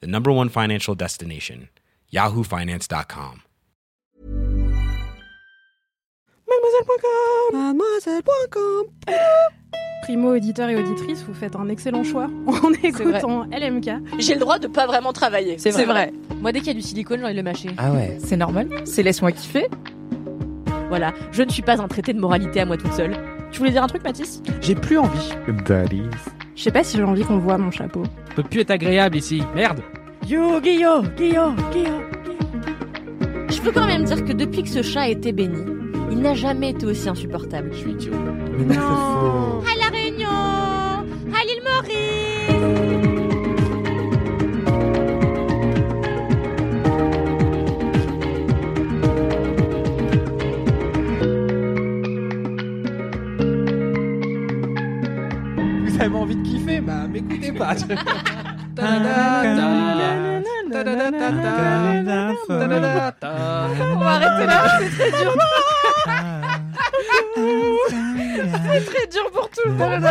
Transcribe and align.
the 0.00 0.06
number 0.06 0.30
one 0.32 0.48
financial 0.48 0.94
destination, 0.94 1.68
yahoofinance.com. 2.12 3.42
Mademoiselle.com 6.46 7.52
Mademoiselle.com 7.52 8.84
Primo 10.02 10.34
auditeur 10.34 10.68
et 10.68 10.76
auditrice, 10.76 11.22
vous 11.22 11.32
faites 11.32 11.56
un 11.56 11.68
excellent 11.68 12.04
choix 12.04 12.28
en 12.46 12.72
écoutant 12.82 13.44
LMK. 13.44 14.18
J'ai 14.18 14.34
le 14.34 14.40
droit 14.40 14.58
de 14.58 14.66
pas 14.66 14.86
vraiment 14.86 15.12
travailler. 15.14 15.56
C'est 15.58 15.70
vrai. 15.84 16.12
Moi, 16.40 16.52
dès 16.52 16.58
qu'il 16.58 16.68
y 16.68 16.70
a 16.72 16.74
du 16.74 16.82
silicone, 16.82 17.20
j'ai 17.20 17.24
envie 17.24 17.32
de 17.32 17.38
le 17.38 17.42
mâcher. 17.42 17.70
Ah 17.78 17.90
ouais. 17.92 18.18
C'est 18.22 18.36
normal, 18.36 18.68
c'est 18.84 19.02
laisse-moi 19.02 19.32
kiffer. 19.32 19.66
Voilà, 20.90 21.14
je 21.32 21.42
ne 21.42 21.50
suis 21.50 21.62
pas 21.62 21.80
un 21.80 21.88
traité 21.88 22.12
de 22.12 22.20
moralité 22.20 22.60
à 22.60 22.66
moi 22.66 22.76
toute 22.76 22.92
seule. 22.92 23.16
Tu 23.54 23.60
voulais 23.60 23.70
dire 23.70 23.84
un 23.84 23.86
truc, 23.86 24.02
Mathis? 24.02 24.42
J'ai 24.60 24.74
plus 24.74 24.98
envie. 24.98 25.28
Daddies. 25.64 26.02
Je 26.56 26.62
sais 26.64 26.72
pas 26.72 26.82
si 26.82 26.96
j'ai 26.96 27.04
envie 27.04 27.22
qu'on 27.22 27.38
voit 27.38 27.56
mon 27.56 27.70
chapeau. 27.70 28.02
peut 28.34 28.42
plus 28.42 28.62
être 28.62 28.72
agréable 28.72 29.16
ici. 29.16 29.44
Merde. 29.54 29.80
Yo, 30.26 30.60
Guillaume, 30.60 31.06
Guillaume, 31.16 31.54
Guillaume. 31.70 32.02
Je 33.48 33.60
peux 33.60 33.70
quand 33.70 33.86
même 33.86 34.02
dire 34.02 34.24
que 34.24 34.32
depuis 34.32 34.64
que 34.64 34.68
ce 34.68 34.82
chat 34.82 35.02
a 35.02 35.08
été 35.08 35.30
béni, 35.30 35.62
il 36.10 36.18
n'a 36.18 36.34
jamais 36.34 36.70
été 36.70 36.84
aussi 36.84 37.08
insupportable. 37.08 37.70
Je 37.74 37.78
suis 37.78 37.90
idiot. 37.92 38.12
Mais 38.58 38.64
non, 38.64 38.74
c'est 38.74 38.80
faux. 38.80 39.62
À 39.70 39.84
La 39.84 39.96
Réunion 39.96 40.28
À 40.28 41.44
l'île 41.46 41.62
Maurice 41.62 42.33
Avez 56.04 56.16
envie 56.16 56.36
de 56.36 56.42
kiffer 56.46 56.80
Bah 56.80 57.06
m'écoutez 57.08 57.50
pas. 57.52 57.74
On 63.96 63.98
va 63.98 64.10
arrêter 64.10 64.46
là, 64.46 64.80
c'est 64.80 65.10
très 65.10 65.22
dur. 65.22 65.34
C'est 68.52 68.84
très 68.84 69.06
dur 69.06 69.30
pour 69.32 69.48
tout 69.50 69.62
le 69.66 69.72
monde. 69.72 70.04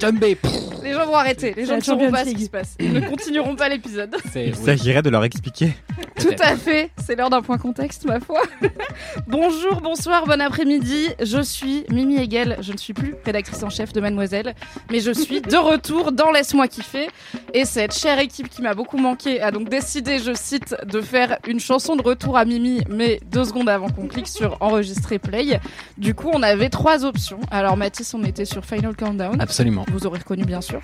Jumbé. 0.00 0.38
Les 0.82 0.92
gens 0.92 1.06
vont 1.06 1.16
arrêter, 1.16 1.52
les 1.56 1.66
gens 1.66 1.76
ne 1.76 1.80
sauront 1.80 2.10
pas 2.10 2.24
ce 2.24 2.30
qui 2.30 2.44
se 2.44 2.50
passe. 2.50 2.76
Ils 2.78 2.92
ne 2.92 3.00
continueront 3.00 3.56
pas 3.56 3.68
l'épisode. 3.68 4.14
Il 4.36 4.54
s'agirait 4.54 5.02
de 5.02 5.10
leur 5.10 5.24
expliquer. 5.24 5.74
Tout 6.20 6.36
à 6.40 6.56
fait, 6.56 6.90
c'est 7.04 7.16
l'heure 7.16 7.28
d'un 7.28 7.42
point 7.42 7.58
contexte, 7.58 8.04
ma 8.04 8.20
foi. 8.20 8.40
Bonjour, 9.26 9.80
bonsoir, 9.80 10.26
bon 10.26 10.40
après-midi. 10.40 11.08
Je 11.20 11.42
suis 11.42 11.84
Mimi 11.90 12.16
Hegel. 12.18 12.56
Je 12.60 12.72
ne 12.72 12.78
suis 12.78 12.94
plus 12.94 13.14
rédactrice 13.24 13.62
en 13.62 13.70
chef 13.70 13.92
de 13.92 14.00
Mademoiselle, 14.00 14.54
mais 14.90 15.00
je 15.00 15.10
suis 15.10 15.40
de 15.40 15.56
retour 15.56 16.12
dans 16.12 16.30
Laisse-moi 16.30 16.68
kiffer. 16.68 17.08
Et 17.52 17.64
cette 17.64 17.94
chère 17.94 18.18
équipe 18.18 18.48
qui 18.48 18.62
m'a 18.62 18.74
beaucoup 18.74 18.98
manqué 18.98 19.40
a 19.40 19.50
donc 19.50 19.68
décidé, 19.68 20.18
je 20.18 20.32
cite, 20.34 20.76
de 20.86 21.00
faire 21.00 21.38
une 21.48 21.60
chanson 21.60 21.96
de 21.96 22.02
retour 22.02 22.36
à 22.38 22.44
Mimi, 22.44 22.82
mais 22.88 23.20
deux 23.30 23.44
secondes 23.44 23.68
avant 23.68 23.88
qu'on 23.88 24.06
clique 24.06 24.28
sur 24.28 24.56
enregistrer 24.60 25.18
play. 25.18 25.60
Du 25.98 26.14
coup, 26.14 26.25
on 26.34 26.42
avait 26.42 26.68
trois 26.70 27.04
options. 27.04 27.40
Alors, 27.50 27.76
Mathis, 27.76 28.12
on 28.14 28.24
était 28.24 28.44
sur 28.44 28.64
Final 28.64 28.94
Countdown. 28.96 29.40
Absolument. 29.40 29.84
Vous 29.92 30.06
aurez 30.06 30.18
reconnu, 30.18 30.44
bien 30.44 30.60
sûr. 30.60 30.80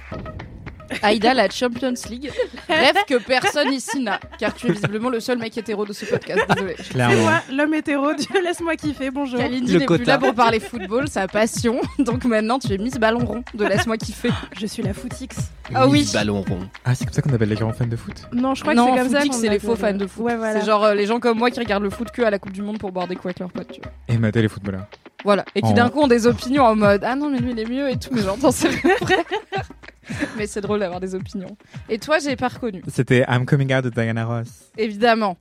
Aïda, 1.00 1.32
la 1.32 1.48
Champions 1.48 1.94
League. 2.10 2.30
Rêve 2.68 2.96
que 3.08 3.16
personne 3.16 3.72
ici 3.72 3.98
n'a, 4.00 4.20
car 4.38 4.52
tu 4.54 4.66
es 4.66 4.72
visiblement 4.72 5.08
le 5.08 5.20
seul 5.20 5.38
mec 5.38 5.56
hétéro 5.56 5.86
de 5.86 5.94
ce 5.94 6.04
podcast. 6.04 6.42
Désolé. 6.54 6.74
C'est 6.76 6.90
Clairement. 6.90 7.22
moi, 7.22 7.40
l'homme 7.50 7.72
hétéro, 7.72 8.12
Dieu 8.12 8.42
laisse-moi 8.44 8.76
kiffer, 8.76 9.10
bonjour. 9.10 9.38
Kalindi 9.38 9.78
n'est 9.78 9.86
plus 9.86 10.04
là 10.04 10.18
pour 10.18 10.34
parler 10.34 10.60
football, 10.60 11.08
sa 11.08 11.26
passion. 11.28 11.80
Donc 11.98 12.26
maintenant, 12.26 12.58
tu 12.58 12.74
es 12.74 12.76
Miss 12.76 12.98
Ballon 12.98 13.24
Rond 13.24 13.42
de 13.54 13.64
Laisse-moi 13.64 13.96
kiffer. 13.96 14.32
Je 14.60 14.66
suis 14.66 14.82
la 14.82 14.92
footix. 14.92 15.28
Ah 15.74 15.88
oui. 15.88 16.06
Ballon 16.12 16.42
rond. 16.42 16.68
Ah, 16.84 16.94
c'est 16.94 17.06
comme 17.06 17.14
ça 17.14 17.22
qu'on 17.22 17.32
appelle 17.32 17.48
les 17.48 17.54
grands 17.56 17.72
fans 17.72 17.86
de 17.86 17.96
foot. 17.96 18.26
Non, 18.34 18.54
je 18.54 18.60
crois 18.60 18.74
non, 18.74 18.88
que 18.88 18.92
c'est 18.92 18.98
comme 18.98 19.12
ça. 19.12 19.20
footix, 19.20 19.30
qu'on 19.36 19.40
c'est 19.40 19.48
les 19.48 19.58
faux 19.60 19.76
fans 19.76 19.94
de 19.94 20.06
foot. 20.06 20.24
Ouais, 20.26 20.36
voilà. 20.36 20.60
C'est 20.60 20.66
genre 20.66 20.84
euh, 20.84 20.94
les 20.94 21.06
gens 21.06 21.20
comme 21.20 21.38
moi 21.38 21.50
qui 21.50 21.58
regardent 21.58 21.84
le 21.84 21.90
foot 21.90 22.10
que 22.10 22.20
à 22.20 22.28
la 22.28 22.38
Coupe 22.38 22.52
du 22.52 22.60
Monde 22.60 22.78
pour 22.78 22.92
boire 22.92 23.08
des 23.08 23.14
coups 23.14 23.26
avec 23.28 23.38
leurs 23.38 23.50
potes. 23.50 23.72
Tu 23.72 23.80
vois. 23.80 23.92
Et 24.08 24.18
mater 24.18 24.42
les 24.42 24.48
footballeurs. 24.48 24.84
Voilà. 25.24 25.44
Et 25.54 25.62
qui 25.62 25.72
d'un 25.74 25.88
coup 25.88 26.00
ont 26.00 26.08
des 26.08 26.26
opinions 26.26 26.64
en 26.64 26.74
mode 26.74 27.04
Ah 27.04 27.14
non, 27.16 27.30
mais 27.30 27.38
lui 27.38 27.52
il 27.52 27.58
est 27.60 27.68
mieux 27.68 27.88
et 27.90 27.96
tout. 27.96 28.10
Mais 28.12 28.22
j'entends 28.22 28.50
c'est 28.50 28.68
vrai. 28.68 28.94
mais 30.36 30.46
c'est 30.46 30.60
drôle 30.60 30.80
d'avoir 30.80 31.00
des 31.00 31.14
opinions. 31.14 31.56
Et 31.88 31.98
toi, 31.98 32.18
j'ai 32.18 32.36
pas 32.36 32.48
reconnu. 32.48 32.82
C'était 32.88 33.24
I'm 33.28 33.46
Coming 33.46 33.72
Out 33.74 33.84
de 33.84 33.90
Diana 33.90 34.24
Ross. 34.24 34.48
Évidemment. 34.76 35.36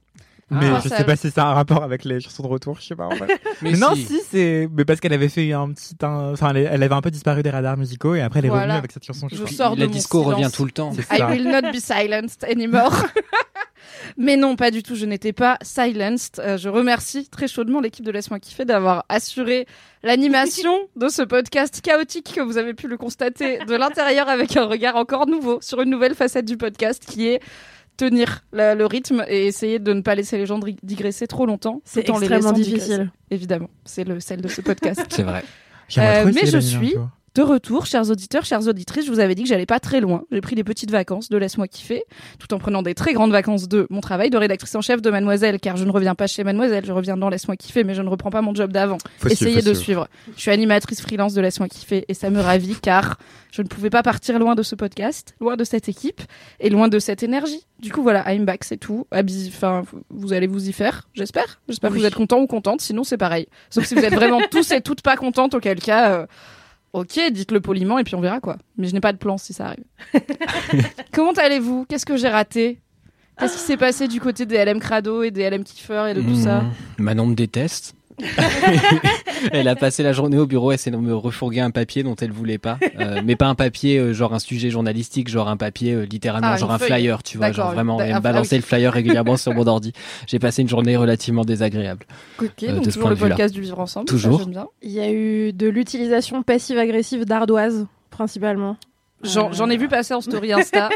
Mais 0.53 0.67
Ah, 0.69 0.81
je 0.83 0.89
sais 0.89 1.05
pas 1.05 1.15
si 1.15 1.31
ça 1.31 1.45
a 1.47 1.51
un 1.51 1.53
rapport 1.53 1.81
avec 1.81 2.03
les 2.03 2.19
chansons 2.19 2.43
de 2.43 2.49
retour, 2.49 2.75
je 2.81 2.87
sais 2.87 2.95
pas 2.95 3.05
en 3.07 3.11
fait. 3.11 3.39
Mais 3.61 3.71
non, 3.71 3.95
si. 3.95 4.03
si, 4.05 4.19
c'est. 4.29 4.67
Mais 4.75 4.83
parce 4.83 4.99
qu'elle 4.99 5.13
avait 5.13 5.29
fait 5.29 5.53
un 5.53 5.71
petit. 5.71 5.95
un- 6.01 6.33
Enfin, 6.33 6.53
elle 6.53 6.83
avait 6.83 6.93
un 6.93 6.99
peu 7.01 7.09
disparu 7.09 7.41
des 7.41 7.49
radars 7.49 7.77
musicaux 7.77 8.15
et 8.15 8.21
après 8.21 8.39
elle 8.39 8.47
est 8.47 8.49
Voilà. 8.49 8.63
revenue 8.65 8.77
avec 8.79 8.91
cette 8.91 9.05
chanson. 9.05 9.29
Je 9.31 9.37
crois. 9.37 9.47
sors 9.49 9.75
de 9.75 9.79
La 9.81 9.85
mon 9.87 9.91
disco 9.93 10.19
silence. 10.21 10.35
revient 10.35 10.51
tout 10.53 10.65
le 10.65 10.71
temps. 10.71 10.91
C'est 10.93 11.17
I 11.17 11.21
will 11.23 11.47
not 11.49 11.71
be 11.71 11.77
silenced 11.79 12.43
anymore. 12.43 12.91
Mais 14.17 14.35
non, 14.37 14.55
pas 14.55 14.71
du 14.71 14.83
tout. 14.83 14.95
Je 14.95 15.05
n'étais 15.05 15.33
pas 15.33 15.57
silenced. 15.61 16.39
Euh, 16.39 16.57
je 16.57 16.69
remercie 16.69 17.27
très 17.29 17.47
chaudement 17.47 17.79
l'équipe 17.81 18.05
de 18.05 18.11
Laisse-moi 18.11 18.39
kiffer 18.39 18.65
d'avoir 18.65 19.05
assuré 19.09 19.65
l'animation 20.03 20.73
de 20.95 21.07
ce 21.07 21.21
podcast 21.21 21.81
chaotique 21.81 22.33
que 22.35 22.41
vous 22.41 22.57
avez 22.57 22.73
pu 22.73 22.87
le 22.87 22.97
constater 22.97 23.59
de 23.65 23.75
l'intérieur 23.75 24.27
avec 24.29 24.57
un 24.57 24.65
regard 24.65 24.95
encore 24.95 25.27
nouveau 25.27 25.59
sur 25.61 25.81
une 25.81 25.89
nouvelle 25.89 26.15
facette 26.15 26.45
du 26.45 26.57
podcast 26.57 27.03
qui 27.05 27.27
est 27.27 27.39
tenir 27.97 28.43
la- 28.51 28.73
le 28.73 28.85
rythme 28.85 29.23
et 29.27 29.45
essayer 29.47 29.77
de 29.77 29.93
ne 29.93 30.01
pas 30.01 30.15
laisser 30.15 30.37
les 30.37 30.45
gens 30.45 30.59
digresser 30.81 31.27
trop 31.27 31.45
longtemps. 31.45 31.81
C'est 31.85 32.01
les 32.07 32.09
extrêmement 32.09 32.35
laissant 32.35 32.51
difficile. 32.53 32.79
digresser. 32.79 33.09
Évidemment, 33.29 33.69
c'est 33.85 34.03
le 34.03 34.19
sel 34.19 34.41
de 34.41 34.47
ce 34.47 34.61
podcast. 34.61 35.05
C'est 35.09 35.23
vrai. 35.23 35.43
Euh, 35.97 36.31
mais 36.33 36.45
je 36.45 36.57
suis- 36.57 36.91
jour. 36.91 37.09
De 37.33 37.43
retour, 37.43 37.85
chers 37.85 38.09
auditeurs, 38.09 38.43
chères 38.43 38.67
auditrices, 38.67 39.05
je 39.05 39.11
vous 39.11 39.21
avais 39.21 39.35
dit 39.35 39.43
que 39.43 39.47
j'allais 39.47 39.65
pas 39.65 39.79
très 39.79 40.01
loin. 40.01 40.23
J'ai 40.33 40.41
pris 40.41 40.53
des 40.53 40.65
petites 40.65 40.91
vacances 40.91 41.29
de 41.29 41.37
Laisse-moi 41.37 41.69
kiffer, 41.69 42.03
tout 42.39 42.53
en 42.53 42.57
prenant 42.57 42.81
des 42.81 42.93
très 42.93 43.13
grandes 43.13 43.31
vacances 43.31 43.69
de 43.69 43.87
mon 43.89 44.01
travail 44.01 44.29
de 44.29 44.37
rédactrice 44.37 44.75
en 44.75 44.81
chef 44.81 45.01
de 45.01 45.09
Mademoiselle, 45.09 45.57
car 45.61 45.77
je 45.77 45.85
ne 45.85 45.91
reviens 45.91 46.13
pas 46.13 46.27
chez 46.27 46.43
Mademoiselle, 46.43 46.83
je 46.85 46.91
reviens 46.91 47.15
dans 47.15 47.29
Laisse-moi 47.29 47.55
kiffer, 47.55 47.85
mais 47.85 47.95
je 47.95 48.01
ne 48.01 48.09
reprends 48.09 48.31
pas 48.31 48.41
mon 48.41 48.53
job 48.53 48.73
d'avant. 48.73 48.97
Essayez 49.25 49.61
de 49.61 49.73
suivre. 49.73 50.09
Je 50.35 50.41
suis 50.41 50.51
animatrice 50.51 51.01
freelance 51.01 51.33
de 51.33 51.39
Laisse-moi 51.39 51.69
kiffer 51.69 52.03
et 52.09 52.13
ça 52.13 52.29
me 52.29 52.41
ravit 52.41 52.75
car 52.75 53.17
je 53.53 53.61
ne 53.61 53.67
pouvais 53.67 53.89
pas 53.89 54.03
partir 54.03 54.37
loin 54.37 54.53
de 54.53 54.63
ce 54.63 54.75
podcast, 54.75 55.33
loin 55.39 55.55
de 55.55 55.63
cette 55.63 55.87
équipe 55.87 56.21
et 56.59 56.69
loin 56.69 56.89
de 56.89 56.99
cette 56.99 57.23
énergie. 57.23 57.65
Du 57.79 57.93
coup, 57.93 58.03
voilà, 58.03 58.29
I'm 58.29 58.43
back, 58.43 58.65
c'est 58.65 58.75
tout. 58.75 59.07
Enfin, 59.13 59.83
vous 60.09 60.33
allez 60.33 60.47
vous 60.47 60.67
y 60.67 60.73
faire, 60.73 61.07
j'espère. 61.13 61.61
J'espère 61.69 61.91
que 61.91 61.95
vous 61.95 62.05
êtes 62.05 62.15
contents 62.15 62.41
ou 62.41 62.47
contentes, 62.47 62.81
sinon 62.81 63.05
c'est 63.05 63.17
pareil. 63.17 63.47
Sauf 63.69 63.85
si 63.85 63.95
vous 63.95 64.03
êtes 64.03 64.15
vraiment 64.15 64.41
tous 64.51 64.69
et 64.73 64.81
toutes 64.81 65.01
pas 65.01 65.15
contentes, 65.15 65.53
auquel 65.53 65.79
cas, 65.79 66.11
euh, 66.11 66.25
ok, 66.93 67.19
dites-le 67.31 67.61
poliment 67.61 67.97
et 67.97 68.03
puis 68.03 68.15
on 68.15 68.21
verra 68.21 68.39
quoi. 68.39 68.57
Mais 68.77 68.87
je 68.87 68.93
n'ai 68.93 69.01
pas 69.01 69.13
de 69.13 69.17
plan 69.17 69.37
si 69.37 69.53
ça 69.53 69.67
arrive. 69.67 69.85
Comment 71.13 71.33
allez-vous? 71.33 71.85
Qu'est-ce 71.87 72.05
que 72.05 72.17
j'ai 72.17 72.29
raté? 72.29 72.79
Qu'est-ce 73.39 73.53
qui 73.53 73.63
s'est 73.63 73.77
passé 73.77 74.07
du 74.07 74.19
côté 74.19 74.45
des 74.45 74.63
LM 74.63 74.79
Crado 74.79 75.23
et 75.23 75.31
des 75.31 75.49
LM 75.49 75.63
Kiffer 75.63 76.09
et 76.11 76.13
de 76.13 76.21
tout 76.21 76.35
ça? 76.35 76.61
Mmh. 76.61 76.71
Manon 76.99 77.25
me 77.27 77.35
déteste. 77.35 77.95
elle 79.51 79.67
a 79.67 79.75
passé 79.75 80.03
la 80.03 80.13
journée 80.13 80.37
au 80.37 80.45
bureau, 80.45 80.71
elle 80.71 80.77
s'est 80.77 80.91
de 80.91 80.97
me 80.97 81.13
refourguer 81.15 81.59
un 81.61 81.71
papier 81.71 82.03
dont 82.03 82.15
elle 82.15 82.31
voulait 82.31 82.57
pas. 82.57 82.77
Euh, 82.99 83.21
mais 83.23 83.35
pas 83.35 83.47
un 83.47 83.55
papier 83.55 83.97
euh, 83.97 84.13
genre 84.13 84.33
un 84.33 84.39
sujet 84.39 84.69
journalistique, 84.69 85.29
genre 85.29 85.47
un 85.49 85.57
papier 85.57 85.93
euh, 85.93 86.01
littéralement, 86.05 86.49
Ah, 86.51 86.57
genre 86.57 86.71
un 86.71 86.77
feuille. 86.77 86.87
flyer, 86.89 87.23
tu 87.23 87.37
vois. 87.37 87.51
Genre 87.51 87.71
vraiment, 87.71 87.99
une- 87.99 88.05
elle 88.07 88.13
ah, 88.13 88.17
me 88.19 88.23
balançait 88.23 88.55
oui. 88.55 88.61
le 88.61 88.65
flyer 88.67 88.93
régulièrement 88.93 89.37
sur 89.37 89.53
mon 89.53 89.65
ordi. 89.67 89.93
J'ai 90.27 90.39
passé 90.39 90.61
une 90.61 90.69
journée 90.69 90.95
relativement 90.97 91.43
désagréable. 91.45 92.05
Ok, 92.41 92.47
Euh, 92.63 92.75
donc 92.75 92.85
de 92.85 92.89
ce 92.91 92.95
toujours 92.95 93.01
point 93.01 93.09
le 93.11 93.15
de 93.15 93.21
vue-là. 93.21 93.35
podcast 93.35 93.53
du 93.53 93.61
vivre 93.61 93.79
ensemble. 93.79 94.05
Toujours. 94.07 94.45
bien. 94.47 94.67
Il 94.81 94.91
y 94.91 94.99
a 94.99 95.11
eu 95.11 95.53
de 95.53 95.67
l'utilisation 95.67 96.43
passive-agressive 96.43 97.25
d'ardoise, 97.25 97.87
principalement. 98.09 98.77
J'en 99.23 99.51
Euh, 99.51 99.67
ai 99.69 99.77
vu 99.77 99.87
passer 99.87 100.15
en 100.15 100.21
story 100.21 100.51
Insta, 100.51 100.89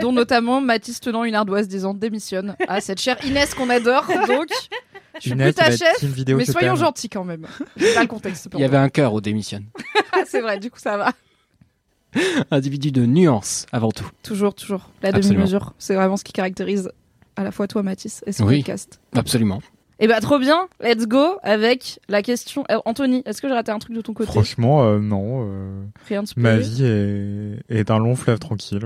dont 0.00 0.12
notamment 0.12 0.60
Mathis 0.60 1.00
tenant 1.00 1.24
une 1.24 1.34
ardoise 1.34 1.66
disant 1.66 1.94
démissionne 1.94 2.54
à 2.68 2.80
cette 2.80 3.00
chère 3.00 3.16
Inès 3.26 3.54
qu'on 3.54 3.68
adore. 3.70 4.06
Donc, 4.28 4.46
suis 5.20 5.30
Inès, 5.32 5.54
plus 5.54 5.62
ta 5.62 5.70
la 5.70 5.76
chef, 5.76 6.02
vidéo 6.04 6.36
mais 6.38 6.44
soyons 6.44 6.74
gentils 6.76 7.08
quand 7.08 7.24
même. 7.24 7.46
C'est 7.76 7.94
pas 7.94 8.02
le 8.02 8.06
contexte. 8.08 8.48
Il 8.54 8.60
y 8.60 8.64
avait 8.64 8.76
un 8.76 8.88
cœur 8.88 9.12
au 9.14 9.20
démission. 9.20 9.60
Ah, 10.14 10.24
c'est 10.26 10.42
vrai, 10.42 10.58
du 10.58 10.70
coup 10.70 10.78
ça 10.78 10.98
va. 10.98 11.12
Individu 12.50 12.92
de 12.92 13.06
nuance 13.06 13.64
avant 13.72 13.90
tout. 13.90 14.08
Toujours, 14.22 14.54
toujours. 14.54 14.90
La 15.02 15.10
demi-mesure, 15.12 15.72
c'est 15.78 15.94
vraiment 15.94 16.18
ce 16.18 16.24
qui 16.24 16.32
caractérise 16.34 16.90
à 17.36 17.44
la 17.44 17.50
fois 17.50 17.66
toi 17.66 17.82
Mathis 17.82 18.22
et 18.26 18.32
ce 18.32 18.42
Oui. 18.42 18.58
podcast. 18.58 19.00
Absolument. 19.16 19.62
Et 20.00 20.06
bah 20.08 20.20
trop 20.20 20.38
bien, 20.38 20.68
let's 20.82 21.06
go 21.06 21.38
avec 21.42 21.98
la 22.08 22.20
question. 22.22 22.64
Euh, 22.70 22.78
Anthony, 22.84 23.22
est-ce 23.24 23.40
que 23.40 23.48
j'ai 23.48 23.54
raté 23.54 23.70
un 23.72 23.78
truc 23.78 23.94
de 23.96 24.00
ton 24.02 24.12
côté? 24.12 24.30
Franchement, 24.30 24.82
euh, 24.84 24.98
non. 24.98 25.46
euh, 25.48 25.84
Rien 26.08 26.22
de 26.24 26.28
ma 26.36 26.56
vie 26.58 26.84
est, 26.84 27.58
est 27.70 27.90
un 27.90 27.98
long 27.98 28.14
fleuve 28.16 28.38
tranquille. 28.38 28.80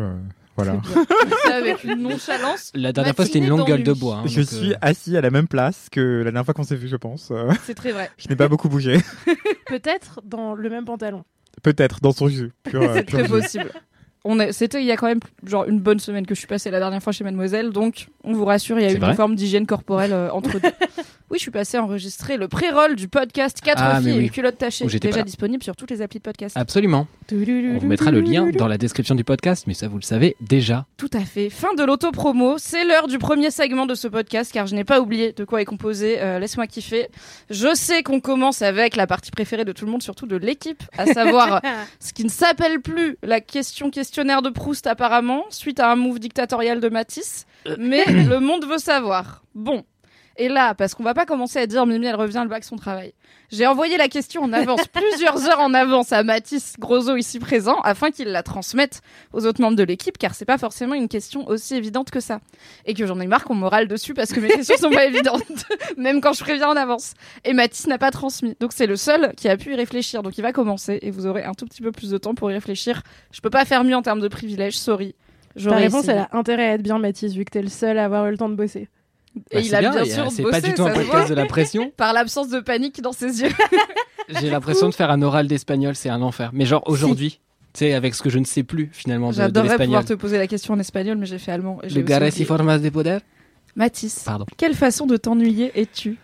Voilà. 0.56 0.80
Ça, 1.44 1.56
avec 1.56 1.84
une 1.84 2.02
nonchalance. 2.02 2.72
La 2.74 2.92
dernière 2.92 3.14
fois, 3.14 3.26
c'était 3.26 3.38
une 3.38 3.48
longue 3.48 3.66
gueule 3.66 3.82
de 3.82 3.92
bois. 3.92 4.16
hein, 4.16 4.22
je 4.26 4.40
donc, 4.40 4.48
suis 4.48 4.72
euh, 4.72 4.78
assis 4.80 5.16
à 5.16 5.20
la 5.20 5.30
même 5.30 5.48
place 5.48 5.88
que 5.90 6.18
la 6.18 6.24
dernière 6.30 6.44
fois 6.44 6.54
qu'on 6.54 6.64
s'est 6.64 6.76
vu, 6.76 6.88
je 6.88 6.96
pense. 6.96 7.32
C'est 7.64 7.74
très 7.74 7.92
vrai. 7.92 8.10
je 8.16 8.28
n'ai 8.28 8.36
pas 8.36 8.48
beaucoup 8.48 8.68
bougé. 8.68 8.98
Peut-être 9.66 10.20
dans 10.24 10.54
le 10.54 10.70
même 10.70 10.84
pantalon. 10.84 11.24
Peut-être 11.62 12.00
dans 12.00 12.12
son 12.12 12.28
jus. 12.28 12.52
C'est 12.70 13.06
très 13.06 13.24
jus. 13.24 13.30
possible. 13.30 13.70
On 14.24 14.40
est, 14.40 14.52
c'était 14.52 14.80
il 14.80 14.86
y 14.86 14.90
a 14.90 14.96
quand 14.96 15.06
même 15.06 15.20
genre 15.44 15.66
une 15.66 15.78
bonne 15.78 16.00
semaine 16.00 16.26
que 16.26 16.34
je 16.34 16.40
suis 16.40 16.48
passée 16.48 16.70
la 16.70 16.80
dernière 16.80 17.00
fois 17.00 17.12
chez 17.12 17.22
Mademoiselle, 17.22 17.70
donc 17.70 18.08
on 18.24 18.32
vous 18.32 18.44
rassure, 18.44 18.76
il 18.78 18.82
y 18.82 18.88
a 18.88 18.92
eu 18.92 18.96
une 18.96 19.14
forme 19.14 19.36
d'hygiène 19.36 19.66
corporelle 19.66 20.12
euh, 20.12 20.30
entre 20.32 20.58
deux. 20.60 20.68
Oui, 21.28 21.38
je 21.38 21.42
suis 21.42 21.50
passée 21.50 21.76
enregistrer 21.76 22.36
le 22.36 22.46
pré-roll 22.46 22.94
du 22.94 23.08
podcast 23.08 23.60
4 23.60 23.78
Ah, 23.82 24.00
filles 24.00 24.10
et 24.10 24.12
oui. 24.18 24.24
une 24.26 24.30
culotte 24.30 24.58
tachée, 24.58 24.84
j'étais 24.88 25.08
déjà 25.08 25.22
disponible 25.24 25.60
sur 25.62 25.74
toutes 25.74 25.90
les 25.90 26.00
applis 26.00 26.20
de 26.20 26.22
podcast. 26.22 26.56
Absolument. 26.56 27.08
On 27.32 27.78
vous 27.78 27.86
mettra 27.88 28.12
le 28.12 28.20
lien 28.20 28.48
dans 28.50 28.68
la 28.68 28.78
description 28.78 29.16
du 29.16 29.24
podcast, 29.24 29.64
mais 29.66 29.74
ça, 29.74 29.88
vous 29.88 29.96
le 29.96 30.02
savez 30.02 30.36
déjà. 30.40 30.86
Tout 30.96 31.10
à 31.12 31.20
fait. 31.24 31.50
Fin 31.50 31.74
de 31.74 31.82
l'auto-promo. 31.82 32.58
C'est 32.58 32.84
l'heure 32.84 33.08
du 33.08 33.18
premier 33.18 33.50
segment 33.50 33.86
de 33.86 33.96
ce 33.96 34.06
podcast, 34.06 34.52
car 34.52 34.68
je 34.68 34.76
n'ai 34.76 34.84
pas 34.84 35.00
oublié 35.00 35.32
de 35.32 35.44
quoi 35.44 35.60
est 35.60 35.64
composé. 35.64 36.20
Euh, 36.20 36.38
Laisse-moi 36.38 36.68
kiffer. 36.68 37.08
Je 37.50 37.74
sais 37.74 38.04
qu'on 38.04 38.20
commence 38.20 38.62
avec 38.62 38.94
la 38.94 39.08
partie 39.08 39.32
préférée 39.32 39.64
de 39.64 39.72
tout 39.72 39.84
le 39.84 39.90
monde, 39.90 40.04
surtout 40.04 40.26
de 40.28 40.36
l'équipe, 40.36 40.84
à 40.96 41.06
savoir 41.06 41.60
ce 41.98 42.12
qui 42.12 42.22
ne 42.22 42.28
s'appelle 42.30 42.80
plus 42.80 43.16
la 43.24 43.40
question 43.40 43.90
questionnaire 43.90 44.42
de 44.42 44.50
Proust 44.50 44.86
apparemment, 44.86 45.42
suite 45.50 45.80
à 45.80 45.90
un 45.90 45.96
move 45.96 46.20
dictatorial 46.20 46.80
de 46.80 46.88
Matisse. 46.88 47.46
Mais 47.78 48.04
le 48.06 48.38
monde 48.38 48.64
veut 48.64 48.78
savoir. 48.78 49.42
Bon. 49.56 49.84
Et 50.38 50.48
là, 50.48 50.74
parce 50.74 50.94
qu'on 50.94 51.02
va 51.02 51.14
pas 51.14 51.24
commencer 51.24 51.58
à 51.58 51.66
dire 51.66 51.86
Mimi, 51.86 52.06
elle 52.06 52.14
revient, 52.14 52.40
elle 52.42 52.48
bague 52.48 52.62
son 52.62 52.76
travail. 52.76 53.14
J'ai 53.50 53.66
envoyé 53.66 53.96
la 53.96 54.08
question 54.08 54.42
en 54.42 54.52
avance, 54.52 54.86
plusieurs 54.92 55.48
heures 55.48 55.60
en 55.60 55.72
avance 55.72 56.12
à 56.12 56.22
Mathis 56.22 56.74
Grosso 56.78 57.16
ici 57.16 57.38
présent, 57.38 57.80
afin 57.84 58.10
qu'il 58.10 58.28
la 58.28 58.42
transmette 58.42 59.00
aux 59.32 59.46
autres 59.46 59.62
membres 59.62 59.76
de 59.76 59.82
l'équipe, 59.82 60.18
car 60.18 60.34
c'est 60.34 60.44
pas 60.44 60.58
forcément 60.58 60.94
une 60.94 61.08
question 61.08 61.48
aussi 61.48 61.74
évidente 61.74 62.10
que 62.10 62.20
ça. 62.20 62.40
Et 62.84 62.92
que 62.92 63.06
j'en 63.06 63.18
ai 63.20 63.26
marre 63.26 63.44
qu'on 63.44 63.54
me 63.54 63.66
râle 63.66 63.88
dessus 63.88 64.12
parce 64.12 64.32
que 64.32 64.40
mes 64.40 64.48
questions 64.56 64.76
sont 64.76 64.90
pas 64.90 65.06
évidentes, 65.06 65.42
même 65.96 66.20
quand 66.20 66.34
je 66.34 66.40
préviens 66.40 66.68
en 66.68 66.76
avance. 66.76 67.14
Et 67.44 67.54
Mathis 67.54 67.86
n'a 67.86 67.98
pas 67.98 68.10
transmis. 68.10 68.56
Donc 68.60 68.72
c'est 68.74 68.86
le 68.86 68.96
seul 68.96 69.32
qui 69.36 69.48
a 69.48 69.56
pu 69.56 69.72
y 69.72 69.76
réfléchir. 69.76 70.22
Donc 70.22 70.36
il 70.36 70.42
va 70.42 70.52
commencer 70.52 70.98
et 71.00 71.10
vous 71.10 71.26
aurez 71.26 71.44
un 71.44 71.54
tout 71.54 71.64
petit 71.64 71.80
peu 71.80 71.92
plus 71.92 72.10
de 72.10 72.18
temps 72.18 72.34
pour 72.34 72.50
y 72.50 72.54
réfléchir. 72.54 73.02
Je 73.32 73.40
peux 73.40 73.50
pas 73.50 73.64
faire 73.64 73.84
mieux 73.84 73.96
en 73.96 74.02
termes 74.02 74.20
de 74.20 74.28
privilèges, 74.28 74.76
sorry. 74.76 75.14
Ta 75.62 75.76
réponse, 75.76 76.04
essayé. 76.04 76.18
elle 76.18 76.28
a 76.30 76.36
intérêt 76.36 76.68
à 76.68 76.72
être 76.74 76.82
bien, 76.82 76.98
Mathis, 76.98 77.32
vu 77.32 77.46
que 77.46 77.50
t'es 77.50 77.62
le 77.62 77.68
seul 77.68 77.96
à 77.98 78.04
avoir 78.04 78.26
eu 78.26 78.30
le 78.30 78.36
temps 78.36 78.50
de 78.50 78.54
bosser. 78.54 78.88
Et 79.50 79.56
Bah, 79.56 79.60
il 79.60 79.66
c'est 79.68 79.74
a 79.76 79.80
bien, 79.80 79.92
et, 79.92 79.98
euh, 79.98 80.04
sûr 80.14 80.30
C'est 80.32 80.42
pas 80.42 80.60
du 80.60 80.72
tout 80.74 80.84
un 80.84 80.92
podcast 80.92 81.28
de 81.28 81.34
la 81.34 81.46
pression. 81.46 81.90
Par 81.96 82.12
l'absence 82.12 82.48
de 82.48 82.60
panique 82.60 83.00
dans 83.02 83.12
ses 83.12 83.42
yeux. 83.42 83.50
J'ai 84.40 84.50
l'impression 84.50 84.88
de 84.88 84.94
faire 84.94 85.10
un 85.10 85.22
oral 85.22 85.46
d'espagnol, 85.46 85.94
c'est 85.94 86.08
un 86.08 86.22
enfer. 86.22 86.50
Mais 86.52 86.66
genre 86.66 86.82
aujourd'hui, 86.86 87.40
tu 87.72 87.80
sais, 87.80 87.92
avec 87.94 88.14
ce 88.14 88.22
que 88.22 88.30
je 88.30 88.38
ne 88.38 88.44
sais 88.44 88.62
plus 88.62 88.88
finalement 88.92 89.28
de, 89.28 89.34
de 89.34 89.38
J'adorerais 89.42 89.68
l'espagnol. 89.68 89.86
pouvoir 89.86 90.04
te 90.04 90.14
poser 90.14 90.38
la 90.38 90.46
question 90.46 90.74
en 90.74 90.78
espagnol, 90.80 91.16
mais 91.18 91.26
j'ai 91.26 91.38
fait 91.38 91.52
allemand. 91.52 91.78
et 91.82 91.88
Le 91.90 92.02
gares 92.02 92.26
y 92.26 92.44
formas 92.44 92.78
de 92.78 92.88
poder? 92.90 93.18
Mathis, 93.76 94.20
Pardon. 94.24 94.46
quelle 94.56 94.74
façon 94.74 95.06
de 95.06 95.16
t'ennuyer 95.18 95.70
es-tu? 95.78 96.16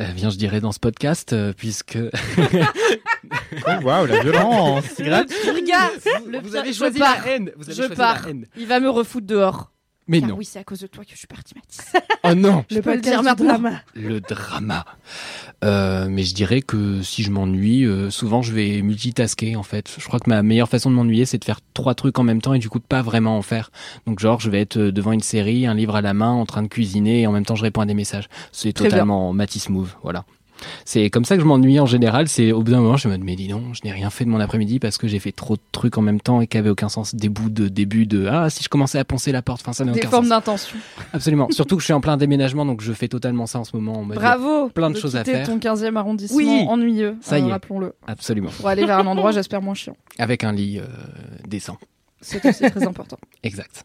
Euh, 0.00 0.06
bien, 0.12 0.30
je 0.30 0.36
dirais 0.36 0.60
dans 0.60 0.72
ce 0.72 0.78
podcast, 0.78 1.32
euh, 1.32 1.52
puisque 1.56 1.98
Waouh, 3.84 4.06
la 4.06 4.20
violence 4.20 4.84
c'est. 4.96 5.02
Regarde, 5.04 5.92
le 6.26 6.38
vous 6.40 6.56
avez 6.56 6.72
je 6.72 6.78
choisi 6.78 6.98
pars. 6.98 7.18
la 7.24 7.32
haine. 7.32 7.50
Vous 7.56 7.64
avez 7.68 7.74
Je 7.74 7.82
choisi 7.82 7.94
pars. 7.96 8.22
la 8.24 8.30
haine. 8.30 8.46
Il 8.56 8.66
va 8.66 8.80
me 8.80 8.88
refoutre 8.88 9.26
dehors. 9.26 9.70
Mais 10.08 10.20
Car 10.20 10.30
non. 10.30 10.36
oui, 10.36 10.44
c'est 10.46 10.58
à 10.58 10.64
cause 10.64 10.80
de 10.80 10.86
toi 10.86 11.04
que 11.04 11.10
je 11.12 11.16
suis 11.18 11.26
partie, 11.26 11.54
Mathis. 11.54 11.92
Oh 12.24 12.34
non. 12.34 12.64
Je 12.70 12.76
le 12.76 12.82
peux 12.82 12.94
le 12.94 13.00
dire 13.00 13.22
maintenant. 13.22 13.46
drama. 13.46 13.82
Le 13.94 14.20
drama. 14.20 14.84
Euh, 15.64 16.08
mais 16.08 16.22
je 16.22 16.34
dirais 16.34 16.62
que 16.62 17.02
si 17.02 17.22
je 17.22 17.30
m'ennuie, 17.30 17.84
euh, 17.84 18.10
souvent 18.10 18.40
je 18.42 18.52
vais 18.52 18.80
multitasker 18.80 19.54
en 19.56 19.62
fait. 19.62 19.94
Je 19.98 20.06
crois 20.06 20.18
que 20.18 20.30
ma 20.30 20.42
meilleure 20.42 20.68
façon 20.68 20.90
de 20.90 20.94
m'ennuyer, 20.96 21.26
c'est 21.26 21.38
de 21.38 21.44
faire 21.44 21.60
trois 21.74 21.94
trucs 21.94 22.18
en 22.18 22.22
même 22.24 22.40
temps 22.40 22.54
et 22.54 22.58
du 22.58 22.68
coup 22.70 22.78
de 22.78 22.84
pas 22.84 23.02
vraiment 23.02 23.36
en 23.36 23.42
faire. 23.42 23.70
Donc 24.06 24.18
genre, 24.18 24.40
je 24.40 24.50
vais 24.50 24.60
être 24.60 24.78
euh, 24.78 24.92
devant 24.92 25.12
une 25.12 25.20
série, 25.20 25.66
un 25.66 25.74
livre 25.74 25.94
à 25.94 26.00
la 26.00 26.14
main, 26.14 26.30
en 26.30 26.46
train 26.46 26.62
de 26.62 26.68
cuisiner 26.68 27.20
et 27.22 27.26
en 27.26 27.32
même 27.32 27.44
temps 27.44 27.54
je 27.56 27.62
réponds 27.62 27.82
à 27.82 27.86
des 27.86 27.94
messages. 27.94 28.28
C'est 28.50 28.72
totalement 28.72 29.32
Matisse 29.34 29.68
Move, 29.68 29.94
voilà. 30.02 30.24
C'est 30.84 31.10
comme 31.10 31.24
ça 31.24 31.36
que 31.36 31.42
je 31.42 31.46
m'ennuie 31.46 31.78
en 31.80 31.86
général. 31.86 32.28
C'est 32.28 32.52
au 32.52 32.62
bout 32.62 32.72
d'un 32.72 32.80
moment, 32.80 32.96
je 32.96 33.08
me 33.08 33.16
dis, 33.16 33.22
mais 33.24 33.36
dis 33.36 33.48
donc, 33.48 33.62
je 33.74 33.80
n'ai 33.84 33.92
rien 33.92 34.10
fait 34.10 34.24
de 34.24 34.30
mon 34.30 34.40
après-midi 34.40 34.78
parce 34.78 34.98
que 34.98 35.06
j'ai 35.08 35.18
fait 35.18 35.32
trop 35.32 35.56
de 35.56 35.60
trucs 35.72 35.96
en 35.98 36.02
même 36.02 36.20
temps 36.20 36.40
et 36.40 36.46
qui 36.46 36.56
n'avaient 36.56 36.70
aucun 36.70 36.88
sens. 36.88 37.14
Des 37.14 37.28
bouts 37.28 37.50
de 37.50 37.68
début 37.68 38.06
de 38.06 38.26
ah 38.26 38.50
si 38.50 38.62
je 38.64 38.68
commençais 38.68 38.98
à 38.98 39.04
poncer 39.04 39.32
la 39.32 39.42
porte, 39.42 39.60
enfin 39.62 39.72
ça 39.72 39.84
n'a 39.84 39.92
Des 39.92 40.00
aucun 40.00 40.08
formes 40.10 40.24
sens. 40.24 40.30
d'intention. 40.30 40.76
Absolument. 41.12 41.48
Surtout 41.50 41.76
que 41.76 41.80
je 41.80 41.84
suis 41.86 41.92
en 41.94 42.00
plein 42.00 42.16
déménagement, 42.16 42.64
donc 42.66 42.80
je 42.80 42.92
fais 42.92 43.08
totalement 43.08 43.46
ça 43.46 43.58
en 43.60 43.64
ce 43.64 43.76
moment. 43.76 43.98
en 44.00 44.04
mode- 44.04 44.16
Bravo. 44.18 44.68
plein 44.70 44.90
de 44.90 44.96
choses 44.98 45.16
à 45.16 45.24
faire. 45.24 45.46
ton 45.46 45.58
15e 45.58 45.96
arrondissement 45.96 46.36
Oui. 46.38 46.64
ennuyeux. 46.68 47.16
Ça 47.20 47.36
euh, 47.36 47.38
y 47.40 47.48
est. 47.48 47.50
Rappelons-le. 47.52 47.94
Absolument. 48.06 48.50
Pour 48.56 48.68
aller 48.68 48.84
vers 48.84 48.98
un 48.98 49.06
endroit, 49.06 49.32
j'espère, 49.32 49.62
moins 49.62 49.74
chiant. 49.74 49.96
Avec 50.18 50.44
un 50.44 50.52
lit 50.52 50.78
euh, 50.78 50.84
décent. 51.46 51.78
C'est 52.20 52.44
aussi 52.44 52.68
très 52.70 52.84
important. 52.86 53.16
Exact. 53.44 53.84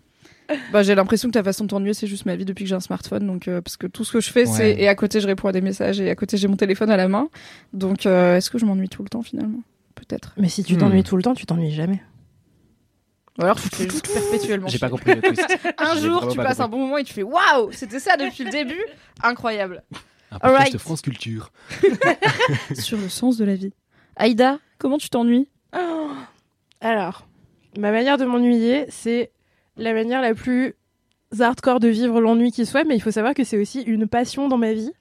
Bah, 0.71 0.83
j'ai 0.83 0.95
l'impression 0.95 1.27
que 1.29 1.33
ta 1.33 1.43
façon 1.43 1.63
de 1.65 1.69
t'ennuyer, 1.69 1.93
c'est 1.93 2.07
juste 2.07 2.25
ma 2.25 2.35
vie 2.35 2.45
depuis 2.45 2.63
que 2.65 2.69
j'ai 2.69 2.75
un 2.75 2.79
smartphone. 2.79 3.25
Donc, 3.27 3.47
euh, 3.47 3.61
parce 3.61 3.77
que 3.77 3.87
tout 3.87 4.03
ce 4.03 4.11
que 4.11 4.19
je 4.21 4.29
fais, 4.31 4.47
Ouais. 4.47 4.55
c'est. 4.57 4.71
Et 4.73 4.87
à 4.87 4.95
côté, 4.95 5.19
je 5.19 5.27
réponds 5.27 5.47
à 5.47 5.51
des 5.51 5.61
messages 5.61 5.99
et 5.99 6.09
à 6.09 6.15
côté, 6.15 6.37
j'ai 6.37 6.47
mon 6.47 6.55
téléphone 6.55 6.89
à 6.91 6.97
la 6.97 7.07
main. 7.07 7.29
Donc, 7.73 8.05
euh, 8.05 8.37
est-ce 8.37 8.49
que 8.49 8.57
je 8.57 8.65
m'ennuie 8.65 8.89
tout 8.89 9.03
le 9.03 9.09
temps 9.09 9.21
finalement? 9.21 9.59
Peut-être. 9.95 10.33
Mais 10.37 10.49
si 10.49 10.63
tu 10.63 10.75
Hmm. 10.75 10.79
t'ennuies 10.79 11.03
tout 11.03 11.15
le 11.17 11.23
temps, 11.23 11.33
tu 11.35 11.45
t'ennuies 11.45 11.71
jamais. 11.71 12.01
Ou 13.39 13.43
alors, 13.43 13.59
tu 13.59 13.69
te 13.69 13.75
fais 13.75 13.89
juste 13.89 14.07
perpétuellement. 14.13 14.67
J'ai 14.67 14.77
pas 14.79 14.89
compris 14.89 15.15
le 15.15 15.21
twist. 15.21 15.57
Un 15.77 15.95
jour, 15.97 16.27
tu 16.29 16.37
pas 16.37 16.43
passes 16.43 16.59
un 16.59 16.67
bon 16.67 16.77
moment 16.79 16.97
et 16.99 17.03
tu 17.03 17.13
fais 17.13 17.23
waouh, 17.23 17.71
c'était 17.71 17.99
ça 17.99 18.15
depuis 18.15 18.43
le 18.43 18.51
début. 18.51 18.81
Incroyable. 19.23 19.83
Un 20.31 20.37
podcast 20.39 20.43
Alright. 20.59 20.77
France 20.77 21.01
Culture. 21.01 21.51
Sur 22.75 22.97
le 22.99 23.09
sens 23.09 23.37
de 23.37 23.45
la 23.45 23.55
vie. 23.55 23.73
Aïda, 24.15 24.59
comment 24.77 24.97
tu 24.99 25.09
t'ennuies? 25.09 25.47
Alors, 26.81 27.27
ma 27.77 27.91
manière 27.91 28.17
de 28.17 28.25
m'ennuyer, 28.25 28.85
c'est 28.89 29.31
la 29.77 29.93
manière 29.93 30.21
la 30.21 30.33
plus 30.33 30.75
hardcore 31.39 31.79
de 31.79 31.87
vivre 31.87 32.21
l'ennui 32.21 32.51
qui 32.51 32.65
soit, 32.65 32.83
mais 32.83 32.95
il 32.95 33.01
faut 33.01 33.11
savoir 33.11 33.33
que 33.33 33.43
c'est 33.43 33.57
aussi 33.57 33.81
une 33.81 34.07
passion 34.07 34.47
dans 34.47 34.57
ma 34.57 34.73
vie. 34.73 34.91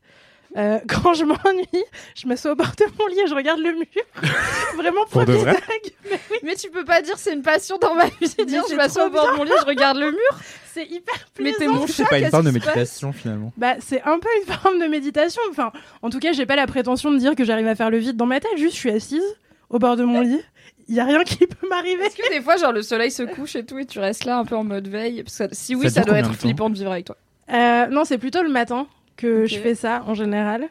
Euh, 0.56 0.78
quand 0.88 1.14
je 1.14 1.24
m'ennuie, 1.24 1.84
je 2.14 2.26
m'assois 2.26 2.52
au 2.52 2.54
bord 2.54 2.72
de 2.78 2.84
mon 2.98 3.06
lit 3.06 3.20
et 3.20 3.26
je 3.26 3.34
regarde 3.34 3.60
le 3.60 3.72
mur. 3.72 3.86
Vraiment 4.76 5.04
Pour 5.10 5.22
de 5.22 5.32
des 5.32 5.38
vrai 5.38 5.52
blagues. 5.52 6.20
Mais 6.42 6.54
tu 6.56 6.70
peux 6.70 6.84
pas 6.84 7.00
dire 7.02 7.18
c'est 7.18 7.32
une 7.32 7.42
passion 7.42 7.78
dans 7.78 7.94
ma 7.94 8.06
vie. 8.06 8.34
Mais 8.38 8.44
Dire 8.44 8.62
je 8.70 8.74
m'assois 8.74 9.06
au 9.06 9.10
bord 9.10 9.30
de 9.32 9.36
mon 9.36 9.44
lit, 9.44 9.52
je 9.60 9.66
regarde 9.66 9.98
le 9.98 10.10
mur. 10.10 10.38
C'est 10.72 10.86
hyper 10.86 11.14
Mais 11.38 11.52
plaisant. 11.52 11.58
t'es 11.58 11.66
mon 11.68 11.86
C'est 11.86 12.08
pas 12.08 12.18
une 12.18 12.30
forme 12.30 12.46
de 12.46 12.50
méditation 12.50 13.12
finalement. 13.12 13.52
Bah, 13.56 13.74
c'est 13.80 14.02
un 14.02 14.18
peu 14.18 14.28
une 14.40 14.52
forme 14.54 14.78
de 14.78 14.86
méditation. 14.86 15.42
Enfin, 15.50 15.70
en 16.02 16.10
tout 16.10 16.18
cas, 16.18 16.32
j'ai 16.32 16.46
pas 16.46 16.56
la 16.56 16.66
prétention 16.66 17.10
de 17.10 17.18
dire 17.18 17.34
que 17.34 17.44
j'arrive 17.44 17.66
à 17.66 17.74
faire 17.74 17.90
le 17.90 17.98
vide 17.98 18.16
dans 18.16 18.26
ma 18.26 18.40
tête. 18.40 18.50
Juste, 18.56 18.74
je 18.74 18.80
suis 18.80 18.90
assise 18.90 19.24
au 19.70 19.78
bord 19.78 19.96
de 19.96 20.04
mon 20.04 20.20
lit. 20.20 20.40
Il 20.88 20.94
y 20.94 21.00
a 21.00 21.04
rien 21.04 21.22
qui 21.24 21.46
peut 21.46 21.68
m'arriver. 21.68 22.04
Est-ce 22.04 22.16
que 22.16 22.30
des 22.32 22.40
fois, 22.40 22.56
genre, 22.56 22.72
le 22.72 22.82
soleil 22.82 23.10
se 23.10 23.22
couche 23.22 23.56
et 23.56 23.64
tout, 23.64 23.78
et 23.78 23.86
tu 23.86 23.98
restes 23.98 24.24
là 24.24 24.38
un 24.38 24.44
peu 24.44 24.56
en 24.56 24.64
mode 24.64 24.88
veille? 24.88 25.22
Parce 25.22 25.38
que 25.38 25.44
si 25.52 25.74
oui, 25.74 25.90
Ça 25.90 26.02
doit 26.02 26.18
être 26.18 26.32
flippant 26.34 26.70
de 26.70 26.76
vivre 26.76 26.92
avec 26.92 27.04
toi. 27.06 27.16
Euh, 27.52 27.86
non, 27.88 28.04
c'est 28.04 28.18
plutôt 28.18 28.42
le 28.42 28.48
matin 28.50 28.86
que 29.16 29.46
je 29.46 29.58
fais 29.58 29.74
ça 29.74 30.02
en 30.06 30.14
général. 30.14 30.68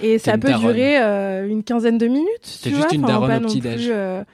Et 0.00 0.18
ça 0.18 0.38
peut 0.38 0.48
daronne. 0.48 0.72
durer 0.72 0.98
euh, 1.02 1.46
une 1.46 1.62
quinzaine 1.62 1.98
de 1.98 2.06
minutes. 2.06 2.60
T'es 2.62 2.70
tu 2.70 2.76
juste 2.76 2.88
vois, 2.88 2.94
une 2.94 3.02
daronne 3.02 3.44
au 3.44 3.48
petit-déj. 3.48 3.88
euh, 3.90 4.24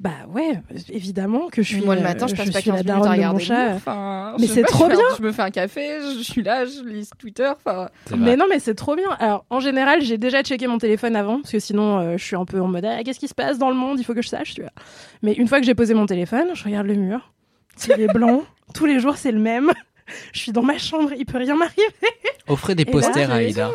Bah 0.00 0.10
ouais, 0.28 0.60
évidemment 0.88 1.48
que 1.50 1.62
je 1.62 1.68
suis. 1.68 1.80
Moi, 1.80 1.94
le 1.94 2.02
matin, 2.02 2.26
je 2.26 2.34
passe 2.34 2.50
pas 2.50 2.60
suis 2.60 2.70
15 2.70 2.84
la 2.84 2.94
minutes 2.94 3.06
à 3.06 3.08
mon 3.08 3.12
regarder 3.14 3.38
le 3.38 3.44
chat. 3.44 3.74
Enfin, 3.74 4.34
Mais 4.40 4.46
je 4.46 4.52
c'est 4.52 4.62
pas, 4.62 4.68
trop 4.68 4.84
je 4.90 4.96
bien. 4.96 5.04
Je 5.16 5.22
me 5.22 5.32
fais 5.32 5.42
un 5.42 5.50
café, 5.50 6.00
je 6.18 6.22
suis 6.22 6.42
là, 6.42 6.64
je 6.66 6.82
lis 6.82 7.08
Twitter. 7.16 7.48
Enfin, 7.48 7.88
C'est 8.06 8.16
vrai. 8.16 8.24
Mais 8.24 8.36
non, 8.36 8.46
mais 8.50 8.58
c'est 8.58 8.74
trop 8.74 8.96
bien. 8.96 9.08
Alors, 9.20 9.44
en 9.50 9.60
général, 9.60 10.02
j'ai 10.02 10.18
déjà 10.18 10.42
checké 10.42 10.66
mon 10.66 10.78
téléphone 10.78 11.14
avant, 11.14 11.40
parce 11.40 11.52
que 11.52 11.60
sinon, 11.60 11.98
euh, 12.00 12.16
je 12.16 12.24
suis 12.24 12.34
un 12.36 12.44
peu 12.44 12.60
en 12.60 12.66
mode, 12.66 12.84
ah, 12.84 13.02
qu'est-ce 13.04 13.20
qui 13.20 13.28
se 13.28 13.34
passe 13.34 13.56
dans 13.58 13.70
le 13.70 13.76
monde? 13.76 13.98
Il 14.00 14.04
faut 14.04 14.14
que 14.14 14.22
je 14.22 14.28
sache, 14.28 14.54
tu 14.54 14.62
vois. 14.62 14.72
Mais 15.22 15.32
une 15.32 15.46
fois 15.46 15.60
que 15.60 15.66
j'ai 15.66 15.76
posé 15.76 15.94
mon 15.94 16.06
téléphone, 16.06 16.48
je 16.54 16.64
regarde 16.64 16.88
le 16.88 16.94
mur. 16.94 17.32
Il 17.88 18.00
est 18.00 18.12
blanc. 18.12 18.42
Tous 18.74 18.86
les 18.86 18.98
jours, 18.98 19.16
c'est 19.16 19.32
le 19.32 19.40
même. 19.40 19.72
Je 20.32 20.40
suis 20.40 20.52
dans 20.52 20.62
ma 20.62 20.76
chambre, 20.76 21.12
il 21.16 21.24
peut 21.24 21.38
rien 21.38 21.56
m'arriver. 21.56 21.82
Offrez 22.48 22.74
des 22.74 22.82
Et 22.82 22.86
là, 22.86 22.92
posters 22.92 23.30
à 23.30 23.34
Aïda. 23.36 23.70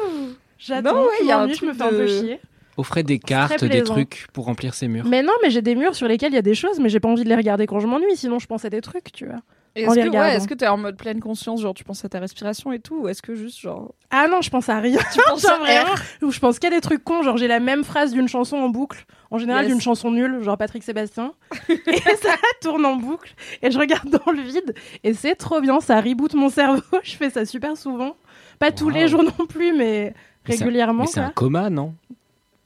J'attends, 0.59 0.93
Non, 0.93 1.01
ouais, 1.03 1.09
je 1.19 1.23
il 1.23 1.27
y 1.27 1.31
a 1.31 1.37
un 1.37 1.39
m'ennuie, 1.41 1.53
je 1.53 1.57
truc 1.57 1.69
me 1.69 1.73
fais 1.73 1.83
un 1.83 1.89
peu 1.89 2.07
chier. 2.07 2.39
Offrez 2.79 3.03
des 3.03 3.19
cartes, 3.19 3.65
des 3.65 3.83
trucs 3.83 4.27
pour 4.31 4.45
remplir 4.45 4.73
ses 4.73 4.87
murs. 4.87 5.05
Mais 5.05 5.21
non, 5.21 5.33
mais 5.43 5.49
j'ai 5.49 5.61
des 5.61 5.75
murs 5.75 5.95
sur 5.95 6.07
lesquels 6.07 6.31
il 6.31 6.35
y 6.35 6.39
a 6.39 6.41
des 6.41 6.55
choses, 6.55 6.79
mais 6.79 6.87
j'ai 6.89 6.99
pas 7.01 7.09
envie 7.09 7.23
de 7.25 7.29
les 7.29 7.35
regarder 7.35 7.65
quand 7.67 7.79
je 7.79 7.87
m'ennuie, 7.87 8.15
sinon 8.15 8.39
je 8.39 8.47
pense 8.47 8.63
à 8.63 8.69
des 8.69 8.81
trucs, 8.81 9.11
tu 9.11 9.25
vois. 9.25 9.39
Est-ce 9.75 9.95
que, 9.95 10.09
ouais, 10.09 10.35
est-ce 10.35 10.47
que 10.47 10.53
t'es 10.55 10.67
en 10.67 10.77
mode 10.77 10.97
pleine 10.97 11.19
conscience, 11.19 11.61
genre 11.61 11.73
tu 11.75 11.83
penses 11.83 12.03
à 12.03 12.09
ta 12.09 12.19
respiration 12.19 12.71
et 12.73 12.79
tout, 12.79 13.01
ou 13.01 13.07
est-ce 13.07 13.21
que 13.21 13.35
juste 13.35 13.59
genre 13.59 13.93
Ah 14.09 14.27
non, 14.29 14.41
je 14.41 14.49
pense 14.49 14.67
à 14.69 14.79
rien. 14.79 14.97
tu 15.13 15.19
penses 15.27 15.41
Genre 15.47 15.51
à 15.51 15.57
vraiment, 15.59 15.93
R 15.93 16.01
ou 16.23 16.31
je 16.31 16.39
pense 16.39 16.57
qu'à 16.57 16.69
des 16.69 16.81
trucs 16.81 17.03
cons, 17.03 17.21
genre 17.21 17.37
j'ai 17.37 17.47
la 17.47 17.59
même 17.59 17.83
phrase 17.83 18.11
d'une 18.13 18.27
chanson 18.27 18.57
en 18.57 18.69
boucle, 18.69 19.05
en 19.29 19.37
général 19.37 19.65
Yes. 19.65 19.73
d'une 19.73 19.81
chanson 19.81 20.09
nulle, 20.11 20.41
genre 20.41 20.57
Patrick 20.57 20.83
Sébastien, 20.83 21.33
et 21.69 21.75
ça 22.21 22.33
tourne 22.61 22.85
en 22.85 22.95
boucle, 22.95 23.35
et 23.61 23.69
je 23.71 23.77
regarde 23.77 24.09
dans 24.25 24.31
le 24.31 24.41
vide, 24.41 24.73
et 25.03 25.13
c'est 25.13 25.35
trop 25.35 25.61
bien, 25.61 25.79
ça 25.81 26.01
reboot 26.01 26.33
mon 26.33 26.49
cerveau, 26.49 26.81
je 27.03 27.15
fais 27.15 27.29
ça 27.29 27.45
super 27.45 27.77
souvent, 27.77 28.15
pas 28.57 28.71
tous 28.71 28.89
les 28.89 29.07
jours 29.07 29.23
non 29.23 29.45
plus, 29.45 29.73
mais 29.77 30.13
régulièrement. 30.45 31.05
C'est 31.05 31.19
un 31.19 31.29
coma, 31.29 31.69
non? 31.69 31.93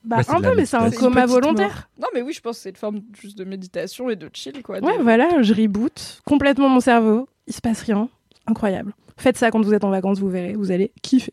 Bah, 0.04 0.18
Bah, 0.28 0.34
un 0.36 0.42
peu, 0.42 0.56
mais 0.56 0.66
c'est 0.66 0.76
un 0.78 0.92
coma 0.92 1.26
volontaire. 1.26 1.68
mort. 1.68 1.84
Non, 2.02 2.08
mais 2.14 2.22
oui, 2.22 2.34
je 2.34 2.42
pense 2.42 2.58
que 2.58 2.64
c'est 2.64 2.70
une 2.72 2.76
forme 2.76 3.00
juste 3.20 3.38
de 3.38 3.46
méditation 3.46 4.10
et 4.10 4.16
de 4.18 4.30
chill, 4.34 4.62
quoi. 4.62 4.80
Ouais, 4.80 4.98
de- 4.98 5.04
voilà, 5.04 5.42
je 5.42 5.54
reboot 5.54 6.22
complètement 6.26 6.68
mon 6.70 6.82
cerveau, 6.82 7.28
il 7.48 7.54
se 7.54 7.62
passe 7.62 7.82
rien, 7.84 8.10
incroyable. 8.48 8.94
Faites 9.18 9.38
ça 9.38 9.50
quand 9.52 9.62
vous 9.62 9.74
êtes 9.74 9.84
en 9.86 9.90
vacances, 9.92 10.20
vous 10.20 10.30
verrez, 10.30 10.54
vous 10.54 10.72
allez 10.72 10.92
kiffer. 11.02 11.32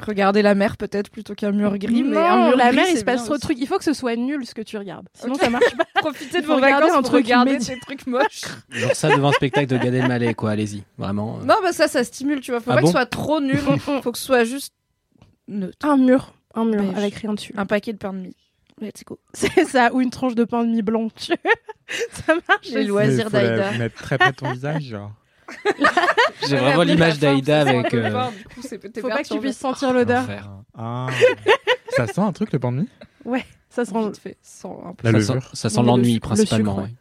Regarder 0.00 0.42
la 0.42 0.56
mer 0.56 0.76
peut-être 0.76 1.08
plutôt 1.08 1.34
qu'un 1.34 1.52
mur 1.52 1.78
gris. 1.78 2.02
mais 2.02 2.16
un 2.18 2.36
non, 2.36 2.48
mur 2.48 2.56
la 2.56 2.66
gris, 2.68 2.76
mer, 2.76 2.86
il 2.90 2.98
se 2.98 3.04
passe 3.04 3.24
trop 3.24 3.34
de 3.36 3.40
trucs. 3.40 3.58
Il 3.60 3.66
faut 3.68 3.78
que 3.78 3.84
ce 3.84 3.92
soit 3.92 4.16
nul 4.16 4.44
ce 4.44 4.52
que 4.52 4.60
tu 4.62 4.76
regardes. 4.76 5.06
Sinon, 5.14 5.34
Ok. 5.34 5.40
ça 5.40 5.50
marche 5.50 5.76
pas. 5.76 5.84
Profitez 6.00 6.40
de 6.40 6.46
vos 6.46 6.58
vacances 6.58 6.90
pour 6.92 7.02
truc 7.02 7.24
regarder 7.24 7.58
des 7.58 7.78
trucs 7.80 8.04
moches. 8.08 8.42
Genre 8.70 8.92
ça 8.94 9.08
devant 9.14 9.28
un 9.28 9.32
spectacle 9.32 9.68
de 9.68 9.76
Gad 9.78 9.94
Elmaleh, 9.94 10.34
quoi. 10.34 10.50
Allez-y, 10.50 10.82
vraiment. 10.98 11.38
euh. 11.40 11.44
Non, 11.44 11.54
bah 11.62 11.72
ça, 11.72 11.86
ça 11.86 12.02
stimule, 12.02 12.40
tu 12.40 12.50
vois. 12.50 12.60
Faut 12.60 12.72
Ah 12.72 12.74
pas 12.74 12.80
que 12.80 12.86
bon 12.86 12.88
ce 12.88 12.92
soit 12.92 13.06
trop 13.06 13.40
nul. 13.40 13.56
Faut 14.02 14.10
que 14.12 14.18
ce 14.18 14.24
soit 14.24 14.42
juste 14.44 14.72
neutre. 15.46 15.86
Un 15.86 15.96
mur. 15.96 16.33
Un 16.54 16.64
mur 16.64 16.82
Beige. 16.82 16.96
avec 16.96 17.14
rien 17.14 17.34
dessus. 17.34 17.52
Un 17.56 17.66
paquet 17.66 17.92
de 17.92 17.98
pain 17.98 18.12
de 18.12 18.18
mie. 18.18 18.36
Let's 18.80 19.04
go. 19.04 19.18
C'est 19.34 19.64
ça, 19.66 19.92
ou 19.92 20.00
une 20.00 20.10
tranche 20.10 20.34
de 20.34 20.44
pain 20.44 20.64
de 20.64 20.70
mie 20.70 20.82
blanc. 20.82 21.08
ça 21.18 22.34
marche. 22.48 22.68
Les 22.72 22.84
loisirs 22.84 23.30
d'Aïda. 23.30 23.72
mettre 23.78 23.96
très 24.02 24.18
près 24.18 24.30
de 24.32 24.36
ton 24.36 24.52
visage, 24.52 24.82
genre. 24.84 25.12
J'ai 26.48 26.56
vraiment 26.56 26.82
l'image 26.82 27.18
d'Aïda 27.18 27.60
avec. 27.62 27.92
euh, 27.94 28.30
Faut 29.00 29.08
pas 29.08 29.22
que 29.22 29.28
tu 29.28 29.38
puisses 29.40 29.58
sentir 29.58 29.92
l'odeur. 29.92 30.22
l'enfer. 30.22 30.50
Ah. 30.76 31.06
ça 31.90 32.06
sent 32.06 32.20
un 32.20 32.32
truc, 32.32 32.52
le 32.52 32.58
pain 32.58 32.72
de 32.72 32.78
mie? 32.78 32.88
Ça 33.68 33.84
sent. 33.84 33.92
Fait, 34.22 34.36
sans 34.42 34.82
un 34.86 34.94
peu. 34.94 35.10
La 35.10 35.20
Ça 35.20 35.34
sent, 35.40 35.46
ça 35.52 35.68
sent 35.70 35.82
l'ennui 35.82 36.14
le 36.14 36.20
principalement. 36.20 36.76
sucre, 36.76 36.86
ouais. 36.88 36.94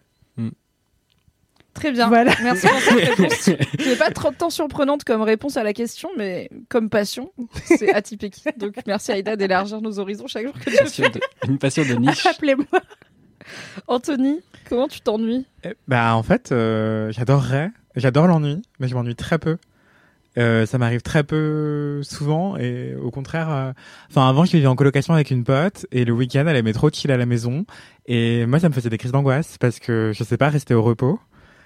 Très 1.73 1.91
bien. 1.91 2.07
Voilà. 2.07 2.33
Merci 2.43 2.67
pour 2.67 2.79
cette 2.79 3.09
réponse. 3.17 3.47
n'est 3.87 3.95
pas 3.95 4.11
trop 4.11 4.31
tant 4.31 4.49
surprenante 4.49 5.03
comme 5.03 5.21
réponse 5.23 5.57
à 5.57 5.63
la 5.63 5.73
question, 5.73 6.09
mais 6.17 6.49
comme 6.69 6.89
passion, 6.89 7.31
c'est 7.65 7.93
atypique. 7.95 8.43
Donc 8.57 8.75
merci 8.85 9.11
Aïda 9.11 9.35
d'élargir 9.35 9.81
nos 9.81 9.99
horizons 9.99 10.27
chaque 10.27 10.45
jour 10.45 10.53
que 10.53 10.69
tu 10.69 10.77
Passion 10.77 11.09
de- 11.09 11.49
Une 11.49 11.57
passion 11.57 11.83
de 11.83 11.93
niche. 11.95 12.25
Appelez-moi. 12.25 12.65
Anthony, 13.87 14.39
comment 14.69 14.87
tu 14.87 15.01
t'ennuies? 15.01 15.45
Eh, 15.63 15.69
Bah 15.87 16.15
en 16.15 16.23
fait, 16.23 16.51
euh, 16.51 17.11
j'adorerais, 17.11 17.71
j'adore 17.95 18.27
l'ennui, 18.27 18.61
mais 18.79 18.87
je 18.87 18.95
m'ennuie 18.95 19.15
très 19.15 19.39
peu. 19.39 19.57
Euh, 20.37 20.65
ça 20.65 20.79
m'arrive 20.79 21.01
très 21.03 21.23
peu 21.23 22.01
souvent 22.01 22.57
et 22.57 22.95
au 22.95 23.11
contraire, 23.11 23.51
euh, 23.51 23.71
enfin 24.09 24.27
avant 24.27 24.45
je 24.45 24.53
vivais 24.53 24.65
en 24.65 24.75
colocation 24.75 25.13
avec 25.13 25.29
une 25.29 25.43
pote 25.43 25.85
et 25.91 26.05
le 26.05 26.11
week-end 26.13 26.45
elle 26.47 26.55
aimait 26.55 26.73
trop 26.73 26.89
chill 26.89 27.11
à 27.11 27.17
la 27.17 27.27
maison 27.27 27.67
et 28.07 28.47
moi 28.47 28.57
ça 28.59 28.67
me 28.67 28.73
faisait 28.73 28.89
des 28.89 28.97
crises 28.97 29.11
d'angoisse 29.11 29.59
parce 29.59 29.77
que 29.77 30.11
je 30.11 30.23
sais 30.23 30.37
pas 30.37 30.49
rester 30.49 30.73
au 30.73 30.81
repos. 30.81 31.19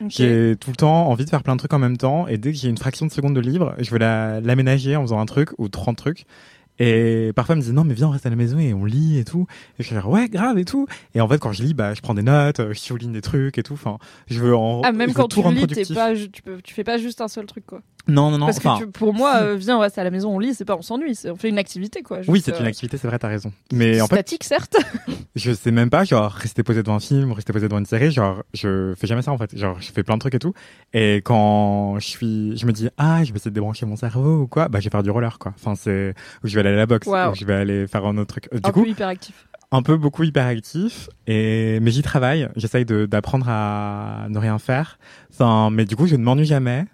J'ai 0.07 0.55
tout 0.59 0.69
le 0.69 0.75
temps 0.75 1.07
envie 1.07 1.25
de 1.25 1.29
faire 1.29 1.43
plein 1.43 1.55
de 1.55 1.59
trucs 1.59 1.73
en 1.73 1.79
même 1.79 1.97
temps 1.97 2.27
et 2.27 2.37
dès 2.37 2.51
que 2.51 2.57
j'ai 2.57 2.69
une 2.69 2.77
fraction 2.77 3.05
de 3.05 3.11
seconde 3.11 3.35
de 3.35 3.39
libre, 3.41 3.73
je 3.79 3.89
veux 3.91 3.97
la- 3.97 4.39
l'aménager 4.41 4.95
en 4.95 5.01
faisant 5.01 5.19
un 5.19 5.25
truc 5.25 5.49
ou 5.57 5.67
30 5.69 5.97
trucs. 5.97 6.25
Et 6.79 7.31
parfois, 7.35 7.53
elle 7.53 7.57
me 7.57 7.61
disait 7.63 7.73
non, 7.73 7.83
mais 7.83 7.95
viens, 7.95 8.07
on 8.07 8.11
reste 8.11 8.27
à 8.27 8.29
la 8.29 8.35
maison 8.35 8.59
et 8.59 8.73
on 8.73 8.85
lit 8.85 9.17
et 9.17 9.25
tout. 9.25 9.47
Et 9.79 9.83
je 9.83 9.87
suis 9.87 9.97
ouais, 9.97 10.29
grave 10.29 10.59
et 10.59 10.65
tout. 10.65 10.85
Et 11.15 11.21
en 11.21 11.27
fait, 11.27 11.39
quand 11.39 11.51
je 11.51 11.63
lis, 11.63 11.73
bah, 11.73 11.95
je 11.95 12.01
prends 12.01 12.13
des 12.13 12.21
notes, 12.21 12.59
euh, 12.59 12.73
je 12.73 12.79
souligne 12.79 13.11
des 13.11 13.21
trucs 13.21 13.57
et 13.57 13.63
tout. 13.63 13.73
Enfin, 13.73 13.97
je 14.27 14.39
veux 14.39 14.55
en. 14.55 14.81
Ah, 14.83 14.91
même 14.91 15.07
quand 15.13 15.27
tout 15.27 15.41
tu 15.41 15.47
lis, 15.55 15.93
pas, 15.95 16.13
tu, 16.13 16.41
peux, 16.43 16.61
tu 16.61 16.73
fais 16.75 16.83
pas 16.83 16.97
juste 16.99 17.19
un 17.21 17.27
seul 17.27 17.47
truc, 17.47 17.65
quoi. 17.65 17.81
Non, 18.07 18.31
non, 18.31 18.37
non. 18.37 18.45
Parce 18.47 18.57
enfin, 18.57 18.77
que 18.79 18.85
tu- 18.85 18.91
pour 18.91 19.13
moi, 19.13 19.35
euh, 19.41 19.55
viens, 19.55 19.77
on 19.77 19.79
reste 19.81 19.97
à 19.97 20.03
la 20.03 20.11
maison, 20.11 20.35
on 20.35 20.39
lit, 20.39 20.53
c'est 20.53 20.65
pas 20.65 20.75
on 20.77 20.81
s'ennuie, 20.81 21.17
on 21.25 21.35
fait 21.35 21.49
une 21.49 21.57
activité, 21.57 22.01
quoi. 22.03 22.19
oui, 22.27 22.41
c'est 22.43 22.57
une 22.57 22.65
euh, 22.65 22.69
activité, 22.69 22.97
c'est 22.97 23.07
vrai, 23.07 23.19
t'as 23.19 23.27
raison. 23.27 23.51
Mais 23.73 23.99
en 24.01 24.07
fait, 24.07 24.15
statique, 24.15 24.43
certes. 24.43 24.77
je 25.35 25.51
sais 25.53 25.71
même 25.71 25.89
pas, 25.89 26.03
genre, 26.03 26.31
rester 26.31 26.63
posé 26.63 26.83
devant 26.83 26.95
un 26.95 26.99
film 26.99 27.31
rester 27.31 27.53
posé 27.53 27.67
devant 27.67 27.79
une 27.79 27.85
série, 27.85 28.11
genre, 28.11 28.43
je 28.53 28.93
fais 28.97 29.07
jamais 29.07 29.21
ça, 29.21 29.31
en 29.31 29.37
fait. 29.37 29.55
Genre, 29.57 29.79
je 29.79 29.91
fais 29.91 30.03
plein 30.03 30.15
de 30.15 30.19
trucs 30.21 30.35
et 30.35 30.39
tout. 30.39 30.53
Et 30.93 31.17
quand 31.17 31.99
je 31.99 32.05
suis, 32.07 32.57
je 32.57 32.65
me 32.65 32.71
dis, 32.71 32.89
ah, 32.97 33.23
je 33.23 33.31
vais 33.31 33.37
essayer 33.37 33.51
de 33.51 33.55
débrancher 33.55 33.85
mon 33.85 33.95
cerveau 33.95 34.41
ou 34.41 34.47
quoi, 34.47 34.67
bah, 34.67 34.79
je 34.79 34.85
vais 34.85 34.91
faire 34.91 35.03
du 35.03 35.09
roller, 35.11 35.37
quoi. 35.39 35.53
Enfin, 35.55 35.75
c'est, 35.75 36.13
ou 36.43 36.47
je 36.47 36.53
vais 36.55 36.61
aller 36.61 36.69
à 36.69 36.77
la 36.77 36.85
boxe, 36.85 37.07
ou 37.07 37.35
je 37.35 37.45
vais 37.45 37.53
aller 37.55 37.87
faire 37.87 38.05
un 38.05 38.17
autre 38.17 38.27
truc. 38.33 38.49
Euh, 38.53 38.59
Du 38.59 38.69
un 38.69 38.71
coup, 38.71 38.83
peu 38.83 38.89
hyperactif. 38.89 39.47
un 39.71 39.81
peu 39.81 39.97
beaucoup 39.97 40.23
hyperactif 40.23 41.09
et 41.27 41.79
mais 41.81 41.91
j'y 41.91 42.01
travaille 42.01 42.47
j'essaye 42.55 42.85
d'apprendre 42.85 43.47
à 43.49 44.27
ne 44.29 44.37
rien 44.39 44.59
faire 44.59 44.97
enfin 45.29 45.69
mais 45.71 45.83
du 45.83 45.97
coup 45.97 46.07
je 46.07 46.15
ne 46.15 46.23
m'ennuie 46.23 46.45
jamais 46.45 46.85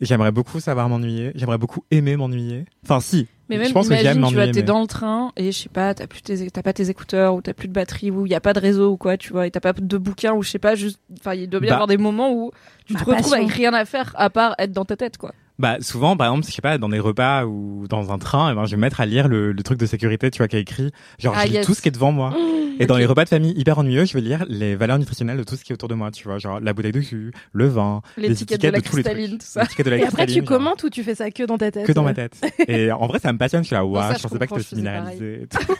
j'aimerais 0.00 0.32
beaucoup 0.32 0.60
savoir 0.60 0.88
m'ennuyer 0.88 1.32
j'aimerais 1.34 1.58
beaucoup 1.58 1.84
aimer 1.90 2.16
m'ennuyer 2.16 2.64
enfin 2.84 3.00
si 3.00 3.26
Mais 3.48 3.58
même, 3.58 3.68
je 3.68 3.72
pense 3.72 3.88
que 3.88 3.94
tu 4.28 4.34
vois, 4.34 4.48
t'es 4.48 4.62
dans 4.62 4.80
le 4.80 4.86
train 4.86 5.32
et 5.36 5.52
je 5.52 5.58
sais 5.58 5.68
pas, 5.68 5.94
t'as 5.94 6.06
plus 6.06 6.20
tes, 6.20 6.50
t'as 6.50 6.62
pas 6.62 6.72
tes 6.72 6.90
écouteurs 6.90 7.34
ou 7.34 7.40
t'as 7.42 7.54
plus 7.54 7.68
de 7.68 7.72
batterie 7.72 8.10
ou 8.10 8.26
il 8.26 8.32
y 8.32 8.34
a 8.34 8.40
pas 8.40 8.52
de 8.52 8.58
réseau 8.60 8.90
ou 8.92 8.96
quoi, 8.96 9.16
tu 9.16 9.32
vois, 9.32 9.46
et 9.46 9.50
t'as 9.50 9.60
pas 9.60 9.72
de 9.72 9.98
bouquin 9.98 10.32
ou 10.34 10.42
je 10.42 10.50
sais 10.50 10.58
pas, 10.58 10.74
juste, 10.74 10.98
enfin, 11.20 11.34
il 11.34 11.48
doit 11.48 11.60
bien 11.60 11.68
y 11.68 11.70
Bah. 11.70 11.74
avoir 11.76 11.86
des 11.86 11.96
moments 11.96 12.32
où 12.32 12.50
tu 12.86 12.94
te 12.94 13.04
retrouves 13.04 13.34
avec 13.34 13.50
rien 13.52 13.72
à 13.72 13.84
faire 13.84 14.12
à 14.16 14.30
part 14.30 14.54
être 14.58 14.72
dans 14.72 14.84
ta 14.84 14.96
tête, 14.96 15.16
quoi. 15.16 15.32
Bah 15.58 15.76
souvent 15.80 16.16
par 16.16 16.26
exemple 16.28 16.46
je 16.46 16.52
sais 16.52 16.60
pas 16.62 16.76
dans 16.78 16.88
des 16.90 16.98
repas 17.00 17.44
ou 17.46 17.86
dans 17.88 18.12
un 18.12 18.18
train 18.18 18.52
et 18.52 18.54
ben 18.54 18.66
je 18.66 18.72
vais 18.72 18.76
me 18.76 18.82
mettre 18.82 19.00
à 19.00 19.06
lire 19.06 19.26
le, 19.26 19.52
le 19.52 19.62
truc 19.62 19.78
de 19.78 19.86
sécurité 19.86 20.30
tu 20.30 20.38
vois 20.38 20.48
qui 20.48 20.56
est 20.56 20.60
écrit 20.60 20.92
genre 21.18 21.34
Ah, 21.36 21.42
je 21.44 21.48
lis 21.48 21.54
yes. 21.54 21.66
tout 21.66 21.72
ce 21.74 21.80
qui 21.80 21.88
est 21.88 21.92
devant 21.92 22.12
moi 22.12 22.34
et 22.78 22.84
dans 22.84 22.96
les 22.98 23.06
repas 23.06 23.24
de 23.24 23.30
famille 23.30 23.52
hyper 23.56 23.78
ennuyeux 23.78 24.04
je 24.04 24.12
vais 24.12 24.20
lire 24.20 24.44
les 24.48 24.76
valeurs 24.76 24.98
nutritionnelles 24.98 25.38
de 25.38 25.44
tout 25.44 25.56
ce 25.56 25.64
qui 25.64 25.72
est 25.72 25.74
autour 25.74 25.88
de 25.88 25.94
moi 25.94 26.10
tu 26.10 26.24
vois 26.24 26.38
genre 26.38 26.60
la 26.60 26.72
bouteille 26.74 26.92
de 26.92 27.00
jus 27.00 27.32
le 27.52 27.68
vin 27.68 28.02
les 28.18 28.28
L'étiquette 28.28 28.60
de 28.60 28.68
la 28.68 28.80
tous 28.82 28.96
les 28.96 29.02
trucs 29.02 29.14
cristalline, 29.14 29.38
tout 29.38 29.46
ça. 29.46 29.64
de 29.64 29.90
la 29.90 29.96
Et 29.96 30.04
après, 30.04 30.26
tu 30.26 30.42
commentes 30.42 30.82
ou 30.84 30.90
tu 30.90 31.02
fais 31.02 31.14
ça 31.14 31.30
que 31.30 31.42
dans 31.44 31.56
ta 31.56 31.70
tête 31.70 31.86
que 31.86 31.92
dans 31.92 32.02
ma 32.02 32.12
tête. 32.14 32.38
Et 32.68 32.92
en 32.92 33.06
vrai, 33.06 33.18
ça 33.18 33.32
me 33.32 33.38
passionne. 33.38 33.62
Je 33.62 33.68
suis 33.68 33.74
là, 33.76 33.84
waouh, 33.84 34.12
je 34.16 34.22
pensais 34.22 34.38
pas 34.38 34.46
que 34.46 34.60
c'était 34.60 35.46
tout. 35.48 35.58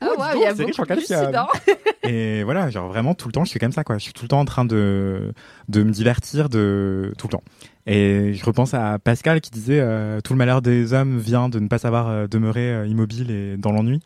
Ah 0.00 0.06
Oh, 0.10 0.20
ouais, 0.20 0.26
donc, 0.32 0.36
il 0.36 0.40
y 0.42 0.46
a 0.46 0.54
beaucoup 0.54 0.82
de. 0.84 2.08
Et 2.08 2.42
voilà, 2.44 2.70
genre 2.70 2.88
vraiment 2.88 3.14
tout 3.14 3.28
le 3.28 3.32
temps, 3.32 3.44
je 3.44 3.50
suis 3.50 3.58
comme 3.60 3.72
ça, 3.72 3.84
quoi. 3.84 3.98
Je 3.98 4.04
suis 4.04 4.12
tout 4.12 4.22
le 4.24 4.28
temps 4.28 4.40
en 4.40 4.44
train 4.44 4.64
de, 4.64 5.32
de 5.68 5.82
me 5.82 5.90
divertir 5.90 6.48
de 6.48 7.12
tout 7.18 7.26
le 7.26 7.32
temps. 7.32 7.42
Et 7.90 8.34
je 8.34 8.44
repense 8.44 8.74
à 8.74 8.98
Pascal 8.98 9.40
qui 9.40 9.50
disait 9.50 9.80
euh, 9.80 10.20
tout 10.20 10.34
le 10.34 10.36
malheur 10.38 10.60
des 10.60 10.92
hommes 10.92 11.18
vient 11.18 11.48
de 11.48 11.58
ne 11.58 11.68
pas 11.68 11.78
savoir 11.78 12.08
euh, 12.08 12.26
demeurer 12.26 12.70
euh, 12.72 12.86
immobile 12.86 13.30
et 13.30 13.56
dans 13.56 13.72
l'ennui. 13.72 14.00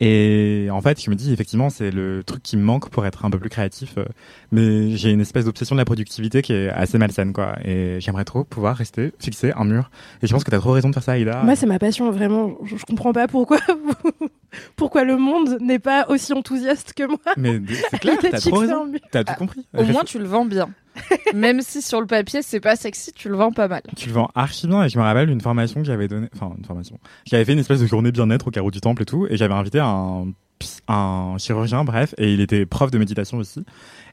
Et 0.00 0.68
en 0.72 0.80
fait, 0.80 1.00
je 1.02 1.08
me 1.10 1.14
dis 1.14 1.32
effectivement, 1.32 1.70
c'est 1.70 1.90
le 1.92 2.24
truc 2.24 2.42
qui 2.42 2.56
me 2.56 2.62
manque 2.62 2.90
pour 2.90 3.06
être 3.06 3.24
un 3.24 3.30
peu 3.30 3.38
plus 3.38 3.48
créatif. 3.50 3.94
euh, 3.98 4.04
mais 4.50 4.90
j'ai 4.96 5.10
une 5.12 5.20
espèce 5.20 5.44
d'obsession 5.44 5.76
de 5.76 5.80
la 5.80 5.84
productivité 5.84 6.42
qui 6.42 6.52
est 6.52 6.68
assez 6.70 6.98
malsaine, 6.98 7.32
quoi. 7.32 7.56
Et 7.64 8.00
j'aimerais 8.00 8.24
trop 8.24 8.42
pouvoir 8.44 8.76
rester 8.76 9.12
fixé 9.18 9.52
un 9.56 9.64
mur. 9.64 9.90
Et 10.22 10.26
je 10.26 10.32
pense 10.32 10.42
que 10.44 10.50
t'as 10.50 10.58
trop 10.58 10.72
raison 10.72 10.88
de 10.90 10.94
faire 10.94 11.02
ça, 11.04 11.12
Aïda. 11.12 11.42
Moi, 11.44 11.56
c'est 11.56 11.66
ma 11.66 11.78
passion, 11.78 12.10
vraiment. 12.10 12.56
Je, 12.64 12.76
je 12.76 12.84
comprends 12.84 13.12
pas 13.12 13.28
pourquoi, 13.28 13.58
pourquoi 14.76 15.04
le 15.04 15.16
monde 15.16 15.58
n'est 15.60 15.78
pas 15.78 16.06
aussi 16.08 16.32
enthousiaste 16.32 16.92
que 16.94 17.06
moi. 17.06 17.18
Mais 17.36 17.60
c'est 17.90 17.98
clair, 17.98 18.16
t'as 18.20 18.40
trop 18.40 18.56
raison. 18.56 18.90
T'as 19.10 19.24
tout 19.24 19.34
compris. 19.34 19.66
Au 19.76 19.84
moins, 19.84 20.04
tu 20.04 20.18
le 20.18 20.26
vends 20.26 20.44
bien. 20.44 20.68
Même 21.34 21.62
si 21.62 21.80
sur 21.80 22.00
le 22.00 22.06
papier, 22.06 22.42
c'est 22.42 22.60
pas 22.60 22.76
sexy, 22.76 23.12
tu 23.12 23.28
le 23.28 23.36
vends 23.36 23.52
pas 23.52 23.68
mal. 23.68 23.82
Tu 23.96 24.08
le 24.08 24.14
vends 24.14 24.30
archi 24.34 24.66
bien 24.66 24.84
et 24.84 24.88
je 24.88 24.98
me 24.98 25.02
rappelle 25.02 25.30
une 25.30 25.40
formation 25.40 25.80
que 25.80 25.86
j'avais 25.86 26.06
donnée, 26.06 26.28
enfin 26.34 26.52
une 26.58 26.64
formation. 26.64 26.98
J'avais 27.24 27.44
fait 27.46 27.54
une 27.54 27.60
espèce 27.60 27.80
de 27.80 27.86
journée 27.86 28.12
bien-être 28.12 28.48
au 28.48 28.50
carreau 28.50 28.70
du 28.70 28.80
temple 28.80 29.02
et 29.02 29.06
tout 29.06 29.26
et 29.30 29.38
j'avais 29.38 29.54
invité 29.54 29.80
un, 29.80 30.26
un 30.88 31.36
chirurgien, 31.38 31.84
bref, 31.84 32.14
et 32.18 32.32
il 32.32 32.40
était 32.40 32.66
prof 32.66 32.90
de 32.90 32.98
méditation 32.98 33.38
aussi. 33.38 33.60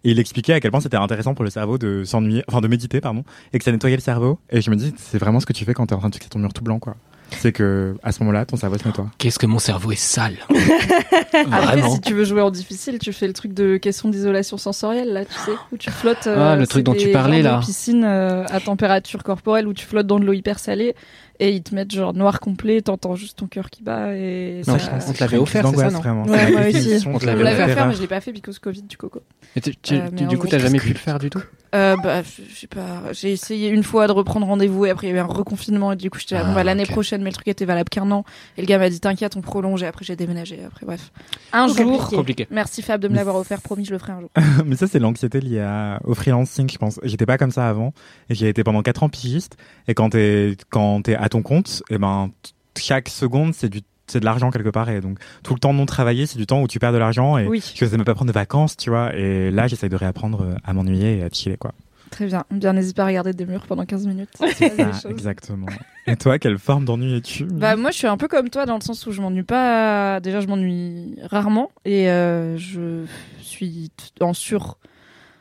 Et 0.03 0.11
il 0.11 0.19
expliquait 0.19 0.53
à 0.53 0.59
quel 0.59 0.71
point 0.71 0.79
c'était 0.79 0.97
intéressant 0.97 1.33
pour 1.35 1.43
le 1.43 1.49
cerveau 1.49 1.77
de 1.77 2.03
s'ennuyer, 2.05 2.43
enfin 2.47 2.61
de 2.61 2.67
méditer, 2.67 3.01
pardon, 3.01 3.23
et 3.53 3.57
que 3.59 3.63
ça 3.63 3.71
nettoyait 3.71 3.97
le 3.97 4.01
cerveau. 4.01 4.39
Et 4.49 4.61
je 4.61 4.69
me 4.71 4.75
dis, 4.75 4.93
c'est 4.97 5.17
vraiment 5.17 5.39
ce 5.39 5.45
que 5.45 5.53
tu 5.53 5.65
fais 5.65 5.73
quand 5.73 5.87
t'es 5.87 5.95
en 5.95 5.99
train 5.99 6.09
de 6.09 6.15
fixer 6.15 6.29
ton 6.29 6.39
mur 6.39 6.53
tout 6.53 6.63
blanc, 6.63 6.79
quoi. 6.79 6.95
C'est 7.37 7.51
que 7.51 7.95
à 8.03 8.11
ce 8.11 8.19
moment-là, 8.21 8.45
ton 8.45 8.57
cerveau 8.57 8.77
se 8.77 8.87
nettoie. 8.87 9.07
Qu'est-ce 9.17 9.39
que 9.39 9.45
mon 9.45 9.59
cerveau 9.59 9.91
est 9.91 9.95
sale. 9.95 10.35
Après, 10.49 11.43
Vraiment. 11.43 11.89
si 11.95 12.01
tu 12.01 12.13
veux 12.13 12.23
jouer 12.23 12.41
en 12.41 12.51
difficile, 12.51 12.99
tu 12.99 13.13
fais 13.13 13.27
le 13.27 13.33
truc 13.33 13.53
de 13.53 13.77
question 13.77 14.09
d'isolation 14.09 14.57
sensorielle, 14.57 15.13
là, 15.13 15.25
tu 15.25 15.33
sais, 15.33 15.51
où 15.71 15.77
tu 15.77 15.89
flottes. 15.91 16.27
euh, 16.27 16.53
Ah, 16.53 16.55
le 16.55 16.61
c'est 16.63 16.67
truc 16.71 16.83
dont 16.85 16.93
tu 16.93 17.09
parlais, 17.11 17.41
là. 17.41 17.59
piscine 17.63 18.03
euh, 18.03 18.43
à 18.49 18.59
température 18.59 19.23
corporelle 19.23 19.67
où 19.67 19.73
tu 19.73 19.85
flottes 19.85 20.07
dans 20.07 20.19
de 20.19 20.25
l'eau 20.25 20.33
hyper 20.33 20.59
salée 20.59 20.95
et 21.39 21.51
ils 21.51 21.63
te 21.63 21.73
mettent 21.73 21.91
genre 21.93 22.13
noir 22.13 22.39
complet, 22.39 22.81
t'entends 22.81 23.15
juste 23.15 23.37
ton 23.39 23.47
cœur 23.47 23.69
qui 23.69 23.81
bat 23.83 24.13
et 24.15 24.61
Non, 24.67 24.77
ça- 24.77 24.99
on 25.07 25.13
te 25.13 25.19
l'avait 25.21 25.37
offert, 25.37 25.67
c'est 25.69 25.75
ça, 25.77 25.89
non 25.89 25.99
vraiment. 25.99 26.23
Ouais, 26.25 26.67
aussi. 26.69 26.73
définition 26.73 27.11
On 27.15 27.19
te 27.19 27.25
l'avait 27.25 27.43
offert, 27.63 27.87
mais 27.87 27.95
je 27.95 28.01
l'ai 28.01 28.07
pas 28.07 28.21
fait 28.21 28.31
because 28.31 28.59
Covid 28.59 28.83
du 28.83 28.97
coco. 28.97 29.21
Et 29.55 29.61
tu- 29.61 29.75
tu- 29.81 29.95
Euh, 29.95 30.09
du 30.09 30.37
coup, 30.37 30.47
t'as 30.47 30.59
jamais 30.59 30.79
pu 30.79 30.89
le 30.89 30.95
faire 30.99 31.17
du 31.19 31.29
tout 31.29 31.41
Euh, 31.75 31.95
bah, 32.03 32.23
je 32.23 32.55
sais 32.55 32.65
pas. 32.67 33.03
J'ai 33.13 33.31
essayé 33.31 33.69
une 33.69 33.83
fois 33.83 34.07
de 34.07 34.11
reprendre 34.11 34.47
rendez-vous 34.47 34.85
et 34.87 34.89
après 34.89 35.05
il 35.05 35.11
y 35.11 35.13
a 35.13 35.17
eu 35.17 35.19
un 35.19 35.25
reconfinement 35.25 35.91
et 35.91 35.95
du 35.95 36.09
coup 36.09 36.17
j'étais 36.17 36.33
là, 36.33 36.43
bon, 36.43 36.49
Ah, 36.51 36.55
bah, 36.55 36.63
l'année 36.63 36.87
prochaine, 36.87 37.21
mais 37.21 37.29
le 37.29 37.35
truc 37.35 37.47
était 37.47 37.65
valable 37.65 37.89
qu'un 37.89 38.09
an. 38.09 38.23
Et 38.57 38.61
le 38.61 38.65
gars 38.67 38.79
m'a 38.79 38.89
dit 38.89 38.99
t'inquiète, 38.99 39.35
on 39.37 39.41
prolonge 39.41 39.83
et 39.83 39.85
après 39.85 40.03
j'ai 40.03 40.15
déménagé. 40.15 40.59
Après 40.65 40.87
bref, 40.87 41.11
un 41.53 41.67
jour. 41.67 42.07
compliqué. 42.09 42.47
Merci 42.49 42.81
Fab 42.81 42.99
de 42.99 43.07
me 43.07 43.13
l'avoir 43.15 43.35
offert, 43.35 43.61
promis 43.61 43.85
je 43.85 43.91
le 43.91 43.99
ferai 43.99 44.13
un 44.13 44.19
jour. 44.21 44.29
Mais 44.65 44.75
ça, 44.77 44.87
c'est 44.87 44.97
l'anxiété 44.97 45.41
liée 45.41 45.59
à, 45.59 45.99
au 46.05 46.15
freelancing, 46.15 46.67
je 46.71 46.77
pense. 46.79 46.99
J'étais 47.03 47.27
pas 47.27 47.37
comme 47.37 47.51
ça 47.51 47.69
avant. 47.69 47.93
Et 48.31 48.35
j'ai 48.35 48.49
été 48.49 48.63
pendant 48.63 48.81
quatre 48.81 49.03
ans 49.03 49.09
pigiste. 49.09 49.55
Et 49.87 49.93
quand 49.93 50.09
t'es, 50.09 50.57
quand 50.71 51.03
t'es 51.03 51.15
à 51.29 51.31
ton 51.31 51.41
compte, 51.41 51.83
et 51.89 51.97
ben, 51.97 52.31
t- 52.41 52.51
chaque 52.81 53.07
seconde, 53.09 53.53
c'est 53.53 53.69
du, 53.69 53.81
c'est 54.07 54.19
de 54.19 54.25
l'argent 54.25 54.49
quelque 54.49 54.69
part. 54.69 54.89
Et 54.89 54.99
donc, 55.01 55.19
tout 55.43 55.53
le 55.53 55.59
temps 55.59 55.73
non 55.73 55.85
travaillé, 55.85 56.25
c'est 56.25 56.37
du 56.39 56.45
temps 56.47 56.61
où 56.61 56.67
tu 56.67 56.79
perds 56.79 56.93
de 56.93 56.97
l'argent. 56.97 57.37
Et 57.37 57.47
Oui, 57.47 57.59
je 57.73 57.77
faisais 57.79 57.97
même 57.97 58.05
pas 58.05 58.15
prendre 58.15 58.31
de 58.31 58.33
vacances, 58.35 58.75
tu 58.75 58.89
vois. 58.89 59.13
Et 59.15 59.51
là, 59.51 59.67
j'essaye 59.67 59.89
de 59.89 59.95
réapprendre 59.95 60.41
euh, 60.41 60.55
à 60.63 60.73
m'ennuyer 60.73 61.19
et 61.19 61.23
à 61.23 61.29
chiller, 61.31 61.57
quoi. 61.57 61.73
très 62.09 62.25
bien. 62.25 62.43
Bien, 62.51 62.73
n'hésite 62.73 62.95
pas 62.95 63.03
à 63.03 63.07
regarder 63.07 63.33
des 63.33 63.45
murs 63.45 63.65
pendant 63.67 63.85
15 63.85 64.07
minutes. 64.07 64.29
Ça, 64.35 65.09
exactement. 65.09 65.67
Et 66.07 66.15
toi, 66.15 66.39
quelle 66.39 66.57
forme 66.57 66.85
d'ennui 66.85 67.15
es-tu 67.15 67.45
Bah 67.45 67.75
moi 67.75 67.91
je 67.91 67.97
suis 67.97 68.07
un 68.07 68.17
peu 68.17 68.27
comme 68.27 68.49
toi 68.49 68.65
dans 68.65 68.75
le 68.75 68.81
sens 68.81 69.05
où 69.05 69.11
je 69.11 69.21
m'ennuie 69.21 69.43
pas. 69.43 70.19
Déjà 70.21 70.41
je 70.41 70.47
m'ennuie 70.47 71.15
rarement 71.29 71.69
et 71.85 72.09
euh, 72.09 72.57
je 72.57 73.05
suis 73.41 73.91
en 74.19 74.33
sur 74.33 74.77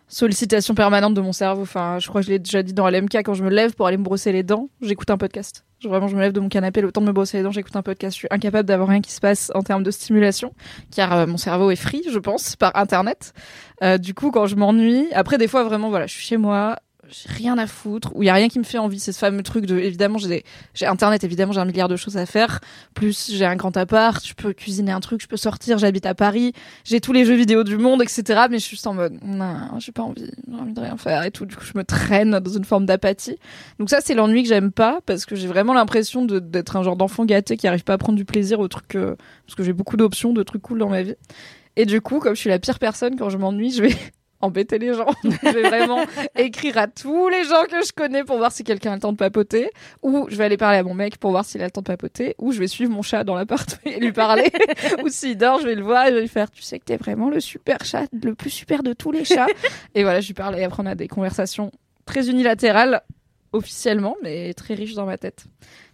sollicitation 0.09 0.75
permanente 0.75 1.15
de 1.15 1.21
mon 1.21 1.33
cerveau. 1.33 1.62
Enfin 1.62 1.99
je 1.99 2.09
crois 2.09 2.21
que 2.21 2.27
je 2.27 2.33
l'ai 2.33 2.38
déjà 2.38 2.62
dit 2.62 2.73
dans 2.73 2.88
LMK 2.88 3.17
quand 3.25 3.35
je 3.35 3.45
me 3.45 3.50
lève 3.50 3.75
pour 3.75 3.87
aller 3.87 3.97
me 3.97 4.03
brosser 4.03 4.33
les 4.33 4.43
dents, 4.43 4.69
j'écoute 4.81 5.11
un 5.11 5.19
podcast. 5.19 5.65
Je- 5.81 5.88
Vraiment 5.88 6.09
je 6.09 6.17
me 6.17 6.21
lève 6.21 6.33
de 6.33 6.41
mon 6.41 6.49
canapé 6.49 6.81
le 6.81 6.91
temps 6.91 7.00
de 7.00 7.07
me 7.07 7.12
brosser 7.12 7.37
les 7.37 7.43
dents, 7.45 7.53
j'écoute 7.53 7.77
un 7.77 7.83
podcast. 7.83 8.15
Je 8.15 8.19
suis 8.19 8.29
incapable 8.31 8.67
d'avoir 8.69 8.88
rien 8.88 9.00
qui 9.00 9.12
se 9.12 9.21
passe 9.21 9.53
en 9.55 9.62
termes 9.62 9.83
de 9.85 9.91
stimulation 9.91 10.53
car 10.95 11.12
euh, 11.12 11.27
mon 11.27 11.37
cerveau 11.37 11.71
est 11.71 11.77
free 11.77 12.03
je 12.11 12.19
pense 12.19 12.57
par 12.57 12.75
internet. 12.77 13.33
Euh, 13.85 13.99
du 13.99 14.15
coup 14.15 14.31
quand 14.31 14.47
je 14.47 14.57
m'ennuie, 14.57 15.07
après 15.12 15.38
des 15.38 15.47
fois 15.49 15.62
vraiment 15.65 15.88
voilà 15.91 16.07
je 16.07 16.15
suis 16.15 16.27
chez 16.27 16.37
moi. 16.37 16.77
J'ai 17.11 17.29
rien 17.29 17.59
à 17.59 17.67
foutre, 17.67 18.12
où 18.15 18.23
il 18.23 18.27
y 18.27 18.29
a 18.29 18.35
rien 18.35 18.49
qui 18.49 18.59
me 18.59 18.65
fait 18.65 18.79
envie, 18.79 19.00
c'est 19.00 19.12
ce 19.12 19.19
fameux 19.19 19.43
truc 19.43 19.67
de 19.67 19.79
évidemment 19.79 20.19
j'ai 20.19 20.45
j'ai 20.75 20.87
internet, 20.87 21.25
évidemment 21.25 21.53
j'ai 21.53 21.61
un 21.61 21.65
milliard 21.65 21.88
de 21.88 21.97
choses 21.97 22.17
à 22.17 22.27
faire, 22.27 22.61
plus 22.95 23.31
j'ai 23.33 23.45
un 23.45 23.57
grand 23.57 23.77
appart, 23.77 24.25
je 24.25 24.35
peux 24.35 24.53
cuisiner 24.53 24.93
un 24.93 25.00
truc, 25.00 25.23
je 25.23 25.27
peux 25.27 25.37
sortir, 25.37 25.79
j'habite 25.79 26.07
à 26.07 26.15
Paris, 26.15 26.53
j'ai 26.85 27.00
tous 27.00 27.12
les 27.12 27.25
jeux 27.25 27.35
vidéo 27.35 27.65
du 27.65 27.79
monde, 27.79 28.03
etc. 28.03 28.47
Mais 28.50 28.59
je 28.59 28.65
suis 28.65 28.77
juste 28.77 28.87
en 28.87 28.95
mode 28.95 29.19
non, 29.23 29.79
j'ai 29.79 29.93
pas 29.93 30.03
envie, 30.03 30.31
j'ai 30.47 30.55
envie 30.55 30.73
de 30.73 30.81
rien 30.81 30.97
faire 30.97 31.23
et 31.25 31.31
tout. 31.31 31.47
Du 31.47 31.57
coup, 31.57 31.65
je 31.65 31.77
me 31.77 31.85
traîne 31.85 32.38
dans 32.38 32.53
une 32.53 32.65
forme 32.65 32.87
d'apathie. 32.87 33.38
Donc 33.79 33.91
ça, 33.91 34.00
c'est 34.00 34.15
l'ennui 34.15 34.43
que 34.43 34.49
j'aime 34.49 34.73
pas 34.73 35.00
parce 35.07 35.27
que 35.27 35.37
j'ai 35.37 35.49
vraiment 35.49 35.75
l'impression 35.75 36.25
d'être 36.25 36.77
un 36.77 36.83
genre 36.83 36.97
d'enfant 36.97 37.25
gâté 37.25 37.57
qui 37.57 37.67
arrive 37.67 37.85
pas 37.85 37.95
à 37.95 37.99
prendre 37.99 38.17
du 38.17 38.25
plaisir 38.25 38.61
au 38.61 38.69
truc 38.69 38.95
euh, 38.95 39.17
parce 39.47 39.55
que 39.55 39.62
j'ai 39.62 39.73
beaucoup 39.73 39.97
d'options, 39.97 40.33
de 40.33 40.43
trucs 40.43 40.62
cool 40.62 40.79
dans 40.79 40.88
ma 40.88 41.03
vie. 41.03 41.15
Et 41.77 41.87
du 41.87 42.00
coup, 42.00 42.19
comme 42.19 42.35
je 42.35 42.41
suis 42.41 42.50
la 42.50 42.59
pire 42.59 42.79
personne 42.79 43.17
quand 43.17 43.31
je 43.31 43.38
m'ennuie, 43.38 43.71
je 43.71 43.83
vais 43.83 43.97
embêter 44.40 44.78
les 44.78 44.95
gens. 44.95 45.11
je 45.25 45.49
vais 45.49 45.62
vraiment 45.62 46.04
écrire 46.37 46.78
à 46.78 46.87
tous 46.87 47.28
les 47.28 47.45
gens 47.45 47.64
que 47.64 47.85
je 47.85 47.92
connais 47.92 48.25
pour 48.25 48.38
voir 48.38 48.52
si 48.52 48.64
quelqu'un 48.64 48.92
a 48.92 48.95
le 48.95 49.00
temps 49.00 49.12
de 49.12 49.16
papoter, 49.16 49.71
ou 50.02 50.26
je 50.28 50.37
vais 50.37 50.45
aller 50.45 50.57
parler 50.57 50.78
à 50.78 50.83
mon 50.83 50.95
mec 50.95 51.18
pour 51.18 51.30
voir 51.30 51.45
s'il 51.45 51.61
a 51.62 51.64
le 51.64 51.71
temps 51.71 51.80
de 51.80 51.87
papoter, 51.87 52.35
ou 52.38 52.52
je 52.52 52.59
vais 52.59 52.66
suivre 52.66 52.92
mon 52.92 53.02
chat 53.02 53.25
dans 53.25 53.35
l'appart 53.35 53.78
et 53.85 53.99
lui 54.00 54.12
parler, 54.12 54.50
ou 55.02 55.09
s'il 55.09 55.37
dort, 55.37 55.61
je 55.61 55.66
vais 55.66 55.75
le 55.75 55.83
voir 55.83 56.07
et 56.07 56.11
je 56.11 56.14
vais 56.14 56.21
lui 56.23 56.28
faire, 56.28 56.50
tu 56.50 56.62
sais 56.62 56.78
que 56.78 56.85
t'es 56.85 56.97
vraiment 56.97 57.30
le 57.30 57.40
super 57.40 57.85
chat, 57.85 58.07
le 58.23 58.35
plus 58.35 58.50
super 58.50 58.83
de 58.83 58.92
tous 58.92 59.12
les 59.12 59.25
chats. 59.25 59.47
et 59.95 60.02
voilà, 60.02 60.21
je 60.21 60.28
lui 60.28 60.35
parle 60.35 60.59
et 60.59 60.64
après 60.64 60.83
on 60.83 60.87
a 60.87 60.95
des 60.95 61.09
conversations 61.09 61.71
très 62.04 62.30
unilatérales, 62.30 63.02
officiellement, 63.52 64.16
mais 64.23 64.52
très 64.54 64.75
riches 64.75 64.95
dans 64.95 65.07
ma 65.07 65.18
tête. 65.18 65.47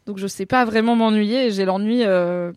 Donc 0.06 0.18
je 0.18 0.26
sais 0.26 0.46
pas 0.46 0.64
vraiment 0.64 0.96
m'ennuyer, 0.96 1.46
et 1.46 1.50
j'ai 1.50 1.64
l'ennui 1.64 2.04
euh, 2.04 2.52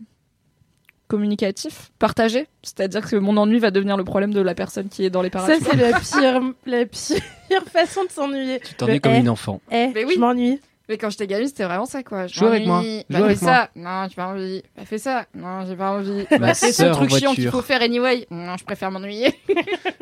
communicatif, 1.08 1.90
partagé. 1.98 2.46
C'est-à-dire 2.62 3.08
que 3.08 3.16
mon 3.16 3.36
ennui 3.36 3.58
va 3.58 3.70
devenir 3.70 3.96
le 3.96 4.04
problème 4.04 4.32
de 4.32 4.40
la 4.40 4.54
personne 4.54 4.88
qui 4.88 5.04
est 5.04 5.10
dans 5.10 5.22
les 5.22 5.30
Ça, 5.30 5.38
parages. 5.40 5.58
c'est 5.62 5.76
la 5.76 5.98
pire, 5.98 6.42
la 6.66 6.84
pire 6.86 7.64
façon 7.72 8.04
de 8.04 8.10
s'ennuyer. 8.10 8.60
Tu 8.60 8.74
t'en 8.74 8.86
Le 8.86 8.94
es 8.94 9.00
comme 9.00 9.12
eh. 9.14 9.18
une 9.18 9.28
enfant. 9.28 9.60
Eh, 9.70 9.88
Mais 9.94 10.04
oui. 10.04 10.12
je 10.14 10.20
m'ennuie. 10.20 10.60
Mais 10.88 10.96
quand 10.96 11.10
j'étais 11.10 11.26
gamine, 11.26 11.48
c'était 11.48 11.64
vraiment 11.64 11.84
ça, 11.86 12.02
quoi. 12.02 12.26
Joue 12.26 12.46
avec 12.46 12.66
moi. 12.66 12.82
Bah, 12.82 13.18
Joue 13.18 13.24
fais 13.24 13.24
avec 13.24 13.42
moi. 13.42 13.52
ça. 13.52 13.70
Non, 13.76 14.06
j'ai 14.08 14.14
pas 14.14 14.26
envie. 14.28 14.62
Bah, 14.76 14.82
fais 14.86 14.98
ça. 14.98 15.26
Non, 15.34 15.66
j'ai 15.66 15.76
pas 15.76 15.92
envie. 15.92 16.24
Bah, 16.40 16.54
fais 16.54 16.72
ce 16.72 16.84
truc 16.92 17.10
chiant 17.14 17.34
qu'il 17.34 17.50
faut 17.50 17.60
faire 17.62 17.82
anyway. 17.82 18.26
Non, 18.30 18.56
je 18.58 18.64
préfère 18.64 18.90
m'ennuyer. 18.90 19.34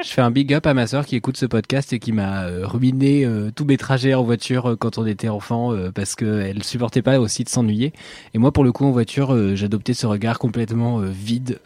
Je 0.04 0.10
fais 0.12 0.20
un 0.20 0.30
big 0.30 0.52
up 0.54 0.66
à 0.66 0.74
ma 0.74 0.86
sœur 0.86 1.06
qui 1.06 1.16
écoute 1.16 1.36
ce 1.38 1.46
podcast 1.46 1.92
et 1.92 1.98
qui 1.98 2.12
m'a 2.12 2.44
euh, 2.44 2.66
ruiné 2.66 3.24
euh, 3.24 3.50
tous 3.54 3.64
mes 3.64 3.76
trajets 3.78 4.12
en 4.14 4.22
voiture 4.22 4.70
euh, 4.72 4.76
quand 4.76 4.98
on 4.98 5.06
était 5.06 5.28
enfant 5.30 5.72
euh, 5.72 5.90
parce 5.90 6.14
qu'elle 6.14 6.62
supportait 6.62 7.00
pas 7.02 7.18
aussi 7.18 7.42
de 7.44 7.48
s'ennuyer. 7.48 7.92
Et 8.34 8.38
moi, 8.38 8.52
pour 8.52 8.62
le 8.62 8.72
coup, 8.72 8.84
en 8.84 8.90
voiture, 8.90 9.34
euh, 9.34 9.56
j'adoptais 9.56 9.94
ce 9.94 10.06
regard 10.06 10.38
complètement 10.38 11.00
euh, 11.00 11.06
vide 11.06 11.60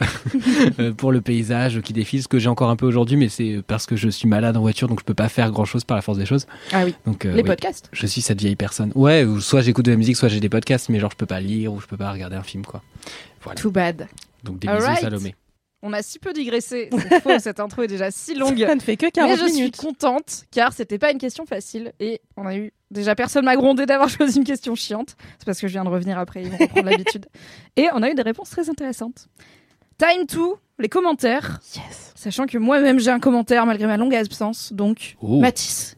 pour 0.96 1.12
le 1.12 1.20
paysage 1.20 1.80
qui 1.82 1.92
défile, 1.92 2.22
ce 2.22 2.28
que 2.28 2.38
j'ai 2.38 2.48
encore 2.48 2.70
un 2.70 2.76
peu 2.76 2.86
aujourd'hui, 2.86 3.16
mais 3.16 3.28
c'est 3.28 3.62
parce 3.66 3.84
que 3.86 3.96
je 3.96 4.08
suis 4.08 4.28
malade 4.28 4.56
en 4.56 4.60
voiture, 4.60 4.88
donc 4.88 5.00
je 5.00 5.04
peux 5.04 5.14
pas 5.14 5.28
faire 5.28 5.50
grand 5.50 5.64
chose 5.64 5.84
par 5.84 5.96
la 5.96 6.02
force 6.02 6.16
des 6.18 6.26
choses. 6.26 6.46
Ah 6.72 6.82
oui. 6.84 6.94
Donc, 7.06 7.24
euh, 7.26 7.32
Les 7.32 7.42
oui. 7.42 7.48
podcasts. 7.48 7.88
je 7.92 8.06
suis 8.06 8.20
cette 8.22 8.40
vieille 8.40 8.56
personne. 8.56 8.92
Ouais, 8.94 9.09
ou 9.24 9.40
soit 9.40 9.60
j'écoute 9.62 9.84
de 9.84 9.90
la 9.90 9.96
musique, 9.96 10.16
soit 10.16 10.28
j'ai 10.28 10.40
des 10.40 10.48
podcasts, 10.48 10.88
mais 10.88 10.98
genre 11.00 11.10
je 11.10 11.16
peux 11.16 11.26
pas 11.26 11.40
lire 11.40 11.72
ou 11.72 11.80
je 11.80 11.86
peux 11.86 11.96
pas 11.96 12.12
regarder 12.12 12.36
un 12.36 12.42
film, 12.42 12.64
quoi. 12.64 12.82
Voilà. 13.42 13.60
Too 13.60 13.70
bad. 13.70 14.08
Donc 14.44 14.58
des 14.58 14.68
Salomé. 15.00 15.34
On 15.82 15.94
a 15.94 16.02
si 16.02 16.18
peu 16.18 16.34
digressé. 16.34 16.90
C'est 17.08 17.20
faux, 17.22 17.38
cette 17.38 17.58
intro 17.58 17.82
est 17.82 17.86
déjà 17.86 18.10
si 18.10 18.34
longue. 18.38 18.58
Ça 18.66 18.74
ne 18.74 18.80
fait 18.80 18.98
que 18.98 19.06
Mais 19.06 19.10
40 19.12 19.38
je 19.38 19.44
suis 19.46 19.52
minutes. 19.54 19.76
contente 19.78 20.44
car 20.50 20.74
c'était 20.74 20.98
pas 20.98 21.10
une 21.10 21.16
question 21.18 21.46
facile 21.46 21.92
et 22.00 22.20
on 22.36 22.44
a 22.46 22.54
eu 22.54 22.72
déjà 22.90 23.14
personne 23.14 23.46
m'a 23.46 23.56
grondé 23.56 23.86
d'avoir 23.86 24.08
choisi 24.10 24.36
une 24.38 24.44
question 24.44 24.74
chiante. 24.74 25.16
C'est 25.38 25.46
parce 25.46 25.58
que 25.58 25.68
je 25.68 25.72
viens 25.72 25.84
de 25.84 25.88
revenir 25.88 26.18
après, 26.18 26.42
ils 26.42 26.50
vont 26.50 26.58
reprendre 26.58 26.86
l'habitude. 26.90 27.26
Et 27.76 27.86
on 27.94 28.02
a 28.02 28.10
eu 28.10 28.14
des 28.14 28.20
réponses 28.22 28.50
très 28.50 28.68
intéressantes. 28.68 29.28
Time 29.96 30.26
to 30.26 30.58
les 30.78 30.88
commentaires, 30.88 31.60
Yes. 31.76 32.12
sachant 32.14 32.46
que 32.46 32.56
moi-même 32.58 32.98
j'ai 33.00 33.10
un 33.10 33.20
commentaire 33.20 33.64
malgré 33.66 33.86
ma 33.86 33.96
longue 33.96 34.14
absence. 34.14 34.72
Donc 34.74 35.16
Oh. 35.22 35.40
Mathis, 35.40 35.96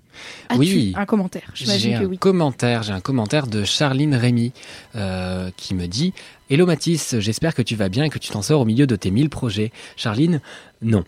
as-tu 0.49 0.59
Oui. 0.59 0.93
un 0.97 1.07
commentaire? 1.07 1.51
J'ai 1.55 1.95
un 1.95 2.05
oui. 2.05 2.19
commentaire, 2.19 2.83
j'ai 2.83 2.93
un 2.93 3.01
commentaire 3.01 3.47
de 3.47 3.65
Charline 3.65 4.15
Rémy 4.15 4.53
euh, 4.97 5.51
qui 5.57 5.75
me 5.75 5.87
dit 5.87 6.13
Hello 6.53 6.67
Mathis, 6.67 7.19
j'espère 7.19 7.55
que 7.55 7.63
tu 7.63 7.77
vas 7.77 7.89
bien 7.89 8.05
et 8.05 8.11
que 8.11 8.19
tu 8.19 8.29
t'en 8.31 8.43
sors 8.43 8.61
au 8.61 8.67
milieu 8.67 8.87
de 8.87 8.95
tes 8.95 9.11
1000 9.11 9.31
projets. 9.31 9.73
Charline, 9.97 10.43
non. 10.83 11.03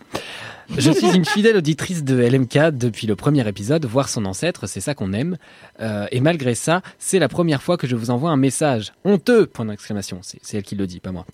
Je 0.77 0.89
suis 0.89 1.15
une 1.15 1.25
fidèle 1.25 1.57
auditrice 1.57 2.03
de 2.03 2.15
LMK 2.15 2.75
depuis 2.75 3.05
le 3.05 3.15
premier 3.15 3.47
épisode, 3.47 3.85
voir 3.85 4.09
son 4.09 4.25
ancêtre, 4.25 4.67
c'est 4.67 4.81
ça 4.81 4.95
qu'on 4.95 5.13
aime. 5.13 5.37
Euh, 5.79 6.07
et 6.11 6.21
malgré 6.21 6.55
ça, 6.55 6.81
c'est 6.97 7.19
la 7.19 7.27
première 7.27 7.61
fois 7.61 7.77
que 7.77 7.85
je 7.85 7.95
vous 7.95 8.09
envoie 8.09 8.31
un 8.31 8.37
message. 8.37 8.93
Honteux 9.03 9.45
Point 9.45 9.65
d'exclamation. 9.65 10.19
C'est 10.23 10.57
elle 10.57 10.63
qui 10.63 10.75
le 10.75 10.87
dit, 10.87 10.99
pas 10.99 11.11
moi. 11.11 11.25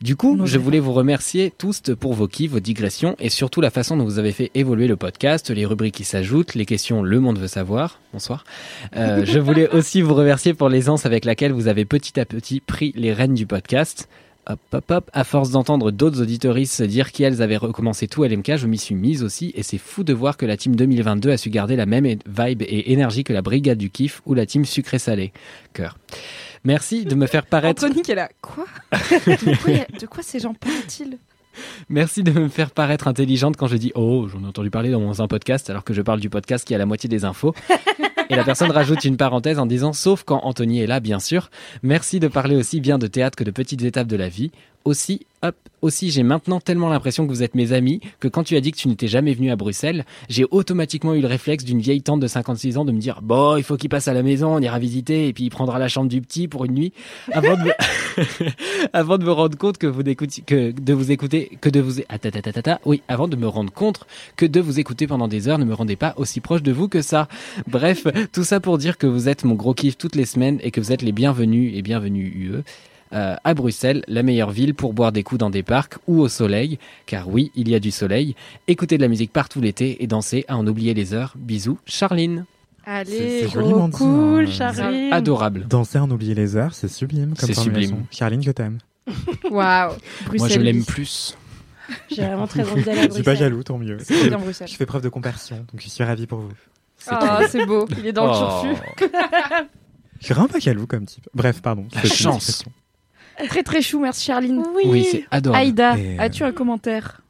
Du 0.00 0.14
coup, 0.14 0.36
Non, 0.36 0.46
je 0.46 0.58
voulais 0.58 0.78
vous 0.78 0.92
remercier 0.92 1.52
tous 1.58 1.82
pour 1.98 2.14
vos 2.14 2.28
kiffs, 2.28 2.52
vos 2.52 2.60
digressions 2.60 3.16
et 3.18 3.28
surtout 3.28 3.60
la 3.60 3.70
façon 3.70 3.96
dont 3.96 4.04
vous 4.04 4.20
avez 4.20 4.32
fait 4.32 4.52
évoluer 4.54 4.86
le 4.86 4.96
podcast, 4.96 5.50
les 5.50 5.66
rubriques 5.66 5.96
qui 5.96 6.04
s'ajoutent, 6.04 6.54
les 6.54 6.66
questions 6.66 7.02
Le 7.02 7.18
Monde 7.18 7.38
veut 7.38 7.48
savoir. 7.48 7.98
Bonsoir. 8.12 8.44
Euh, 8.96 9.24
je 9.24 9.40
voulais 9.40 9.68
aussi 9.74 10.00
vous 10.00 10.14
remercier 10.14 10.54
pour 10.54 10.68
l'aisance 10.68 11.06
avec 11.06 11.24
laquelle 11.24 11.52
vous 11.52 11.66
avez 11.66 11.84
petit 11.84 12.20
à 12.20 12.24
petit 12.24 12.60
pris 12.60 12.92
les 12.94 13.12
rênes 13.12 13.34
du 13.34 13.46
podcast. 13.46 13.55
Hop, 14.48 14.60
hop, 14.72 14.90
hop. 14.92 15.10
À 15.12 15.24
force 15.24 15.50
d'entendre 15.50 15.90
d'autres 15.90 16.22
auditoristes 16.22 16.80
dire 16.82 17.10
qu'elles 17.10 17.42
avaient 17.42 17.56
recommencé 17.56 18.06
tout 18.06 18.22
à 18.22 18.28
LMK, 18.28 18.56
je 18.56 18.68
m'y 18.68 18.78
suis 18.78 18.94
mise 18.94 19.24
aussi 19.24 19.50
et 19.56 19.64
c'est 19.64 19.78
fou 19.78 20.04
de 20.04 20.12
voir 20.12 20.36
que 20.36 20.46
la 20.46 20.56
team 20.56 20.76
2022 20.76 21.30
a 21.32 21.36
su 21.36 21.50
garder 21.50 21.74
la 21.74 21.84
même 21.86 22.06
vibe 22.06 22.62
et 22.62 22.92
énergie 22.92 23.24
que 23.24 23.32
la 23.32 23.42
brigade 23.42 23.76
du 23.78 23.90
kiff 23.90 24.22
ou 24.24 24.34
la 24.34 24.46
team 24.46 24.64
sucré-salé. 24.64 25.32
Cœur. 25.72 25.98
Merci 26.62 27.04
de 27.04 27.16
me 27.16 27.26
faire 27.26 27.44
paraître 27.46 27.84
Anthony 27.84 28.02
qui 28.02 28.12
est 28.12 28.16
là. 28.16 28.28
Quoi 28.40 28.66
de, 28.92 29.56
quoi 29.62 29.74
a- 29.74 29.98
de 30.00 30.06
quoi 30.06 30.22
ces 30.22 30.38
gens 30.38 30.54
parlent-ils? 30.54 31.18
Merci 31.88 32.22
de 32.22 32.30
me 32.32 32.48
faire 32.48 32.70
paraître 32.70 33.08
intelligente 33.08 33.56
quand 33.56 33.66
je 33.66 33.76
dis 33.78 33.90
Oh, 33.94 34.28
j'en 34.28 34.44
ai 34.44 34.46
entendu 34.46 34.70
parler 34.70 34.90
dans 34.90 35.22
un 35.22 35.26
podcast, 35.26 35.70
alors 35.70 35.82
que 35.84 35.94
je 35.94 36.02
parle 36.02 36.20
du 36.20 36.28
podcast 36.30 36.64
qui 36.66 36.74
a 36.74 36.78
la 36.78 36.86
moitié 36.86 37.08
des 37.08 37.24
infos. 37.24 37.54
Et 38.28 38.36
la 38.36 38.44
personne 38.44 38.70
rajoute 38.70 39.04
une 39.04 39.16
parenthèse 39.16 39.58
en 39.58 39.66
disant 39.66 39.92
Sauf 39.92 40.24
quand 40.24 40.40
Anthony 40.42 40.80
est 40.80 40.86
là, 40.86 41.00
bien 41.00 41.20
sûr. 41.20 41.50
Merci 41.82 42.20
de 42.20 42.28
parler 42.28 42.56
aussi 42.56 42.80
bien 42.80 42.98
de 42.98 43.06
théâtre 43.06 43.36
que 43.36 43.44
de 43.44 43.50
petites 43.50 43.82
étapes 43.82 44.08
de 44.08 44.16
la 44.16 44.28
vie. 44.28 44.50
Aussi, 44.86 45.26
hop, 45.42 45.56
aussi, 45.82 46.12
j'ai 46.12 46.22
maintenant 46.22 46.60
tellement 46.60 46.88
l'impression 46.88 47.26
que 47.26 47.32
vous 47.32 47.42
êtes 47.42 47.56
mes 47.56 47.72
amis 47.72 48.00
que 48.20 48.28
quand 48.28 48.44
tu 48.44 48.56
as 48.56 48.60
dit 48.60 48.70
que 48.70 48.76
tu 48.76 48.86
n'étais 48.86 49.08
jamais 49.08 49.34
venu 49.34 49.50
à 49.50 49.56
Bruxelles, 49.56 50.04
j'ai 50.28 50.44
automatiquement 50.48 51.12
eu 51.12 51.20
le 51.20 51.26
réflexe 51.26 51.64
d'une 51.64 51.80
vieille 51.80 52.02
tante 52.02 52.20
de 52.20 52.28
56 52.28 52.78
ans 52.78 52.84
de 52.84 52.92
me 52.92 53.00
dire 53.00 53.20
Bon, 53.20 53.56
il 53.56 53.64
faut 53.64 53.76
qu'il 53.76 53.88
passe 53.88 54.06
à 54.06 54.14
la 54.14 54.22
maison, 54.22 54.54
on 54.54 54.60
ira 54.60 54.78
visiter, 54.78 55.26
et 55.26 55.32
puis 55.32 55.42
il 55.42 55.50
prendra 55.50 55.80
la 55.80 55.88
chambre 55.88 56.08
du 56.08 56.20
petit 56.20 56.46
pour 56.46 56.66
une 56.66 56.74
nuit. 56.74 56.92
Avant 57.32 57.56
de 57.56 59.24
me, 59.24 59.30
rendre 59.32 59.58
compte 59.58 59.76
que 59.76 59.88
vous 59.88 60.02
écoutiez, 60.02 60.44
que 60.46 60.70
de 60.70 60.92
vous 60.92 61.10
écouter, 61.10 61.58
que 61.60 61.68
de 61.68 61.80
vous, 61.80 62.00
ah, 62.08 62.78
oui, 62.84 63.02
avant 63.08 63.26
de 63.26 63.34
me 63.34 63.48
rendre 63.48 63.72
compte 63.72 64.06
que 64.36 64.46
de 64.46 64.60
vous 64.60 64.78
écouter 64.78 65.08
pendant 65.08 65.26
des 65.26 65.48
heures 65.48 65.58
ne 65.58 65.64
me 65.64 65.74
rendait 65.74 65.96
pas 65.96 66.14
aussi 66.16 66.40
proche 66.40 66.62
de 66.62 66.70
vous 66.70 66.86
que 66.86 67.02
ça. 67.02 67.26
Bref, 67.66 68.06
tout 68.32 68.44
ça 68.44 68.60
pour 68.60 68.78
dire 68.78 68.98
que 68.98 69.08
vous 69.08 69.28
êtes 69.28 69.42
mon 69.42 69.56
gros 69.56 69.74
kiff 69.74 69.98
toutes 69.98 70.14
les 70.14 70.26
semaines 70.26 70.60
et 70.62 70.70
que 70.70 70.80
vous 70.80 70.92
êtes 70.92 71.02
les 71.02 71.10
bienvenus 71.10 71.72
et 71.74 71.82
bienvenus 71.82 72.32
UE. 72.32 72.62
Euh, 73.12 73.36
à 73.44 73.54
Bruxelles, 73.54 74.04
la 74.08 74.22
meilleure 74.22 74.50
ville 74.50 74.74
pour 74.74 74.92
boire 74.92 75.12
des 75.12 75.22
coups 75.22 75.38
dans 75.38 75.50
des 75.50 75.62
parcs 75.62 75.96
ou 76.06 76.20
au 76.20 76.28
soleil, 76.28 76.78
car 77.06 77.28
oui, 77.28 77.52
il 77.54 77.68
y 77.68 77.74
a 77.74 77.80
du 77.80 77.90
soleil, 77.90 78.34
écouter 78.68 78.96
de 78.96 79.02
la 79.02 79.08
musique 79.08 79.32
partout 79.32 79.60
l'été 79.60 80.02
et 80.02 80.06
danser 80.06 80.44
à 80.48 80.56
en 80.56 80.66
oublier 80.66 80.94
les 80.94 81.14
heures. 81.14 81.34
Bisous, 81.36 81.78
Charline. 81.86 82.44
Allez, 82.84 83.40
c'est 83.42 83.46
Trop 83.48 83.60
joliment 83.60 83.88
dit, 83.88 83.96
cool, 83.96 84.44
hein. 84.46 84.50
Charline. 84.50 85.12
Adorable. 85.12 85.66
Danser 85.68 85.98
en 85.98 86.10
oublier 86.10 86.34
les 86.34 86.56
heures, 86.56 86.74
c'est 86.74 86.88
sublime 86.88 87.34
comme 87.36 87.46
C'est 87.48 87.54
sublime. 87.60 88.04
Charline, 88.10 88.42
je 88.42 88.52
t'aime. 88.52 88.78
waouh. 89.50 89.50
Moi, 89.50 89.96
Bruxelles. 90.26 90.50
je 90.52 90.60
l'aime 90.60 90.84
plus. 90.84 91.36
J'ai 92.10 92.22
vraiment 92.22 92.46
très 92.48 92.68
envie 92.68 92.82
d'aller 92.82 93.00
à 93.00 93.02
Je 93.08 93.12
suis 93.12 93.22
pas 93.22 93.30
Bruxelles. 93.32 93.36
jaloux, 93.50 93.62
tant 93.62 93.78
mieux. 93.78 93.98
C'est 94.02 94.28
bien 94.28 94.38
Bruxelles. 94.38 94.68
Je 94.68 94.74
fais 94.76 94.86
preuve 94.86 95.02
de 95.02 95.08
compassion, 95.08 95.56
donc 95.72 95.80
je 95.80 95.88
suis 95.88 96.02
ravi 96.04 96.26
pour 96.26 96.38
vous. 96.40 96.52
C'est 96.98 97.10
Ah, 97.12 97.40
c'est 97.48 97.66
beau. 97.66 97.86
Il 97.98 98.06
est 98.06 98.12
dans 98.12 98.26
le 98.26 98.32
Oh. 98.34 98.62
turfu. 98.98 99.10
Je 100.18 100.24
suis 100.24 100.34
vraiment 100.34 100.48
pas 100.48 100.58
jaloux 100.58 100.86
comme 100.86 101.04
type. 101.04 101.28
Bref, 101.34 101.60
pardon. 101.60 101.86
La 101.94 102.02
chance. 102.04 102.64
Très 103.48 103.62
très 103.62 103.82
chou, 103.82 104.00
merci 104.00 104.24
Charline. 104.24 104.62
Oui, 104.74 104.82
Oui, 104.86 105.08
c'est 105.10 105.24
adorable. 105.30 105.62
Aïda, 105.64 105.98
Et, 105.98 106.16
euh, 106.18 106.22
as-tu 106.22 106.42
un 106.44 106.52
commentaire? 106.52 107.20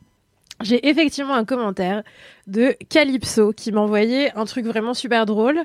J'ai 0.62 0.88
effectivement 0.88 1.34
un 1.34 1.44
commentaire 1.44 2.02
de 2.46 2.74
Calypso 2.88 3.52
qui 3.52 3.72
m'a 3.72 3.80
envoyé 3.80 4.32
un 4.36 4.44
truc 4.46 4.64
vraiment 4.66 4.94
super 4.94 5.26
drôle 5.26 5.60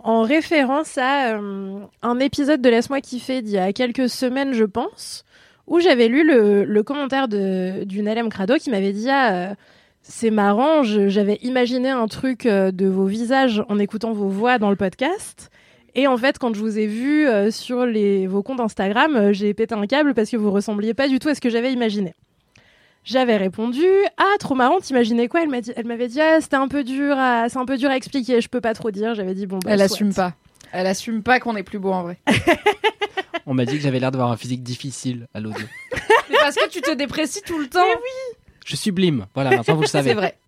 en 0.00 0.22
référence 0.22 0.98
à 0.98 1.36
euh, 1.36 1.78
un 2.02 2.18
épisode 2.18 2.60
de 2.60 2.68
Laisse-moi 2.68 3.00
kiffer 3.00 3.42
d'il 3.42 3.52
y 3.54 3.58
a 3.58 3.72
quelques 3.72 4.08
semaines, 4.08 4.52
je 4.52 4.64
pense, 4.64 5.24
où 5.66 5.78
j'avais 5.80 6.08
lu 6.08 6.26
le, 6.26 6.64
le 6.64 6.82
commentaire 6.82 7.28
de- 7.28 7.84
d'une 7.84 8.08
LM 8.12 8.28
Crado 8.28 8.56
qui 8.56 8.70
m'avait 8.70 8.92
dit 8.92 9.08
Ah, 9.08 9.32
euh, 9.32 9.54
c'est 10.02 10.30
marrant, 10.30 10.82
j'avais 10.82 11.38
imaginé 11.42 11.88
un 11.90 12.06
truc 12.08 12.44
euh, 12.46 12.70
de 12.72 12.86
vos 12.86 13.06
visages 13.06 13.62
en 13.68 13.78
écoutant 13.78 14.12
vos 14.12 14.28
voix 14.28 14.58
dans 14.58 14.68
le 14.70 14.76
podcast. 14.76 15.50
Et 15.94 16.06
en 16.06 16.16
fait, 16.16 16.38
quand 16.38 16.54
je 16.54 16.60
vous 16.60 16.78
ai 16.78 16.86
vu 16.86 17.26
euh, 17.28 17.50
sur 17.50 17.86
les, 17.86 18.26
vos 18.26 18.42
comptes 18.42 18.60
Instagram, 18.60 19.14
euh, 19.16 19.32
j'ai 19.32 19.54
pété 19.54 19.74
un 19.74 19.86
câble 19.86 20.14
parce 20.14 20.30
que 20.30 20.36
vous 20.36 20.50
ressembliez 20.50 20.92
pas 20.94 21.08
du 21.08 21.18
tout 21.18 21.28
à 21.28 21.34
ce 21.34 21.40
que 21.40 21.50
j'avais 21.50 21.72
imaginé. 21.72 22.14
J'avais 23.04 23.36
répondu 23.36 23.84
ah 24.16 24.34
trop 24.40 24.54
marrant 24.54 24.80
t'imaginais 24.80 25.28
quoi? 25.28 25.42
Elle 25.42 25.50
m'a 25.50 25.60
dit 25.60 25.72
elle 25.76 25.86
m'avait 25.86 26.08
dit 26.08 26.22
ah 26.22 26.40
c'était 26.40 26.56
un 26.56 26.68
peu 26.68 26.84
dur 26.84 27.18
à 27.18 27.50
c'est 27.50 27.58
un 27.58 27.66
peu 27.66 27.76
dur 27.76 27.90
à 27.90 27.96
expliquer 27.98 28.40
je 28.40 28.48
peux 28.48 28.62
pas 28.62 28.72
trop 28.72 28.90
dire 28.90 29.14
j'avais 29.14 29.34
dit 29.34 29.46
bon 29.46 29.58
bah, 29.58 29.72
Elle 29.72 29.80
soit. 29.80 29.84
assume 29.84 30.14
pas. 30.14 30.32
Elle 30.72 30.86
assume 30.86 31.22
pas 31.22 31.38
qu'on 31.38 31.54
est 31.54 31.62
plus 31.62 31.78
beau 31.78 31.92
en 31.92 32.02
vrai. 32.02 32.18
On 33.46 33.52
m'a 33.52 33.66
dit 33.66 33.76
que 33.76 33.82
j'avais 33.82 34.00
l'air 34.00 34.10
d'avoir 34.10 34.32
un 34.32 34.38
physique 34.38 34.62
difficile 34.62 35.28
à 35.34 35.40
l'audio. 35.40 35.66
Mais 36.30 36.36
parce 36.40 36.56
que 36.56 36.68
tu 36.70 36.80
te 36.80 36.92
déprécies 36.94 37.42
tout 37.42 37.58
le 37.58 37.68
temps. 37.68 37.84
Je 38.64 38.68
suis 38.70 38.78
sublime. 38.78 39.26
Voilà, 39.34 39.50
maintenant 39.50 39.74
vous 39.74 39.82
le 39.82 39.86
savez. 39.86 40.10
C'est 40.10 40.16
vrai. 40.16 40.38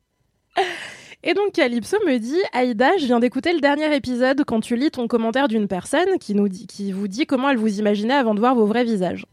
Et 1.28 1.34
donc 1.34 1.50
Calypso 1.50 1.96
me 2.06 2.18
dit 2.18 2.40
Aïda, 2.52 2.96
je 2.98 3.06
viens 3.06 3.18
d'écouter 3.18 3.52
le 3.52 3.58
dernier 3.58 3.92
épisode 3.96 4.44
quand 4.46 4.60
tu 4.60 4.76
lis 4.76 4.92
ton 4.92 5.08
commentaire 5.08 5.48
d'une 5.48 5.66
personne 5.66 6.20
qui 6.20 6.36
nous 6.36 6.48
dit, 6.48 6.68
qui 6.68 6.92
vous 6.92 7.08
dit 7.08 7.26
comment 7.26 7.50
elle 7.50 7.56
vous 7.56 7.80
imaginait 7.80 8.14
avant 8.14 8.32
de 8.32 8.38
voir 8.38 8.54
vos 8.54 8.64
vrais 8.64 8.84
visages. 8.84 9.26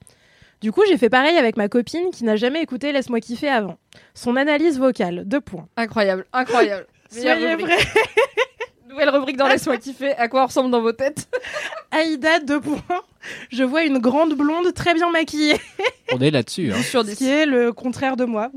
Du 0.59 0.71
coup, 0.71 0.81
j'ai 0.87 0.97
fait 0.97 1.11
pareil 1.11 1.37
avec 1.37 1.55
ma 1.55 1.69
copine 1.69 2.09
qui 2.11 2.23
n'a 2.23 2.35
jamais 2.35 2.63
écouté 2.63 2.91
Laisse-moi 2.91 3.19
kiffer 3.19 3.47
avant. 3.47 3.77
Son 4.15 4.37
analyse 4.37 4.79
vocale, 4.79 5.21
deux 5.25 5.39
points. 5.39 5.67
Incroyable, 5.77 6.25
incroyable. 6.33 6.87
Soyez 7.11 7.31
rubrique. 7.31 7.67
vrais. 7.67 7.77
Nouvelle 8.89 9.09
rubrique 9.09 9.37
dans 9.37 9.47
Laisse-moi 9.47 9.77
kiffer. 9.77 10.13
À 10.13 10.27
quoi 10.27 10.41
on 10.41 10.47
ressemble 10.47 10.71
dans 10.71 10.81
vos 10.81 10.93
têtes 10.93 11.29
Aïda, 11.91 12.39
deux 12.39 12.59
points. 12.59 12.81
Je 13.51 13.63
vois 13.63 13.83
une 13.83 13.99
grande 13.99 14.33
blonde 14.33 14.73
très 14.73 14.95
bien 14.95 15.11
maquillée, 15.11 15.59
On 16.11 16.19
est 16.21 16.31
là-dessus. 16.31 16.71
Hein. 16.73 16.81
Sur 16.81 17.01
ce 17.01 17.11
10. 17.11 17.17
qui 17.17 17.29
est 17.29 17.45
le 17.45 17.71
contraire 17.71 18.17
de 18.17 18.25
moi. 18.25 18.49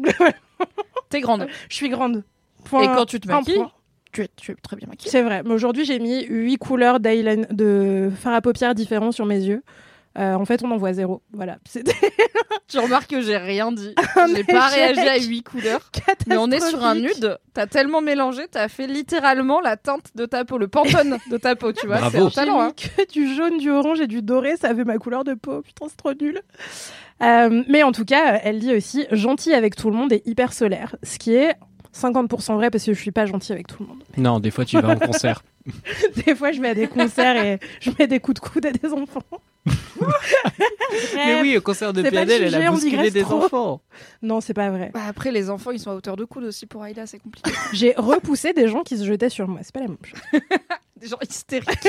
T'es 1.11 1.21
grande. 1.21 1.47
je 1.69 1.75
suis 1.75 1.91
grande. 1.91 2.25
Point- 2.69 2.83
Et 2.83 2.87
quand 2.87 3.07
tu 3.07 3.21
te 3.21 3.29
maquilles, 3.29 3.63
tu 4.13 4.23
es, 4.23 4.29
tu 4.37 4.53
es 4.53 4.55
très 4.57 4.77
bien 4.77 4.89
maquillée. 4.89 5.11
C'est 5.11 5.23
vrai, 5.23 5.43
mais 5.45 5.53
aujourd'hui 5.53 5.85
j'ai 5.85 5.99
mis 5.99 6.25
huit 6.27 6.59
couleurs 6.59 7.01
d'eyeliner- 7.01 7.53
de 7.53 8.11
fard 8.19 8.35
à 8.35 8.41
paupières 8.41 8.75
différents 8.75 9.13
sur 9.13 9.27
mes 9.27 9.39
yeux. 9.41 9.63
Euh, 10.19 10.33
en 10.33 10.47
fait, 10.47 10.63
on 10.65 10.71
en 10.71 10.79
voit 10.79 10.95
zéro. 10.95 11.21
Voilà, 11.35 11.59
c'était 11.69 11.93
Tu 12.69 12.79
remarques 12.79 13.11
que 13.11 13.21
j'ai 13.21 13.37
rien 13.37 13.71
dit. 13.71 13.95
J'ai 14.35 14.43
pas 14.45 14.67
réagi 14.69 15.01
à 15.01 15.19
huit 15.19 15.43
couleurs. 15.43 15.89
Mais 16.27 16.37
on 16.39 16.51
est 16.51 16.59
sur 16.61 16.83
un 16.85 16.95
nude. 16.97 17.39
T'as 17.55 17.67
tellement 17.67 18.01
mélangé, 18.01 18.43
t'as 18.51 18.67
fait 18.69 18.87
littéralement 18.89 19.61
la 19.61 19.77
teinte 19.77 20.07
de 20.17 20.25
ta 20.27 20.45
peau, 20.47 20.57
le 20.59 20.67
pantone 20.67 21.19
de 21.31 21.37
ta 21.37 21.55
peau, 21.55 21.73
tu 21.73 21.87
vois. 21.87 22.11
C'est 22.11 22.19
un 22.19 22.31
talent, 22.31 22.61
hein. 22.61 22.73
que 22.73 23.13
du 23.13 23.33
jaune, 23.35 23.59
du 23.59 23.71
orange 23.71 24.01
et 24.01 24.07
du 24.09 24.21
doré, 24.23 24.57
ça 24.57 24.75
fait 24.75 24.85
ma 24.85 24.97
couleur 24.99 25.23
de 25.23 25.35
peau. 25.35 25.61
Putain, 25.63 25.87
c'est 25.89 25.97
trop 25.97 26.15
nul. 26.15 26.41
Euh, 27.23 27.63
mais 27.69 27.83
en 27.83 27.93
tout 27.93 28.05
cas, 28.05 28.41
elle 28.43 28.59
dit 28.59 28.75
aussi 28.75 29.07
gentil 29.13 29.53
avec 29.55 29.77
tout 29.77 29.91
le 29.91 29.97
monde 29.97 30.13
et 30.13 30.23
hyper 30.27 30.53
solaire, 30.53 30.97
ce 31.03 31.19
qui 31.19 31.35
est 31.35 31.55
50% 31.97 32.55
vrai 32.55 32.71
parce 32.71 32.85
que 32.85 32.93
je 32.93 33.01
suis 33.01 33.11
pas 33.11 33.27
gentil 33.27 33.53
avec 33.53 33.67
tout 33.67 33.83
le 33.83 33.89
monde. 33.89 34.03
Non, 34.17 34.41
des 34.41 34.51
fois 34.51 34.65
tu 34.65 34.81
vas 34.81 34.91
en 34.91 34.99
concert. 34.99 35.43
Des 36.27 36.35
fois, 36.35 36.53
je 36.53 36.61
vais 36.61 36.69
à 36.71 36.75
des 36.75 36.87
concerts 36.87 37.37
et 37.45 37.59
je 37.81 37.91
mets 37.99 38.07
des 38.07 38.21
coups 38.21 38.41
de 38.41 38.47
coude 38.49 38.67
à 38.67 38.71
des 38.73 38.93
enfants. 38.93 39.23
Mais 41.15 41.41
oui, 41.41 41.57
au 41.57 41.61
concert 41.61 41.93
de 41.93 42.03
PNL, 42.03 42.43
elle 42.45 42.55
a 42.55 42.71
on 42.71 42.75
bousculé 42.75 43.11
des 43.11 43.23
trop. 43.23 43.45
enfants. 43.45 43.81
Non, 44.23 44.41
c'est 44.41 44.55
pas 44.55 44.71
vrai. 44.71 44.91
Bah 44.95 45.01
après, 45.09 45.33
les 45.33 45.51
enfants, 45.51 45.73
ils 45.73 45.81
sont 45.81 45.91
à 45.91 45.95
hauteur 45.95 46.17
de 46.17 46.25
coude 46.25 46.45
aussi 46.45 46.67
pour 46.67 46.83
Aïda, 46.83 47.07
c'est 47.07 47.19
compliqué. 47.19 47.51
J'ai 47.73 47.95
repoussé 47.97 48.53
des 48.53 48.69
gens 48.69 48.83
qui 48.83 48.97
se 48.97 49.05
jetaient 49.05 49.29
sur 49.29 49.49
moi. 49.49 49.61
C'est 49.63 49.75
pas 49.75 49.81
la 49.81 49.89
même 49.89 49.97
chose. 50.05 50.41
Des 50.97 51.09
gens 51.09 51.19
hystériques. 51.29 51.89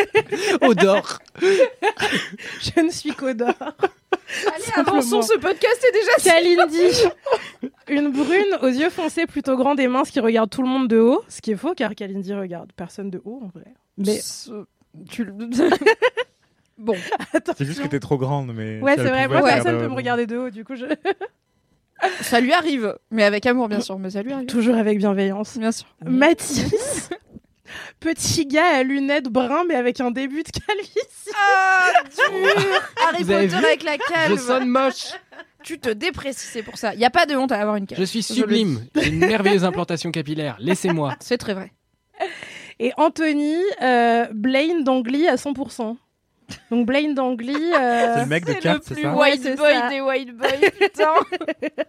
Odor. 0.61 1.19
Je 1.39 2.81
ne 2.81 2.89
suis 2.89 3.11
qu'odeur. 3.13 3.55
Allez, 3.59 4.63
Simplement. 4.65 4.97
avançons, 4.97 5.21
ce 5.21 5.37
podcast 5.37 5.85
est 5.87 5.91
déjà 5.93 6.33
Kalindi, 6.33 7.71
une 7.87 8.11
brune 8.11 8.57
aux 8.61 8.67
yeux 8.67 8.89
foncés 8.89 9.25
plutôt 9.25 9.55
grandes 9.55 9.79
et 9.79 9.87
minces 9.87 10.11
qui 10.11 10.19
regarde 10.19 10.49
tout 10.49 10.61
le 10.61 10.67
monde 10.67 10.89
de 10.89 10.99
haut. 10.99 11.23
Ce 11.29 11.39
qui 11.41 11.51
est 11.51 11.55
faux 11.55 11.73
car 11.73 11.95
Kalindi 11.95 12.33
regarde 12.33 12.71
personne 12.75 13.09
de 13.09 13.21
haut 13.23 13.41
en 13.43 13.47
vrai. 13.47 13.66
Mais 13.97 14.19
Tu 15.09 15.23
le- 15.23 15.33
bon, 16.77 16.95
C'est 17.57 17.65
juste 17.65 17.81
que 17.81 17.87
t'es 17.87 17.99
trop 17.99 18.17
grande, 18.17 18.53
mais. 18.53 18.79
Ouais, 18.81 18.95
si 18.95 19.01
c'est 19.01 19.09
vrai, 19.09 19.27
moi 19.27 19.41
personne 19.41 19.59
regarder- 19.59 19.79
peut 19.83 19.89
me 19.89 19.95
regarder 19.95 20.27
de 20.27 20.37
haut, 20.37 20.49
du 20.49 20.63
coup 20.63 20.75
je. 20.75 20.85
ça 22.21 22.39
lui 22.39 22.53
arrive, 22.53 22.95
mais 23.11 23.23
avec 23.23 23.45
amour 23.45 23.67
bien 23.69 23.79
sûr, 23.81 23.97
mais 23.99 24.11
ça 24.11 24.21
lui 24.21 24.31
arrive. 24.33 24.45
Toujours 24.47 24.75
avec 24.75 24.97
bienveillance. 24.99 25.57
Bien 25.57 25.71
sûr. 25.71 25.87
Mathis, 26.05 27.09
petit 27.99 28.45
gars 28.45 28.77
à 28.77 28.83
lunettes 28.83 29.29
brun 29.29 29.63
mais 29.67 29.75
avec 29.75 29.99
un 29.99 30.11
début 30.11 30.43
de 30.43 30.49
calvitie. 30.51 31.31
Ah, 31.35 31.91
dur 32.15 32.81
Harry 33.07 33.23
Potter 33.25 33.55
avec 33.65 33.83
la 33.83 33.93
Je 33.93 34.13
calme. 34.13 34.37
sonne 34.37 34.67
moche. 34.67 35.07
Tu 35.63 35.79
te 35.79 35.89
déprécies, 35.89 36.47
c'est 36.47 36.63
pour 36.63 36.77
ça. 36.77 36.93
Il 36.93 36.99
y 36.99 37.05
a 37.05 37.09
pas 37.09 37.25
de 37.25 37.35
honte 37.35 37.51
à 37.51 37.59
avoir 37.59 37.75
une 37.75 37.87
calme. 37.87 37.99
Je 37.99 38.05
suis 38.05 38.23
sublime. 38.23 38.85
J'ai 38.95 39.09
une 39.09 39.19
merveilleuse 39.19 39.65
implantation 39.65 40.11
capillaire. 40.11 40.55
Laissez-moi. 40.59 41.15
C'est 41.19 41.37
très 41.37 41.53
vrai. 41.55 41.73
Et 42.79 42.91
Anthony, 42.97 43.55
euh, 43.81 44.27
Blaine 44.33 44.83
d'Angly 44.83 45.27
à 45.27 45.35
100%. 45.35 45.97
Donc 46.71 46.85
Blaine 46.85 47.13
d'Angly. 47.15 47.53
euh, 47.55 48.13
C'est 48.15 48.21
le 48.21 48.25
mec 48.27 48.45
de 48.45 48.49
C'est 48.51 48.55
le 48.57 48.61
carte, 48.61 48.83
c'est 48.85 48.93
plus 48.93 49.03
ça 49.03 49.15
white 49.15 49.39
c'est 49.43 49.55
boy 49.57 49.73
ça. 49.73 49.89
des 49.89 50.01
white 50.01 50.37
boys, 50.37 50.69
putain. 50.79 51.13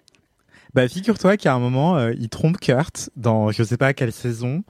Bah, 0.74 0.86
figure-toi 0.86 1.36
qu'à 1.38 1.54
un 1.54 1.58
moment, 1.58 1.96
euh, 1.96 2.12
il 2.18 2.28
trompe 2.28 2.58
Kurt 2.58 3.08
dans 3.16 3.50
je 3.50 3.62
sais 3.62 3.78
pas 3.78 3.94
quelle 3.94 4.12
saison, 4.12 4.62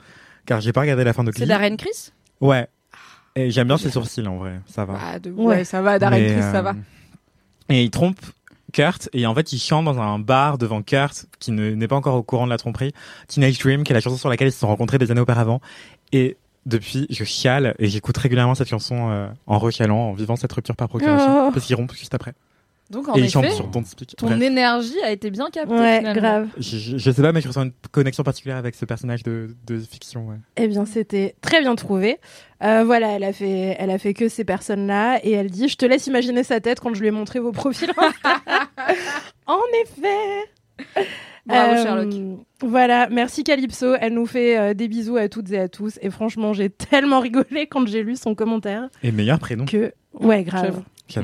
car 0.46 0.60
j'ai 0.60 0.72
pas 0.72 0.82
regardé 0.82 1.02
la 1.04 1.12
fin 1.12 1.24
de 1.24 1.32
C'est 1.32 1.38
Glee. 1.40 1.48
Darren 1.48 1.76
Chris 1.76 2.12
Ouais. 2.40 2.68
Et 3.34 3.50
j'aime 3.50 3.66
bien 3.66 3.78
ses 3.78 3.90
sourcils 3.90 4.26
en 4.26 4.36
vrai, 4.36 4.60
ça 4.66 4.84
va. 4.84 4.94
Bah, 4.94 5.18
de... 5.18 5.30
Ouais. 5.32 5.44
ouais. 5.56 5.64
ça 5.64 5.82
va, 5.82 5.98
Darren 5.98 6.24
Chris, 6.24 6.40
ça 6.40 6.62
va. 6.62 6.74
Et 7.68 7.82
il 7.82 7.90
trompe 7.90 8.18
Kurt 8.72 9.08
et 9.12 9.26
en 9.26 9.34
fait 9.34 9.52
il 9.52 9.58
chante 9.58 9.86
dans 9.86 9.98
un 10.00 10.18
bar 10.18 10.56
devant 10.56 10.82
Kurt 10.82 11.26
qui 11.40 11.50
ne- 11.52 11.70
n'est 11.70 11.88
pas 11.88 11.96
encore 11.96 12.14
au 12.14 12.22
courant 12.22 12.44
de 12.46 12.50
la 12.50 12.58
tromperie. 12.58 12.92
Teenage 13.26 13.58
Dream, 13.58 13.82
qui 13.82 13.92
est 13.92 13.94
la 13.94 14.00
chanson 14.00 14.16
sur 14.16 14.28
laquelle 14.28 14.48
ils 14.48 14.52
se 14.52 14.60
sont 14.60 14.68
rencontrés 14.68 14.98
des 14.98 15.10
années 15.10 15.20
auparavant. 15.20 15.60
Et 16.12 16.36
depuis, 16.66 17.06
je 17.10 17.24
chiale 17.24 17.74
et 17.78 17.86
j'écoute 17.88 18.16
régulièrement 18.18 18.54
cette 18.54 18.68
chanson 18.68 19.10
euh, 19.10 19.28
en 19.46 19.58
rechialant, 19.58 20.10
en 20.10 20.12
vivant 20.12 20.36
cette 20.36 20.52
rupture 20.52 20.76
par 20.76 20.88
procuration, 20.88 21.48
Oh. 21.48 21.50
parce 21.52 21.64
qu'ils 21.66 21.76
rompent 21.76 21.94
juste 21.94 22.14
après. 22.14 22.32
Donc, 22.90 23.06
en 23.08 23.14
et 23.14 23.18
ils 23.18 23.24
effet, 23.24 23.32
chantent 23.32 23.50
sur 23.50 23.66
Don't 23.68 23.84
Speak. 23.84 24.16
ton 24.16 24.28
Bref. 24.28 24.40
énergie 24.40 24.98
a 25.04 25.10
été 25.10 25.30
bien 25.30 25.50
captée. 25.50 25.74
Ouais, 25.74 25.98
finalement. 25.98 26.20
grave. 26.20 26.48
Je, 26.56 26.78
je- 26.78 26.96
je 26.96 27.10
sais 27.10 27.20
pas, 27.20 27.32
mais 27.32 27.42
je 27.42 27.48
ressens 27.48 27.64
une 27.64 27.72
connexion 27.92 28.22
particulière 28.24 28.56
avec 28.56 28.74
ce 28.74 28.86
personnage 28.86 29.22
de, 29.22 29.54
de 29.66 29.78
fiction. 29.78 30.26
Ouais. 30.28 30.36
Eh 30.56 30.68
bien, 30.68 30.86
c'était 30.86 31.34
très 31.42 31.60
bien 31.60 31.74
trouvé. 31.74 32.16
Euh, 32.64 32.84
voilà, 32.84 33.08
elle 33.10 33.24
a 33.24 33.34
fait, 33.34 33.76
elle 33.78 33.90
a 33.90 33.98
fait 33.98 34.14
que 34.14 34.30
ces 34.30 34.44
personnes-là 34.44 35.20
et 35.22 35.32
elle 35.32 35.50
dit, 35.50 35.68
je 35.68 35.76
te 35.76 35.84
laisse 35.84 36.06
imaginer 36.06 36.44
sa 36.44 36.60
tête 36.60 36.80
quand 36.80 36.94
je 36.94 37.00
lui 37.02 37.08
ai 37.08 37.10
montré 37.10 37.40
vos 37.40 37.52
profils. 37.52 37.92
en 39.46 39.60
effet. 39.82 40.96
Bravo, 41.48 41.72
Euh, 41.74 41.82
Sherlock. 41.82 42.14
Voilà, 42.62 43.08
merci 43.10 43.42
Calypso. 43.44 43.94
Elle 44.00 44.14
nous 44.14 44.26
fait 44.26 44.58
euh, 44.58 44.74
des 44.74 44.86
bisous 44.88 45.16
à 45.16 45.28
toutes 45.28 45.50
et 45.52 45.58
à 45.58 45.68
tous. 45.68 45.98
Et 46.02 46.10
franchement, 46.10 46.52
j'ai 46.52 46.68
tellement 46.70 47.20
rigolé 47.20 47.66
quand 47.68 47.86
j'ai 47.86 48.02
lu 48.02 48.16
son 48.16 48.34
commentaire 48.34 48.88
Et 49.02 49.10
meilleur 49.12 49.38
prénom. 49.38 49.64
que, 49.64 49.92
ouais, 50.20 50.42
grave. 50.44 50.82
Mmh. 51.16 51.20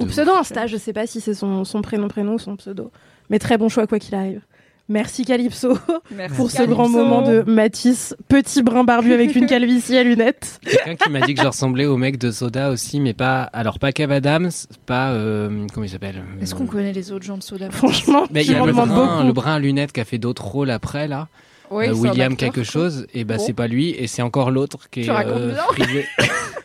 Ou 0.00 0.06
pseudo 0.06 0.32
Insta, 0.32 0.66
je 0.66 0.76
sais 0.76 0.92
pas 0.92 1.06
si 1.06 1.20
c'est 1.20 1.34
son, 1.34 1.64
son 1.64 1.82
prénom 1.82 2.08
prénom 2.08 2.34
ou 2.34 2.38
son 2.38 2.56
pseudo. 2.56 2.90
Mais 3.28 3.38
très 3.38 3.58
bon 3.58 3.68
choix 3.68 3.86
quoi 3.86 4.00
qu'il 4.00 4.14
arrive. 4.16 4.40
Merci 4.90 5.24
Calypso 5.24 5.78
Merci, 6.10 6.34
pour 6.36 6.50
ce 6.50 6.56
Calypso. 6.56 6.74
grand 6.74 6.88
moment 6.88 7.22
de 7.22 7.42
Matisse, 7.46 8.16
petit 8.28 8.60
brun 8.62 8.82
barbu 8.82 9.12
avec 9.14 9.36
une 9.36 9.46
calvitie 9.46 9.96
à 9.96 10.02
lunettes. 10.02 10.60
Quelqu'un 10.66 10.96
qui 10.96 11.10
m'a 11.10 11.20
dit 11.20 11.34
que 11.34 11.40
je 11.42 11.46
ressemblais 11.46 11.86
au 11.86 11.96
mec 11.96 12.18
de 12.18 12.32
Soda 12.32 12.70
aussi, 12.70 12.98
mais 12.98 13.14
pas. 13.14 13.42
Alors, 13.42 13.78
pas 13.78 13.92
Kev 13.92 14.12
Adams, 14.12 14.50
pas. 14.86 15.12
euh, 15.12 15.64
comment 15.72 15.84
il 15.84 15.90
s'appelle 15.90 16.24
Est-ce 16.42 16.56
qu'on 16.56 16.66
connaît 16.66 16.92
les 16.92 17.12
autres 17.12 17.24
gens 17.24 17.38
de 17.38 17.42
Soda? 17.44 17.70
Franchement, 17.70 18.24
Mais 18.32 18.44
il 18.44 18.50
y 18.50 18.54
a 18.56 18.66
le 18.66 18.72
brun, 18.72 19.24
le 19.24 19.32
brun 19.32 19.54
à 19.54 19.58
lunettes 19.60 19.92
qui 19.92 20.00
a 20.00 20.04
fait 20.04 20.18
d'autres 20.18 20.44
rôles 20.44 20.70
après, 20.70 21.06
là. 21.06 21.28
Oui, 21.70 21.86
Euh, 21.88 21.94
William 21.94 22.32
acteur, 22.32 22.50
quelque 22.52 22.64
chose, 22.68 23.06
et 23.14 23.22
bah 23.22 23.36
Bon. 23.36 23.44
c'est 23.46 23.52
pas 23.52 23.68
lui, 23.68 23.90
et 23.90 24.08
c'est 24.08 24.22
encore 24.22 24.50
l'autre 24.50 24.90
qui 24.90 25.02
est 25.02 25.04
Tu 25.04 25.10
racontes 25.12 25.36
euh, 25.36 25.54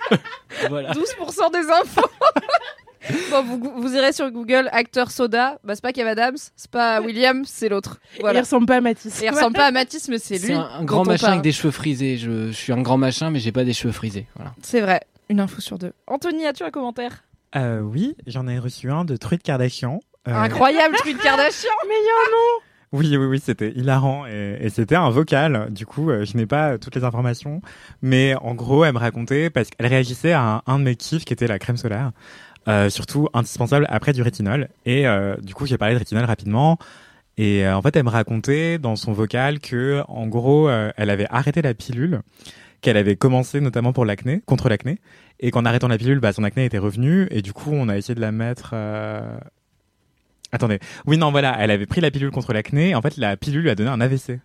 voilà. 0.69 0.93
12% 0.93 0.95
des 1.51 1.69
infos. 1.69 2.09
Bon, 3.31 3.43
vous, 3.43 3.73
vous 3.81 3.95
irez 3.95 4.13
sur 4.13 4.29
Google 4.31 4.69
acteur 4.71 5.11
soda. 5.11 5.59
Bah, 5.63 5.75
c'est 5.75 5.81
pas 5.83 5.91
Kev 5.93 6.07
Adams, 6.09 6.37
c'est 6.55 6.71
pas 6.71 7.01
William, 7.01 7.43
c'est 7.45 7.69
l'autre. 7.69 7.99
Il 8.15 8.21
Voilà. 8.21 8.41
ressemble 8.41 8.65
pas 8.65 8.77
à 8.77 8.81
Matisse. 8.81 9.21
Il 9.23 9.29
ressemble 9.29 9.55
pas 9.55 9.65
à 9.67 9.71
Mathis, 9.71 10.07
mais 10.09 10.17
c'est 10.19 10.37
C'est 10.37 10.47
lui. 10.47 10.53
un, 10.53 10.61
un 10.79 10.83
grand 10.83 11.05
machin 11.05 11.21
parle. 11.21 11.31
avec 11.33 11.43
des 11.43 11.51
cheveux 11.51 11.71
frisés. 11.71 12.17
Je, 12.17 12.47
je 12.47 12.51
suis 12.51 12.73
un 12.73 12.81
grand 12.81 12.97
machin, 12.97 13.29
mais 13.29 13.39
j'ai 13.39 13.51
pas 13.51 13.63
des 13.63 13.73
cheveux 13.73 13.93
frisés. 13.93 14.25
Voilà. 14.35 14.53
C'est 14.61 14.81
vrai. 14.81 15.01
Une 15.29 15.39
info 15.39 15.59
sur 15.61 15.77
deux. 15.79 15.91
Anthony, 16.07 16.45
as-tu 16.45 16.63
un 16.63 16.71
commentaire? 16.71 17.23
Euh, 17.55 17.79
oui, 17.79 18.15
j'en 18.27 18.47
ai 18.47 18.59
reçu 18.59 18.91
un 18.91 19.05
de 19.05 19.15
Truite 19.15 19.41
Kardashian. 19.43 19.99
Euh, 20.27 20.33
Incroyable 20.33 20.95
truc 20.97 21.17
Kardashian. 21.21 21.71
Oui, 22.91 23.09
oui, 23.17 23.25
oui, 23.25 23.41
c'était 23.43 23.71
hilarant 23.71 24.25
et, 24.25 24.57
et 24.61 24.69
c'était 24.69 24.95
un 24.95 25.09
vocal. 25.09 25.67
Du 25.71 25.85
coup, 25.85 26.09
euh, 26.11 26.23
je 26.23 26.37
n'ai 26.37 26.45
pas 26.45 26.77
toutes 26.77 26.95
les 26.95 27.03
informations, 27.03 27.61
mais 28.01 28.35
en 28.35 28.53
gros, 28.53 28.85
elle 28.85 28.93
me 28.93 28.99
racontait 28.99 29.49
parce 29.49 29.69
qu'elle 29.69 29.87
réagissait 29.87 30.31
à 30.31 30.41
un, 30.41 30.61
un 30.65 30.79
de 30.79 30.83
mes 30.85 30.95
kiffs 30.95 31.25
qui 31.25 31.33
était 31.33 31.47
la 31.47 31.59
crème 31.59 31.75
solaire, 31.75 32.11
euh, 32.67 32.89
surtout 32.89 33.29
indispensable 33.33 33.85
après 33.89 34.13
du 34.13 34.21
rétinol. 34.21 34.69
Et 34.85 35.07
euh, 35.07 35.35
du 35.41 35.53
coup, 35.53 35.65
j'ai 35.65 35.77
parlé 35.77 35.93
de 35.93 35.99
rétinol 35.99 36.25
rapidement. 36.25 36.77
Et 37.37 37.65
euh, 37.65 37.75
en 37.75 37.81
fait, 37.81 37.95
elle 37.95 38.05
me 38.05 38.09
racontait 38.09 38.77
dans 38.79 38.95
son 38.95 39.11
vocal 39.11 39.59
que, 39.59 40.03
en 40.07 40.27
gros, 40.27 40.69
euh, 40.69 40.91
elle 40.97 41.09
avait 41.09 41.27
arrêté 41.29 41.61
la 41.61 41.73
pilule, 41.73 42.21
qu'elle 42.81 42.97
avait 42.97 43.15
commencé 43.17 43.59
notamment 43.61 43.91
pour 43.93 44.05
l'acné, 44.05 44.41
contre 44.45 44.69
l'acné, 44.69 44.99
et 45.39 45.51
qu'en 45.51 45.65
arrêtant 45.65 45.87
la 45.89 45.97
pilule, 45.97 46.19
bah, 46.19 46.31
son 46.33 46.43
acné 46.43 46.65
était 46.65 46.77
revenu. 46.77 47.27
Et 47.31 47.41
du 47.41 47.51
coup, 47.53 47.71
on 47.73 47.89
a 47.89 47.97
essayé 47.97 48.15
de 48.15 48.21
la 48.21 48.31
mettre. 48.31 48.71
euh, 48.73 49.37
Attendez. 50.51 50.79
Oui, 51.05 51.17
non, 51.17 51.31
voilà, 51.31 51.55
elle 51.59 51.71
avait 51.71 51.85
pris 51.85 51.99
la 51.99 52.11
pilule 52.11 52.31
contre 52.31 52.53
l'acné. 52.53 52.95
En 52.95 53.01
fait, 53.01 53.17
la 53.17 53.35
pilule 53.35 53.63
lui 53.63 53.69
a 53.69 53.75
donné 53.75 53.89
un 53.89 53.99
AVC. 53.99 54.39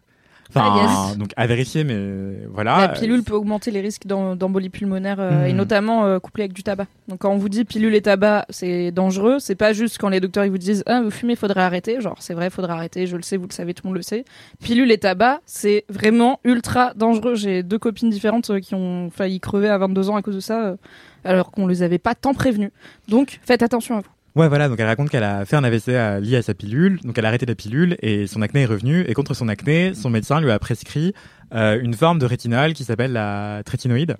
Enfin, 0.52 0.74
Ah, 0.80 1.06
yes. 1.10 1.16
donc 1.18 1.30
à 1.36 1.46
vérifier, 1.46 1.84
mais 1.84 2.46
voilà. 2.52 2.80
La 2.80 2.88
pilule 2.88 3.22
peut 3.22 3.34
augmenter 3.34 3.70
les 3.70 3.80
risques 3.80 4.06
d'em- 4.06 4.34
d'embolie 4.36 4.68
pulmonaire 4.68 5.16
euh, 5.20 5.46
et 5.46 5.52
notamment 5.52 6.04
euh, 6.04 6.18
couplé 6.18 6.42
avec 6.44 6.52
du 6.52 6.62
tabac. 6.62 6.86
Donc 7.08 7.20
quand 7.20 7.30
on 7.30 7.36
vous 7.36 7.48
dit 7.48 7.64
pilule 7.64 7.94
et 7.94 8.02
tabac, 8.02 8.46
c'est 8.50 8.90
dangereux. 8.90 9.38
C'est 9.38 9.54
pas 9.54 9.72
juste 9.72 9.98
quand 9.98 10.08
les 10.08 10.20
docteurs 10.20 10.44
ils 10.44 10.50
vous 10.50 10.58
disent 10.58 10.82
ah 10.86 11.00
vous 11.02 11.10
fumez, 11.10 11.36
faudrait 11.36 11.62
arrêter. 11.62 12.00
Genre 12.00 12.16
c'est 12.20 12.34
vrai, 12.34 12.50
faudrait 12.50 12.72
arrêter. 12.72 13.06
Je 13.06 13.16
le 13.16 13.22
sais, 13.22 13.36
vous 13.36 13.46
le 13.48 13.52
savez, 13.52 13.74
tout 13.74 13.82
le 13.84 13.88
monde 13.90 13.96
le 13.96 14.02
sait. 14.02 14.24
Pilule 14.62 14.90
et 14.90 14.98
tabac, 14.98 15.40
c'est 15.46 15.84
vraiment 15.88 16.40
ultra 16.44 16.92
dangereux. 16.94 17.36
J'ai 17.36 17.62
deux 17.62 17.78
copines 17.78 18.10
différentes 18.10 18.50
euh, 18.50 18.60
qui 18.60 18.74
ont 18.74 19.10
failli 19.10 19.38
crever 19.40 19.68
à 19.68 19.78
22 19.78 20.10
ans 20.10 20.16
à 20.16 20.22
cause 20.22 20.34
de 20.34 20.40
ça, 20.40 20.60
euh, 20.64 20.76
alors 21.24 21.50
qu'on 21.52 21.66
les 21.66 21.82
avait 21.82 21.98
pas 21.98 22.14
tant 22.14 22.34
prévenus. 22.34 22.70
Donc 23.08 23.38
faites 23.44 23.62
attention 23.62 23.96
à 23.96 24.00
vous. 24.00 24.10
Ouais, 24.36 24.48
voilà. 24.48 24.68
Donc 24.68 24.78
elle 24.78 24.86
raconte 24.86 25.10
qu'elle 25.10 25.24
a 25.24 25.44
fait 25.44 25.56
un 25.56 25.64
AVC 25.64 25.88
lié 26.22 26.36
à 26.36 26.42
sa 26.42 26.54
pilule. 26.54 27.00
Donc 27.02 27.18
elle 27.18 27.24
a 27.24 27.28
arrêté 27.28 27.46
la 27.46 27.54
pilule 27.54 27.96
et 28.00 28.26
son 28.26 28.42
acné 28.42 28.62
est 28.62 28.66
revenu. 28.66 29.04
Et 29.08 29.14
contre 29.14 29.34
son 29.34 29.48
acné, 29.48 29.94
son 29.94 30.10
médecin 30.10 30.40
lui 30.40 30.50
a 30.50 30.58
prescrit 30.58 31.14
euh, 31.54 31.80
une 31.80 31.94
forme 31.94 32.18
de 32.18 32.26
rétinol 32.26 32.72
qui 32.72 32.84
s'appelle 32.84 33.12
la 33.12 33.62
trétinoïde. 33.64 34.16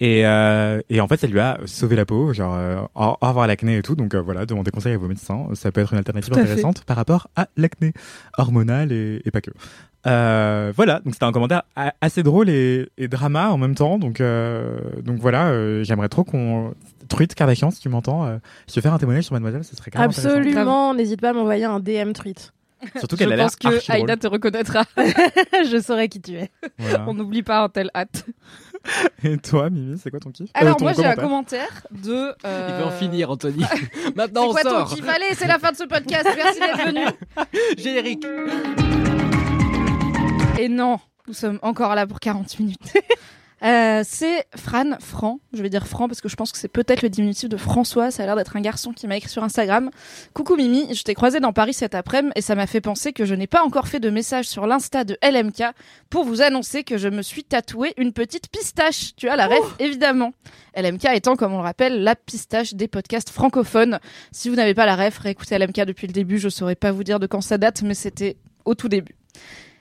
Et, 0.00 0.26
euh, 0.26 0.80
et 0.90 1.00
en 1.00 1.06
fait, 1.06 1.18
ça 1.20 1.26
lui 1.28 1.38
a 1.38 1.58
sauvé 1.66 1.94
la 1.94 2.04
peau, 2.04 2.32
genre 2.32 2.54
euh, 2.56 2.80
au 2.94 3.16
revoir 3.20 3.46
l'acné 3.46 3.78
et 3.78 3.82
tout. 3.82 3.94
Donc 3.94 4.14
euh, 4.14 4.20
voilà, 4.20 4.44
demandez 4.44 4.70
conseil 4.70 4.94
à 4.94 4.98
vos 4.98 5.06
médecins. 5.06 5.46
Ça 5.54 5.70
peut 5.70 5.80
être 5.80 5.92
une 5.92 5.98
alternative 5.98 6.34
fait. 6.34 6.40
intéressante 6.40 6.84
par 6.84 6.96
rapport 6.96 7.28
à 7.36 7.48
l'acné 7.56 7.92
hormonal 8.36 8.90
et, 8.92 9.22
et 9.24 9.30
pas 9.30 9.40
que. 9.40 9.50
Voilà, 10.04 11.00
donc 11.04 11.14
c'était 11.14 11.24
un 11.24 11.32
commentaire 11.32 11.62
assez 12.00 12.22
drôle 12.22 12.50
et, 12.50 12.88
et 12.98 13.08
drama 13.08 13.50
en 13.50 13.56
même 13.56 13.74
temps. 13.74 13.98
Donc 13.98 14.20
donc 14.20 15.18
voilà, 15.20 15.82
j'aimerais 15.84 16.08
trop 16.08 16.24
qu'on 16.24 16.74
Truite 17.08 17.34
Kardashian, 17.34 17.70
si 17.70 17.80
tu 17.80 17.88
m'entends, 17.88 18.24
euh, 18.26 18.38
si 18.66 18.74
tu 18.74 18.78
veux 18.80 18.82
faire 18.82 18.94
un 18.94 18.98
témoignage 18.98 19.24
sur 19.24 19.32
Mademoiselle, 19.34 19.64
ce 19.64 19.76
serait 19.76 19.90
quand 19.90 19.98
même. 20.00 20.08
Absolument, 20.10 20.94
n'hésite 20.94 21.20
pas 21.20 21.30
à 21.30 21.32
m'envoyer 21.32 21.64
un 21.64 21.80
DM 21.80 22.12
tweet. 22.12 22.52
Surtout 22.98 23.16
Je 23.16 23.20
qu'elle 23.24 23.32
a 23.32 23.36
l'air 23.36 23.46
pense 23.46 23.56
que. 23.56 23.90
Aïda 23.92 24.16
te 24.16 24.26
reconnaîtra. 24.26 24.84
je 24.96 25.80
saurais 25.82 26.08
qui 26.08 26.20
tu 26.20 26.34
es. 26.34 26.50
Voilà. 26.78 27.04
On 27.08 27.14
n'oublie 27.14 27.42
pas 27.42 27.60
un 27.62 27.68
tel 27.70 27.90
hâte. 27.94 28.26
Et 29.24 29.38
toi, 29.38 29.70
Mimi, 29.70 29.96
c'est 29.98 30.10
quoi 30.10 30.20
ton 30.20 30.30
kiff 30.30 30.48
Euh, 30.48 30.60
Alors 30.60 30.76
ton 30.76 30.84
moi 30.84 30.92
j'ai 30.92 31.06
un 31.06 31.14
commentaire 31.14 31.86
de. 31.90 32.34
euh, 32.44 32.78
Il 32.78 32.84
en 32.84 32.90
finir, 32.90 33.30
Anthony. 33.30 33.64
C'est 34.04 34.14
Maintenant, 34.16 34.48
on 34.48 34.50
quoi 34.50 34.62
ton 34.62 34.70
sort. 34.70 34.94
kiff 34.94 35.08
Allez, 35.08 35.34
c'est 35.34 35.46
la 35.46 35.58
fin 35.58 35.72
de 35.72 35.76
ce 35.78 35.84
podcast. 35.84 36.28
Merci 36.36 36.60
d'être 36.60 36.86
venu. 36.88 37.06
Générique. 37.78 38.26
Et 40.58 40.68
non, 40.68 40.98
nous 41.26 41.32
sommes 41.34 41.58
encore 41.62 41.94
là 41.94 42.06
pour 42.06 42.20
40 42.20 42.58
minutes. 42.60 42.92
Euh, 43.64 44.02
c'est 44.04 44.44
Fran, 44.56 44.98
Fran, 45.00 45.38
je 45.54 45.62
vais 45.62 45.70
dire 45.70 45.86
Fran 45.86 46.06
parce 46.06 46.20
que 46.20 46.28
je 46.28 46.36
pense 46.36 46.52
que 46.52 46.58
c'est 46.58 46.68
peut-être 46.68 47.00
le 47.00 47.08
diminutif 47.08 47.48
de 47.48 47.56
François, 47.56 48.10
ça 48.10 48.22
a 48.22 48.26
l'air 48.26 48.36
d'être 48.36 48.56
un 48.56 48.60
garçon 48.60 48.92
qui 48.92 49.06
m'a 49.06 49.16
écrit 49.16 49.30
sur 49.30 49.42
Instagram. 49.42 49.90
Coucou 50.34 50.56
Mimi, 50.56 50.94
je 50.94 51.02
t'ai 51.02 51.14
croisé 51.14 51.40
dans 51.40 51.54
Paris 51.54 51.72
cet 51.72 51.94
après-midi 51.94 52.32
et 52.36 52.42
ça 52.42 52.54
m'a 52.54 52.66
fait 52.66 52.82
penser 52.82 53.14
que 53.14 53.24
je 53.24 53.34
n'ai 53.34 53.46
pas 53.46 53.62
encore 53.62 53.88
fait 53.88 54.00
de 54.00 54.10
message 54.10 54.46
sur 54.46 54.66
l'Insta 54.66 55.04
de 55.04 55.16
LMK 55.22 55.62
pour 56.10 56.24
vous 56.24 56.42
annoncer 56.42 56.84
que 56.84 56.98
je 56.98 57.08
me 57.08 57.22
suis 57.22 57.42
tatoué 57.42 57.94
une 57.96 58.12
petite 58.12 58.50
pistache. 58.50 59.16
Tu 59.16 59.28
as 59.28 59.36
la 59.36 59.46
ref, 59.46 59.74
évidemment. 59.78 60.32
LMK 60.76 61.06
étant, 61.14 61.34
comme 61.34 61.54
on 61.54 61.58
le 61.58 61.62
rappelle, 61.62 62.02
la 62.02 62.16
pistache 62.16 62.74
des 62.74 62.88
podcasts 62.88 63.30
francophones. 63.30 63.98
Si 64.30 64.50
vous 64.50 64.56
n'avez 64.56 64.74
pas 64.74 64.84
la 64.84 64.96
ref, 64.96 65.18
réécoutez 65.18 65.58
LMK 65.58 65.86
depuis 65.86 66.06
le 66.06 66.12
début, 66.12 66.38
je 66.38 66.50
saurais 66.50 66.74
pas 66.74 66.92
vous 66.92 67.04
dire 67.04 67.18
de 67.18 67.26
quand 67.26 67.40
ça 67.40 67.56
date, 67.56 67.82
mais 67.82 67.94
c'était 67.94 68.36
au 68.66 68.74
tout 68.74 68.88
début. 68.88 69.16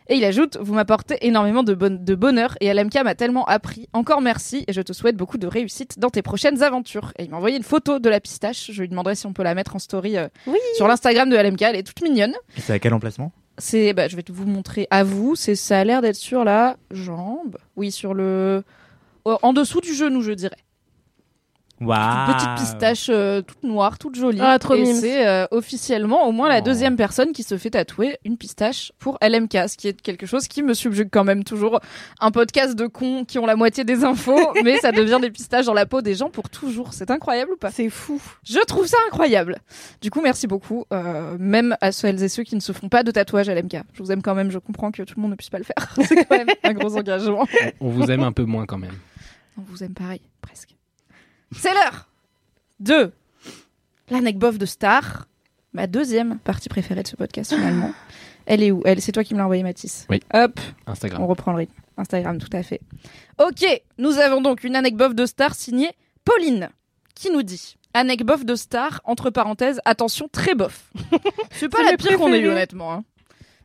Et 0.09 0.15
il 0.15 0.25
ajoute, 0.25 0.57
vous 0.59 0.73
m'apportez 0.73 1.17
énormément 1.25 1.63
de, 1.63 1.73
bon- 1.73 1.97
de 2.03 2.15
bonheur 2.15 2.55
et 2.59 2.73
LMK 2.73 3.03
m'a 3.03 3.15
tellement 3.15 3.45
appris. 3.45 3.87
Encore 3.93 4.21
merci 4.21 4.65
et 4.67 4.73
je 4.73 4.81
te 4.81 4.91
souhaite 4.93 5.15
beaucoup 5.15 5.37
de 5.37 5.47
réussite 5.47 5.97
dans 5.99 6.09
tes 6.09 6.21
prochaines 6.21 6.61
aventures. 6.61 7.13
Et 7.17 7.23
il 7.23 7.29
m'a 7.29 7.37
envoyé 7.37 7.55
une 7.57 7.63
photo 7.63 7.99
de 7.99 8.09
la 8.09 8.19
pistache. 8.19 8.69
Je 8.71 8.81
lui 8.81 8.89
demanderai 8.89 9.15
si 9.15 9.25
on 9.25 9.33
peut 9.33 9.43
la 9.43 9.55
mettre 9.55 9.75
en 9.75 9.79
story 9.79 10.17
euh, 10.17 10.27
Oui. 10.47 10.57
sur 10.75 10.87
l'Instagram 10.87 11.29
de 11.29 11.37
LMK. 11.37 11.61
Elle 11.61 11.75
est 11.77 11.83
toute 11.83 12.01
mignonne. 12.01 12.33
Et 12.57 12.61
C'est 12.61 12.73
à 12.73 12.79
quel 12.79 12.93
emplacement? 12.93 13.31
C'est, 13.57 13.93
bah, 13.93 14.07
je 14.07 14.15
vais 14.15 14.23
vous 14.29 14.45
montrer 14.47 14.87
à 14.89 15.03
vous. 15.03 15.35
C'est, 15.35 15.55
ça 15.55 15.79
a 15.79 15.83
l'air 15.83 16.01
d'être 16.01 16.15
sur 16.15 16.43
la 16.43 16.75
jambe. 16.91 17.57
Oui, 17.75 17.91
sur 17.91 18.13
le, 18.13 18.63
euh, 19.27 19.35
en 19.41 19.53
dessous 19.53 19.79
du 19.79 19.93
genou, 19.93 20.21
je 20.21 20.31
dirais. 20.31 20.57
Une 22.27 22.33
petite 22.35 22.55
pistache 22.55 23.07
euh, 23.09 23.41
toute 23.41 23.63
noire, 23.63 23.97
toute 23.97 24.15
jolie. 24.15 24.39
Ah, 24.41 24.57
trop 24.59 24.73
et 24.75 24.85
c'est 24.93 25.27
euh, 25.27 25.45
officiellement 25.51 26.27
au 26.27 26.31
moins 26.31 26.49
la 26.49 26.59
Oh. 26.59 26.61
deuxième 26.63 26.95
personne 26.95 27.31
qui 27.33 27.43
se 27.43 27.57
fait 27.57 27.71
tatouer 27.71 28.17
une 28.25 28.37
pistache 28.37 28.91
pour 28.99 29.17
LMK, 29.21 29.69
ce 29.69 29.77
qui 29.77 29.87
est 29.87 30.01
quelque 30.01 30.25
chose 30.25 30.47
qui 30.47 30.63
me 30.63 30.73
subjugue 30.73 31.09
quand 31.11 31.23
même 31.23 31.43
toujours. 31.43 31.79
Un 32.19 32.31
podcast 32.31 32.75
de 32.75 32.87
cons 32.87 33.25
qui 33.25 33.39
ont 33.39 33.45
la 33.45 33.55
moitié 33.55 33.83
des 33.83 34.03
infos, 34.03 34.53
mais 34.63 34.77
ça 34.77 34.91
devient 34.91 35.19
des 35.21 35.31
pistaches 35.31 35.65
dans 35.65 35.73
la 35.73 35.85
peau 35.85 36.01
des 36.01 36.15
gens 36.15 36.29
pour 36.29 36.49
toujours. 36.49 36.93
C'est 36.93 37.11
incroyable 37.11 37.51
ou 37.53 37.57
pas? 37.57 37.71
C'est 37.71 37.89
fou. 37.89 38.21
Je 38.43 38.59
trouve 38.65 38.85
ça 38.87 38.97
incroyable. 39.07 39.59
Du 40.01 40.09
coup, 40.09 40.21
merci 40.21 40.47
beaucoup, 40.47 40.85
euh, 40.93 41.35
même 41.39 41.75
à 41.81 41.91
celles 41.91 42.21
et 42.23 42.29
ceux 42.29 42.43
qui 42.43 42.55
ne 42.55 42.61
se 42.61 42.71
font 42.71 42.89
pas 42.89 43.03
de 43.03 43.11
tatouage 43.11 43.49
à 43.49 43.55
LMK. 43.55 43.77
Je 43.93 44.03
vous 44.03 44.11
aime 44.11 44.21
quand 44.21 44.35
même, 44.35 44.51
je 44.51 44.59
comprends 44.59 44.91
que 44.91 45.03
tout 45.03 45.13
le 45.17 45.21
monde 45.21 45.31
ne 45.31 45.35
puisse 45.35 45.49
pas 45.49 45.57
le 45.59 45.63
faire. 45.65 45.75
C'est 46.07 46.25
quand 46.25 46.37
même 46.37 46.47
un 46.63 46.73
gros 46.73 46.95
engagement. 46.97 47.45
On 47.79 47.89
vous 47.89 48.09
aime 48.11 48.23
un 48.23 48.31
peu 48.31 48.43
moins 48.43 48.65
quand 48.65 48.77
même. 48.77 48.93
On 49.57 49.61
vous 49.61 49.83
aime 49.83 49.93
pareil, 49.93 50.21
presque. 50.41 50.75
C'est 51.57 51.73
l'heure 51.73 52.07
de 52.79 53.11
l'anecdote 54.09 54.57
de 54.57 54.65
Star, 54.65 55.27
ma 55.73 55.87
deuxième 55.87 56.39
partie 56.39 56.69
préférée 56.69 57.03
de 57.03 57.07
ce 57.07 57.15
podcast 57.15 57.53
finalement. 57.53 57.91
Elle 58.45 58.61
est 58.61 58.71
où? 58.71 58.81
Elle, 58.85 59.01
c'est 59.01 59.13
toi 59.13 59.23
qui 59.23 59.33
me 59.33 59.39
l'as 59.39 59.45
envoyée, 59.45 59.63
Mathis. 59.63 60.05
Oui. 60.09 60.19
Hop, 60.33 60.59
Instagram. 60.85 61.21
on 61.21 61.27
reprend 61.27 61.51
le 61.53 61.59
rythme. 61.59 61.73
Instagram, 61.95 62.37
tout 62.39 62.49
à 62.51 62.61
fait. 62.61 62.81
Ok, 63.39 63.63
nous 63.97 64.17
avons 64.17 64.41
donc 64.41 64.63
une 64.65 64.75
anecdote 64.75 65.15
de 65.15 65.25
Star 65.25 65.55
signée 65.55 65.91
Pauline, 66.25 66.69
qui 67.15 67.29
nous 67.31 67.41
dit 67.43 67.77
anecdote 67.93 68.43
de 68.43 68.55
Star 68.55 68.99
entre 69.05 69.29
parenthèses 69.29 69.79
attention 69.85 70.27
très 70.29 70.55
bof. 70.55 70.91
c'est 71.51 71.69
pas 71.69 71.83
la 71.83 71.95
pire 71.95 72.17
qu'on 72.17 72.33
ait 72.33 72.39
eu 72.39 72.49
honnêtement. 72.49 72.91
hein. 72.93 73.03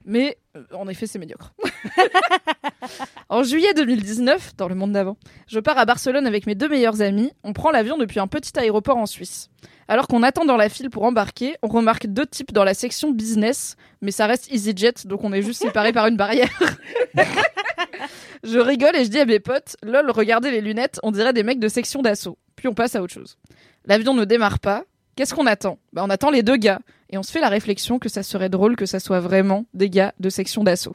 Mais 0.08 0.38
euh, 0.56 0.62
en 0.72 0.88
effet, 0.88 1.06
c'est 1.06 1.18
médiocre. 1.18 1.52
en 3.28 3.42
juillet 3.42 3.74
2019, 3.74 4.56
dans 4.56 4.66
le 4.66 4.74
monde 4.74 4.92
d'avant, 4.92 5.18
je 5.46 5.60
pars 5.60 5.76
à 5.76 5.84
Barcelone 5.84 6.26
avec 6.26 6.46
mes 6.46 6.54
deux 6.54 6.68
meilleurs 6.68 7.02
amis. 7.02 7.30
On 7.44 7.52
prend 7.52 7.70
l'avion 7.70 7.98
depuis 7.98 8.18
un 8.18 8.26
petit 8.26 8.58
aéroport 8.58 8.96
en 8.96 9.04
Suisse. 9.04 9.50
Alors 9.86 10.08
qu'on 10.08 10.22
attend 10.22 10.46
dans 10.46 10.56
la 10.56 10.70
file 10.70 10.88
pour 10.88 11.04
embarquer, 11.04 11.56
on 11.62 11.68
remarque 11.68 12.06
deux 12.06 12.24
types 12.24 12.52
dans 12.52 12.64
la 12.64 12.72
section 12.72 13.10
business, 13.10 13.76
mais 14.00 14.10
ça 14.10 14.26
reste 14.26 14.50
EasyJet, 14.50 14.94
donc 15.04 15.24
on 15.24 15.32
est 15.34 15.42
juste 15.42 15.60
séparés 15.60 15.92
par 15.92 16.06
une 16.06 16.16
barrière. 16.16 16.48
je 18.44 18.58
rigole 18.58 18.96
et 18.96 19.04
je 19.04 19.10
dis 19.10 19.20
à 19.20 19.26
mes 19.26 19.40
potes, 19.40 19.76
lol, 19.82 20.10
regardez 20.10 20.50
les 20.50 20.62
lunettes, 20.62 20.98
on 21.02 21.10
dirait 21.10 21.34
des 21.34 21.42
mecs 21.42 21.60
de 21.60 21.68
section 21.68 22.00
d'assaut. 22.00 22.38
Puis 22.56 22.66
on 22.66 22.74
passe 22.74 22.96
à 22.96 23.02
autre 23.02 23.12
chose. 23.12 23.36
L'avion 23.84 24.14
ne 24.14 24.24
démarre 24.24 24.58
pas. 24.58 24.84
Qu'est-ce 25.18 25.34
qu'on 25.34 25.46
attend? 25.46 25.80
Bah, 25.92 26.04
On 26.04 26.10
attend 26.10 26.30
les 26.30 26.44
deux 26.44 26.56
gars. 26.56 26.78
Et 27.10 27.18
on 27.18 27.24
se 27.24 27.32
fait 27.32 27.40
la 27.40 27.48
réflexion 27.48 27.98
que 27.98 28.08
ça 28.08 28.22
serait 28.22 28.48
drôle 28.48 28.76
que 28.76 28.86
ça 28.86 29.00
soit 29.00 29.18
vraiment 29.18 29.64
des 29.74 29.90
gars 29.90 30.14
de 30.20 30.30
section 30.30 30.62
d'assaut. 30.62 30.94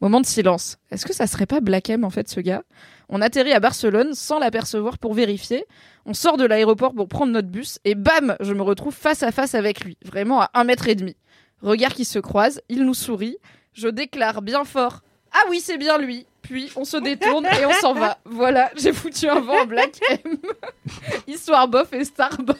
Moment 0.00 0.20
de 0.20 0.26
silence. 0.26 0.78
Est-ce 0.90 1.06
que 1.06 1.12
ça 1.14 1.28
serait 1.28 1.46
pas 1.46 1.60
Black 1.60 1.88
M 1.88 2.02
en 2.02 2.10
fait 2.10 2.28
ce 2.28 2.40
gars? 2.40 2.64
On 3.08 3.22
atterrit 3.22 3.52
à 3.52 3.60
Barcelone 3.60 4.14
sans 4.14 4.40
l'apercevoir 4.40 4.98
pour 4.98 5.14
vérifier. 5.14 5.64
On 6.06 6.12
sort 6.12 6.38
de 6.38 6.44
l'aéroport 6.44 6.92
pour 6.92 7.06
prendre 7.06 7.30
notre 7.30 7.50
bus 7.50 7.78
et 7.84 7.94
bam, 7.94 8.34
je 8.40 8.52
me 8.52 8.62
retrouve 8.62 8.96
face 8.96 9.22
à 9.22 9.30
face 9.30 9.54
avec 9.54 9.84
lui, 9.84 9.96
vraiment 10.04 10.40
à 10.40 10.50
un 10.54 10.64
mètre 10.64 10.88
et 10.88 10.96
demi. 10.96 11.14
Regard 11.60 11.94
qui 11.94 12.04
se 12.04 12.18
croise, 12.18 12.60
il 12.68 12.84
nous 12.84 12.94
sourit. 12.94 13.36
Je 13.74 13.86
déclare 13.86 14.42
bien 14.42 14.64
fort 14.64 15.02
Ah 15.30 15.44
oui, 15.50 15.60
c'est 15.60 15.78
bien 15.78 15.98
lui. 15.98 16.26
Puis 16.42 16.72
on 16.76 16.84
se 16.84 16.96
détourne 16.96 17.46
et 17.46 17.64
on 17.66 17.72
s'en 17.72 17.94
va. 17.94 18.18
Voilà, 18.24 18.70
j'ai 18.76 18.92
foutu 18.92 19.28
un 19.28 19.40
vent 19.40 19.62
en 19.62 19.66
Black 19.66 19.98
M. 20.10 20.36
Histoire 21.28 21.68
bof 21.68 21.92
et 21.92 22.04
star 22.04 22.36
bof. 22.42 22.56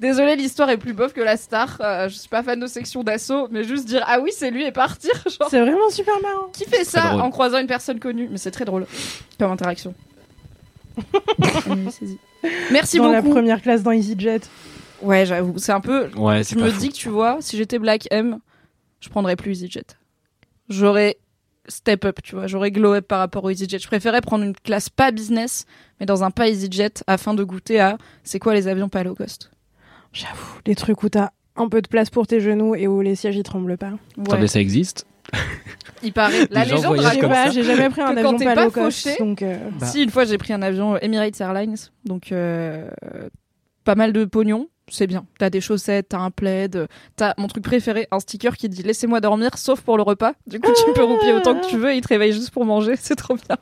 Désolée, 0.00 0.36
l'histoire 0.36 0.68
est 0.70 0.76
plus 0.76 0.92
bof 0.92 1.12
que 1.12 1.20
la 1.20 1.36
star. 1.36 1.78
Euh, 1.80 2.08
je 2.08 2.14
suis 2.14 2.28
pas 2.28 2.42
fan 2.42 2.58
de 2.60 2.66
section 2.66 3.02
d'assaut, 3.02 3.48
mais 3.50 3.64
juste 3.64 3.86
dire 3.86 4.04
ah 4.06 4.20
oui, 4.20 4.30
c'est 4.36 4.50
lui 4.50 4.64
et 4.64 4.72
partir. 4.72 5.10
C'est 5.50 5.60
vraiment 5.60 5.88
super 5.90 6.20
marrant. 6.20 6.48
qui 6.52 6.64
fait 6.64 6.84
ça 6.84 7.08
drôle. 7.10 7.22
en 7.22 7.30
croisant 7.30 7.58
une 7.58 7.66
personne 7.66 7.98
connue? 7.98 8.28
Mais 8.30 8.38
c'est 8.38 8.50
très 8.50 8.64
drôle 8.64 8.86
comme 9.38 9.50
interaction. 9.50 9.94
Oui, 11.68 11.90
saisis. 11.90 12.18
Merci 12.70 12.98
Dans 12.98 13.10
la 13.10 13.20
beaucoup. 13.22 13.34
première 13.34 13.60
classe 13.62 13.82
dans 13.82 13.90
EasyJet. 13.92 14.40
Ouais, 15.02 15.26
j'avoue, 15.26 15.58
c'est 15.58 15.72
un 15.72 15.80
peu. 15.80 16.08
Ouais, 16.16 16.42
Je 16.44 16.56
me 16.56 16.70
dis 16.70 16.88
que 16.88 16.94
tu 16.94 17.08
vois, 17.08 17.38
si 17.40 17.56
j'étais 17.56 17.78
Black 17.78 18.06
M, 18.10 18.38
je 19.00 19.08
prendrais 19.08 19.36
plus 19.36 19.52
EasyJet. 19.62 19.86
J'aurais 20.68 21.16
step 21.68 22.04
up, 22.04 22.18
tu 22.22 22.34
vois, 22.34 22.46
j'aurais 22.46 22.70
glow 22.70 22.94
up 22.94 23.06
par 23.06 23.18
rapport 23.18 23.44
au 23.44 23.50
EasyJet. 23.50 23.78
Je 23.78 23.86
préférais 23.86 24.20
prendre 24.20 24.44
une 24.44 24.54
classe 24.54 24.88
pas 24.88 25.10
business, 25.10 25.66
mais 26.00 26.06
dans 26.06 26.24
un 26.24 26.30
pas 26.30 26.48
EasyJet 26.48 27.02
afin 27.06 27.34
de 27.34 27.44
goûter 27.44 27.80
à 27.80 27.98
c'est 28.24 28.38
quoi 28.38 28.54
les 28.54 28.68
avions 28.68 28.88
pas 28.88 29.02
low 29.02 29.14
cost. 29.14 29.50
J'avoue, 30.12 30.58
les 30.66 30.74
trucs 30.74 31.02
où 31.02 31.08
t'as 31.08 31.30
un 31.56 31.68
peu 31.68 31.82
de 31.82 31.88
place 31.88 32.10
pour 32.10 32.26
tes 32.26 32.40
genoux 32.40 32.74
et 32.74 32.86
où 32.86 33.00
les 33.00 33.14
sièges 33.14 33.36
ils 33.36 33.42
tremblent 33.42 33.76
pas. 33.76 33.90
Ouais, 34.16 34.24
Attendez, 34.26 34.48
ça 34.48 34.60
existe? 34.60 35.06
Il 36.02 36.12
paraît. 36.12 36.46
La 36.50 36.64
légende 36.64 36.98
raconte 36.98 37.52
j'ai 37.52 37.62
jamais 37.62 37.88
pris 37.90 38.02
un 38.02 38.16
avion 38.16 38.38
pas 38.38 38.54
pas 38.54 38.64
low 38.64 38.70
cost, 38.70 39.02
fauché, 39.02 39.18
donc 39.18 39.42
euh, 39.42 39.58
Bah. 39.78 39.86
Si, 39.86 40.02
une 40.02 40.10
fois, 40.10 40.24
j'ai 40.24 40.38
pris 40.38 40.52
un 40.52 40.62
avion 40.62 40.96
Emirates 40.98 41.40
Airlines, 41.40 41.76
donc 42.04 42.32
euh, 42.32 42.88
pas 43.84 43.94
mal 43.94 44.12
de 44.12 44.24
pognon, 44.24 44.68
c'est 44.88 45.06
bien. 45.06 45.26
T'as 45.38 45.50
des 45.50 45.60
chaussettes, 45.60 46.10
t'as 46.10 46.18
un 46.18 46.30
plaid, 46.30 46.76
euh, 46.76 46.86
t'as 47.16 47.34
mon 47.38 47.48
truc 47.48 47.64
préféré, 47.64 48.06
un 48.10 48.20
sticker 48.20 48.56
qui 48.56 48.68
dit 48.68 48.82
laissez-moi 48.82 49.20
dormir, 49.20 49.58
sauf 49.58 49.80
pour 49.80 49.96
le 49.96 50.02
repas. 50.02 50.34
Du 50.46 50.60
coup, 50.60 50.70
tu 50.72 50.92
peux 50.92 51.04
roupier 51.04 51.32
autant 51.32 51.58
que 51.58 51.66
tu 51.68 51.76
veux, 51.76 51.94
il 51.94 52.00
te 52.00 52.08
réveille 52.08 52.32
juste 52.32 52.50
pour 52.50 52.64
manger, 52.64 52.94
c'est 52.98 53.16
trop 53.16 53.34
bien. 53.34 53.56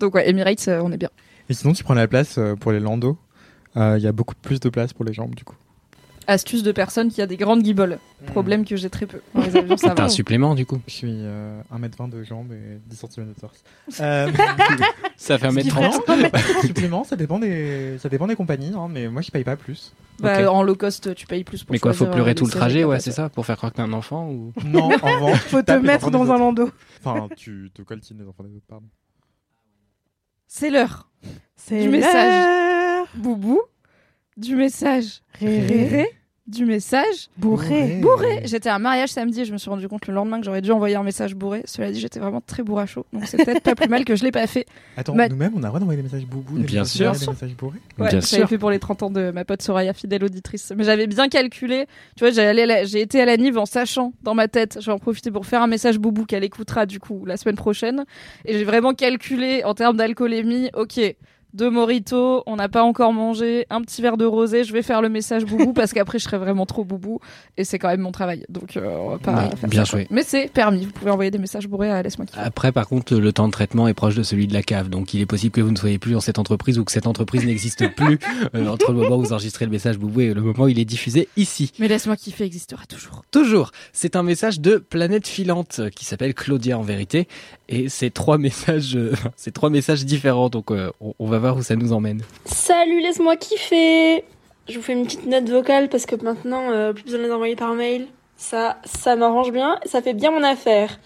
Donc 0.00 0.14
ouais, 0.14 0.28
Emirates, 0.28 0.68
euh, 0.68 0.80
on 0.82 0.92
est 0.92 0.96
bien. 0.96 1.10
Et 1.48 1.54
sinon, 1.54 1.72
tu 1.72 1.84
prends 1.84 1.94
la 1.94 2.08
place 2.08 2.38
euh, 2.38 2.54
pour 2.54 2.72
les 2.72 2.80
landos. 2.80 3.18
Il 3.76 3.98
y 3.98 4.06
a 4.06 4.12
beaucoup 4.12 4.36
plus 4.36 4.60
de 4.60 4.68
place 4.68 4.92
pour 4.92 5.04
les 5.04 5.12
jambes, 5.12 5.34
du 5.34 5.42
coup. 5.42 5.56
Astuce 6.26 6.62
de 6.62 6.72
personne 6.72 7.10
qui 7.10 7.20
a 7.22 7.26
des 7.26 7.36
grandes 7.36 7.62
guiboles. 7.62 7.98
Problème 8.26 8.64
que 8.64 8.76
j'ai 8.76 8.88
très 8.90 9.06
peu. 9.06 9.20
Dans 9.34 9.42
les 9.42 9.56
avions, 9.56 9.76
ça 9.76 9.88
T'as 9.90 9.94
va. 9.94 10.04
un 10.04 10.08
supplément 10.08 10.54
du 10.54 10.64
coup 10.64 10.80
Je 10.86 10.92
suis 10.92 11.10
euh, 11.12 11.60
1m20 11.74 12.08
de 12.10 12.22
jambes 12.22 12.52
et 12.52 12.78
10 12.86 12.96
cm 12.96 13.28
de 13.28 13.32
torse. 13.40 13.62
Euh, 14.00 14.30
Ça 15.16 15.38
fait 15.38 15.46
un 15.46 15.50
ce 15.50 15.58
qui 15.58 15.66
mètre 15.66 15.76
fait 15.76 15.90
trente. 15.90 16.10
un 16.34 16.60
supplément, 16.62 17.04
ça 17.04 17.16
dépend 17.16 17.38
des, 17.38 17.96
ça 17.98 18.08
dépend 18.08 18.26
des 18.26 18.36
compagnies, 18.36 18.72
hein, 18.74 18.88
mais 18.90 19.08
moi 19.08 19.20
je 19.22 19.30
paye 19.30 19.44
pas 19.44 19.56
plus. 19.56 19.92
Bah. 20.20 20.50
En 20.50 20.62
low 20.62 20.74
cost, 20.76 21.14
tu 21.14 21.26
payes 21.26 21.44
plus 21.44 21.64
pour 21.64 21.72
Mais 21.72 21.78
quoi, 21.78 21.92
faut 21.92 22.06
pleurer 22.06 22.30
euh, 22.30 22.34
tout 22.34 22.44
le 22.46 22.50
trajet, 22.50 22.80
et 22.80 22.84
ouais, 22.84 23.00
c'est 23.00 23.10
ça 23.12 23.28
Pour 23.28 23.44
faire 23.46 23.56
croire 23.56 23.72
que 23.72 23.76
t'es 23.76 23.82
un 23.82 23.92
enfant 23.92 24.28
ou? 24.30 24.52
Non, 24.64 24.84
en 24.84 24.88
revanche, 25.14 25.42
tu 25.44 25.48
faut 25.50 25.62
te 25.62 25.72
mettre 25.72 26.10
dans 26.10 26.30
un 26.32 26.38
landau. 26.38 26.70
Enfin, 27.04 27.28
tu 27.36 27.70
te 27.74 27.82
coltines 27.82 28.18
les 28.18 28.26
enfants 28.28 28.44
des 28.44 28.54
autres, 28.56 28.66
pardon. 28.68 28.86
C'est 30.46 30.70
l'heure. 30.70 31.10
C'est 31.56 31.82
Du 31.82 31.88
message. 31.88 32.12
l'heure. 32.14 33.06
Boubou, 33.16 33.60
du 34.36 34.56
message 34.56 35.20
Ré, 35.40 35.60
ré, 35.60 35.88
ré, 35.88 36.06
du 36.46 36.66
message 36.66 37.28
Bourré. 37.38 38.00
bourré. 38.02 38.42
J'étais 38.44 38.68
à 38.68 38.74
un 38.74 38.78
mariage 38.78 39.08
samedi 39.08 39.40
et 39.40 39.44
je 39.46 39.52
me 39.52 39.56
suis 39.56 39.70
rendu 39.70 39.88
compte 39.88 40.06
le 40.06 40.12
lendemain 40.14 40.38
que 40.40 40.44
j'aurais 40.44 40.60
dû 40.60 40.70
envoyer 40.72 40.94
un 40.94 41.02
message 41.02 41.34
bourré. 41.34 41.62
Cela 41.64 41.90
dit, 41.90 41.98
j'étais 41.98 42.20
vraiment 42.20 42.42
très 42.46 42.62
bourracho. 42.62 43.06
Donc 43.14 43.22
c'est 43.26 43.42
peut-être 43.42 43.62
pas 43.62 43.74
plus 43.74 43.88
mal 43.88 44.04
que 44.04 44.14
je 44.14 44.22
l'ai 44.24 44.30
pas 44.30 44.46
fait. 44.46 44.66
Attends, 44.96 45.14
nous-mêmes, 45.14 45.52
on 45.54 45.58
a 45.58 45.62
le 45.62 45.66
droit 45.68 45.80
d'envoyer 45.80 45.96
des 45.96 46.02
messages 46.02 46.26
boubou, 46.26 46.58
des 46.58 46.64
Bien 46.64 46.82
messages 46.82 46.96
sûr. 46.96 47.06
bourrés, 47.12 47.18
des 47.24 47.32
messages 47.32 47.56
bourrés? 47.56 47.78
Ouais, 47.98 48.08
Bien 48.08 48.08
j'avais 48.10 48.20
sûr. 48.26 48.48
fait 48.48 48.58
pour 48.58 48.70
les 48.70 48.78
30 48.78 49.02
ans 49.04 49.10
de 49.10 49.30
ma 49.30 49.44
pote 49.46 49.62
Soraya, 49.62 49.94
fidèle 49.94 50.22
auditrice. 50.22 50.70
Mais 50.76 50.84
j'avais 50.84 51.06
bien 51.06 51.28
calculé. 51.30 51.86
Tu 52.16 52.24
vois, 52.24 52.30
j'ai 52.30 52.42
allé 52.42 52.62
à 52.62 52.66
la- 52.66 52.84
j'ai 52.84 53.00
été 53.00 53.22
à 53.22 53.24
la 53.24 53.36
Nive 53.38 53.56
en 53.56 53.64
sachant 53.66 54.12
dans 54.22 54.34
ma 54.34 54.46
tête, 54.46 54.76
je 54.80 54.86
vais 54.86 54.92
en 54.92 54.98
profiter 54.98 55.30
pour 55.30 55.46
faire 55.46 55.62
un 55.62 55.66
message 55.66 55.98
boubou 55.98 56.26
qu'elle 56.26 56.44
écoutera 56.44 56.84
du 56.84 57.00
coup 57.00 57.24
la 57.24 57.38
semaine 57.38 57.56
prochaine. 57.56 58.04
Et 58.44 58.52
j'ai 58.58 58.64
vraiment 58.64 58.92
calculé 58.92 59.62
en 59.64 59.72
termes 59.74 59.96
d'alcoolémie. 59.96 60.68
Ok. 60.74 61.00
Deux 61.54 61.70
moritos, 61.70 62.42
on 62.46 62.56
n'a 62.56 62.68
pas 62.68 62.82
encore 62.82 63.12
mangé, 63.12 63.64
un 63.70 63.80
petit 63.80 64.02
verre 64.02 64.16
de 64.16 64.24
rosé, 64.24 64.64
je 64.64 64.72
vais 64.72 64.82
faire 64.82 65.00
le 65.00 65.08
message 65.08 65.44
boubou 65.44 65.72
parce 65.72 65.92
qu'après 65.94 66.18
je 66.18 66.24
serais 66.24 66.38
vraiment 66.38 66.66
trop 66.66 66.82
boubou 66.84 67.20
et 67.56 67.62
c'est 67.62 67.78
quand 67.78 67.88
même 67.88 68.00
mon 68.00 68.10
travail. 68.10 68.44
Donc 68.48 68.76
euh, 68.76 68.96
on 68.98 69.10
va 69.10 69.18
pas 69.18 69.34
Ouais, 69.44 69.56
faire 69.56 69.68
bien 69.70 69.84
ça, 69.84 69.90
quoi. 69.92 70.00
joué. 70.00 70.08
Mais 70.10 70.24
c'est 70.24 70.50
permis, 70.52 70.84
vous 70.84 70.90
pouvez 70.90 71.12
envoyer 71.12 71.30
des 71.30 71.38
messages 71.38 71.68
bourrés 71.68 71.90
à 71.92 72.02
laisse-moi 72.02 72.26
kiffer. 72.26 72.40
Après, 72.40 72.72
par 72.72 72.88
contre, 72.88 73.14
le 73.16 73.32
temps 73.32 73.46
de 73.46 73.52
traitement 73.52 73.86
est 73.86 73.94
proche 73.94 74.16
de 74.16 74.24
celui 74.24 74.48
de 74.48 74.52
la 74.52 74.62
cave, 74.64 74.88
donc 74.88 75.14
il 75.14 75.20
est 75.20 75.26
possible 75.26 75.52
que 75.52 75.60
vous 75.60 75.70
ne 75.70 75.76
soyez 75.76 75.98
plus 75.98 76.12
dans 76.14 76.20
cette 76.20 76.40
entreprise 76.40 76.76
ou 76.78 76.84
que 76.84 76.90
cette 76.90 77.06
entreprise 77.06 77.44
n'existe 77.46 77.88
plus 77.94 78.18
euh, 78.56 78.66
entre 78.66 78.90
le 78.90 78.98
moment 78.98 79.16
où 79.16 79.22
vous 79.22 79.32
enregistrez 79.32 79.64
le 79.64 79.70
message 79.70 79.96
boubou 79.96 80.22
et 80.22 80.34
le 80.34 80.40
moment 80.42 80.64
où 80.64 80.68
il 80.68 80.80
est 80.80 80.84
diffusé 80.84 81.28
ici. 81.36 81.72
Mais 81.78 81.86
laisse-moi 81.86 82.16
kiffer 82.16 82.42
existera 82.44 82.84
toujours. 82.86 83.22
Toujours, 83.30 83.70
c'est 83.92 84.16
un 84.16 84.24
message 84.24 84.58
de 84.58 84.78
Planète 84.78 85.28
Filante 85.28 85.82
qui 85.94 86.04
s'appelle 86.04 86.34
Claudia 86.34 86.76
en 86.76 86.82
vérité, 86.82 87.28
et 87.68 87.88
c'est 87.88 88.10
trois 88.10 88.38
messages, 88.38 88.96
euh, 88.96 89.12
c'est 89.36 89.52
trois 89.54 89.70
messages 89.70 90.04
différents, 90.04 90.48
donc 90.48 90.72
euh, 90.72 90.90
on, 91.00 91.14
on 91.20 91.26
va 91.28 91.38
voir 91.44 91.58
où 91.58 91.62
ça 91.62 91.76
nous 91.76 91.92
emmène. 91.92 92.22
Salut, 92.46 93.00
laisse-moi 93.00 93.36
kiffer. 93.36 94.24
Je 94.66 94.78
vous 94.78 94.82
fais 94.82 94.94
une 94.94 95.04
petite 95.04 95.26
note 95.26 95.46
vocale 95.50 95.90
parce 95.90 96.06
que 96.06 96.16
maintenant, 96.16 96.70
euh, 96.70 96.94
plus 96.94 97.04
besoin 97.04 97.18
de 97.18 97.24
les 97.24 97.30
envoyer 97.30 97.54
par 97.54 97.74
mail. 97.74 98.06
Ça, 98.38 98.78
ça 98.86 99.14
m'arrange 99.14 99.52
bien, 99.52 99.78
ça 99.84 100.00
fait 100.00 100.14
bien 100.14 100.30
mon 100.30 100.42
affaire. 100.42 100.98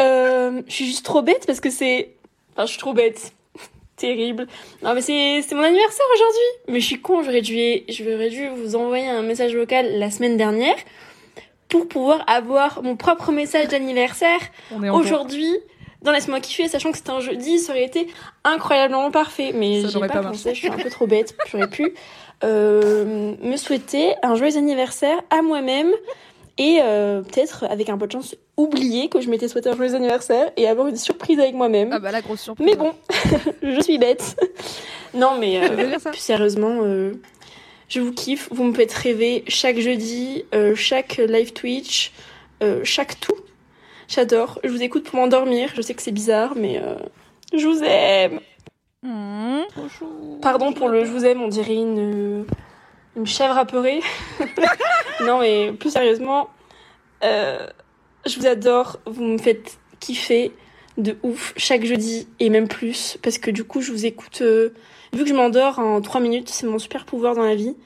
Euh, 0.00 0.62
je 0.68 0.72
suis 0.72 0.86
juste 0.86 1.04
trop 1.04 1.20
bête 1.20 1.44
parce 1.48 1.58
que 1.58 1.70
c'est, 1.70 2.14
enfin, 2.52 2.64
je 2.66 2.70
suis 2.70 2.78
trop 2.78 2.92
bête. 2.92 3.32
Terrible. 3.96 4.46
Non, 4.84 4.94
mais 4.94 5.00
c'est, 5.00 5.42
c'est 5.42 5.56
mon 5.56 5.64
anniversaire 5.64 6.06
aujourd'hui. 6.14 6.72
Mais 6.72 6.78
je 6.78 6.86
suis 6.86 7.00
con, 7.00 7.24
j'aurais 7.24 7.42
dû, 7.42 7.56
j'aurais 7.88 8.30
dû 8.30 8.46
vous 8.46 8.76
envoyer 8.76 9.08
un 9.08 9.22
message 9.22 9.56
vocal 9.56 9.98
la 9.98 10.12
semaine 10.12 10.36
dernière 10.36 10.76
pour 11.68 11.88
pouvoir 11.88 12.22
avoir 12.28 12.84
mon 12.84 12.94
propre 12.94 13.32
message 13.32 13.66
d'anniversaire 13.66 14.38
aujourd'hui 14.92 15.50
dans 16.06 16.12
Laisse-moi 16.12 16.40
kiffer, 16.40 16.68
sachant 16.68 16.90
que 16.92 16.96
c'était 16.96 17.10
un 17.10 17.20
jeudi, 17.20 17.58
ça 17.58 17.72
aurait 17.72 17.84
été 17.84 18.06
incroyablement 18.44 19.10
parfait. 19.10 19.52
Mais 19.54 19.82
Ça 19.82 19.88
j'ai 19.88 20.00
pas, 20.00 20.08
pas 20.08 20.22
marché. 20.22 20.38
pensé, 20.38 20.54
je 20.54 20.58
suis 20.60 20.68
un 20.68 20.76
peu 20.78 20.88
trop 20.88 21.06
bête. 21.06 21.36
J'aurais 21.50 21.68
pu 21.68 21.92
euh, 22.44 23.34
me 23.42 23.56
souhaiter 23.56 24.14
un 24.22 24.34
joyeux 24.36 24.56
anniversaire 24.56 25.20
à 25.30 25.42
moi-même 25.42 25.90
et 26.58 26.78
euh, 26.82 27.20
peut-être, 27.20 27.64
avec 27.68 27.90
un 27.90 27.98
peu 27.98 28.06
de 28.06 28.12
chance, 28.12 28.34
oublier 28.56 29.08
que 29.10 29.20
je 29.20 29.28
m'étais 29.28 29.48
souhaité 29.48 29.68
un 29.68 29.76
joyeux 29.76 29.94
anniversaire 29.94 30.50
et 30.56 30.66
avoir 30.66 30.86
une 30.86 30.96
surprise 30.96 31.38
avec 31.38 31.54
moi-même. 31.54 31.90
Ah 31.92 31.98
bah 31.98 32.12
la 32.12 32.22
grosse 32.22 32.40
surprise. 32.40 32.66
mais 32.66 32.76
bon, 32.76 32.92
je 33.62 33.80
suis 33.82 33.98
bête. 33.98 34.36
non, 35.12 35.36
mais 35.38 35.58
euh, 35.62 35.98
plus 35.98 36.18
sérieusement, 36.18 36.78
euh, 36.82 37.12
je 37.88 38.00
vous 38.00 38.12
kiffe. 38.12 38.48
Vous 38.50 38.64
me 38.64 38.72
faites 38.74 38.92
rêver 38.92 39.44
chaque 39.48 39.78
jeudi, 39.78 40.44
euh, 40.54 40.74
chaque 40.74 41.18
live 41.18 41.52
Twitch, 41.52 42.12
euh, 42.62 42.80
chaque 42.84 43.20
tout. 43.20 43.34
J'adore. 44.08 44.60
Je 44.64 44.70
vous 44.70 44.82
écoute 44.82 45.04
pour 45.04 45.16
m'endormir. 45.16 45.70
Je 45.74 45.82
sais 45.82 45.94
que 45.94 46.02
c'est 46.02 46.12
bizarre, 46.12 46.54
mais 46.56 46.80
euh, 46.82 46.94
je 47.56 47.66
vous 47.66 47.82
aime. 47.82 48.40
Mmh. 49.02 49.62
Pardon 50.42 50.72
pour 50.72 50.88
le 50.88 51.04
je 51.04 51.10
vous 51.10 51.24
aime, 51.24 51.42
on 51.42 51.48
dirait 51.48 51.74
une, 51.74 52.44
une 53.16 53.26
chèvre 53.26 53.56
apeurée. 53.58 54.00
non, 55.20 55.40
mais 55.40 55.72
plus 55.72 55.90
sérieusement, 55.90 56.48
euh, 57.24 57.66
je 58.26 58.38
vous 58.38 58.46
adore. 58.46 58.98
Vous 59.06 59.24
me 59.24 59.38
faites 59.38 59.78
kiffer 60.00 60.52
de 60.98 61.16
ouf 61.22 61.52
chaque 61.56 61.84
jeudi 61.84 62.26
et 62.40 62.48
même 62.48 62.68
plus 62.68 63.18
parce 63.22 63.38
que 63.38 63.50
du 63.50 63.64
coup, 63.64 63.80
je 63.80 63.92
vous 63.92 64.06
écoute. 64.06 64.40
euh, 64.42 64.70
vu 65.12 65.24
que 65.24 65.28
je 65.28 65.34
m'endors 65.34 65.78
en 65.78 66.00
3 66.00 66.20
minutes, 66.20 66.48
c'est 66.48 66.66
mon 66.66 66.78
super 66.78 67.04
pouvoir 67.04 67.34
dans 67.34 67.44
la 67.44 67.54
vie. 67.54 67.76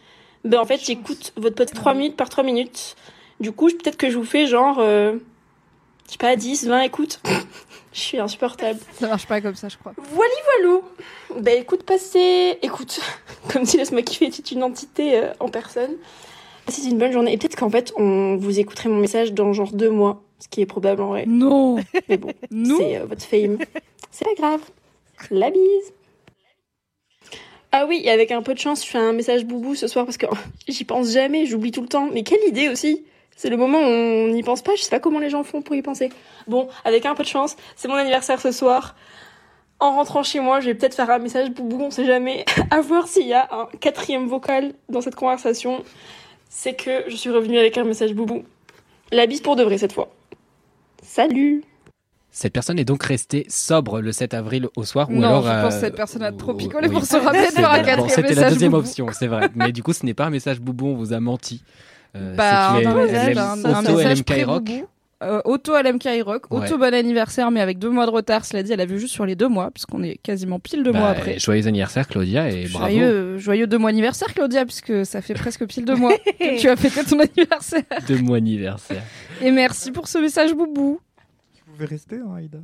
Ben 0.44 0.58
en 0.58 0.64
fait, 0.64 0.80
j'écoute 0.82 1.32
votre 1.36 1.54
podcast 1.56 1.74
3 1.74 1.94
minutes 1.94 2.16
par 2.16 2.28
3 2.28 2.44
minutes. 2.44 2.96
Du 3.40 3.52
coup, 3.52 3.66
peut-être 3.68 3.96
que 3.96 4.10
je 4.10 4.16
vous 4.16 4.24
fais 4.24 4.46
genre, 4.46 4.78
euh, 4.80 5.16
je 6.10 6.14
sais 6.14 6.18
pas, 6.18 6.34
10, 6.34 6.66
20 6.66 6.80
écoutes. 6.80 7.20
je 7.92 8.00
suis 8.00 8.18
insupportable. 8.18 8.80
Ça 8.98 9.06
marche 9.06 9.28
pas 9.28 9.40
comme 9.40 9.54
ça, 9.54 9.68
je 9.68 9.76
crois. 9.76 9.94
Voilà, 9.96 10.32
voilou. 10.58 10.82
Bah 11.36 11.52
écoute, 11.52 11.84
passez. 11.84 12.58
Écoute, 12.62 13.00
comme 13.52 13.64
si 13.64 13.76
Laisse-moi 13.76 14.02
kiffer 14.02 14.26
était 14.26 14.42
une 14.42 14.64
entité 14.64 15.18
euh, 15.18 15.32
en 15.38 15.48
personne. 15.48 15.92
Passez 16.66 16.88
une 16.88 16.98
bonne 16.98 17.12
journée. 17.12 17.32
Et 17.32 17.38
peut-être 17.38 17.54
qu'en 17.54 17.70
fait, 17.70 17.92
on 17.96 18.36
vous 18.36 18.58
écouterez 18.58 18.88
mon 18.88 18.98
message 18.98 19.32
dans 19.34 19.52
genre 19.52 19.70
deux 19.72 19.90
mois, 19.90 20.24
ce 20.40 20.48
qui 20.48 20.60
est 20.60 20.66
probablement 20.66 21.10
vrai. 21.10 21.26
Non. 21.28 21.76
Mais 22.08 22.16
bon, 22.16 22.32
c'est 22.50 22.96
euh, 22.96 23.06
votre 23.06 23.22
fame. 23.22 23.58
C'est 24.10 24.24
pas 24.24 24.34
grave. 24.34 24.60
La 25.30 25.50
bise. 25.50 25.92
Ah 27.70 27.86
oui, 27.86 28.00
et 28.02 28.10
avec 28.10 28.32
un 28.32 28.42
peu 28.42 28.54
de 28.54 28.58
chance, 28.58 28.84
je 28.84 28.90
fais 28.90 28.98
un 28.98 29.12
message 29.12 29.44
boubou 29.44 29.76
ce 29.76 29.86
soir 29.86 30.06
parce 30.06 30.16
que 30.16 30.26
j'y 30.68 30.82
pense 30.82 31.12
jamais, 31.12 31.46
j'oublie 31.46 31.70
tout 31.70 31.82
le 31.82 31.88
temps. 31.88 32.10
Mais 32.12 32.24
quelle 32.24 32.42
idée 32.48 32.68
aussi 32.68 33.04
C'est 33.36 33.48
le 33.50 33.56
moment 33.56 33.78
où 33.78 33.82
on 33.82 34.28
n'y 34.28 34.42
pense 34.42 34.60
pas, 34.62 34.74
je 34.76 34.82
sais 34.82 34.90
pas 34.90 35.00
comment 35.00 35.18
les 35.18 35.30
gens 35.30 35.42
font 35.44 35.62
pour 35.62 35.74
y 35.74 35.82
penser. 35.82 36.10
Bon, 36.46 36.68
avec 36.84 37.06
un 37.06 37.14
peu 37.14 37.22
de 37.22 37.28
chance, 37.28 37.56
c'est 37.76 37.88
mon 37.88 37.94
anniversaire 37.94 38.40
ce 38.40 38.52
soir. 38.52 38.94
En 39.78 39.92
rentrant 39.96 40.22
chez 40.22 40.40
moi, 40.40 40.60
je 40.60 40.66
vais 40.66 40.74
peut-être 40.74 40.94
faire 40.94 41.08
un 41.10 41.18
message 41.18 41.50
boubou, 41.50 41.80
on 41.82 41.90
sait 41.90 42.04
jamais. 42.04 42.44
À 42.70 42.82
voir 42.82 43.08
s'il 43.08 43.26
y 43.26 43.32
a 43.32 43.48
un 43.50 43.66
quatrième 43.80 44.26
vocal 44.26 44.72
dans 44.90 45.00
cette 45.00 45.14
conversation. 45.14 45.82
C'est 46.50 46.74
que 46.74 47.04
je 47.08 47.16
suis 47.16 47.30
revenue 47.30 47.58
avec 47.58 47.78
un 47.78 47.84
message 47.84 48.12
boubou. 48.12 48.42
La 49.10 49.26
bise 49.26 49.40
pour 49.40 49.56
de 49.56 49.62
vrai 49.62 49.78
cette 49.78 49.92
fois. 49.94 50.12
Salut 51.02 51.64
Cette 52.30 52.52
personne 52.52 52.78
est 52.78 52.84
donc 52.84 53.02
restée 53.02 53.46
sobre 53.48 54.00
le 54.00 54.12
7 54.12 54.34
avril 54.34 54.68
au 54.76 54.84
soir, 54.84 55.08
ou 55.08 55.14
Non, 55.14 55.28
alors 55.28 55.42
je 55.44 55.48
pense 55.48 55.74
euh, 55.74 55.76
que 55.76 55.80
cette 55.86 55.96
personne 55.96 56.22
a 56.22 56.32
trop 56.32 56.52
ou- 56.52 56.56
picolé 56.56 56.88
oui. 56.88 56.94
pour 56.94 57.04
se 57.04 57.16
rappeler 57.16 57.46
de 57.46 57.52
faire 57.52 57.70
un 57.70 57.76
quatrième 57.78 58.00
Bon, 58.00 58.08
C'était 58.08 58.34
la 58.34 58.50
deuxième 58.50 58.72
boubou. 58.72 58.84
option, 58.86 59.06
c'est 59.12 59.26
vrai. 59.28 59.48
Mais 59.54 59.72
du 59.72 59.82
coup, 59.82 59.92
ce 59.94 60.04
n'est 60.04 60.14
pas 60.14 60.26
un 60.26 60.30
message 60.30 60.60
boubou, 60.60 60.88
on 60.88 60.94
vous 60.94 61.12
a 61.14 61.20
menti. 61.20 61.62
Euh, 62.16 62.34
Bah, 62.36 62.76
c'est 62.80 62.86
un, 62.86 62.94
message, 62.94 63.36
un, 63.38 63.56
message 63.82 64.18
LMK 64.18 64.44
Rock. 64.46 64.64
pré-boubou. 64.64 64.86
Euh, 65.22 65.42
auto 65.44 65.74
LMK 65.76 66.08
Rock, 66.24 66.50
Ouais. 66.50 66.64
auto 66.64 66.78
bon 66.78 66.94
anniversaire, 66.94 67.50
mais 67.50 67.60
avec 67.60 67.78
deux 67.78 67.90
mois 67.90 68.06
de 68.06 68.10
retard. 68.10 68.46
Cela 68.46 68.62
dit, 68.62 68.72
elle 68.72 68.80
a 68.80 68.86
vu 68.86 68.98
juste 68.98 69.12
sur 69.12 69.26
les 69.26 69.36
deux 69.36 69.48
mois, 69.48 69.70
puisqu'on 69.70 70.02
est 70.02 70.16
quasiment 70.16 70.58
pile 70.58 70.82
deux 70.82 70.92
Bah, 70.92 70.98
mois 71.00 71.08
après. 71.10 71.38
Joyeux 71.38 71.66
anniversaire, 71.66 72.08
Claudia, 72.08 72.48
et 72.50 72.66
bravo. 72.68 73.36
Joyeux, 73.36 73.66
deux 73.66 73.76
mois 73.76 73.90
anniversaire, 73.90 74.32
Claudia, 74.32 74.64
puisque 74.64 75.04
ça 75.04 75.20
fait 75.20 75.34
presque 75.34 75.66
pile 75.66 75.84
deux 75.84 75.94
mois 75.94 76.14
que 76.40 76.58
tu 76.58 76.68
as 76.70 76.76
fêté 76.76 77.04
ton 77.04 77.18
anniversaire. 77.20 77.82
De 78.08 78.16
mon 78.16 78.32
anniversaire. 78.34 79.02
Et 79.42 79.50
merci 79.50 79.90
pour 79.92 80.08
ce 80.08 80.16
message 80.18 80.54
boubou. 80.54 81.00
Vous 81.66 81.72
pouvez 81.74 81.84
rester, 81.86 82.16
hein, 82.16 82.36
Aïda 82.38 82.58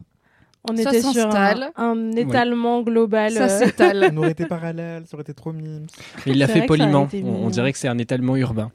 On 0.69 0.75
Ça 0.77 0.89
était 0.91 1.01
sur 1.03 1.09
un, 1.11 1.13
s'installe. 1.31 1.71
un 1.77 2.13
étalement 2.13 2.81
global. 2.83 3.33
Ça 3.33 3.49
s'étale. 3.51 4.11
On 4.15 4.17
aurait 4.17 4.31
été 4.31 4.47
parallèles, 4.47 5.03
ça 5.07 5.15
aurait 5.15 5.23
été 5.25 5.35
trop 5.35 5.53
mimes. 5.53 5.87
Mais 6.25 6.33
il 6.33 6.39
l'a 6.39 6.49
fait 6.49 6.63
poliment. 6.65 7.07
On, 7.23 7.27
on 7.45 7.51
dirait 7.51 7.73
que 7.73 7.79
c'est 7.79 7.89
un 7.89 7.99
étalement 7.99 8.35
urbain. 8.37 8.73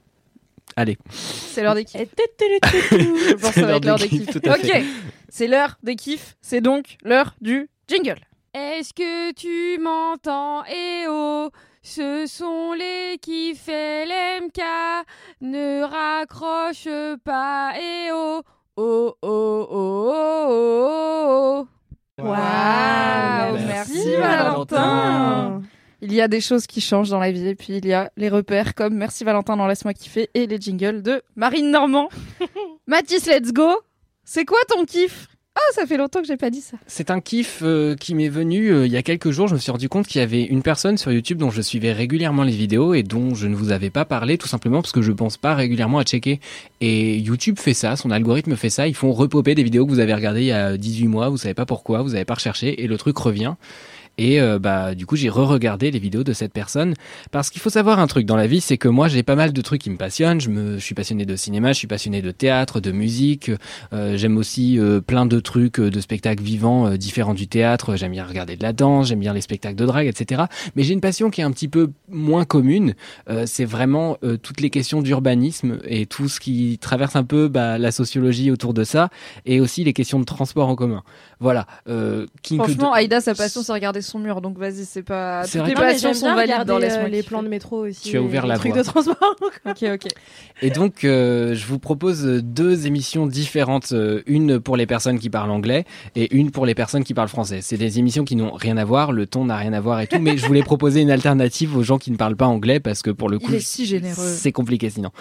Allez. 0.75 0.97
C'est 1.09 1.63
l'heure 1.63 1.75
des 1.75 1.85
kiffs. 1.85 1.99
et. 2.01 2.59
Je 2.91 3.33
pense 3.33 3.49
que 3.51 3.61
ça 3.61 3.65
va 3.65 3.75
être 3.75 3.85
l'heure 3.85 3.97
des 3.97 4.07
kiffs, 4.07 4.25
kiffs. 4.25 4.41
tout 4.41 4.49
à 4.49 4.55
fait. 4.55 4.79
Ok, 4.79 4.85
c'est 5.29 5.47
l'heure 5.47 5.77
des 5.83 5.95
kiffs. 5.95 6.35
C'est 6.41 6.61
donc 6.61 6.97
l'heure 7.03 7.35
du 7.41 7.69
jingle. 7.87 8.19
Est-ce 8.53 8.93
que 8.93 9.31
tu 9.33 9.79
m'entends? 9.81 10.63
Eh 10.65 11.05
oh 11.07 11.49
ce 11.83 12.27
sont 12.27 12.73
les 12.73 13.17
kiffs 13.19 13.67
LMK, 13.67 14.61
ne 15.41 15.81
raccroche 15.81 16.87
pas, 17.23 17.73
eh 17.75 18.11
oh, 18.13 18.41
oh, 18.77 19.15
oh, 19.21 19.67
oh, 19.71 20.11
oh, 20.11 20.87
oh, 20.87 21.67
oh. 22.19 22.23
Waouh, 22.23 23.57
Merci, 23.65 23.93
merci 23.93 24.15
Valentin. 24.15 25.61
Il 26.03 26.13
y 26.13 26.21
a 26.21 26.27
des 26.27 26.41
choses 26.41 26.65
qui 26.65 26.81
changent 26.81 27.11
dans 27.11 27.19
la 27.19 27.31
vie 27.31 27.47
et 27.47 27.55
puis 27.55 27.77
il 27.77 27.85
y 27.85 27.93
a 27.93 28.11
les 28.17 28.27
repères 28.27 28.73
comme 28.73 28.95
Merci 28.95 29.23
Valentin 29.23 29.55
dans 29.55 29.67
Laisse-moi 29.67 29.93
kiffer 29.93 30.29
et 30.33 30.47
les 30.47 30.59
jingles 30.59 31.03
de 31.03 31.21
Marine 31.35 31.69
Normand. 31.69 32.09
Mathis, 32.87 33.27
let's 33.27 33.53
go. 33.53 33.69
C'est 34.23 34.45
quoi 34.45 34.57
ton 34.67 34.83
kiff? 34.85 35.27
Ah, 35.53 35.73
ça 35.73 35.85
fait 35.85 35.97
longtemps 35.97 36.21
que 36.21 36.27
j'ai 36.27 36.37
pas 36.37 36.49
dit 36.49 36.61
ça. 36.61 36.77
C'est 36.87 37.11
un 37.11 37.19
kiff 37.19 37.59
euh, 37.61 37.95
qui 37.95 38.15
m'est 38.15 38.29
venu 38.29 38.69
euh, 38.69 38.87
il 38.87 38.91
y 38.91 38.97
a 38.97 39.03
quelques 39.03 39.31
jours. 39.31 39.47
Je 39.47 39.53
me 39.53 39.59
suis 39.59 39.71
rendu 39.71 39.89
compte 39.89 40.07
qu'il 40.07 40.21
y 40.21 40.23
avait 40.23 40.43
une 40.43 40.63
personne 40.63 40.97
sur 40.97 41.11
YouTube 41.11 41.37
dont 41.37 41.51
je 41.51 41.61
suivais 41.61 41.91
régulièrement 41.91 42.43
les 42.43 42.53
vidéos 42.53 42.93
et 42.93 43.03
dont 43.03 43.35
je 43.35 43.47
ne 43.47 43.55
vous 43.55 43.71
avais 43.71 43.89
pas 43.89 44.05
parlé 44.05 44.37
tout 44.37 44.47
simplement 44.47 44.81
parce 44.81 44.93
que 44.93 45.01
je 45.01 45.11
pense 45.11 45.35
pas 45.35 45.53
régulièrement 45.53 45.99
à 45.99 46.03
checker. 46.03 46.39
Et 46.79 47.17
YouTube 47.17 47.59
fait 47.59 47.73
ça, 47.73 47.97
son 47.97 48.11
algorithme 48.11 48.55
fait 48.55 48.69
ça. 48.69 48.87
Ils 48.87 48.95
font 48.95 49.11
repoper 49.11 49.53
des 49.53 49.63
vidéos 49.63 49.85
que 49.85 49.91
vous 49.91 49.99
avez 49.99 50.13
regardées 50.13 50.41
il 50.41 50.47
y 50.47 50.51
a 50.53 50.77
18 50.77 51.07
mois, 51.09 51.29
vous 51.29 51.37
savez 51.37 51.53
pas 51.53 51.65
pourquoi, 51.65 52.01
vous 52.01 52.15
avez 52.15 52.25
pas 52.25 52.35
recherché 52.35 52.81
et 52.81 52.87
le 52.87 52.97
truc 52.97 53.17
revient. 53.17 53.55
Et 54.17 54.41
euh, 54.41 54.59
bah 54.59 54.93
du 54.95 55.05
coup 55.05 55.15
j'ai 55.15 55.29
re-regardé 55.29 55.91
les 55.91 55.99
vidéos 55.99 56.23
de 56.23 56.33
cette 56.33 56.53
personne 56.53 56.93
parce 57.31 57.49
qu'il 57.49 57.61
faut 57.61 57.69
savoir 57.69 57.99
un 57.99 58.07
truc 58.07 58.25
dans 58.25 58.35
la 58.35 58.47
vie, 58.47 58.61
c'est 58.61 58.77
que 58.77 58.87
moi 58.87 59.07
j'ai 59.07 59.23
pas 59.23 59.35
mal 59.35 59.53
de 59.53 59.61
trucs 59.61 59.81
qui 59.81 59.89
me 59.89 59.97
passionnent. 59.97 60.41
Je 60.41 60.49
me, 60.49 60.77
je 60.77 60.83
suis 60.83 60.95
passionné 60.95 61.25
de 61.25 61.35
cinéma, 61.35 61.73
je 61.73 61.77
suis 61.77 61.87
passionné 61.87 62.21
de 62.21 62.31
théâtre, 62.31 62.79
de 62.79 62.91
musique. 62.91 63.51
Euh, 63.93 64.17
j'aime 64.17 64.37
aussi 64.37 64.79
euh, 64.79 65.01
plein 65.01 65.25
de 65.25 65.39
trucs, 65.39 65.79
euh, 65.79 65.89
de 65.89 65.99
spectacles 65.99 66.43
vivants 66.43 66.87
euh, 66.87 66.97
différents 66.97 67.33
du 67.33 67.47
théâtre. 67.47 67.95
J'aime 67.95 68.11
bien 68.11 68.25
regarder 68.25 68.55
de 68.55 68.63
la 68.63 68.73
danse, 68.73 69.07
j'aime 69.07 69.19
bien 69.19 69.33
les 69.33 69.41
spectacles 69.41 69.75
de 69.75 69.85
drague, 69.85 70.07
etc. 70.07 70.43
Mais 70.75 70.83
j'ai 70.83 70.93
une 70.93 71.01
passion 71.01 71.29
qui 71.29 71.41
est 71.41 71.43
un 71.43 71.51
petit 71.51 71.67
peu 71.67 71.91
moins 72.09 72.45
commune. 72.45 72.93
Euh, 73.29 73.45
c'est 73.47 73.65
vraiment 73.65 74.17
euh, 74.23 74.37
toutes 74.37 74.61
les 74.61 74.69
questions 74.69 75.01
d'urbanisme 75.01 75.79
et 75.85 76.05
tout 76.05 76.27
ce 76.27 76.39
qui 76.39 76.77
traverse 76.79 77.15
un 77.15 77.23
peu 77.23 77.47
bah, 77.47 77.77
la 77.77 77.91
sociologie 77.91 78.51
autour 78.51 78.73
de 78.73 78.83
ça, 78.83 79.09
et 79.45 79.59
aussi 79.59 79.83
les 79.83 79.93
questions 79.93 80.19
de 80.19 80.25
transport 80.25 80.67
en 80.67 80.75
commun. 80.75 81.03
Voilà. 81.39 81.65
Euh, 81.87 82.27
Franchement, 82.43 82.93
Aïda, 82.93 83.21
sa 83.21 83.33
passion, 83.33 83.63
c'est 83.63 83.71
regarder 83.71 84.00
son 84.01 84.19
mur. 84.19 84.41
Donc 84.41 84.57
vas-y, 84.57 84.85
c'est 84.85 85.03
pas. 85.03 85.43
C'est 85.45 85.59
Toutes 85.59 85.67
vrai 85.67 85.69
les 85.69 85.75
passions 85.93 86.13
sont 86.13 86.33
valides 86.33 86.65
dans 86.65 86.75
euh, 86.75 86.79
les 86.79 86.87
kiffer. 87.17 87.23
plans 87.23 87.43
de 87.43 87.47
métro 87.47 87.85
aussi. 87.87 88.09
Tu 88.09 88.17
as 88.17 88.21
ouvert 88.21 88.43
les 88.43 88.49
la 88.49 88.57
trucs 88.57 88.73
voie. 88.73 88.81
de 88.81 88.87
transport. 88.87 89.15
Ok, 89.65 89.83
ok. 89.93 90.07
Et 90.61 90.69
donc, 90.71 91.03
euh, 91.03 91.53
je 91.55 91.65
vous 91.65 91.79
propose 91.79 92.23
deux 92.23 92.87
émissions 92.87 93.27
différentes, 93.27 93.91
euh, 93.91 94.21
une 94.25 94.59
pour 94.59 94.75
les 94.77 94.85
personnes 94.85 95.19
qui 95.19 95.29
parlent 95.29 95.51
anglais 95.51 95.85
et 96.15 96.35
une 96.35 96.51
pour 96.51 96.65
les 96.65 96.73
personnes 96.75 97.03
qui 97.03 97.13
parlent 97.13 97.27
français. 97.29 97.59
C'est 97.61 97.77
des 97.77 97.99
émissions 97.99 98.23
qui 98.23 98.35
n'ont 98.35 98.51
rien 98.53 98.77
à 98.77 98.85
voir, 98.85 99.11
le 99.11 99.25
ton 99.27 99.45
n'a 99.45 99.55
rien 99.57 99.73
à 99.73 99.79
voir 99.79 99.99
et 100.01 100.07
tout, 100.07 100.19
mais 100.19 100.37
je 100.37 100.45
voulais 100.45 100.63
proposer 100.63 101.01
une 101.01 101.11
alternative 101.11 101.75
aux 101.77 101.83
gens 101.83 101.97
qui 101.97 102.11
ne 102.11 102.17
parlent 102.17 102.35
pas 102.35 102.47
anglais 102.47 102.79
parce 102.79 103.01
que 103.01 103.11
pour 103.11 103.29
le 103.29 103.39
coup, 103.39 103.47
Il 103.49 103.55
est 103.55 103.59
si 103.59 103.85
généreux. 103.85 104.15
c'est 104.15 104.51
compliqué 104.51 104.89
sinon. 104.89 105.11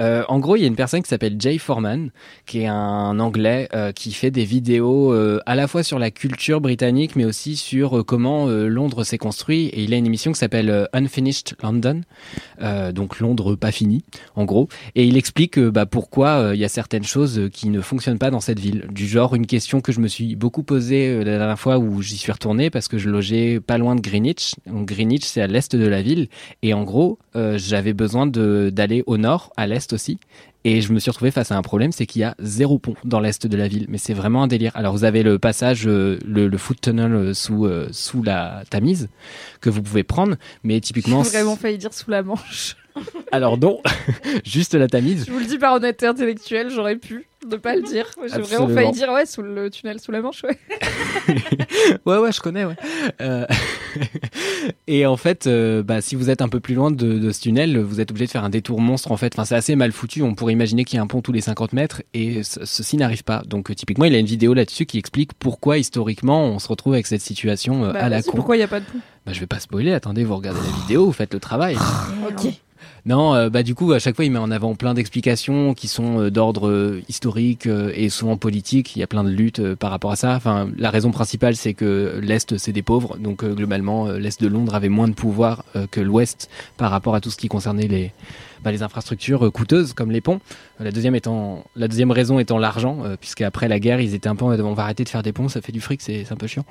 Euh, 0.00 0.24
en 0.28 0.38
gros, 0.40 0.56
il 0.56 0.60
y 0.62 0.64
a 0.64 0.68
une 0.68 0.76
personne 0.76 1.02
qui 1.02 1.08
s'appelle 1.08 1.36
Jay 1.38 1.58
Foreman, 1.58 2.10
qui 2.46 2.60
est 2.60 2.66
un 2.66 3.18
anglais 3.20 3.68
euh, 3.74 3.92
qui 3.92 4.12
fait 4.12 4.30
des 4.30 4.44
vidéos 4.44 5.12
euh, 5.12 5.40
à 5.46 5.54
la 5.54 5.66
fois 5.68 5.82
sur 5.82 5.98
la 5.98 6.10
culture 6.10 6.60
britannique, 6.60 7.16
mais 7.16 7.24
aussi 7.24 7.56
sur 7.56 7.98
euh, 7.98 8.02
euh, 8.26 8.68
Londres 8.68 9.04
s'est 9.04 9.18
construit. 9.18 9.66
Et 9.66 9.84
il 9.84 9.94
a 9.94 9.96
une 9.96 10.06
émission 10.06 10.32
qui 10.32 10.38
s'appelle 10.38 10.70
euh, 10.70 10.86
Unfinished 10.92 11.54
London, 11.62 12.00
euh, 12.62 12.92
donc 12.92 13.20
Londres 13.20 13.54
pas 13.54 13.72
fini, 13.72 14.04
en 14.36 14.44
gros. 14.44 14.68
Et 14.94 15.04
il 15.04 15.16
explique 15.16 15.58
bah, 15.58 15.86
pourquoi 15.86 16.52
il 16.54 16.60
y 16.60 16.64
a 16.64 16.68
certaines 16.68 17.04
choses 17.04 17.48
qui 17.52 17.68
ne 17.68 17.80
fonctionnent 17.80 18.18
pas 18.18 18.30
dans 18.30 18.40
cette 18.40 18.58
ville. 18.58 18.86
Du 18.90 19.06
genre, 19.06 19.34
une 19.34 19.46
question 19.46 19.80
que 19.80 19.92
je 19.92 20.00
me 20.00 20.08
suis 20.08 20.36
beaucoup 20.36 20.62
posée 20.62 21.18
la 21.18 21.38
dernière 21.38 21.58
fois 21.58 21.78
où 21.78 22.02
j'y 22.02 22.16
suis 22.16 22.32
retourné 22.32 22.70
parce 22.70 22.88
que 22.88 22.98
je 22.98 23.10
logeais 23.10 23.60
pas 23.60 23.78
loin 23.78 23.94
de 23.94 24.00
Greenwich. 24.00 24.54
Donc 24.66 24.86
Greenwich, 24.86 25.24
c'est 25.24 25.40
à 25.40 25.46
l'est 25.46 25.74
de 25.74 25.86
la 25.86 26.02
ville. 26.02 26.28
Et 26.62 26.74
en 26.74 26.84
gros, 26.84 27.18
j'avais 27.34 27.92
besoin 27.92 28.26
d'aller 28.26 29.02
au 29.06 29.16
nord, 29.16 29.52
à 29.56 29.66
l'est 29.66 29.92
aussi. 29.92 30.18
Et 30.66 30.80
je 30.80 30.92
me 30.92 30.98
suis 30.98 31.10
retrouvé 31.10 31.30
face 31.30 31.52
à 31.52 31.56
un 31.56 31.62
problème, 31.62 31.92
c'est 31.92 32.06
qu'il 32.06 32.20
y 32.20 32.24
a 32.24 32.34
zéro 32.38 32.78
pont 32.78 32.94
dans 33.04 33.20
l'est 33.20 33.46
de 33.46 33.56
la 33.56 33.68
ville. 33.68 33.84
Mais 33.90 33.98
c'est 33.98 34.14
vraiment 34.14 34.42
un 34.42 34.46
délire. 34.46 34.72
Alors 34.74 34.94
vous 34.94 35.04
avez 35.04 35.22
le 35.22 35.38
passage, 35.38 35.86
euh, 35.86 36.18
le, 36.26 36.48
le 36.48 36.58
foot 36.58 36.80
tunnel 36.80 37.12
euh, 37.12 37.34
sous 37.34 37.66
euh, 37.66 37.88
sous 37.92 38.22
la 38.22 38.62
Tamise 38.70 39.08
que 39.60 39.68
vous 39.68 39.82
pouvez 39.82 40.04
prendre, 40.04 40.36
mais 40.62 40.80
typiquement. 40.80 41.22
J'ai 41.22 41.30
vraiment 41.30 41.56
failli 41.56 41.76
dire 41.76 41.92
sous 41.92 42.10
la 42.10 42.22
manche. 42.22 42.76
Alors 43.32 43.58
non, 43.58 43.80
juste 44.44 44.74
la 44.74 44.86
Tamise. 44.88 45.24
Je 45.26 45.32
vous 45.32 45.38
le 45.40 45.46
dis 45.46 45.58
par 45.58 45.74
honnêteté 45.74 46.06
intellectuelle, 46.06 46.70
j'aurais 46.70 46.96
pu 46.96 47.26
ne 47.50 47.56
pas 47.56 47.74
le 47.76 47.82
dire. 47.82 48.06
J'ai 48.32 48.40
vraiment 48.40 48.68
failli 48.68 48.92
dire 48.92 49.10
ouais 49.12 49.26
sous 49.26 49.42
le 49.42 49.68
tunnel 49.70 50.00
sous 50.00 50.12
la 50.12 50.20
manche. 50.22 50.42
Ouais. 50.44 50.58
Ouais, 52.06 52.18
ouais, 52.18 52.32
je 52.32 52.40
connais, 52.40 52.64
ouais. 52.64 52.76
Euh, 53.20 53.46
et 54.86 55.06
en 55.06 55.16
fait, 55.16 55.46
euh, 55.46 55.82
bah, 55.82 56.00
si 56.00 56.14
vous 56.16 56.30
êtes 56.30 56.40
un 56.42 56.48
peu 56.48 56.60
plus 56.60 56.74
loin 56.74 56.90
de, 56.90 57.18
de 57.18 57.30
ce 57.30 57.40
tunnel, 57.42 57.78
vous 57.78 58.00
êtes 58.00 58.10
obligé 58.10 58.26
de 58.26 58.30
faire 58.30 58.44
un 58.44 58.50
détour 58.50 58.80
monstre, 58.80 59.10
en 59.12 59.16
fait. 59.16 59.32
Enfin, 59.34 59.44
c'est 59.44 59.54
assez 59.54 59.76
mal 59.76 59.92
foutu. 59.92 60.22
On 60.22 60.34
pourrait 60.34 60.52
imaginer 60.52 60.84
qu'il 60.84 60.96
y 60.96 61.00
a 61.00 61.02
un 61.02 61.06
pont 61.06 61.20
tous 61.22 61.32
les 61.32 61.40
50 61.40 61.72
mètres 61.72 62.02
et 62.14 62.42
ce- 62.42 62.64
ceci 62.64 62.96
n'arrive 62.96 63.24
pas. 63.24 63.42
Donc, 63.46 63.70
euh, 63.70 63.74
typiquement, 63.74 64.04
il 64.06 64.14
a 64.14 64.18
une 64.18 64.26
vidéo 64.26 64.54
là-dessus 64.54 64.86
qui 64.86 64.98
explique 64.98 65.34
pourquoi, 65.34 65.78
historiquement, 65.78 66.44
on 66.46 66.58
se 66.58 66.68
retrouve 66.68 66.94
avec 66.94 67.06
cette 67.06 67.20
situation 67.22 67.84
euh, 67.84 67.92
Bah, 67.92 68.04
à 68.04 68.08
la 68.08 68.22
con. 68.22 68.32
Pourquoi 68.36 68.56
il 68.56 68.60
y 68.60 68.64
a 68.64 68.68
pas 68.68 68.80
de 68.80 68.86
pont? 68.86 68.98
Bah, 69.26 69.32
je 69.32 69.40
vais 69.40 69.46
pas 69.46 69.60
spoiler. 69.60 69.92
Attendez, 69.92 70.24
vous 70.24 70.36
regardez 70.36 70.60
la 70.60 70.82
vidéo, 70.82 71.06
vous 71.06 71.12
faites 71.12 71.34
le 71.34 71.40
travail. 71.40 71.76
Ok. 72.28 72.52
Non, 73.06 73.34
euh, 73.34 73.50
bah 73.50 73.62
du 73.62 73.74
coup, 73.74 73.92
à 73.92 73.98
chaque 73.98 74.16
fois, 74.16 74.24
il 74.24 74.32
met 74.32 74.38
en 74.38 74.50
avant 74.50 74.74
plein 74.74 74.94
d'explications 74.94 75.74
qui 75.74 75.88
sont 75.88 76.22
euh, 76.22 76.30
d'ordre 76.30 76.68
euh, 76.68 77.02
historique 77.08 77.66
et 77.66 78.08
souvent 78.08 78.38
politique. 78.38 78.96
Il 78.96 79.00
y 79.00 79.02
a 79.02 79.06
plein 79.06 79.24
de 79.24 79.28
luttes 79.28 79.74
par 79.74 79.90
rapport 79.90 80.10
à 80.10 80.16
ça. 80.16 80.34
Enfin, 80.34 80.70
la 80.78 80.90
raison 80.90 81.10
principale, 81.10 81.54
c'est 81.54 81.74
que 81.74 82.18
l'Est, 82.22 82.56
c'est 82.56 82.72
des 82.72 82.82
pauvres. 82.82 83.18
Donc, 83.18 83.44
globalement, 83.44 84.08
l'Est 84.12 84.42
de 84.42 84.48
Londres 84.48 84.74
avait 84.74 84.88
moins 84.88 85.08
de 85.08 85.14
pouvoir 85.14 85.64
que 85.90 86.00
l'Ouest 86.00 86.48
par 86.76 86.90
rapport 86.90 87.14
à 87.14 87.20
tout 87.20 87.30
ce 87.30 87.36
qui 87.36 87.48
concernait 87.48 87.88
les, 87.88 88.12
bah, 88.64 88.72
les 88.72 88.82
infrastructures 88.82 89.46
euh, 89.46 89.50
coûteuses, 89.50 89.92
comme 89.92 90.10
les 90.10 90.20
ponts. 90.20 90.40
La 90.80 90.90
deuxième, 90.90 91.14
étant, 91.14 91.64
la 91.76 91.86
deuxième 91.86 92.10
raison 92.10 92.40
étant 92.40 92.58
l'argent, 92.58 92.98
euh, 93.04 93.16
puisqu'après 93.16 93.68
la 93.68 93.78
guerre, 93.78 94.00
ils 94.00 94.14
étaient 94.14 94.28
un 94.28 94.34
peu 94.34 94.44
on 94.44 94.74
va 94.74 94.82
arrêter 94.82 95.04
de 95.04 95.08
faire 95.08 95.22
des 95.22 95.32
ponts, 95.32 95.48
ça 95.48 95.60
fait 95.60 95.70
du 95.70 95.80
fric, 95.80 96.02
c'est 96.02 96.26
un 96.32 96.36
peu 96.36 96.48
chiant. 96.48 96.64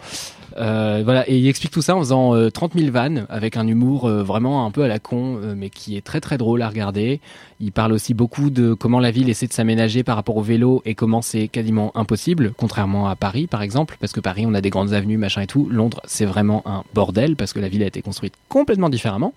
Euh, 0.58 1.02
voilà, 1.06 1.28
et 1.30 1.38
il 1.38 1.48
explique 1.48 1.72
tout 1.72 1.82
ça 1.82 1.96
en 1.96 2.00
faisant 2.00 2.36
euh, 2.36 2.50
30 2.50 2.74
000 2.74 2.92
vannes 2.92 3.26
avec 3.30 3.56
un 3.56 3.66
humour 3.66 4.10
vraiment 4.10 4.66
un 4.66 4.72
peu 4.72 4.84
à 4.84 4.88
la 4.90 5.00
con, 5.00 5.40
mais 5.56 5.70
qui 5.70 5.96
est 5.96 6.02
très 6.02 6.20
très 6.20 6.38
drôle 6.38 6.62
à 6.62 6.70
regarder. 6.70 7.22
Il 7.62 7.72
parle 7.72 7.94
aussi 7.94 8.14
beaucoup 8.14 8.50
de 8.50 8.74
comment 8.74 9.00
la 9.00 9.12
ville 9.12 9.30
essaie 9.30 9.48
de 9.48 9.54
s'aménager 9.54 10.04
par 10.04 10.18
rapport 10.18 10.36
au 10.36 10.42
vélo 10.42 10.82
et 10.86 10.96
comment 10.96 11.22
c'est 11.22 11.48
quasiment 11.48 11.96
impossible, 11.96 12.54
contrairement 12.58 13.08
à 13.08 13.16
Paris 13.16 13.48
par 13.48 13.62
exemple, 13.62 13.96
parce 14.02 14.12
que 14.12 14.20
Paris 14.20 14.44
on 14.46 14.54
a 14.54 14.60
des 14.60 14.70
grandes 14.70 14.94
avenues, 14.94 15.18
machin 15.18 15.42
et 15.42 15.48
tout. 15.48 15.70
Londres 15.72 16.02
c'est 16.04 16.26
vraiment 16.26 16.62
un 16.66 16.84
bordel 16.94 17.38
parce 17.38 17.54
que 17.54 17.60
la 17.60 17.70
ville 17.70 17.84
a 17.84 17.88
été 17.88 18.02
construite 18.02 18.34
complètement 18.50 18.90
différemment. 18.90 19.34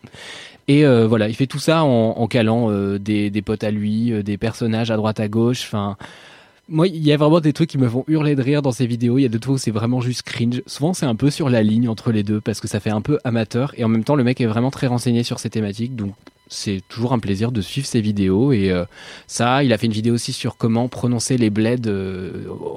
Et 0.69 0.85
euh, 0.85 1.07
voilà, 1.07 1.29
il 1.29 1.35
fait 1.35 1.47
tout 1.47 1.59
ça 1.59 1.85
en, 1.85 2.11
en 2.17 2.27
calant 2.27 2.71
euh, 2.71 2.99
des, 2.99 3.31
des 3.31 3.43
potes 3.43 3.65
à 3.65 3.71
lui, 3.71 4.13
euh, 4.13 4.23
des 4.23 4.37
personnages 4.37 4.91
à 4.91 4.97
droite 4.97 5.21
à 5.21 5.29
gauche, 5.29 5.65
enfin. 5.67 5.97
Moi, 6.69 6.89
il 6.89 7.07
y 7.07 7.13
a 7.13 7.17
vraiment 7.17 7.39
des 7.39 7.53
trucs 7.53 7.71
qui 7.71 7.79
me 7.79 7.89
font 7.89 8.03
hurler 8.09 8.35
de 8.35 8.43
rire 8.43 8.61
dans 8.61 8.73
ces 8.73 8.89
vidéos. 8.89 9.19
Il 9.19 9.23
y 9.23 9.25
a 9.25 9.29
d'autres 9.29 9.47
fois 9.47 9.55
où 9.55 9.59
c'est 9.59 9.71
vraiment 9.71 10.01
juste 10.01 10.23
cringe. 10.23 10.63
Souvent, 10.67 10.95
c'est 10.95 11.07
un 11.07 11.15
peu 11.15 11.31
sur 11.31 11.49
la 11.49 11.63
ligne 11.63 11.89
entre 11.89 12.11
les 12.11 12.25
deux 12.25 12.41
parce 12.41 12.59
que 12.59 12.67
ça 12.67 12.81
fait 12.81 12.91
un 12.91 13.03
peu 13.03 13.21
amateur 13.23 13.73
et 13.77 13.85
en 13.85 13.89
même 13.89 14.03
temps, 14.03 14.17
le 14.17 14.25
mec 14.25 14.41
est 14.41 14.47
vraiment 14.47 14.73
très 14.73 14.89
renseigné 14.89 15.23
sur 15.23 15.39
ces 15.39 15.49
thématiques. 15.49 15.95
Donc, 15.95 16.15
c'est 16.49 16.83
toujours 16.89 17.13
un 17.13 17.21
plaisir 17.21 17.53
de 17.53 17.61
suivre 17.61 17.87
ses 17.87 18.01
vidéos. 18.01 18.51
Et 18.51 18.73
ça, 19.29 19.63
il 19.63 19.73
a 19.73 19.79
fait 19.79 19.87
une 19.87 19.93
vidéo 19.93 20.15
aussi 20.15 20.33
sur 20.33 20.57
comment 20.57 20.89
prononcer 20.89 21.39
les 21.39 21.51
bleds 21.51 21.89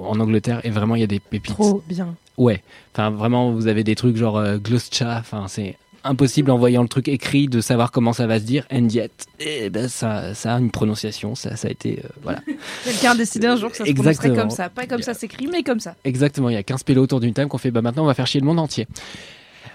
en 0.04 0.20
Angleterre 0.20 0.62
et 0.64 0.70
vraiment, 0.70 0.94
il 0.94 1.02
y 1.02 1.04
a 1.04 1.08
des 1.08 1.20
pépites. 1.20 1.56
Trop 1.56 1.82
bien. 1.90 2.14
Ouais. 2.38 2.62
Enfin, 2.94 3.10
vraiment, 3.10 3.52
vous 3.54 3.66
avez 3.66 3.84
des 3.84 3.96
trucs 3.96 4.18
genre 4.18 4.40
Gloucester. 4.60 5.16
Enfin, 5.18 5.46
c'est 5.48 5.78
impossible 6.10 6.52
en 6.52 6.58
voyant 6.58 6.82
le 6.82 6.88
truc 6.88 7.08
écrit 7.08 7.48
de 7.48 7.62
savoir 7.62 7.92
comment 7.92 8.14
ça 8.14 8.28
va 8.28 8.40
se 8.40 8.44
dire. 8.44 8.66
And 8.72 8.88
yet, 8.90 9.12
eh 9.40 9.70
ben, 9.70 9.88
ça, 9.88 10.34
ça 10.34 10.56
a 10.56 10.60
une 10.60 10.72
prononciation. 10.72 11.36
Ça, 11.36 11.56
ça 11.56 11.68
a 11.68 11.72
été, 11.72 12.02
euh, 12.04 12.08
voilà. 12.24 12.42
Quelqu'un 12.84 13.12
a 13.12 13.16
décidé 13.16 13.48
un 13.48 13.56
jour 13.56 13.70
que 13.72 13.78
ça 13.78 13.86
se 13.86 13.92
prononcerait 13.92 14.10
Exactement. 14.12 14.36
comme 14.42 14.50
ça, 14.50 14.70
pas 14.70 14.86
comme 14.86 15.02
ça 15.02 15.14
s'écrit, 15.14 15.48
mais 15.48 15.64
comme 15.64 15.80
ça. 15.80 15.96
Exactement. 16.04 16.50
Il 16.50 16.54
y 16.54 16.58
a 16.58 16.64
15 16.64 16.84
pélos 16.84 17.04
autour 17.04 17.20
d'une 17.20 17.34
table 17.34 17.50
qu'on 17.50 17.58
fait, 17.58 17.72
bah 17.72 17.82
maintenant, 17.82 18.04
on 18.04 18.08
va 18.08 18.14
faire 18.14 18.28
chier 18.28 18.40
le 18.42 18.46
monde 18.46 18.60
entier. 18.60 18.88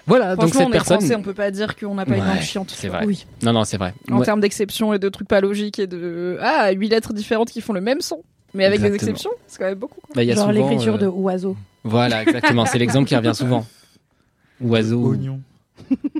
Voilà. 0.07 0.35
Donc 0.35 0.49
cette 0.53 0.61
on 0.61 0.69
est 0.69 0.71
personne. 0.71 0.99
français, 0.99 1.15
on 1.15 1.21
peut 1.23 1.33
pas 1.33 1.49
dire 1.51 1.75
qu'on 1.75 1.95
n'a 1.95 2.05
pas 2.05 2.15
une 2.15 2.21
Ouais, 2.21 2.27
langue 2.27 2.41
chiante. 2.41 2.69
c'est 2.75 2.89
vrai. 2.89 3.05
Oui. 3.07 3.25
Non, 3.41 3.53
non, 3.53 3.63
c'est 3.63 3.77
vrai. 3.77 3.93
En 4.11 4.19
Ouais. 4.19 4.25
termes 4.25 4.39
d'exceptions 4.39 4.93
et 4.93 4.99
de 4.99 5.09
trucs 5.09 5.27
pas 5.27 5.41
logiques 5.41 5.79
et 5.79 5.87
de 5.87 6.37
ah 6.41 6.69
huit 6.71 6.89
lettres 6.89 7.11
différentes 7.13 7.49
qui 7.49 7.59
font 7.61 7.73
le 7.73 7.81
même 7.81 8.01
son, 8.01 8.21
mais 8.53 8.65
avec 8.65 8.81
des 8.81 8.93
exceptions, 8.93 9.31
c'est 9.47 9.57
quand 9.57 9.65
même 9.65 9.79
beaucoup. 9.79 9.99
quoi. 10.01 10.13
Bah, 10.15 10.23
il 10.23 10.27
y 10.27 10.31
a 10.31 10.35
Genre 10.35 10.47
souvent, 10.51 10.69
l'écriture 10.69 10.95
euh, 10.95 10.99
de 10.99 11.07
oiseau. 11.07 11.57
Voilà, 11.83 12.21
exactement. 12.21 12.65
c'est 12.67 12.77
l'exemple 12.77 13.07
qui 13.07 13.15
revient 13.15 13.33
souvent. 13.33 13.65
Oiseau. 14.61 15.11
Oignon. 15.13 15.39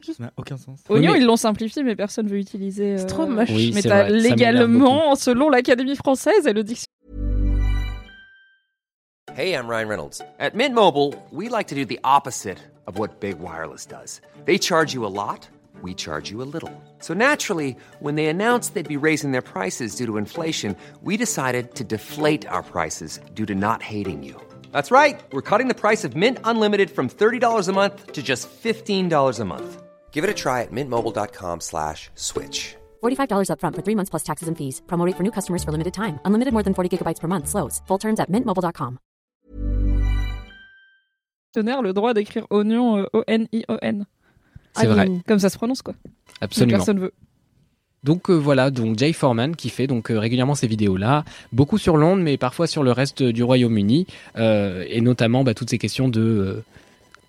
Ça 0.03 0.23
n'a 0.23 0.33
aucun 0.37 0.57
sens. 0.57 0.79
Oui, 0.89 0.97
Oignon, 0.99 1.13
mais- 1.13 1.19
ils 1.19 1.25
l'ont 1.25 1.35
simplifié, 1.37 1.83
mais 1.83 1.95
personne 1.95 2.27
veut 2.27 2.37
utiliser. 2.37 2.97
C'est 2.97 3.03
euh, 3.03 3.07
trop 3.07 3.25
moche. 3.25 3.49
Oui, 3.51 3.71
mais 3.73 3.81
c'est 3.81 3.89
t'as 3.89 4.09
légalement, 4.09 5.15
selon 5.15 5.49
l'Académie 5.49 5.95
française 5.95 6.45
et 6.47 6.53
le 6.53 6.63
dictionnaire. 6.63 6.85
Hey, 9.37 9.53
I'm 9.53 9.67
Ryan 9.67 9.89
Reynolds. 9.89 10.21
At 10.39 10.55
Mint 10.55 10.73
Mobile, 10.73 11.13
we 11.31 11.49
like 11.49 11.67
to 11.67 11.75
do 11.75 11.83
the 11.85 11.99
opposite 12.05 12.57
of 12.87 12.97
what 12.97 13.19
Big 13.19 13.37
Wireless 13.39 13.85
does. 13.85 14.21
They 14.45 14.57
charge 14.57 14.93
you 14.93 15.05
a 15.05 15.09
lot, 15.11 15.49
we 15.81 15.93
charge 15.93 16.31
you 16.31 16.41
a 16.41 16.47
little. 16.47 16.71
So 16.99 17.13
naturally, 17.13 17.75
when 17.99 18.15
they 18.15 18.27
announced 18.27 18.75
they'd 18.75 18.87
be 18.87 18.95
raising 18.95 19.31
their 19.31 19.41
prices 19.41 19.95
due 19.95 20.05
to 20.05 20.17
inflation, 20.17 20.75
we 21.03 21.17
decided 21.17 21.75
to 21.75 21.83
deflate 21.83 22.45
our 22.47 22.63
prices 22.63 23.19
due 23.33 23.45
to 23.47 23.55
not 23.55 23.81
hating 23.81 24.23
you. 24.23 24.35
That's 24.75 24.91
right. 24.91 25.23
We're 25.31 25.49
cutting 25.49 25.69
the 25.69 25.73
price 25.73 26.03
of 26.03 26.17
Mint 26.17 26.37
Unlimited 26.43 26.89
from 26.91 27.07
$30 27.07 27.69
a 27.69 27.71
month 27.71 28.11
to 28.11 28.21
just 28.21 28.49
$15 28.49 29.39
a 29.39 29.45
month. 29.45 29.81
Give 30.11 30.25
it 30.25 30.29
a 30.29 30.33
try 30.33 30.63
at 30.63 30.71
mintmobile.com 30.71 31.61
slash 31.61 32.09
switch. 32.15 32.75
$45 33.01 33.47
upfront 33.51 33.75
for 33.75 33.83
three 33.85 33.95
months 33.95 34.09
plus 34.09 34.23
taxes 34.23 34.49
and 34.49 34.57
fees. 34.57 34.81
Promo 34.85 35.05
rate 35.07 35.15
for 35.15 35.23
new 35.23 35.31
customers 35.31 35.63
for 35.63 35.71
limited 35.71 35.93
time. 35.93 36.19
Unlimited 36.25 36.51
more 36.51 36.63
than 36.63 36.73
40 36.73 36.89
gigabytes 36.91 37.21
per 37.21 37.29
month. 37.29 37.47
Slows. 37.47 37.81
Full 37.87 37.99
terms 37.99 38.19
at 38.19 38.29
mintmobile.com. 38.29 38.99
le 41.55 41.93
droit 41.93 42.13
d'écrire 42.13 42.45
oignon 42.49 42.97
euh, 42.97 43.05
O-N-I-O-N. 43.13 44.05
C'est 44.75 44.87
vrai. 44.87 45.07
Comme 45.25 45.39
ça 45.39 45.49
se 45.49 45.57
prononce 45.57 45.81
quoi. 45.81 45.95
Absolument. 46.41 46.79
Personne 46.79 46.99
veut. 46.99 47.13
Donc 48.05 48.29
euh, 48.29 48.35
voilà, 48.35 48.69
donc 48.69 48.99
Jay 48.99 49.13
Foreman 49.13 49.55
qui 49.55 49.69
fait 49.69 49.87
donc 49.87 50.11
euh, 50.11 50.19
régulièrement 50.19 50.53
ces 50.53 50.67
vidéos-là, 50.67 51.25
beaucoup 51.51 51.79
sur 51.79 51.97
Londres, 51.97 52.21
mais 52.21 52.37
parfois 52.37 52.67
sur 52.67 52.83
le 52.83 52.91
reste 52.91 53.23
du 53.23 53.41
Royaume-Uni, 53.41 54.05
euh, 54.37 54.85
et 54.87 55.01
notamment 55.01 55.43
bah, 55.43 55.55
toutes 55.55 55.71
ces 55.71 55.79
questions 55.79 56.07
de 56.07 56.61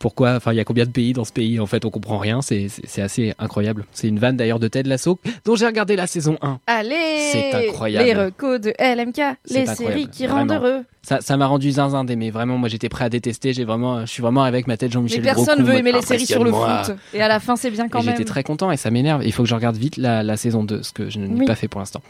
pourquoi, 0.06 0.36
enfin, 0.36 0.52
il 0.52 0.56
y 0.56 0.60
a 0.60 0.64
combien 0.64 0.84
de 0.84 0.90
pays 0.92 1.12
dans 1.14 1.24
ce 1.24 1.32
pays 1.32 1.58
En 1.58 1.66
fait, 1.66 1.84
on 1.84 1.90
comprend 1.90 2.16
rien. 2.18 2.40
C'est 2.40 2.68
assez 3.02 3.34
incroyable. 3.40 3.86
C'est 3.90 4.06
une 4.06 4.20
vanne 4.20 4.36
d'ailleurs 4.36 4.60
de 4.60 4.68
Ted 4.68 4.88
Lasso 4.88 5.18
dont 5.44 5.56
j'ai 5.56 5.66
regardé 5.66 5.96
la 5.96 6.06
saison 6.06 6.38
1. 6.42 6.60
Allez 6.68 6.94
C'est 7.32 7.52
incroyable. 7.70 8.06
Les 8.06 8.14
recos 8.14 8.60
de 8.60 8.70
LMK, 8.78 9.16
les 9.50 9.68
incroyable, 9.68 9.74
séries 9.76 10.06
qui 10.08 10.28
rendent 10.28 10.52
heureux. 10.52 10.84
Ça, 11.02 11.20
ça 11.20 11.36
m'a 11.36 11.46
rendu 11.46 11.72
zinzin 11.72 12.04
d'aimer. 12.04 12.30
Vraiment, 12.30 12.56
moi, 12.56 12.68
j'étais 12.68 12.88
prêt 12.88 13.04
à 13.04 13.08
détester. 13.08 13.52
J'ai 13.52 13.64
vraiment, 13.64 14.02
je 14.02 14.06
suis 14.06 14.22
vraiment 14.22 14.44
avec 14.44 14.68
ma 14.68 14.76
tête 14.76 14.90
Mais 14.90 14.94
Jean-Michel. 14.94 15.22
personne 15.22 15.44
Groscon, 15.44 15.62
veut 15.64 15.74
aimer 15.74 15.90
les 15.90 16.02
séries 16.02 16.24
sur 16.24 16.44
le 16.44 16.52
foot. 16.52 16.92
Et 17.12 17.20
à 17.20 17.26
la 17.26 17.40
fin, 17.40 17.56
c'est 17.56 17.72
bien 17.72 17.88
quand 17.88 17.98
même. 18.04 18.10
j'étais 18.14 18.24
très 18.24 18.44
content 18.44 18.70
et 18.70 18.76
ça 18.76 18.92
m'énerve. 18.92 19.24
Il 19.24 19.32
faut 19.32 19.42
que 19.42 19.48
je 19.48 19.54
regarde 19.56 19.76
vite 19.76 19.96
la, 19.96 20.22
la 20.22 20.36
saison 20.36 20.62
2, 20.62 20.84
ce 20.84 20.92
que 20.92 21.10
je 21.10 21.18
n'ai 21.18 21.26
Oui. 21.40 21.46
pas 21.46 21.56
fait 21.56 21.66
pour 21.66 21.80
l'instant. 21.80 22.00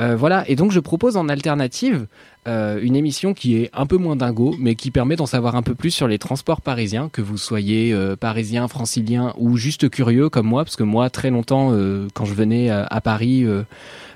Euh, 0.00 0.14
voilà, 0.14 0.44
et 0.48 0.56
donc 0.56 0.72
je 0.72 0.80
propose 0.80 1.16
en 1.16 1.28
alternative 1.28 2.06
euh, 2.46 2.78
une 2.82 2.94
émission 2.96 3.34
qui 3.34 3.56
est 3.56 3.70
un 3.72 3.86
peu 3.86 3.96
moins 3.96 4.14
dingo, 4.14 4.54
mais 4.58 4.74
qui 4.74 4.90
permet 4.90 5.16
d'en 5.16 5.26
savoir 5.26 5.56
un 5.56 5.62
peu 5.62 5.74
plus 5.74 5.90
sur 5.90 6.06
les 6.06 6.18
transports 6.18 6.60
parisiens, 6.60 7.08
que 7.10 7.22
vous 7.22 7.38
soyez 7.38 7.92
euh, 7.92 8.14
parisien, 8.14 8.68
francilien 8.68 9.34
ou 9.38 9.56
juste 9.56 9.88
curieux 9.88 10.28
comme 10.28 10.46
moi, 10.46 10.64
parce 10.64 10.76
que 10.76 10.82
moi, 10.82 11.08
très 11.10 11.30
longtemps, 11.30 11.70
euh, 11.72 12.08
quand 12.14 12.24
je 12.24 12.34
venais 12.34 12.68
à, 12.68 12.84
à 12.84 13.00
Paris, 13.00 13.46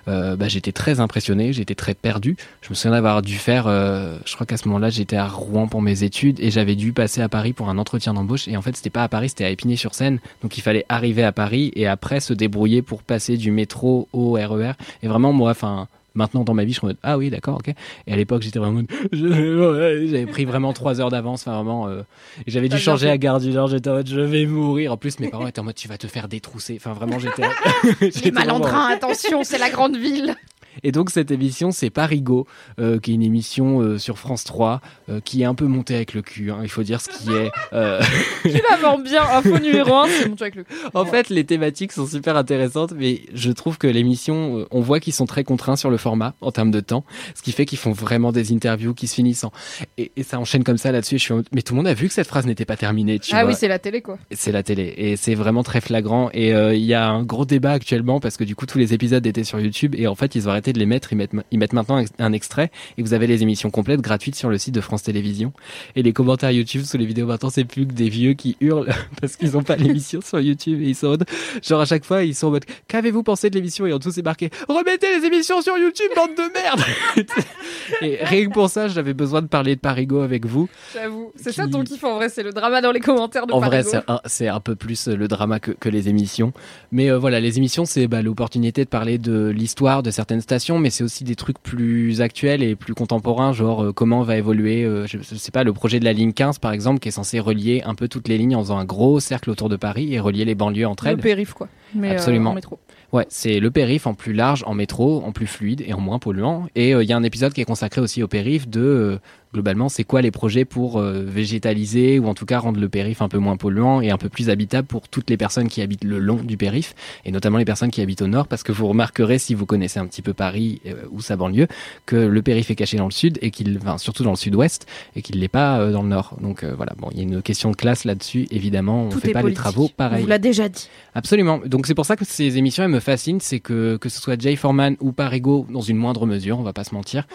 euh, 0.08 0.36
bah, 0.36 0.48
j'étais 0.48 0.72
très 0.72 1.00
impressionné, 1.00 1.52
j'étais 1.52 1.74
très 1.74 1.94
perdu. 1.94 2.36
Je 2.62 2.70
me 2.70 2.74
souviens 2.74 2.92
d'avoir 2.92 3.22
dû 3.22 3.36
faire, 3.36 3.66
euh, 3.66 4.18
je 4.24 4.34
crois 4.34 4.46
qu'à 4.46 4.56
ce 4.56 4.68
moment-là, 4.68 4.90
j'étais 4.90 5.16
à 5.16 5.26
Rouen 5.26 5.66
pour 5.66 5.82
mes 5.82 6.02
études 6.02 6.40
et 6.40 6.50
j'avais 6.50 6.76
dû 6.76 6.92
passer 6.92 7.20
à 7.20 7.28
Paris 7.28 7.52
pour 7.52 7.68
un 7.68 7.78
entretien 7.78 8.14
d'embauche. 8.14 8.48
Et 8.48 8.56
en 8.56 8.62
fait, 8.62 8.76
c'était 8.76 8.90
pas 8.90 9.02
à 9.02 9.08
Paris, 9.08 9.28
c'était 9.30 9.44
à 9.44 9.50
Épinay-sur-Seine. 9.50 10.18
Donc 10.42 10.58
il 10.58 10.60
fallait 10.62 10.84
arriver 10.88 11.22
à 11.22 11.32
Paris 11.32 11.72
et 11.74 11.86
après 11.86 12.20
se 12.20 12.32
débrouiller 12.32 12.82
pour 12.82 13.02
passer 13.02 13.36
du 13.36 13.50
métro 13.50 14.08
au 14.12 14.32
RER. 14.32 14.72
Et 15.02 15.08
vraiment, 15.08 15.32
moi, 15.32 15.50
enfin. 15.50 15.88
Maintenant 16.14 16.42
dans 16.44 16.54
ma 16.54 16.64
vie, 16.64 16.72
je 16.72 16.78
suis 16.78 16.84
en 16.84 16.88
mode 16.88 16.96
ah 17.02 17.16
oui 17.18 17.30
d'accord 17.30 17.56
ok. 17.56 17.74
Et 18.06 18.12
à 18.12 18.16
l'époque 18.16 18.42
j'étais 18.42 18.58
vraiment 18.58 18.80
en 18.80 18.82
mode, 18.82 18.90
j'avais 20.10 20.26
pris 20.26 20.44
vraiment 20.44 20.72
trois 20.72 21.00
heures 21.00 21.10
d'avance, 21.10 21.42
enfin 21.46 21.54
vraiment. 21.62 21.88
euh, 21.88 22.02
et 22.46 22.50
j'avais 22.50 22.68
dû 22.68 22.78
changer 22.78 23.08
à 23.08 23.16
Gare 23.18 23.40
du 23.40 23.50
Nord. 23.50 23.68
J'étais 23.68 23.90
en 23.90 23.94
mode 23.94 24.08
je 24.08 24.20
vais 24.20 24.46
mourir. 24.46 24.92
En 24.92 24.96
plus 24.96 25.18
mes 25.20 25.28
parents 25.28 25.46
étaient 25.46 25.60
en 25.60 25.64
mode 25.64 25.74
tu 25.76 25.88
vas 25.88 25.98
te 25.98 26.06
faire 26.06 26.28
détrousser. 26.28 26.76
Enfin 26.80 26.92
vraiment 26.92 27.18
j'étais. 27.18 27.42
Les 28.00 28.10
j'étais 28.10 28.30
vraiment- 28.30 28.58
malandrins, 28.58 28.88
attention, 28.88 29.44
c'est 29.44 29.58
la 29.58 29.70
grande 29.70 29.96
ville. 29.96 30.34
Et 30.82 30.92
donc 30.92 31.10
cette 31.10 31.30
émission, 31.30 31.70
c'est 31.70 31.90
Parigo, 31.90 32.46
euh, 32.78 32.98
qui 32.98 33.12
est 33.12 33.14
une 33.14 33.22
émission 33.22 33.80
euh, 33.80 33.98
sur 33.98 34.18
France 34.18 34.44
3, 34.44 34.80
euh, 35.08 35.20
qui 35.20 35.42
est 35.42 35.44
un 35.44 35.54
peu 35.54 35.66
montée 35.66 35.94
avec 35.94 36.14
le 36.14 36.22
cul. 36.22 36.50
hein, 36.50 36.58
il 36.62 36.68
faut 36.68 36.82
dire 36.82 37.00
ce 37.00 37.08
qui 37.08 37.30
est. 37.32 37.50
Euh, 37.72 38.00
Tu 38.42 38.50
la 38.70 38.76
vends 38.76 38.98
bien. 38.98 39.22
Info 39.22 39.58
numéro 39.62 39.94
1, 39.94 40.08
c'est 40.08 40.28
mon 40.28 40.36
truc 40.36 40.40
avec 40.42 40.54
le 40.56 40.64
en 40.94 41.04
fait, 41.04 41.28
les 41.30 41.44
thématiques 41.44 41.92
sont 41.92 42.06
super 42.06 42.36
intéressantes, 42.36 42.92
mais 42.96 43.22
je 43.34 43.50
trouve 43.50 43.78
que 43.78 43.86
l'émission, 43.86 44.66
on 44.70 44.80
voit 44.80 45.00
qu'ils 45.00 45.12
sont 45.12 45.26
très 45.26 45.44
contraints 45.44 45.76
sur 45.76 45.90
le 45.90 45.96
format 45.96 46.34
en 46.40 46.50
termes 46.52 46.70
de 46.70 46.80
temps, 46.80 47.04
ce 47.34 47.42
qui 47.42 47.52
fait 47.52 47.66
qu'ils 47.66 47.78
font 47.78 47.92
vraiment 47.92 48.32
des 48.32 48.52
interviews 48.52 48.94
qui 48.94 49.06
se 49.06 49.14
finissent 49.14 49.44
en... 49.44 49.52
Et, 49.98 50.12
et 50.16 50.22
ça 50.22 50.38
enchaîne 50.38 50.64
comme 50.64 50.78
ça 50.78 50.92
là-dessus. 50.92 51.18
Je 51.18 51.24
suis 51.24 51.34
mais 51.52 51.62
tout 51.62 51.74
le 51.74 51.78
monde 51.78 51.86
a 51.88 51.94
vu 51.94 52.08
que 52.08 52.14
cette 52.14 52.26
phrase 52.26 52.46
n'était 52.46 52.64
pas 52.64 52.76
terminée. 52.76 53.18
Tu 53.18 53.34
Ah 53.34 53.42
vois. 53.42 53.50
oui, 53.52 53.56
c'est 53.58 53.68
la 53.68 53.78
télé, 53.78 54.02
quoi. 54.02 54.18
C'est 54.32 54.52
la 54.52 54.62
télé 54.62 54.94
et 54.96 55.16
c'est 55.16 55.34
vraiment 55.34 55.62
très 55.62 55.80
flagrant 55.80 56.30
et 56.32 56.50
il 56.50 56.84
y 56.84 56.94
a 56.94 57.08
un 57.08 57.22
gros 57.22 57.44
débat 57.44 57.72
actuellement 57.72 58.20
parce 58.20 58.36
que 58.36 58.44
du 58.44 58.54
coup 58.56 58.66
tous 58.66 58.78
les 58.78 58.94
épisodes 58.94 59.24
étaient 59.26 59.44
sur 59.44 59.60
YouTube 59.60 59.94
et 59.96 60.06
en 60.06 60.14
fait 60.14 60.34
ils 60.34 60.48
ont 60.48 60.52
arrêté 60.60 60.72
de 60.72 60.78
les 60.78 60.86
mettre 60.86 61.12
ils 61.12 61.16
mettent, 61.16 61.32
ils 61.50 61.58
mettent 61.58 61.72
maintenant 61.72 62.02
un- 62.18 62.32
extrait 62.32 62.70
et 62.98 63.02
vous 63.02 63.12
avez 63.14 63.26
les 63.26 63.42
émissions 63.42 63.70
complètes 63.70 64.00
gratuites 64.00 64.34
sur 64.36 64.50
le 64.50 64.58
site 64.58 64.74
de 64.74 64.80
France 64.80 65.02
Télévisions 65.02 65.52
et 65.96 66.02
les 66.02 66.12
commentaires 66.12 66.50
YouTube 66.50 66.82
sous 66.84 66.96
les 66.98 67.06
vidéos 67.06 67.26
maintenant 67.26 67.50
c'est 67.50 67.64
plus 67.64 67.86
que 67.86 67.92
des 67.92 68.08
vieux 68.08 68.34
qui 68.34 68.56
hurlent 68.60 68.88
parce 69.20 69.36
qu'ils 69.36 69.56
ont 69.56 69.62
pas 69.62 69.76
l'émission 69.76 70.20
sur 70.20 70.38
YouTube 70.40 70.80
et 70.82 70.88
ils 70.90 70.94
sont 70.94 71.16
genre 71.62 71.80
à 71.80 71.84
chaque 71.86 72.04
fois 72.04 72.22
ils 72.24 72.34
sont 72.34 72.48
en 72.48 72.50
mode 72.50 72.64
qu'avez-vous 72.88 73.22
pensé 73.22 73.48
de 73.50 73.54
l'émission? 73.56 73.86
Et 73.86 73.92
en 73.92 73.98
dessous 73.98 74.12
c'est 74.12 74.22
marqué 74.24 74.50
remettez 74.68 75.18
les 75.18 75.26
émissions 75.26 75.60
sur 75.62 75.76
YouTube 75.78 76.10
bande 76.14 76.30
de 76.36 76.52
merde 76.52 76.80
et 78.02 78.18
rien 78.22 78.46
que 78.46 78.52
pour 78.52 78.68
ça 78.70 78.88
j'avais 78.88 79.14
besoin 79.14 79.42
de 79.42 79.46
parler 79.48 79.74
de 79.76 79.80
Parigo 79.80 80.20
avec 80.20 80.46
vous 80.46 80.68
J'avoue. 80.94 81.32
C'est 81.36 81.52
ça 81.52 81.66
ton 81.68 81.82
kiff 81.84 82.02
en 82.04 82.14
vrai, 82.16 82.28
c'est 82.28 82.42
le 82.42 82.52
drama 82.52 82.80
dans 82.80 82.92
les 82.92 83.00
commentaires 83.00 83.46
de 83.46 83.52
en 83.52 83.58
vrai, 83.60 83.82
Parigo. 83.82 83.90
c'est 83.90 84.10
un, 84.10 84.20
c'est 84.26 84.48
un 84.48 84.60
peu 84.60 84.74
plus 84.76 85.08
euh, 85.08 85.16
le 85.16 85.28
drama 85.28 85.60
que, 85.60 85.70
que 85.70 85.88
les 85.88 86.08
émissions. 86.08 86.52
Mais 86.92 87.10
euh, 87.10 87.18
voilà, 87.18 87.40
les 87.40 87.58
émissions, 87.58 87.84
c'est 87.84 88.06
bah, 88.06 88.22
l'opportunité 88.22 88.84
de 88.84 88.88
parler 88.88 89.18
de 89.18 89.48
l'histoire 89.48 90.02
de 90.02 90.10
certaines 90.10 90.40
mais 90.78 90.90
c'est 90.90 91.04
aussi 91.04 91.24
des 91.24 91.34
trucs 91.36 91.58
plus 91.62 92.20
actuels 92.20 92.62
et 92.62 92.74
plus 92.76 92.94
contemporains, 92.94 93.52
genre 93.52 93.84
euh, 93.84 93.92
comment 93.92 94.22
va 94.22 94.36
évoluer, 94.36 94.84
euh, 94.84 95.06
je, 95.06 95.18
je 95.18 95.34
sais 95.34 95.50
pas, 95.52 95.64
le 95.64 95.72
projet 95.72 96.00
de 96.00 96.04
la 96.04 96.12
ligne 96.12 96.32
15, 96.32 96.58
par 96.58 96.72
exemple, 96.72 97.00
qui 97.00 97.08
est 97.08 97.12
censé 97.12 97.40
relier 97.40 97.82
un 97.84 97.94
peu 97.94 98.08
toutes 98.08 98.28
les 98.28 98.38
lignes 98.38 98.56
en 98.56 98.60
faisant 98.60 98.78
un 98.78 98.84
gros 98.84 99.20
cercle 99.20 99.50
autour 99.50 99.68
de 99.68 99.76
Paris 99.76 100.14
et 100.14 100.20
relier 100.20 100.44
les 100.44 100.54
banlieues 100.54 100.86
entre 100.86 101.04
Le 101.06 101.10
elles. 101.12 101.18
périph, 101.18 101.52
quoi. 101.52 101.68
Mais 101.94 102.10
euh, 102.10 102.12
Absolument. 102.12 102.50
en 102.50 102.54
métro. 102.54 102.78
Ouais, 103.12 103.26
c'est 103.28 103.58
le 103.58 103.70
périph 103.70 104.06
en 104.06 104.14
plus 104.14 104.32
large, 104.32 104.62
en 104.66 104.74
métro, 104.74 105.22
en 105.24 105.32
plus 105.32 105.46
fluide 105.48 105.82
et 105.86 105.92
en 105.94 106.00
moins 106.00 106.18
polluant. 106.20 106.66
Et 106.76 106.90
il 106.90 107.02
y 107.02 107.12
a 107.12 107.16
un 107.16 107.24
épisode 107.24 107.52
qui 107.52 107.60
est 107.60 107.64
consacré 107.64 108.00
aussi 108.00 108.22
au 108.22 108.28
périph 108.28 108.68
de 108.68 109.18
globalement 109.52 109.88
c'est 109.88 110.04
quoi 110.04 110.22
les 110.22 110.30
projets 110.30 110.64
pour 110.64 110.98
euh, 110.98 111.24
végétaliser 111.26 112.18
ou 112.18 112.26
en 112.28 112.34
tout 112.34 112.46
cas 112.46 112.58
rendre 112.60 112.78
le 112.80 112.88
périph 112.88 113.20
un 113.20 113.28
peu 113.28 113.38
moins 113.38 113.56
polluant 113.56 114.00
et 114.00 114.10
un 114.10 114.16
peu 114.16 114.28
plus 114.28 114.48
habitable 114.48 114.86
pour 114.86 115.08
toutes 115.08 115.28
les 115.28 115.36
personnes 115.36 115.68
qui 115.68 115.82
habitent 115.82 116.04
le 116.04 116.18
long 116.18 116.36
du 116.36 116.56
périph 116.56 116.94
et 117.24 117.32
notamment 117.32 117.58
les 117.58 117.64
personnes 117.64 117.90
qui 117.90 118.00
habitent 118.00 118.22
au 118.22 118.28
nord? 118.28 118.46
Parce 118.46 118.62
que 118.62 118.70
vous 118.72 118.86
remarquerez 118.86 119.38
si 119.38 119.54
vous 119.54 119.66
connaissez 119.66 119.98
un 119.98 120.06
petit 120.06 120.22
peu 120.22 120.34
Paris 120.34 120.80
euh, 120.86 120.94
ou 121.10 121.20
sa 121.20 121.36
banlieue 121.36 121.66
que 122.06 122.16
le 122.16 122.42
périph 122.42 122.70
est 122.70 122.76
caché 122.76 122.96
dans 122.96 123.06
le 123.06 123.10
sud 123.10 123.38
et 123.42 123.50
qu'il 123.50 123.76
enfin, 123.82 123.98
surtout 123.98 124.22
dans 124.22 124.30
le 124.30 124.36
sud-ouest 124.36 124.86
et 125.16 125.22
qu'il 125.22 125.40
l'est 125.40 125.48
pas 125.48 125.80
euh, 125.80 125.92
dans 125.92 126.02
le 126.02 126.08
nord. 126.08 126.36
Donc 126.40 126.62
voilà, 126.64 126.92
bon, 126.98 127.08
il 127.10 127.16
y 127.16 127.20
a 127.20 127.24
une 127.24 127.42
question 127.42 127.70
de 127.70 127.76
classe 127.76 128.04
là-dessus 128.04 128.46
évidemment, 128.50 129.06
on 129.06 129.08
Tout 129.08 129.20
fait 129.20 129.32
pas 129.32 129.40
politique. 129.40 129.58
les 129.58 129.62
travaux 129.62 129.84
On 129.86 129.88
pareil. 129.88 130.22
vous 130.22 130.28
l'a 130.28 130.38
déjà 130.38 130.68
dit. 130.68 130.88
Absolument. 131.14 131.60
Donc 131.66 131.86
c'est 131.86 131.94
pour 131.94 132.06
ça 132.06 132.16
que 132.16 132.24
ces 132.24 132.56
émissions 132.56 132.84
elles 132.84 132.90
me 132.90 133.00
fascinent, 133.00 133.40
c'est 133.40 133.60
que 133.60 133.96
que 133.96 134.08
ce 134.08 134.20
soit 134.20 134.40
Jay 134.40 134.54
Foreman 134.54 134.96
ou 135.00 135.10
Parigo 135.12 135.66
dans 135.70 135.80
une 135.80 135.96
moindre 135.96 136.24
mesure, 136.26 136.58
on 136.58 136.62
va 136.62 136.72
pas 136.72 136.84
se 136.84 136.94
mentir, 136.94 137.26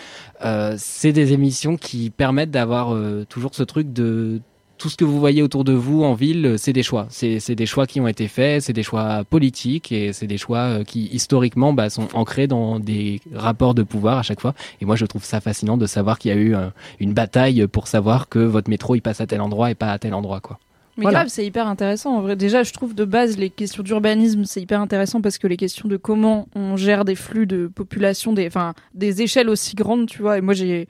c'est 0.78 1.12
des 1.12 1.34
émissions 1.34 1.76
qui 1.76 2.05
permettent 2.12 2.52
d'avoir 2.52 2.94
euh, 2.94 3.26
toujours 3.28 3.56
ce 3.56 3.64
truc 3.64 3.94
de 3.94 4.42
tout 4.78 4.90
ce 4.90 4.98
que 4.98 5.06
vous 5.06 5.20
voyez 5.20 5.42
autour 5.42 5.64
de 5.64 5.72
vous 5.72 6.04
en 6.04 6.16
ville, 6.16 6.46
euh, 6.46 6.58
c'est 6.58 6.74
des 6.74 6.84
choix. 6.84 7.08
C'est 7.10 7.56
des 7.56 7.66
choix 7.66 7.88
qui 7.88 8.02
ont 8.02 8.08
été 8.08 8.28
faits, 8.28 8.64
c'est 8.64 8.74
des 8.74 8.84
choix 8.84 9.24
politiques 9.24 9.92
et 9.92 10.12
c'est 10.12 10.28
des 10.28 10.38
choix 10.38 10.60
euh, 10.60 10.84
qui 10.84 11.06
historiquement 11.14 11.72
bah, 11.72 11.90
sont 11.90 12.08
ancrés 12.14 12.48
dans 12.48 12.80
des 12.80 13.22
rapports 13.34 13.74
de 13.74 13.84
pouvoir 13.84 14.18
à 14.18 14.24
chaque 14.24 14.42
fois. 14.42 14.54
Et 14.82 14.86
moi 14.86 14.96
je 14.96 15.06
trouve 15.06 15.24
ça 15.24 15.40
fascinant 15.40 15.78
de 15.78 15.86
savoir 15.86 16.20
qu'il 16.20 16.32
y 16.32 16.34
a 16.34 16.38
eu 16.38 16.56
une 17.00 17.14
bataille 17.14 17.68
pour 17.68 17.88
savoir 17.88 18.28
que 18.28 18.40
votre 18.40 18.70
métro 18.70 18.96
il 18.96 19.02
passe 19.02 19.22
à 19.22 19.28
tel 19.28 19.42
endroit 19.42 19.72
et 19.72 19.76
pas 19.76 19.92
à 19.92 20.00
tel 20.00 20.14
endroit 20.14 20.42
quoi. 20.42 20.60
Mais 20.98 21.04
Voilà. 21.04 21.20
grave, 21.20 21.28
c'est 21.28 21.46
hyper 21.46 21.68
intéressant. 21.68 22.16
En 22.16 22.22
vrai, 22.22 22.38
déjà, 22.38 22.64
je 22.64 22.72
trouve 22.72 22.96
de 22.96 23.04
base 23.04 23.38
les 23.38 23.50
questions 23.50 23.84
d'urbanisme, 23.84 24.46
c'est 24.46 24.62
hyper 24.62 24.80
intéressant 24.80 25.20
parce 25.20 25.38
que 25.38 25.46
les 25.46 25.58
questions 25.58 25.90
de 25.90 25.98
comment 25.98 26.48
on 26.56 26.78
gère 26.78 27.04
des 27.04 27.16
flux 27.16 27.46
de 27.46 27.68
population, 27.68 28.32
des, 28.32 28.48
enfin, 28.48 28.74
des 28.94 29.22
échelles 29.22 29.50
aussi 29.50 29.76
grandes, 29.76 30.08
tu 30.08 30.22
vois. 30.22 30.38
Et 30.38 30.42
moi, 30.42 30.54
j'ai, 30.54 30.88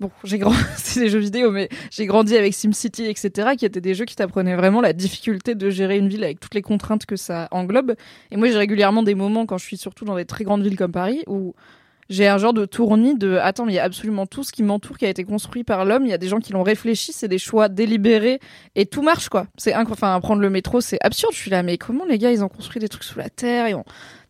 bon, 0.00 0.10
j'ai 0.24 0.38
grandi, 0.38 0.58
c'est 0.76 1.00
des 1.00 1.08
jeux 1.08 1.18
vidéo, 1.18 1.50
mais 1.50 1.68
j'ai 1.90 2.06
grandi 2.06 2.36
avec 2.36 2.54
SimCity, 2.54 3.04
etc., 3.04 3.50
qui 3.56 3.64
étaient 3.64 3.80
des 3.80 3.94
jeux 3.94 4.04
qui 4.04 4.16
t'apprenaient 4.16 4.56
vraiment 4.56 4.80
la 4.80 4.92
difficulté 4.92 5.54
de 5.54 5.70
gérer 5.70 5.98
une 5.98 6.08
ville 6.08 6.24
avec 6.24 6.40
toutes 6.40 6.54
les 6.54 6.62
contraintes 6.62 7.06
que 7.06 7.16
ça 7.16 7.48
englobe. 7.50 7.94
Et 8.30 8.36
moi, 8.36 8.48
j'ai 8.48 8.58
régulièrement 8.58 9.02
des 9.02 9.14
moments 9.14 9.46
quand 9.46 9.58
je 9.58 9.64
suis 9.64 9.76
surtout 9.76 10.04
dans 10.04 10.16
des 10.16 10.24
très 10.24 10.44
grandes 10.44 10.62
villes 10.62 10.76
comme 10.76 10.92
Paris 10.92 11.22
où 11.26 11.54
j'ai 12.10 12.26
un 12.26 12.38
genre 12.38 12.54
de 12.54 12.64
tournis 12.64 13.16
de 13.18 13.36
attends 13.36 13.66
mais 13.66 13.72
il 13.72 13.76
y 13.76 13.78
a 13.78 13.84
absolument 13.84 14.26
tout 14.26 14.42
ce 14.42 14.50
qui 14.52 14.62
m'entoure 14.62 14.96
qui 14.96 15.04
a 15.04 15.10
été 15.10 15.24
construit 15.24 15.62
par 15.64 15.84
l'homme. 15.84 16.06
Il 16.06 16.10
y 16.10 16.14
a 16.14 16.18
des 16.18 16.28
gens 16.28 16.38
qui 16.38 16.52
l'ont 16.52 16.62
réfléchi 16.62 17.12
c'est 17.12 17.28
des 17.28 17.38
choix 17.38 17.68
délibérés 17.68 18.40
et 18.76 18.86
tout 18.86 19.02
marche 19.02 19.28
quoi. 19.28 19.46
C'est 19.58 19.74
enfin 19.76 20.18
prendre 20.20 20.40
le 20.40 20.48
métro 20.48 20.80
c'est 20.80 20.98
absurde. 21.02 21.32
Je 21.34 21.38
suis 21.38 21.50
là 21.50 21.62
mais 21.62 21.76
comment 21.76 22.04
les 22.06 22.16
gars 22.18 22.30
ils 22.32 22.42
ont 22.42 22.48
construit 22.48 22.80
des 22.80 22.88
trucs 22.88 23.04
sous 23.04 23.18
la 23.18 23.28
terre 23.28 23.66
et 23.66 23.74
on 23.74 23.84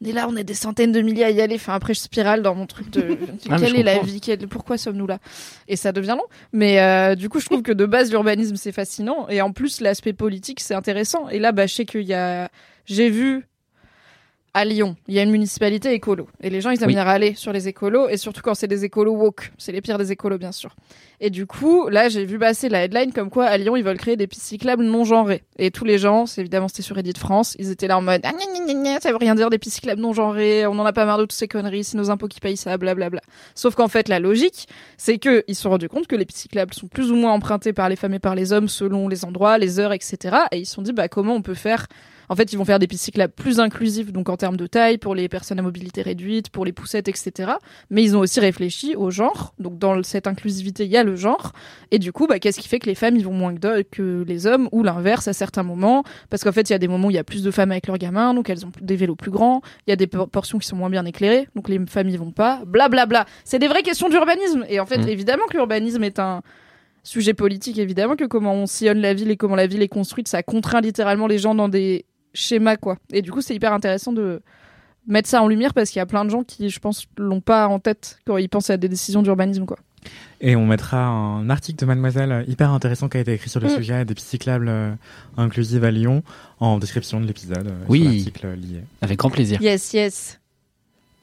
est 0.05 0.13
là 0.13 0.27
on 0.29 0.37
est 0.37 0.43
des 0.45 0.55
centaines 0.55 0.91
de 0.93 1.01
milliers 1.01 1.25
à 1.25 1.31
y 1.31 1.41
aller. 1.41 1.55
Enfin 1.55 1.75
après 1.75 1.95
je 1.95 2.01
spirale 2.01 2.43
dans 2.43 2.55
mon 2.57 2.67
truc 2.67 2.91
de 2.91 3.17
Ah, 3.51 3.57
quelle 3.61 3.77
est 3.77 3.83
la 3.85 3.99
vie? 4.01 4.21
Quelle- 4.21 4.49
pourquoi 4.49 4.77
sommes-nous 4.77 5.07
là? 5.07 5.19
Et 5.69 5.77
ça 5.77 5.93
devient 5.93 6.17
long. 6.19 6.27
Mais 6.53 6.81
euh, 6.81 7.15
du 7.15 7.29
coup 7.29 7.39
je 7.39 7.47
trouve 7.47 7.63
que 7.63 7.73
de 7.73 7.87
base 7.87 8.11
l'urbanisme 8.11 8.57
c'est 8.57 8.73
fascinant. 8.73 9.29
Et 9.29 9.41
en 9.41 9.53
plus 9.53 9.81
l'aspect 9.81 10.13
politique 10.13 10.59
c'est 10.61 10.75
intéressant. 10.75 11.29
Et 11.29 11.39
là 11.39 11.53
bah 11.53 11.67
je 11.69 11.75
sais 11.75 11.85
qu'il 11.85 12.03
y 12.03 12.15
a 12.15 12.49
j'ai 12.87 13.09
vu 13.09 13.47
à 14.59 14.65
Lyon, 14.65 14.97
il 15.07 15.15
y 15.15 15.21
a 15.21 15.23
une 15.23 15.31
municipalité 15.31 15.93
écolo. 15.93 16.27
Et 16.43 16.51
les 16.51 16.61
gens, 16.61 16.71
ils 16.71 16.83
aiment 16.83 16.89
Oui. 16.89 16.95
bien 16.95 17.05
râler 17.05 17.35
sur 17.37 17.53
les 17.53 17.69
écolos, 17.69 18.09
et 18.09 18.17
surtout 18.17 18.41
quand 18.43 18.55
c'est 18.55 18.67
des 18.67 18.85
écolos 18.85 19.13
woke. 19.15 19.53
C'est 19.57 19.71
les 19.71 19.81
pires 19.81 19.99
des 19.99 20.11
écolos, 20.11 20.37
bien 20.37 20.51
sûr. 20.51 20.75
Et 21.21 21.31
du 21.31 21.47
coup, 21.47 21.89
là, 21.89 22.09
j'ai 22.09 22.25
vu 22.25 22.39
passer 22.41 22.69
la 22.69 22.83
headline 22.85 23.13
comme 23.13 23.31
quoi, 23.31 23.47
à 23.47 23.57
Lyon, 23.57 23.77
ils 23.77 23.85
veulent 23.85 23.97
créer 23.99 24.17
des 24.17 24.27
pistes 24.27 24.43
cyclables 24.43 24.83
non 24.83 25.05
genrées. 25.05 25.43
Et 25.59 25.71
tous 25.71 25.85
les 25.85 25.97
gens, 25.99 26.27
c'est 26.27 26.41
évidemment, 26.41 26.67
c'était 26.67 26.83
sur 26.83 26.97
Reddit 26.97 27.13
France, 27.19 27.55
ils 27.61 27.71
étaient 27.71 27.87
là 27.87 27.99
en 27.99 28.03
mode, 28.03 28.21
ah, 28.25 28.33
gna, 28.33 28.65
gna, 28.67 28.75
gna, 28.75 29.01
ça 29.01 29.11
veut 29.13 29.17
rien 29.17 29.37
dire 29.37 29.49
des 29.49 29.59
pistes 29.59 29.77
cyclables 29.77 30.01
non 30.01 30.13
genrées, 30.13 30.67
on 30.67 30.77
en 30.79 30.85
a 30.87 30.93
pas 30.93 31.05
marre 31.05 31.19
de 31.19 31.23
toutes 31.23 31.33
ces 31.33 31.47
conneries, 31.49 31.85
c'est 31.85 31.97
nos 31.97 32.11
impôts 32.11 32.27
qui 32.29 32.41
payent 32.41 32.57
ça, 32.57 32.77
blablabla. 32.79 33.21
Sauf 33.55 33.77
qu'en 33.77 33.89
fait, 33.89 34.09
la 34.09 34.19
logique, 34.19 34.67
c'est 34.97 35.19
que 35.19 35.45
ils 35.47 35.55
se 35.55 35.63
sont 35.63 35.71
rendus 35.71 35.89
compte 35.89 36.09
que 36.09 36.17
les 36.17 36.25
pistes 36.25 36.41
cyclables 36.41 36.75
sont 36.75 36.89
plus 36.89 37.13
ou 37.13 37.15
moins 37.17 37.33
empruntées 37.33 37.73
par 37.73 37.89
les 37.89 37.97
femmes 37.97 38.15
et 38.15 38.19
par 38.19 38.35
les 38.35 38.53
hommes 38.53 38.69
selon 38.69 39.07
les 39.07 39.25
endroits, 39.25 39.57
les 39.59 39.79
heures, 39.79 39.93
etc. 39.93 40.37
Et 40.51 40.59
ils 40.59 40.67
se 40.67 40.75
sont 40.75 40.83
dit, 40.83 40.93
bah, 40.93 41.07
comment 41.09 41.35
on 41.35 41.43
peut 41.43 41.55
faire 41.55 41.87
en 42.29 42.37
fait, 42.37 42.53
ils 42.53 42.57
vont 42.57 42.65
faire 42.65 42.79
des 42.79 42.87
pistes 42.87 43.05
cyclables 43.05 43.33
plus 43.33 43.61
inclusives, 43.61 44.13
donc 44.13 44.29
en 44.29 44.37
termes 44.37 44.57
de 44.57 44.67
taille, 44.67 44.99
pour 44.99 45.15
les 45.15 45.29
personnes 45.29 45.59
à 45.59 45.63
mobilité 45.63 46.03
réduite, 46.03 46.51
pour 46.51 46.65
les 46.65 46.73
poussettes, 46.73 47.09
etc. 47.09 47.53
Mais 47.91 48.03
ils 48.03 48.17
ont 48.17 48.21
aussi 48.21 48.41
réfléchi 48.41 48.95
au 48.97 49.11
genre. 49.11 49.55
Donc 49.59 49.79
dans 49.79 50.03
cette 50.03 50.27
inclusivité, 50.27 50.85
il 50.85 50.91
y 50.91 50.97
a 50.97 51.05
le 51.05 51.17
genre. 51.17 51.53
Et 51.91 51.99
du 51.99 52.13
coup, 52.13 52.27
bah, 52.27 52.39
qu'est-ce 52.39 52.61
qui 52.61 52.69
fait 52.69 52.79
que 52.79 52.87
les 52.87 52.95
femmes, 52.95 53.17
ils 53.17 53.25
vont 53.25 53.33
moins 53.33 53.55
que, 53.55 53.83
que 53.83 54.25
les 54.27 54.47
hommes, 54.47 54.69
ou 54.73 54.83
l'inverse 54.83 55.27
à 55.29 55.33
certains 55.33 55.63
moments? 55.63 56.05
Parce 56.31 56.45
qu'en 56.45 56.53
fait, 56.53 56.69
il 56.69 56.73
y 56.73 56.77
a 56.77 56.79
des 56.79 56.89
moments 56.89 57.09
où 57.09 57.11
il 57.11 57.15
y 57.15 57.19
a 57.19 57.25
plus 57.25 57.43
de 57.43 57.51
femmes 57.51 57.71
avec 57.73 57.87
leurs 57.87 57.99
gamins, 57.99 58.35
donc 58.35 58.51
elles 58.51 58.67
ont 58.67 58.73
des 58.81 58.97
vélos 58.97 59.17
plus 59.17 59.31
grands. 59.31 59.63
Il 59.87 59.91
y 59.91 59.93
a 59.93 59.97
des 59.97 60.07
por- 60.07 60.29
portions 60.29 60.59
qui 60.59 60.67
sont 60.67 60.77
moins 60.77 60.91
bien 60.91 61.05
éclairées, 61.05 61.49
donc 61.55 61.69
les 61.69 61.81
femmes 61.87 62.09
y 62.09 62.17
vont 62.17 62.33
pas. 62.33 62.63
Blablabla. 62.67 63.27
C'est 63.45 63.59
des 63.59 63.69
vraies 63.69 63.83
questions 63.83 64.09
d'urbanisme. 64.09 64.65
Et 64.69 64.81
en 64.81 64.87
fait, 64.87 64.99
Mm. 64.99 65.09
évidemment 65.09 65.45
que 65.49 65.55
l'urbanisme 65.57 66.05
est 66.05 66.19
un 66.19 66.43
sujet 67.05 67.33
politique 67.33 67.79
évidemment 67.79 68.17
que 68.17 68.25
comment 68.25 68.53
on 68.53 68.67
sillonne 68.67 68.99
la 68.99 69.15
ville 69.15 69.31
et 69.31 69.37
comment 69.39 69.57
la 69.57 69.67
ville 69.67 69.81
est 69.81 69.89
construite, 69.89 70.29
ça 70.29 70.43
contraint 70.43 70.83
littéralement 70.83 71.27
les 71.27 71.39
gens 71.39 71.55
dans 71.55 71.69
des 71.69 72.05
schémas 72.39 72.77
quoi. 72.77 72.97
Et 73.13 73.23
du 73.23 73.31
coup, 73.31 73.41
c'est 73.41 73.55
hyper 73.55 73.73
intéressant 73.73 74.13
de 74.13 74.41
mettre 75.07 75.29
ça 75.29 75.43
en 75.43 75.49
lumière 75.49 75.75
parce 75.75 75.91
qu'il 75.91 75.99
y 75.99 76.03
a 76.03 76.07
plein 76.07 76.25
de 76.25 76.31
gens 76.31 76.43
qui, 76.45 76.69
je 76.71 76.79
pense, 76.81 77.07
l'ont 77.17 77.41
pas 77.41 77.67
en 77.69 77.79
tête 77.79 78.19
quand 78.27 78.37
ils 78.37 78.49
pensent 78.49 78.71
à 78.71 78.77
des 78.77 78.89
décisions 78.89 79.23
d'urbanisme 79.23 79.65
quoi. 79.65 79.79
Et 80.41 80.55
on 80.55 80.65
mettra 80.65 81.05
un 81.07 81.51
article 81.51 81.81
de 81.81 81.87
Mademoiselle 81.87 82.45
hyper 82.47 82.71
intéressant 82.71 83.09
qui 83.09 83.17
a 83.17 83.21
été 83.21 83.33
écrit 83.33 83.51
sur 83.51 83.61
le 83.61 83.67
Mm. 83.67 83.77
sujet 83.77 84.05
des 84.05 84.15
pistes 84.15 84.29
cyclables 84.29 84.69
euh, 84.69 84.93
inclusives 85.37 85.83
à 85.83 85.91
Lyon 85.91 86.23
en 86.61 86.79
description 86.79 87.21
de 87.21 87.27
l'épisode. 87.27 87.67
euh, 87.67 87.85
Oui. 87.89 88.21
sur 88.23 88.33
euh, 88.45 88.55
lié. 88.55 88.83
Avec 89.03 89.19
grand 89.19 89.31
plaisir. 89.31 89.61
Yes, 89.61 89.93
yes. 89.93 90.41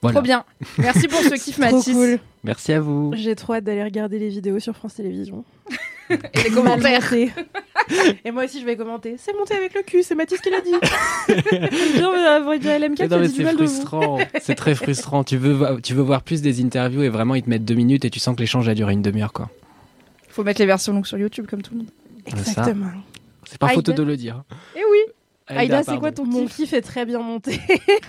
Voilà. 0.02 0.16
Trop 0.20 0.24
bien. 0.24 0.44
Merci 0.78 1.08
pour 1.08 1.20
ce 1.20 1.34
kiff, 1.44 1.58
Trop 1.60 1.76
Mathis. 1.78 1.94
cool. 1.94 2.20
Merci 2.44 2.74
à 2.74 2.82
vous. 2.82 3.14
J'ai 3.16 3.34
trop 3.36 3.54
hâte 3.54 3.64
d'aller 3.64 3.84
regarder 3.84 4.20
les 4.20 4.30
vidéos 4.30 4.60
sur 4.60 4.76
France 4.76 4.96
Télévisions. 4.96 5.46
Et 6.10 6.44
les 6.44 6.50
commentaires. 6.52 7.14
Et 7.14 8.32
moi 8.32 8.46
aussi, 8.46 8.62
je 8.62 8.66
vais 8.66 8.76
commenter. 8.76 9.16
C'est 9.18 9.34
monté 9.34 9.56
avec 9.56 9.74
le 9.74 9.82
cul, 9.82 10.04
c'est 10.04 10.16
Mathis 10.16 10.40
qui 10.40 10.50
l'a 10.50 10.62
dit. 10.62 10.74
C'est 12.96 13.44
mal 13.44 13.58
de 13.58 13.64
vous. 13.64 13.68
frustrant. 13.68 14.20
c'est 14.42 14.56
très 14.56 14.76
frustrant. 14.76 15.24
Tu 15.24 15.38
veux, 15.38 15.80
tu 15.82 15.94
veux 15.94 16.04
voir 16.04 16.22
plus 16.22 16.42
des 16.42 16.64
interviews 16.64 17.04
et 17.04 17.10
vraiment 17.10 17.36
ils 17.36 17.44
te 17.44 17.50
mettent 17.50 17.66
deux 17.66 17.76
minutes 17.76 18.06
et 18.06 18.10
tu 18.10 18.20
sens 18.20 18.36
que 18.36 18.42
l'échange 18.42 18.68
a 18.70 18.74
duré 18.76 18.94
une 18.94 19.02
demi-heure 19.02 19.34
quoi. 19.34 19.50
Faut 20.30 20.44
mettre 20.44 20.60
les 20.60 20.68
versions 20.68 20.94
longues 20.94 21.06
sur 21.06 21.18
YouTube 21.18 21.46
comme 21.50 21.62
tout 21.62 21.74
le 21.74 21.80
monde. 21.80 21.90
Exactement. 22.26 22.88
C'est 23.46 23.58
pas 23.60 23.70
faute 23.70 23.90
de 23.90 24.04
le 24.04 24.18
dire. 24.18 24.44
Eh 24.76 24.82
oui. 24.92 25.00
Aïda, 25.48 25.62
Aïda, 25.62 25.84
c'est 25.84 26.00
quoi 26.00 26.12
ton 26.12 26.26
Mon 26.26 26.48
kiff 26.48 26.74
est 26.74 26.82
très 26.82 27.06
bien 27.06 27.20
monté. 27.20 27.60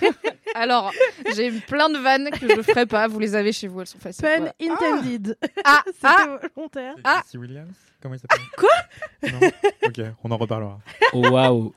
Alors, 0.55 0.91
j'ai 1.35 1.51
plein 1.51 1.87
de 1.89 1.97
vannes 1.99 2.29
que 2.31 2.47
je 2.47 2.61
ferai 2.63 2.85
pas. 2.87 3.07
Vous 3.07 3.19
les 3.19 3.35
avez 3.35 3.51
chez 3.51 3.67
vous, 3.67 3.81
elles 3.81 3.87
sont 3.87 3.99
faciles. 3.99 4.25
Pun 4.25 4.51
quoi. 4.67 4.75
intended. 4.87 5.37
Ah, 5.63 5.83
C'était 5.85 5.97
ah, 6.03 6.39
volontaire. 6.55 6.95
Ah. 7.03 7.21
Jesse 7.25 7.39
Williams? 7.39 7.75
Comment 8.01 8.15
il 8.15 8.19
s'appelle? 8.19 8.39
Quoi? 8.57 9.29
Non 9.31 9.47
Ok, 9.85 10.01
on 10.23 10.31
en 10.31 10.37
reparlera. 10.37 10.79
Oh 11.13 11.29
waouh. 11.29 11.73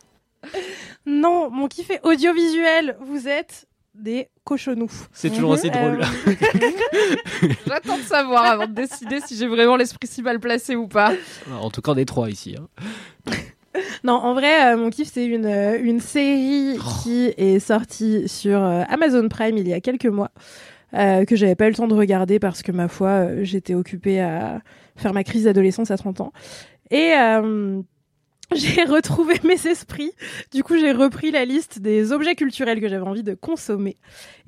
Non, 1.04 1.50
mon 1.50 1.68
kiff 1.68 1.90
est 1.90 2.00
audiovisuel. 2.04 2.96
Vous 3.00 3.28
êtes 3.28 3.66
des 3.94 4.28
cochonous. 4.44 5.08
C'est 5.12 5.28
toujours 5.30 5.50
aussi 5.50 5.70
drôle. 5.70 6.00
Euh, 6.26 7.48
J'attends 7.66 7.98
de 7.98 8.02
savoir 8.02 8.44
avant 8.44 8.66
de 8.66 8.72
décider 8.72 9.20
si 9.20 9.36
j'ai 9.36 9.46
vraiment 9.46 9.76
l'esprit 9.76 10.06
si 10.06 10.22
mal 10.22 10.40
placé 10.40 10.76
ou 10.76 10.88
pas. 10.88 11.12
En 11.52 11.70
tout 11.70 11.82
cas, 11.82 11.92
on 11.92 11.96
est 11.96 12.04
trois 12.06 12.30
ici. 12.30 12.56
hein. 12.58 12.68
Non, 14.04 14.14
en 14.14 14.34
vrai, 14.34 14.72
euh, 14.72 14.76
mon 14.76 14.90
kiff, 14.90 15.10
c'est 15.12 15.26
une, 15.26 15.46
euh, 15.46 15.78
une 15.80 16.00
série 16.00 16.76
qui 17.02 17.32
est 17.36 17.60
sortie 17.60 18.28
sur 18.28 18.62
euh, 18.62 18.82
Amazon 18.88 19.28
Prime 19.28 19.56
il 19.56 19.68
y 19.68 19.72
a 19.72 19.80
quelques 19.80 20.06
mois, 20.06 20.30
que 20.92 21.36
j'avais 21.36 21.54
pas 21.54 21.66
eu 21.66 21.70
le 21.70 21.76
temps 21.76 21.86
de 21.86 21.94
regarder 21.94 22.40
parce 22.40 22.62
que, 22.62 22.72
ma 22.72 22.88
foi, 22.88 23.42
j'étais 23.42 23.74
occupée 23.74 24.20
à 24.20 24.60
faire 24.96 25.12
ma 25.12 25.22
crise 25.22 25.44
d'adolescence 25.44 25.90
à 25.92 25.96
30 25.96 26.20
ans. 26.20 26.32
Et 26.90 27.12
j'ai 28.52 28.82
retrouvé 28.82 29.34
mes 29.44 29.66
esprits. 29.68 30.10
Du 30.52 30.64
coup, 30.64 30.76
j'ai 30.76 30.90
repris 30.90 31.30
la 31.30 31.44
liste 31.44 31.78
des 31.78 32.10
objets 32.10 32.34
culturels 32.34 32.80
que 32.80 32.88
j'avais 32.88 33.06
envie 33.06 33.22
de 33.22 33.34
consommer. 33.34 33.98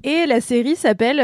Et 0.02 0.26
la 0.26 0.40
série 0.40 0.74
s'appelle 0.74 1.20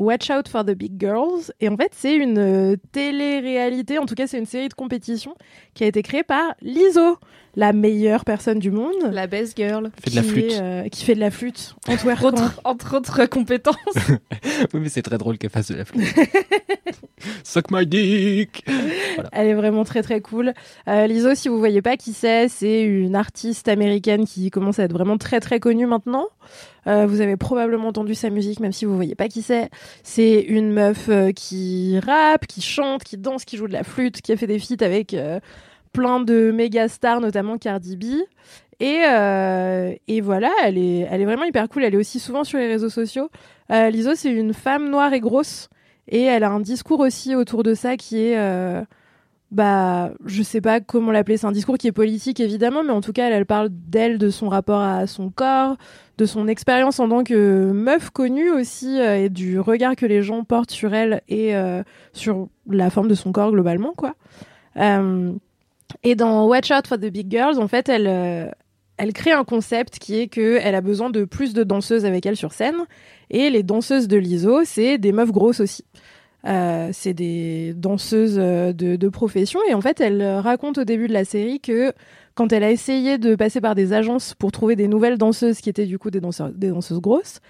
Watch 0.00 0.30
Out 0.30 0.48
for 0.48 0.64
the 0.64 0.70
Big 0.70 0.98
Girls. 0.98 1.52
Et 1.60 1.68
en 1.68 1.76
fait, 1.76 1.92
c'est 1.94 2.16
une 2.16 2.38
euh, 2.38 2.76
télé-réalité, 2.90 3.98
en 3.98 4.06
tout 4.06 4.14
cas, 4.14 4.26
c'est 4.26 4.38
une 4.38 4.46
série 4.46 4.68
de 4.68 4.74
compétition 4.74 5.34
qui 5.74 5.84
a 5.84 5.86
été 5.86 6.02
créée 6.02 6.22
par 6.22 6.54
Lizo, 6.62 7.18
la 7.56 7.72
meilleure 7.72 8.24
personne 8.24 8.58
du 8.58 8.70
monde. 8.70 8.94
La 9.10 9.26
best 9.26 9.56
girl. 9.56 9.90
Fait 10.02 10.10
de 10.10 10.16
la 10.16 10.22
qui 10.22 10.28
flûte. 10.28 10.52
est, 10.52 10.60
euh, 10.60 10.88
qui 10.88 11.04
fait 11.04 11.14
de 11.14 11.20
la 11.20 11.30
flûte. 11.30 11.74
Entre 11.88 12.06
autres, 12.24 12.60
entre 12.64 12.96
autres 12.96 13.26
compétences. 13.26 13.76
Oui, 14.74 14.80
mais 14.80 14.88
c'est 14.88 15.02
très 15.02 15.16
drôle 15.16 15.38
qu'elle 15.38 15.50
fasse 15.50 15.70
de 15.70 15.76
la 15.76 15.84
flûte. 15.84 16.04
Suck 17.44 17.70
my 17.70 17.86
dick. 17.86 18.64
Elle 19.32 19.48
est 19.48 19.54
vraiment 19.54 19.84
très 19.84 20.02
très 20.02 20.20
cool. 20.20 20.52
Euh, 20.86 21.06
Lizzo, 21.06 21.34
si 21.34 21.48
vous 21.48 21.58
voyez 21.58 21.82
pas 21.82 21.96
qui 21.96 22.12
c'est, 22.12 22.48
c'est 22.48 22.82
une 22.82 23.16
artiste 23.16 23.68
américaine 23.68 24.26
qui 24.26 24.50
commence 24.50 24.78
à 24.78 24.84
être 24.84 24.92
vraiment 24.92 25.18
très 25.18 25.40
très 25.40 25.60
connue 25.60 25.86
maintenant. 25.86 26.26
Euh, 26.86 27.06
vous 27.06 27.20
avez 27.20 27.36
probablement 27.36 27.88
entendu 27.88 28.14
sa 28.14 28.30
musique, 28.30 28.60
même 28.60 28.72
si 28.72 28.84
vous 28.84 28.96
voyez 28.96 29.14
pas 29.14 29.28
qui 29.28 29.42
c'est. 29.42 29.70
C'est 30.02 30.40
une 30.40 30.72
meuf 30.72 31.08
euh, 31.08 31.32
qui 31.32 31.98
rappe, 32.00 32.46
qui 32.46 32.62
chante, 32.62 33.04
qui 33.04 33.16
danse, 33.16 33.44
qui 33.44 33.56
joue 33.56 33.68
de 33.68 33.72
la 33.72 33.84
flûte, 33.84 34.20
qui 34.22 34.32
a 34.32 34.36
fait 34.36 34.46
des 34.46 34.58
feats 34.58 34.84
avec 34.84 35.14
euh, 35.14 35.40
plein 35.92 36.20
de 36.20 36.50
méga 36.50 36.88
stars, 36.88 37.20
notamment 37.20 37.58
Cardi 37.58 37.96
B. 37.96 38.04
Et, 38.80 39.02
euh, 39.06 39.92
et 40.08 40.20
voilà, 40.20 40.50
elle 40.64 40.78
est, 40.78 41.06
elle 41.10 41.20
est 41.20 41.26
vraiment 41.26 41.44
hyper 41.44 41.68
cool. 41.68 41.84
Elle 41.84 41.94
est 41.94 41.98
aussi 41.98 42.18
souvent 42.18 42.44
sur 42.44 42.58
les 42.58 42.66
réseaux 42.66 42.88
sociaux. 42.88 43.30
Euh, 43.70 43.90
c'est 44.14 44.32
une 44.32 44.54
femme 44.54 44.88
noire 44.88 45.12
et 45.12 45.20
grosse. 45.20 45.68
Et 46.08 46.22
elle 46.22 46.44
a 46.44 46.50
un 46.50 46.60
discours 46.60 47.00
aussi 47.00 47.34
autour 47.34 47.62
de 47.62 47.74
ça 47.74 47.96
qui 47.96 48.18
est, 48.18 48.38
euh, 48.38 48.82
bah, 49.50 50.12
je 50.24 50.42
sais 50.42 50.60
pas 50.60 50.80
comment 50.80 51.12
l'appeler. 51.12 51.36
C'est 51.36 51.46
un 51.46 51.52
discours 51.52 51.78
qui 51.78 51.86
est 51.88 51.92
politique 51.92 52.40
évidemment, 52.40 52.82
mais 52.82 52.90
en 52.92 53.00
tout 53.00 53.12
cas, 53.12 53.26
elle, 53.26 53.32
elle 53.32 53.46
parle 53.46 53.68
d'elle, 53.70 54.18
de 54.18 54.30
son 54.30 54.48
rapport 54.48 54.80
à 54.80 55.06
son 55.06 55.30
corps, 55.30 55.76
de 56.18 56.24
son 56.24 56.48
expérience 56.48 57.00
en 57.00 57.08
tant 57.08 57.22
que 57.22 57.70
meuf 57.72 58.10
connue 58.10 58.50
aussi, 58.50 59.00
euh, 59.00 59.24
et 59.24 59.28
du 59.28 59.60
regard 59.60 59.94
que 59.94 60.06
les 60.06 60.22
gens 60.22 60.42
portent 60.44 60.70
sur 60.70 60.94
elle 60.94 61.22
et 61.28 61.54
euh, 61.54 61.82
sur 62.12 62.48
la 62.68 62.90
forme 62.90 63.08
de 63.08 63.14
son 63.14 63.30
corps 63.32 63.52
globalement, 63.52 63.92
quoi. 63.96 64.14
Et 66.02 66.14
dans 66.14 66.46
Watch 66.46 66.70
Out 66.70 66.86
for 66.86 66.98
the 66.98 67.06
Big 67.06 67.30
Girls, 67.30 67.58
en 67.58 67.68
fait, 67.68 67.88
elle, 67.88 68.06
euh, 68.06 68.46
elle 68.96 69.12
crée 69.12 69.32
un 69.32 69.44
concept 69.44 69.98
qui 69.98 70.18
est 70.18 70.28
que 70.28 70.58
elle 70.62 70.74
a 70.74 70.80
besoin 70.80 71.10
de 71.10 71.24
plus 71.24 71.52
de 71.52 71.64
danseuses 71.64 72.04
avec 72.04 72.26
elle 72.26 72.36
sur 72.36 72.52
scène. 72.52 72.76
Et 73.30 73.50
les 73.50 73.62
danseuses 73.62 74.08
de 74.08 74.16
l'ISO, 74.16 74.64
c'est 74.64 74.98
des 74.98 75.12
meufs 75.12 75.32
grosses 75.32 75.60
aussi. 75.60 75.84
Euh, 76.46 76.88
c'est 76.92 77.12
des 77.12 77.74
danseuses 77.74 78.38
euh, 78.38 78.72
de, 78.72 79.08
profession. 79.08 79.60
Et 79.68 79.74
en 79.74 79.80
fait, 79.80 80.00
elle 80.00 80.22
raconte 80.22 80.78
au 80.78 80.84
début 80.84 81.06
de 81.06 81.12
la 81.12 81.24
série 81.24 81.60
que 81.60 81.92
quand 82.34 82.52
elle 82.52 82.64
a 82.64 82.70
essayé 82.70 83.18
de 83.18 83.34
passer 83.34 83.60
par 83.60 83.74
des 83.74 83.92
agences 83.92 84.34
pour 84.34 84.52
trouver 84.52 84.76
des 84.76 84.88
nouvelles 84.88 85.18
danseuses 85.18 85.60
qui 85.60 85.68
étaient 85.68 85.86
du 85.86 85.98
coup 85.98 86.10
des, 86.10 86.20
danseuses 86.20 87.00
grosses, 87.00 87.40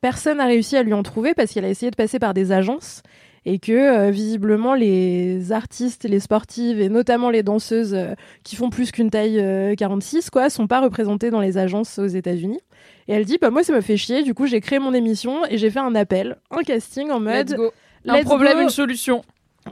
personne 0.00 0.38
n'a 0.38 0.46
réussi 0.46 0.76
à 0.76 0.82
lui 0.82 0.92
en 0.92 1.02
trouver 1.02 1.34
parce 1.34 1.52
qu'elle 1.52 1.64
a 1.64 1.70
essayé 1.70 1.90
de 1.90 1.96
passer 1.96 2.18
par 2.18 2.34
des 2.34 2.52
agences 2.52 3.02
et 3.50 3.58
que 3.58 3.72
euh, 3.72 4.10
visiblement 4.10 4.74
les 4.74 5.52
artistes, 5.52 6.04
les 6.04 6.20
sportives 6.20 6.82
et 6.82 6.90
notamment 6.90 7.30
les 7.30 7.42
danseuses 7.42 7.94
euh, 7.94 8.12
qui 8.44 8.56
font 8.56 8.68
plus 8.68 8.92
qu'une 8.92 9.08
taille 9.08 9.40
euh, 9.40 9.74
46 9.74 10.28
quoi, 10.28 10.50
sont 10.50 10.66
pas 10.66 10.82
représentées 10.82 11.30
dans 11.30 11.40
les 11.40 11.56
agences 11.56 11.98
aux 11.98 12.06
États-Unis. 12.06 12.60
Et 13.08 13.14
elle 13.14 13.24
dit 13.24 13.38
bah 13.40 13.48
moi 13.48 13.62
ça 13.62 13.72
me 13.72 13.80
fait 13.80 13.96
chier, 13.96 14.22
du 14.22 14.34
coup 14.34 14.46
j'ai 14.46 14.60
créé 14.60 14.78
mon 14.78 14.92
émission 14.92 15.46
et 15.48 15.56
j'ai 15.56 15.70
fait 15.70 15.78
un 15.78 15.94
appel, 15.94 16.36
un 16.50 16.62
casting 16.62 17.10
en 17.10 17.20
mode 17.20 17.48
Let's 17.48 17.56
go. 17.56 17.72
Un 18.06 18.22
problème, 18.22 18.58
go. 18.58 18.62
une 18.64 18.68
solution. 18.68 19.24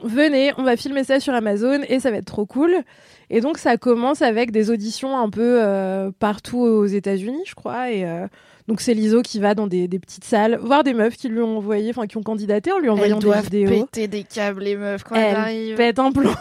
venez, 0.03 0.53
on 0.57 0.62
va 0.62 0.79
filmer 0.79 1.05
ça 1.05 1.20
sur 1.20 1.35
Amazon 1.35 1.83
et 1.87 2.01
ça 2.01 2.11
va 2.11 2.16
être 2.16 2.24
trop 2.24 2.47
cool. 2.47 2.83
Et 3.29 3.43
donc 3.43 3.59
ça 3.59 3.77
commence 3.77 4.22
avec 4.22 4.53
des 4.53 4.70
auditions 4.70 5.18
un 5.18 5.29
peu 5.29 5.59
euh, 5.62 6.11
partout 6.18 6.61
aux 6.61 6.87
États-Unis, 6.87 7.43
je 7.47 7.55
crois. 7.55 7.91
Et 7.91 8.07
euh, 8.07 8.27
donc 8.69 8.81
c'est 8.81 8.95
Liso 8.95 9.23
qui 9.23 9.39
va 9.41 9.55
dans 9.55 9.67
des, 9.67 9.89
des 9.89 9.99
petites 9.99 10.25
salles 10.25 10.59
voir 10.62 10.83
des 10.85 10.95
meufs 10.95 11.17
qui 11.17 11.29
lui 11.29 11.41
ont 11.41 11.59
envoyé, 11.59 11.91
enfin 11.91 12.07
qui 12.07 12.17
ont 12.17 12.23
candidaté 12.23 12.73
en 12.73 12.79
lui 12.79 12.89
envoyant 12.89 13.19
Elles 13.21 13.49
des 13.49 13.64
vidéos. 13.64 13.85
péter 13.87 14.09
des 14.09 14.25
câbles, 14.25 14.62
les 14.62 14.77
meufs, 14.77 15.05
quand 15.05 15.14
elles, 15.14 15.25
Elles 15.31 15.37
arrivent. 15.37 15.77
pètent 15.77 15.99
un 15.99 16.12
plomb. 16.12 16.35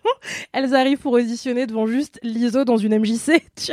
Elles 0.52 0.74
arrivent 0.74 0.98
pour 0.98 1.12
auditionner 1.12 1.66
devant 1.66 1.86
juste 1.86 2.18
Liso 2.22 2.64
dans 2.64 2.76
une 2.76 2.98
MJC. 2.98 3.42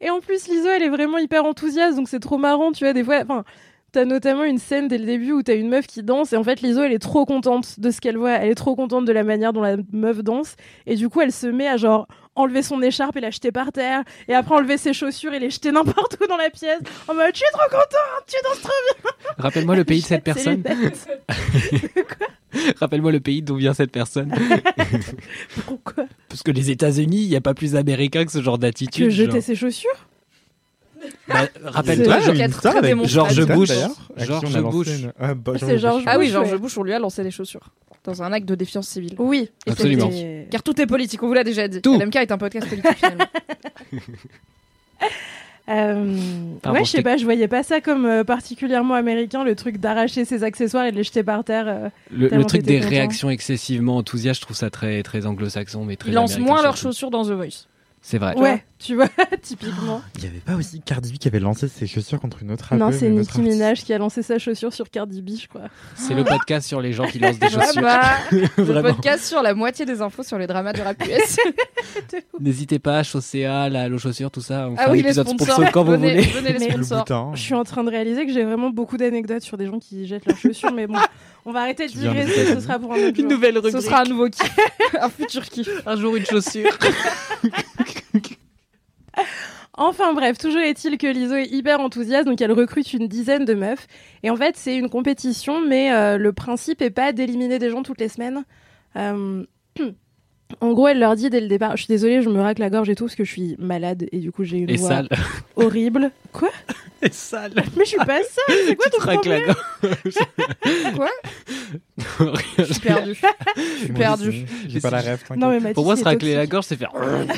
Et 0.00 0.10
en 0.10 0.20
plus, 0.20 0.46
Liso, 0.48 0.68
elle 0.68 0.82
est 0.82 0.88
vraiment 0.88 1.18
hyper 1.18 1.44
enthousiaste, 1.44 1.96
donc 1.96 2.08
c'est 2.08 2.20
trop 2.20 2.38
marrant, 2.38 2.70
tu 2.72 2.84
vois. 2.84 2.92
Des 2.92 3.02
fois, 3.02 3.20
enfin, 3.22 3.42
t'as 3.90 4.04
notamment 4.04 4.44
une 4.44 4.58
scène 4.58 4.86
dès 4.86 4.98
le 4.98 5.04
début 5.04 5.32
où 5.32 5.42
t'as 5.42 5.56
une 5.56 5.68
meuf 5.68 5.86
qui 5.88 6.02
danse, 6.04 6.32
et 6.32 6.36
en 6.36 6.44
fait, 6.44 6.60
Liso, 6.60 6.82
elle 6.82 6.92
est 6.92 6.98
trop 7.00 7.24
contente 7.24 7.80
de 7.80 7.90
ce 7.90 8.00
qu'elle 8.00 8.16
voit. 8.16 8.30
Elle 8.32 8.50
est 8.50 8.54
trop 8.54 8.76
contente 8.76 9.04
de 9.06 9.12
la 9.12 9.24
manière 9.24 9.52
dont 9.52 9.62
la 9.62 9.76
meuf 9.92 10.22
danse, 10.22 10.54
et 10.86 10.94
du 10.94 11.08
coup, 11.08 11.20
elle 11.20 11.32
se 11.32 11.46
met 11.48 11.66
à 11.66 11.76
genre 11.76 12.06
enlever 12.38 12.62
son 12.62 12.80
écharpe 12.82 13.16
et 13.16 13.20
la 13.20 13.30
jeter 13.30 13.52
par 13.52 13.72
terre, 13.72 14.02
et 14.28 14.34
après 14.34 14.54
enlever 14.54 14.76
ses 14.78 14.92
chaussures 14.92 15.32
et 15.34 15.38
les 15.38 15.50
jeter 15.50 15.72
n'importe 15.72 16.16
où 16.22 16.26
dans 16.26 16.36
la 16.36 16.50
pièce, 16.50 16.80
en 17.08 17.14
mode, 17.14 17.30
je 17.32 17.38
suis 17.38 17.46
trop 17.52 17.68
contente, 17.70 18.24
tu 18.26 18.36
danses 18.44 18.60
trop 18.62 18.72
bien. 19.02 19.10
Rappelle-moi 19.38 19.76
le 19.76 19.84
pays 19.84 20.00
de 20.00 20.06
cette 20.06 20.24
personne. 20.24 20.62
Rappelle-moi 22.80 23.12
le 23.12 23.20
pays 23.20 23.42
d'où 23.42 23.56
vient 23.56 23.74
cette 23.74 23.92
personne. 23.92 24.32
Pourquoi 25.66 26.04
Parce 26.28 26.42
que 26.42 26.50
les 26.50 26.70
États-Unis, 26.70 27.22
il 27.22 27.28
n'y 27.28 27.36
a 27.36 27.40
pas 27.40 27.54
plus 27.54 27.76
américain 27.76 28.24
que 28.24 28.32
ce 28.32 28.42
genre 28.42 28.56
Tu 28.56 28.62
d'attitude. 28.62 29.04
veux 29.04 29.10
jeter 29.10 29.32
genre. 29.32 29.42
ses 29.42 29.54
chaussures 29.54 30.06
Bah, 31.28 31.46
Rappelle-toi, 31.62 32.20
George- 32.20 32.96
Bush. 32.96 33.10
George 33.10 33.46
Bush. 33.46 33.68
Ah, 35.20 35.34
bah, 35.34 35.52
George 35.76 36.02
Ah 36.06 36.18
oui, 36.18 36.24
Bush, 36.26 36.32
George. 36.32 36.54
Bush, 36.56 36.78
on 36.78 36.82
lui 36.82 36.92
a 36.94 36.98
lancé 36.98 37.22
des 37.22 37.30
chaussures. 37.30 37.68
Dans 38.08 38.22
un 38.22 38.32
acte 38.32 38.46
de 38.46 38.54
défiance 38.54 38.88
civile. 38.88 39.14
Oui, 39.18 39.50
Et 39.66 39.70
Absolument. 39.70 40.10
Car 40.50 40.62
tout 40.62 40.80
est 40.80 40.86
politique, 40.86 41.22
on 41.22 41.28
vous 41.28 41.34
l'a 41.34 41.44
déjà 41.44 41.68
dit. 41.68 41.82
Tout. 41.82 41.98
LMK 41.98 42.16
est 42.16 42.32
un 42.32 42.38
podcast 42.38 42.66
politique 42.66 42.96
finalement. 42.96 43.26
Euh, 45.70 46.16
ouais, 46.64 46.84
je 46.84 46.90
sais 46.90 47.02
pas, 47.02 47.18
je 47.18 47.24
voyais 47.24 47.46
pas 47.46 47.62
ça 47.62 47.82
comme 47.82 48.06
euh, 48.06 48.24
particulièrement 48.24 48.94
américain, 48.94 49.44
le 49.44 49.54
truc 49.54 49.76
d'arracher 49.76 50.24
ses 50.24 50.42
accessoires 50.42 50.86
et 50.86 50.92
de 50.92 50.96
les 50.96 51.02
jeter 51.02 51.22
par 51.22 51.44
terre. 51.44 51.66
euh. 51.68 51.90
Le, 52.10 52.42
truc 52.46 52.62
des 52.62 52.78
content. 52.78 52.88
réactions 52.88 53.28
excessivement 53.28 53.98
enthousiastes, 53.98 54.40
je 54.40 54.46
trouve 54.46 54.56
ça 54.56 54.70
très, 54.70 55.02
très 55.02 55.26
anglo-saxon, 55.26 55.84
mais 55.84 55.96
très 55.96 56.08
Ils 56.08 56.14
lancent 56.14 56.38
moins 56.38 56.62
leurs 56.62 56.78
chaussures 56.78 57.10
dans 57.10 57.22
The 57.22 57.32
Voice. 57.32 57.66
C'est 58.00 58.16
vrai. 58.16 58.34
Ouais, 58.38 58.64
tu 58.78 58.94
vois, 58.94 59.08
typiquement. 59.42 60.00
Il 60.16 60.24
y 60.24 60.26
avait 60.26 60.38
pas 60.38 60.54
aussi 60.54 60.80
Cardi 60.80 61.12
B 61.12 61.16
qui 61.18 61.28
avait 61.28 61.40
lancé 61.40 61.68
ses 61.68 61.86
chaussures 61.86 62.20
contre 62.20 62.42
une 62.42 62.52
autre 62.52 62.74
non, 62.76 62.90
c'est 62.92 63.08
Nicki 63.08 63.40
Minaj 63.40 63.82
qui 63.84 63.92
a 63.92 63.98
lancé 63.98 64.22
sa 64.22 64.38
chaussure 64.38 64.72
sur 64.72 64.88
Cardi 64.90 65.20
B, 65.22 65.30
je 65.40 65.48
crois. 65.48 65.62
C'est 65.96 66.14
le 66.14 66.22
podcast 66.24 66.66
sur 66.68 66.80
les 66.80 66.92
gens 66.92 67.06
qui 67.06 67.18
lancent 67.18 67.38
des 67.38 67.48
chaussures. 67.48 67.82
bah, 67.82 68.02
le 68.30 68.62
Vraiment. 68.62 68.94
podcast 68.94 69.24
sur 69.24 69.42
la 69.42 69.54
moitié 69.54 69.84
des 69.84 70.00
infos 70.02 70.22
sur 70.22 70.38
les 70.38 70.46
dramas 70.46 70.72
de 70.72 70.80
rap 70.82 70.96
US. 71.06 71.36
N'hésitez 72.40 72.78
pas, 72.78 73.02
Chaussea, 73.02 73.68
la 73.68 73.82
Halo 73.82 73.98
Chaussure, 73.98 74.30
tout 74.30 74.40
ça. 74.40 74.68
On 74.68 74.76
fait 74.76 74.82
ah 74.84 74.88
un 74.88 74.92
oui, 74.92 74.98
les 75.02 75.06
épisode 75.08 75.28
sponsors. 75.28 75.54
sponsor 75.54 75.72
quand 75.72 75.84
vous 75.84 75.92
venez, 75.92 76.20
voulez. 76.22 76.40
venez 76.52 76.58
les 76.58 76.70
sponsors. 76.72 76.98
boutin. 77.00 77.30
Je 77.34 77.40
suis 77.42 77.54
en 77.54 77.64
train 77.64 77.82
de 77.84 77.90
réaliser 77.90 78.26
que 78.26 78.32
j'ai 78.32 78.44
vraiment 78.44 78.70
beaucoup 78.70 78.96
d'anecdotes 78.96 79.42
sur 79.42 79.56
des 79.56 79.66
gens 79.66 79.78
qui 79.78 80.06
jettent 80.06 80.26
leurs 80.26 80.36
chaussures, 80.38 80.72
mais 80.72 80.86
bon, 80.86 80.98
on 81.46 81.52
va 81.52 81.60
arrêter 81.62 81.86
de 81.86 81.92
digresser, 81.92 82.44
dire. 82.44 82.54
ce 82.54 82.60
sera 82.60 82.78
pour 82.78 82.92
un 82.92 82.96
autre 82.96 83.16
jour. 83.16 83.24
Une 83.24 83.28
nouvelle 83.28 83.56
rubrique. 83.56 83.74
Ce 83.74 83.80
sera 83.80 84.02
un 84.02 84.04
nouveau 84.04 84.28
kiff. 84.28 84.54
un 85.00 85.08
futur 85.08 85.42
kiff. 85.44 85.68
Un 85.86 85.96
jour 85.96 86.14
une 86.16 86.26
chaussure. 86.26 86.70
Enfin 89.80 90.12
bref, 90.12 90.38
toujours 90.38 90.60
est-il 90.60 90.98
que 90.98 91.06
l'ISO 91.06 91.36
est 91.36 91.46
hyper 91.52 91.78
enthousiaste, 91.78 92.26
donc 92.26 92.40
elle 92.40 92.50
recrute 92.50 92.92
une 92.94 93.06
dizaine 93.06 93.44
de 93.44 93.54
meufs. 93.54 93.86
Et 94.24 94.30
en 94.30 94.34
fait, 94.36 94.56
c'est 94.56 94.76
une 94.76 94.88
compétition, 94.90 95.60
mais 95.64 95.92
euh, 95.92 96.18
le 96.18 96.32
principe 96.32 96.82
est 96.82 96.90
pas 96.90 97.12
d'éliminer 97.12 97.60
des 97.60 97.70
gens 97.70 97.84
toutes 97.84 98.00
les 98.00 98.08
semaines. 98.08 98.44
Euh, 98.96 99.44
En 100.62 100.72
gros, 100.72 100.88
elle 100.88 100.98
leur 100.98 101.14
dit 101.14 101.28
dès 101.28 101.42
le 101.42 101.46
départ, 101.46 101.72
je 101.76 101.82
suis 101.82 101.92
désolée, 101.92 102.22
je 102.22 102.30
me 102.30 102.40
racle 102.40 102.62
la 102.62 102.70
gorge 102.70 102.88
et 102.88 102.94
tout 102.94 103.04
parce 103.04 103.14
que 103.14 103.22
je 103.22 103.30
suis 103.30 103.54
malade 103.58 104.06
et 104.12 104.18
du 104.18 104.32
coup 104.32 104.44
j'ai 104.44 104.56
une 104.56 104.70
Et 104.70 104.76
voix 104.76 104.88
sale. 104.88 105.08
horrible. 105.56 106.10
Quoi? 106.32 106.48
Sale. 107.10 107.52
Mais 107.76 107.84
je 107.84 107.90
suis 107.90 107.96
pas 107.98 108.20
sale, 108.22 108.56
c'est 108.66 108.76
quoi 108.76 108.86
Tu 108.90 108.98
ton 108.98 109.04
racles 109.04 109.28
la 109.28 109.54
problème 109.54 110.94
Quoi 110.96 111.10
gorge. 112.18 112.44
Je 112.58 112.64
suis 112.64 112.80
perdu. 112.80 113.14
Je 113.56 113.84
suis 113.84 113.92
perdu. 113.92 114.46
J'ai 114.68 114.80
pas 114.80 114.90
la 114.90 115.00
rêve. 115.00 115.22
Non 115.36 115.50
mais 115.50 115.60
Mathis, 115.60 115.74
Pour 115.74 115.84
moi, 115.84 115.96
se 115.96 116.02
c'est 116.02 116.08
racler 116.08 116.34
la 116.34 116.46
gorge, 116.46 116.64
c'est 116.66 116.76
faire. 116.76 116.92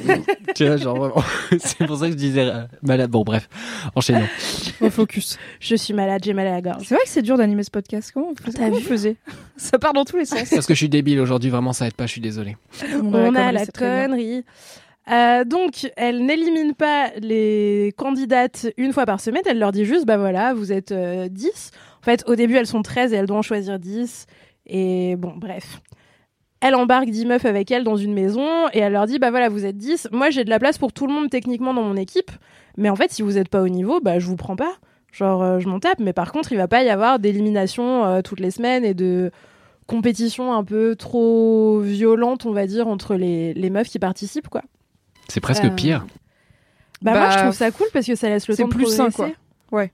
tu 0.54 0.66
vois, 0.66 0.76
genre 0.76 0.96
vraiment. 0.96 1.24
c'est 1.58 1.86
pour 1.86 1.98
ça 1.98 2.06
que 2.06 2.12
je 2.12 2.16
disais 2.16 2.42
euh, 2.42 2.64
malade. 2.82 3.10
Bon, 3.10 3.22
bref, 3.22 3.48
enchaînons. 3.94 4.26
Au 4.80 4.90
focus. 4.90 5.38
Je 5.60 5.76
suis 5.76 5.94
malade, 5.94 6.22
j'ai 6.24 6.32
mal 6.32 6.46
à 6.46 6.52
la 6.52 6.60
gorge. 6.60 6.84
C'est 6.86 6.94
vrai 6.94 7.04
que 7.04 7.10
c'est 7.10 7.22
dur 7.22 7.36
d'animer 7.36 7.62
ce 7.62 7.70
podcast. 7.70 8.10
Comment 8.12 8.32
vous, 8.32 8.80
faisiez 8.80 9.16
Ça 9.56 9.78
part 9.78 9.92
dans 9.92 10.04
tous 10.04 10.16
les 10.16 10.24
sens. 10.24 10.48
Parce 10.50 10.66
que 10.66 10.74
je 10.74 10.78
suis 10.78 10.88
débile 10.88 11.20
aujourd'hui, 11.20 11.50
vraiment, 11.50 11.72
ça 11.72 11.86
aide 11.86 11.94
pas, 11.94 12.06
je 12.06 12.12
suis 12.12 12.20
désolé. 12.20 12.56
On 12.94 13.34
a 13.34 13.52
la 13.52 13.66
connerie. 13.66 14.44
Euh, 15.10 15.44
donc, 15.44 15.90
elle 15.96 16.24
n'élimine 16.24 16.74
pas 16.74 17.10
les 17.18 17.92
candidates 17.96 18.68
une 18.76 18.92
fois 18.92 19.06
par 19.06 19.20
semaine. 19.20 19.42
Elle 19.46 19.58
leur 19.58 19.72
dit 19.72 19.84
juste, 19.84 20.06
bah 20.06 20.16
voilà, 20.16 20.54
vous 20.54 20.72
êtes 20.72 20.92
euh, 20.92 21.28
10. 21.28 21.70
En 22.00 22.04
fait, 22.04 22.24
au 22.28 22.36
début, 22.36 22.56
elles 22.56 22.66
sont 22.66 22.82
13 22.82 23.12
et 23.12 23.16
elles 23.16 23.26
doivent 23.26 23.40
en 23.40 23.42
choisir 23.42 23.78
10. 23.78 24.26
Et 24.66 25.16
bon, 25.16 25.34
bref. 25.36 25.80
Elle 26.60 26.74
embarque 26.74 27.08
10 27.08 27.26
meufs 27.26 27.44
avec 27.44 27.70
elle 27.70 27.84
dans 27.84 27.96
une 27.96 28.12
maison 28.12 28.68
et 28.72 28.80
elle 28.80 28.92
leur 28.92 29.06
dit, 29.06 29.18
bah 29.18 29.30
voilà, 29.30 29.48
vous 29.48 29.64
êtes 29.64 29.78
10. 29.78 30.08
Moi, 30.12 30.30
j'ai 30.30 30.44
de 30.44 30.50
la 30.50 30.58
place 30.58 30.78
pour 30.78 30.92
tout 30.92 31.06
le 31.06 31.12
monde 31.12 31.30
techniquement 31.30 31.74
dans 31.74 31.82
mon 31.82 31.96
équipe. 31.96 32.30
Mais 32.76 32.90
en 32.90 32.96
fait, 32.96 33.10
si 33.10 33.22
vous 33.22 33.32
n'êtes 33.32 33.48
pas 33.48 33.62
au 33.62 33.68
niveau, 33.68 34.00
bah 34.00 34.18
je 34.18 34.26
vous 34.26 34.36
prends 34.36 34.56
pas. 34.56 34.74
Genre, 35.10 35.42
euh, 35.42 35.58
je 35.58 35.68
m'en 35.68 35.80
tape. 35.80 35.98
Mais 35.98 36.12
par 36.12 36.30
contre, 36.32 36.52
il 36.52 36.58
va 36.58 36.68
pas 36.68 36.84
y 36.84 36.90
avoir 36.90 37.18
d'élimination 37.18 38.04
euh, 38.04 38.22
toutes 38.22 38.40
les 38.40 38.50
semaines 38.50 38.84
et 38.84 38.94
de 38.94 39.30
compétition 39.86 40.52
un 40.52 40.62
peu 40.62 40.94
trop 40.94 41.80
violente, 41.80 42.46
on 42.46 42.52
va 42.52 42.66
dire, 42.66 42.86
entre 42.86 43.16
les, 43.16 43.54
les 43.54 43.70
meufs 43.70 43.88
qui 43.88 43.98
participent, 43.98 44.48
quoi. 44.48 44.62
C'est 45.30 45.40
presque 45.40 45.64
Euh, 45.64 45.70
pire. 45.70 46.06
Bah, 47.02 47.12
Bah, 47.14 47.18
moi, 47.20 47.30
je 47.30 47.38
trouve 47.38 47.54
ça 47.54 47.70
cool 47.70 47.86
parce 47.92 48.06
que 48.06 48.14
ça 48.14 48.28
laisse 48.28 48.46
le 48.48 48.56
temps 48.56 48.68
de 48.68 48.74
plus 48.74 48.86
sain, 48.86 49.08
progresser. 49.10 49.34
quoi. 49.70 49.78
Ouais. 49.78 49.92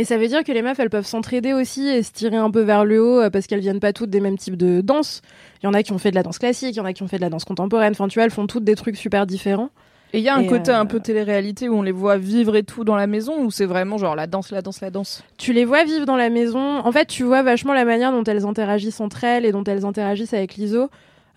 Et 0.00 0.04
ça 0.04 0.16
veut 0.16 0.28
dire 0.28 0.44
que 0.44 0.52
les 0.52 0.62
meufs, 0.62 0.78
elles 0.78 0.90
peuvent 0.90 1.06
s'entraider 1.06 1.52
aussi 1.52 1.88
et 1.88 2.04
se 2.04 2.12
tirer 2.12 2.36
un 2.36 2.52
peu 2.52 2.60
vers 2.60 2.84
le 2.84 3.02
haut 3.02 3.20
euh, 3.20 3.30
parce 3.30 3.48
qu'elles 3.48 3.58
viennent 3.60 3.80
pas 3.80 3.92
toutes 3.92 4.10
des 4.10 4.20
mêmes 4.20 4.38
types 4.38 4.56
de 4.56 4.80
danse. 4.80 5.22
Il 5.60 5.66
y 5.66 5.68
en 5.68 5.74
a 5.74 5.82
qui 5.82 5.90
ont 5.90 5.98
fait 5.98 6.10
de 6.10 6.14
la 6.14 6.22
danse 6.22 6.38
classique, 6.38 6.76
il 6.76 6.76
y 6.76 6.80
en 6.80 6.84
a 6.84 6.92
qui 6.92 7.02
ont 7.02 7.08
fait 7.08 7.16
de 7.16 7.22
la 7.22 7.30
danse 7.30 7.44
contemporaine. 7.44 7.90
Enfin, 7.92 8.06
tu 8.06 8.14
vois, 8.14 8.24
elles 8.24 8.30
font 8.30 8.46
toutes 8.46 8.62
des 8.62 8.76
trucs 8.76 8.96
super 8.96 9.26
différents. 9.26 9.70
Et 10.12 10.18
il 10.18 10.24
y 10.24 10.28
a 10.28 10.36
un 10.36 10.42
Et, 10.42 10.46
côté 10.46 10.70
euh, 10.70 10.78
un 10.78 10.86
peu 10.86 11.00
télé-réalité 11.00 11.68
où 11.68 11.74
on 11.74 11.82
les 11.82 11.90
voit 11.92 12.16
vivre 12.16 12.54
et 12.54 12.62
tout 12.62 12.84
dans 12.84 12.94
la 12.96 13.06
maison 13.08 13.42
ou 13.42 13.50
c'est 13.50 13.66
vraiment 13.66 13.98
genre 13.98 14.14
la 14.14 14.26
danse, 14.28 14.52
la 14.52 14.62
danse, 14.62 14.80
la 14.80 14.90
danse? 14.90 15.24
Tu 15.36 15.52
les 15.52 15.64
vois 15.64 15.82
vivre 15.84 16.06
dans 16.06 16.16
la 16.16 16.30
maison. 16.30 16.78
En 16.78 16.92
fait, 16.92 17.06
tu 17.06 17.24
vois 17.24 17.42
vachement 17.42 17.74
la 17.74 17.84
manière 17.84 18.12
dont 18.12 18.22
elles 18.24 18.46
interagissent 18.46 19.00
entre 19.00 19.24
elles 19.24 19.44
et 19.44 19.50
dont 19.52 19.64
elles 19.64 19.84
interagissent 19.84 20.32
avec 20.32 20.54
l'ISO. 20.54 20.88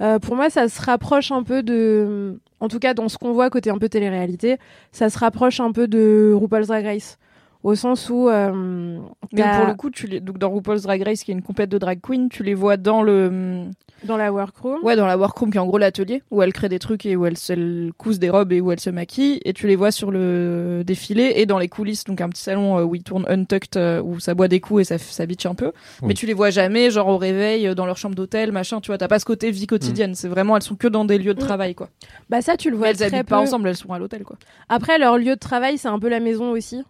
Euh, 0.01 0.19
pour 0.19 0.35
moi, 0.35 0.49
ça 0.51 0.69
se 0.69 0.79
rapproche 0.81 1.31
un 1.31 1.41
peu 1.41 1.63
de. 1.63 2.39
En 2.61 2.67
tout 2.67 2.79
cas, 2.79 2.93
dans 2.93 3.09
ce 3.09 3.17
qu'on 3.17 3.33
voit 3.33 3.49
côté 3.49 3.71
un 3.71 3.77
peu 3.77 3.89
télé-réalité, 3.89 4.57
ça 4.91 5.09
se 5.09 5.17
rapproche 5.17 5.59
un 5.59 5.71
peu 5.71 5.87
de 5.87 6.31
RuPaul's 6.33 6.67
Drag 6.67 6.85
Race. 6.85 7.17
Au 7.63 7.75
sens 7.75 8.09
où. 8.09 8.27
euh, 8.29 8.97
Mais 9.33 9.41
pour 9.57 9.65
le 9.67 9.73
coup, 9.75 9.89
tu 9.91 10.07
les... 10.07 10.19
donc 10.19 10.37
dans 10.39 10.49
RuPaul's 10.49 10.81
Drag 10.83 11.01
Race, 11.03 11.23
qui 11.23 11.31
est 11.31 11.33
une 11.35 11.43
compète 11.43 11.69
de 11.69 11.77
drag 11.77 11.99
queen, 12.01 12.27
tu 12.29 12.41
les 12.43 12.53
vois 12.55 12.75
dans 12.77 13.03
le 13.03 13.65
Dans 14.03 14.17
la 14.17 14.31
workroom. 14.33 14.79
ouais 14.83 14.95
dans 14.95 15.05
la 15.05 15.15
workroom 15.15 15.51
qui 15.51 15.57
est 15.57 15.61
en 15.61 15.67
gros 15.67 15.77
l'atelier 15.77 16.23
où 16.31 16.41
elles 16.41 16.53
créent 16.53 16.69
des 16.69 16.79
trucs 16.79 17.05
et 17.05 17.15
où 17.15 17.25
elles 17.27 17.37
se 17.37 17.91
cousent 17.91 18.17
des 18.17 18.31
robes 18.31 18.51
et 18.51 18.61
où 18.61 18.71
elles 18.71 18.79
se 18.79 18.89
maquillent 18.89 19.39
et 19.45 19.53
tu 19.53 19.67
les 19.67 19.75
vois 19.75 19.91
sur 19.91 20.09
le 20.09 20.81
défilé 20.83 21.33
et 21.35 21.45
dans 21.45 21.59
les 21.59 21.67
coulisses 21.67 22.03
donc 22.03 22.19
un 22.19 22.29
petit 22.29 22.41
salon 22.41 22.79
euh, 22.79 22.83
où 22.83 22.95
ils 22.95 23.03
tournent 23.03 23.27
untucked 23.29 23.77
euh, 23.77 24.01
où 24.01 24.19
ça 24.19 24.33
boit 24.33 24.47
des 24.47 24.59
coups 24.59 24.81
et 24.81 24.83
ça, 24.85 24.97
ça 24.97 25.25
bitch 25.27 25.45
un 25.45 25.53
peu 25.53 25.71
mais 26.01 26.15
tu 26.15 26.25
les 26.25 26.33
vois 26.33 26.49
jamais 26.49 26.89
genre 26.89 27.09
au 27.09 27.17
réveil 27.17 27.75
dans 27.75 27.85
leur 27.85 27.97
chambre 27.97 28.15
d'hôtel 28.15 28.51
machin 28.51 28.81
tu 28.81 28.87
vois 28.87 28.97
t'as 28.97 29.07
pas 29.07 29.19
ce 29.19 29.25
côté 29.25 29.51
vie 29.51 29.67
quotidienne 29.67 30.15
c'est 30.15 30.27
vraiment 30.29 30.55
elles 30.57 30.63
sont 30.63 30.75
que 30.75 30.87
dans 30.87 31.05
des 31.05 31.19
lieux 31.19 31.35
de 31.35 31.41
Mm. 31.41 31.45
travail 31.45 31.75
quoi 31.75 31.89
Bah, 32.29 32.41
ça, 32.41 32.57
tu 32.57 32.69
le 32.69 32.75
mais 32.75 32.79
vois 32.79 32.89
elles 32.89 32.95
très 32.95 33.05
habitent 33.05 33.19
peu. 33.19 33.35
pas 33.35 33.39
ensemble 33.39 33.67
elles 33.69 33.75
sont 33.77 33.93
à 33.93 33.99
l'hôtel 33.99 34.23
quoi 34.23 34.37
Après, 34.67 34.97
leur 34.97 35.17
lieu 35.19 35.35
de 35.35 35.39
travail, 35.39 35.77
c'est 35.77 35.87
un 35.89 35.99
peu 35.99 36.09
la 36.09 36.19
maison 36.19 36.49
aussi. 36.51 36.83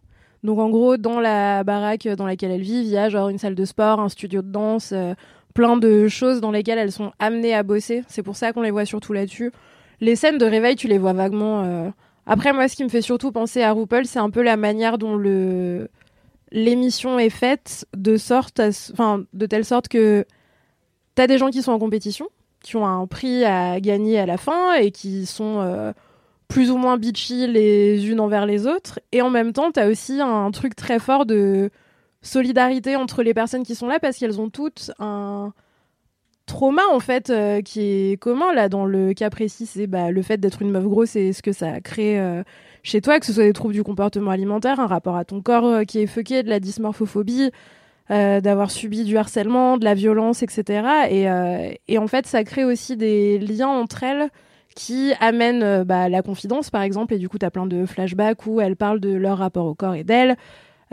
Donc, 0.43 0.59
en 0.59 0.69
gros, 0.69 0.97
dans 0.97 1.19
la 1.19 1.63
baraque 1.63 2.07
dans 2.07 2.25
laquelle 2.25 2.51
elles 2.51 2.61
vivent, 2.61 2.83
il 2.85 2.89
y 2.89 2.97
a 2.97 3.09
genre 3.09 3.29
une 3.29 3.37
salle 3.37 3.55
de 3.55 3.65
sport, 3.65 3.99
un 3.99 4.09
studio 4.09 4.41
de 4.41 4.49
danse, 4.51 4.91
euh, 4.91 5.13
plein 5.53 5.77
de 5.77 6.07
choses 6.07 6.41
dans 6.41 6.51
lesquelles 6.51 6.79
elles 6.79 6.91
sont 6.91 7.11
amenées 7.19 7.53
à 7.53 7.63
bosser. 7.63 8.03
C'est 8.07 8.23
pour 8.23 8.35
ça 8.35 8.51
qu'on 8.53 8.61
les 8.61 8.71
voit 8.71 8.85
surtout 8.85 9.13
là-dessus. 9.13 9.51
Les 9.99 10.15
scènes 10.15 10.37
de 10.37 10.45
réveil, 10.45 10.75
tu 10.75 10.87
les 10.87 10.97
vois 10.97 11.13
vaguement. 11.13 11.63
euh. 11.63 11.89
Après, 12.25 12.53
moi, 12.53 12.67
ce 12.67 12.75
qui 12.75 12.83
me 12.83 12.89
fait 12.89 13.01
surtout 13.01 13.31
penser 13.31 13.61
à 13.61 13.71
RuPaul, 13.71 14.05
c'est 14.05 14.19
un 14.19 14.29
peu 14.29 14.41
la 14.41 14.57
manière 14.57 14.97
dont 14.97 15.17
l'émission 16.51 17.19
est 17.19 17.29
faite 17.29 17.85
de 17.95 18.17
sorte, 18.17 18.61
enfin, 18.93 19.23
de 19.33 19.45
telle 19.45 19.65
sorte 19.65 19.87
que 19.87 20.25
t'as 21.15 21.27
des 21.27 21.37
gens 21.37 21.49
qui 21.49 21.61
sont 21.61 21.71
en 21.71 21.79
compétition, 21.79 22.29
qui 22.63 22.75
ont 22.77 22.85
un 22.85 23.05
prix 23.07 23.43
à 23.43 23.79
gagner 23.79 24.19
à 24.19 24.25
la 24.25 24.37
fin 24.37 24.73
et 24.75 24.91
qui 24.91 25.25
sont 25.25 25.59
euh, 25.59 25.93
plus 26.51 26.69
ou 26.69 26.75
moins 26.75 26.97
bitchy 26.97 27.47
les 27.47 28.09
unes 28.09 28.19
envers 28.19 28.45
les 28.45 28.67
autres. 28.67 28.99
Et 29.13 29.21
en 29.21 29.29
même 29.29 29.53
temps, 29.53 29.71
t'as 29.71 29.89
aussi 29.89 30.19
un 30.19 30.51
truc 30.51 30.75
très 30.75 30.99
fort 30.99 31.25
de 31.25 31.69
solidarité 32.21 32.97
entre 32.97 33.23
les 33.23 33.33
personnes 33.33 33.63
qui 33.63 33.73
sont 33.73 33.87
là 33.87 33.99
parce 33.99 34.17
qu'elles 34.17 34.41
ont 34.41 34.49
toutes 34.49 34.91
un 34.99 35.53
trauma 36.45 36.81
en 36.91 36.99
fait 36.99 37.29
euh, 37.29 37.61
qui 37.61 37.81
est 37.81 38.17
commun 38.19 38.53
là 38.53 38.67
dans 38.67 38.85
le 38.85 39.13
cas 39.13 39.29
précis 39.29 39.65
c'est 39.65 39.87
bah, 39.87 40.11
le 40.11 40.21
fait 40.21 40.37
d'être 40.37 40.61
une 40.61 40.69
meuf 40.69 40.83
grosse 40.83 41.15
et 41.15 41.33
ce 41.33 41.41
que 41.41 41.53
ça 41.53 41.79
crée 41.79 42.19
euh, 42.19 42.43
chez 42.83 42.99
toi 42.99 43.19
que 43.19 43.25
ce 43.25 43.33
soit 43.33 43.45
des 43.45 43.53
troubles 43.53 43.73
du 43.73 43.83
comportement 43.83 44.31
alimentaire 44.31 44.79
un 44.79 44.87
rapport 44.87 45.15
à 45.15 45.23
ton 45.23 45.41
corps 45.41 45.65
euh, 45.65 45.83
qui 45.83 45.99
est 45.99 46.07
fucké 46.07 46.43
de 46.43 46.49
la 46.49 46.59
dysmorphophobie 46.59 47.51
d'avoir 48.09 48.71
subi 48.71 49.05
du 49.05 49.17
harcèlement 49.17 49.77
de 49.77 49.85
la 49.85 49.93
violence 49.93 50.43
etc 50.43 51.07
et, 51.09 51.27
et 51.87 51.97
en 51.97 52.07
fait 52.07 52.27
ça 52.27 52.43
crée 52.43 52.65
aussi 52.65 52.97
des 52.97 53.39
liens 53.39 53.69
entre 53.69 54.03
elles 54.03 54.29
qui 54.75 55.13
amènent 55.19 55.63
euh, 55.63 55.83
bah, 55.83 56.09
la 56.09 56.21
confidence 56.21 56.69
par 56.69 56.81
exemple 56.81 57.13
et 57.13 57.17
du 57.17 57.29
coup 57.29 57.37
tu 57.37 57.45
as 57.45 57.51
plein 57.51 57.65
de 57.65 57.85
flashbacks 57.85 58.45
où 58.45 58.61
elles 58.61 58.75
parlent 58.75 58.99
de 58.99 59.13
leur 59.13 59.37
rapport 59.37 59.65
au 59.65 59.75
corps 59.75 59.95
et 59.95 60.03
d'elles 60.03 60.37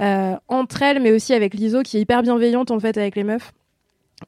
euh, 0.01 0.37
entre 0.49 0.83
elles 0.83 1.01
mais 1.01 1.13
aussi 1.13 1.33
avec 1.35 1.55
l'ISO 1.55 1.83
qui 1.83 1.97
est 1.97 2.01
hyper 2.01 2.23
bienveillante 2.23 2.71
en 2.71 2.81
fait 2.81 2.97
avec 2.97 3.17
les 3.17 3.25
meufs 3.25 3.53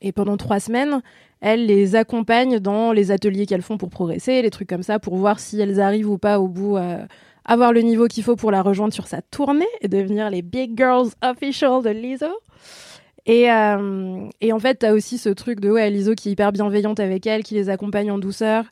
et 0.01 0.12
pendant 0.12 0.36
trois 0.36 0.61
semaines, 0.61 1.03
elle 1.40 1.66
les 1.66 1.96
accompagne 1.96 2.59
dans 2.59 2.92
les 2.92 3.11
ateliers 3.11 3.46
qu'elles 3.46 3.62
font 3.62 3.78
pour 3.78 3.90
progresser, 3.90 4.42
les 4.42 4.51
trucs 4.51 4.68
comme 4.68 4.82
ça, 4.82 4.98
pour 4.98 5.16
voir 5.16 5.40
si 5.40 5.61
elles 5.61 5.80
arrivent 5.80 6.11
ou 6.11 6.18
pas 6.18 6.38
au 6.38 6.48
bout 6.48 6.76
à 6.76 7.07
avoir 7.44 7.72
le 7.72 7.80
niveau 7.80 8.07
qu'il 8.07 8.22
faut 8.22 8.36
pour 8.36 8.51
la 8.51 8.62
rejoindre 8.62 8.92
sur 8.92 9.07
sa 9.07 9.22
tournée 9.22 9.66
et 9.80 9.88
devenir 9.88 10.30
les 10.30 10.42
Big 10.42 10.76
Girls 10.76 11.09
Official 11.22 11.82
de 11.82 11.90
l'ISO. 11.90 12.26
Et, 13.26 13.51
euh, 13.51 14.28
et 14.40 14.53
en 14.53 14.59
fait, 14.59 14.76
t'as 14.76 14.92
aussi 14.92 15.18
ce 15.18 15.28
truc 15.28 15.61
de 15.61 15.70
ouais, 15.70 15.90
l'ISO 15.90 16.14
qui 16.14 16.28
est 16.28 16.32
hyper 16.32 16.53
bienveillante 16.53 17.01
avec 17.01 17.26
elle, 17.26 17.42
qui 17.42 17.55
les 17.55 17.68
accompagne 17.68 18.11
en 18.11 18.18
douceur 18.18 18.64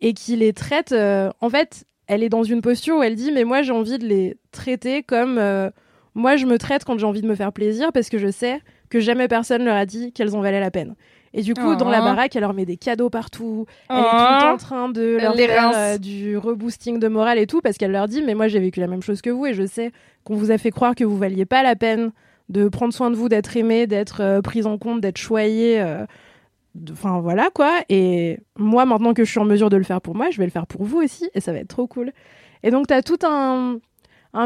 et 0.00 0.12
qui 0.12 0.36
les 0.36 0.52
traite. 0.52 0.92
euh, 0.92 1.30
en 1.40 1.48
fait, 1.50 1.84
elle 2.06 2.22
est 2.22 2.28
dans 2.28 2.42
une 2.42 2.60
posture 2.62 2.98
où 2.98 3.02
elle 3.02 3.14
dit 3.16 3.32
Mais 3.32 3.44
moi, 3.44 3.62
j'ai 3.62 3.72
envie 3.72 3.98
de 3.98 4.06
les 4.06 4.36
traiter 4.52 5.02
comme 5.02 5.38
euh, 5.38 5.70
moi, 6.14 6.36
je 6.36 6.46
me 6.46 6.58
traite 6.58 6.84
quand 6.84 6.98
j'ai 6.98 7.06
envie 7.06 7.22
de 7.22 7.26
me 7.28 7.34
faire 7.34 7.52
plaisir 7.52 7.92
parce 7.92 8.08
que 8.08 8.18
je 8.18 8.30
sais 8.30 8.60
que 8.88 9.00
jamais 9.00 9.28
personne 9.28 9.64
leur 9.64 9.76
a 9.76 9.84
dit 9.86 10.12
qu'elles 10.12 10.34
en 10.36 10.40
valaient 10.40 10.60
la 10.60 10.70
peine. 10.70 10.94
Et 11.34 11.42
du 11.42 11.52
coup, 11.52 11.74
dans 11.76 11.90
la 11.90 12.00
Oh. 12.00 12.04
baraque, 12.04 12.34
elle 12.34 12.40
leur 12.42 12.54
met 12.54 12.64
des 12.64 12.78
cadeaux 12.78 13.10
partout. 13.10 13.66
Elle 13.90 13.96
est 13.96 14.00
Oh. 14.00 14.04
tout 14.04 14.34
le 14.34 14.40
temps 14.40 14.52
en 14.52 14.56
train 14.56 14.88
de 14.88 15.18
leur 15.20 15.34
les 15.34 15.46
faire 15.48 15.72
euh, 15.74 15.98
du 15.98 16.38
reboosting 16.38 16.98
de 16.98 17.08
morale 17.08 17.38
et 17.38 17.46
tout, 17.46 17.60
parce 17.60 17.76
qu'elle 17.76 17.90
leur 17.92 18.08
dit 18.08 18.22
Mais 18.22 18.34
moi, 18.34 18.48
j'ai 18.48 18.60
vécu 18.60 18.80
la 18.80 18.86
même 18.86 19.02
chose 19.02 19.20
que 19.20 19.28
vous 19.28 19.44
et 19.44 19.52
je 19.52 19.66
sais 19.66 19.90
qu'on 20.24 20.34
vous 20.36 20.50
a 20.50 20.56
fait 20.56 20.70
croire 20.70 20.94
que 20.94 21.04
vous 21.04 21.18
valiez 21.18 21.44
pas 21.44 21.62
la 21.62 21.76
peine 21.76 22.12
de 22.48 22.68
prendre 22.68 22.94
soin 22.94 23.10
de 23.10 23.16
vous, 23.16 23.28
d'être 23.28 23.54
aimé, 23.56 23.86
d'être 23.86 24.22
euh, 24.22 24.40
prise 24.40 24.66
en 24.66 24.78
compte, 24.78 25.00
d'être 25.02 25.18
choyé. 25.18 25.84
Enfin, 26.90 27.20
voilà 27.20 27.50
quoi. 27.54 27.80
Et 27.88 28.38
moi, 28.58 28.84
maintenant 28.86 29.14
que 29.14 29.24
je 29.24 29.30
suis 29.30 29.40
en 29.40 29.44
mesure 29.44 29.70
de 29.70 29.76
le 29.76 29.84
faire 29.84 30.00
pour 30.00 30.14
moi, 30.14 30.30
je 30.30 30.38
vais 30.38 30.44
le 30.44 30.50
faire 30.50 30.66
pour 30.66 30.84
vous 30.84 30.98
aussi 31.02 31.28
et 31.34 31.40
ça 31.40 31.52
va 31.52 31.58
être 31.58 31.68
trop 31.68 31.86
cool. 31.86 32.12
Et 32.62 32.70
donc, 32.70 32.86
tu 32.88 32.94
as 32.94 33.02
tout 33.02 33.18
un, 33.24 33.78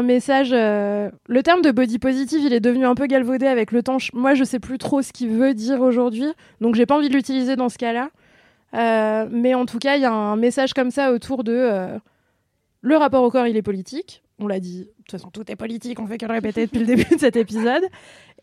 message. 0.03 0.51
euh, 0.53 1.09
Le 1.27 1.43
terme 1.43 1.61
de 1.61 1.71
body 1.71 1.99
positive, 1.99 2.41
il 2.41 2.53
est 2.53 2.59
devenu 2.59 2.85
un 2.85 2.95
peu 2.95 3.07
galvaudé 3.07 3.47
avec 3.47 3.71
le 3.71 3.83
temps. 3.83 3.97
Moi, 4.13 4.33
je 4.35 4.43
sais 4.43 4.59
plus 4.59 4.77
trop 4.77 5.01
ce 5.01 5.11
qu'il 5.11 5.29
veut 5.29 5.53
dire 5.53 5.81
aujourd'hui, 5.81 6.27
donc 6.61 6.75
j'ai 6.75 6.85
pas 6.85 6.95
envie 6.95 7.09
de 7.09 7.13
l'utiliser 7.13 7.55
dans 7.55 7.69
ce 7.69 7.77
cas-là. 7.77 8.09
Euh, 8.73 9.27
mais 9.29 9.53
en 9.53 9.65
tout 9.65 9.79
cas, 9.79 9.97
il 9.97 10.01
y 10.01 10.05
a 10.05 10.13
un 10.13 10.37
message 10.37 10.73
comme 10.73 10.91
ça 10.91 11.11
autour 11.11 11.43
de. 11.43 11.53
euh, 11.53 11.97
le 12.81 12.97
rapport 12.97 13.23
au 13.23 13.29
corps, 13.29 13.47
il 13.47 13.57
est 13.57 13.61
politique. 13.61 14.23
On 14.39 14.47
l'a 14.47 14.59
dit. 14.59 14.85
De 14.85 14.85
toute 15.03 15.11
façon, 15.11 15.29
tout 15.29 15.49
est 15.51 15.55
politique. 15.55 15.99
On 15.99 16.07
fait 16.07 16.17
que 16.17 16.25
le 16.25 16.31
répéter 16.33 16.65
depuis 16.65 16.79
le 16.79 16.85
début 16.95 17.03
de 17.15 17.19
cet 17.19 17.35
épisode. 17.35 17.83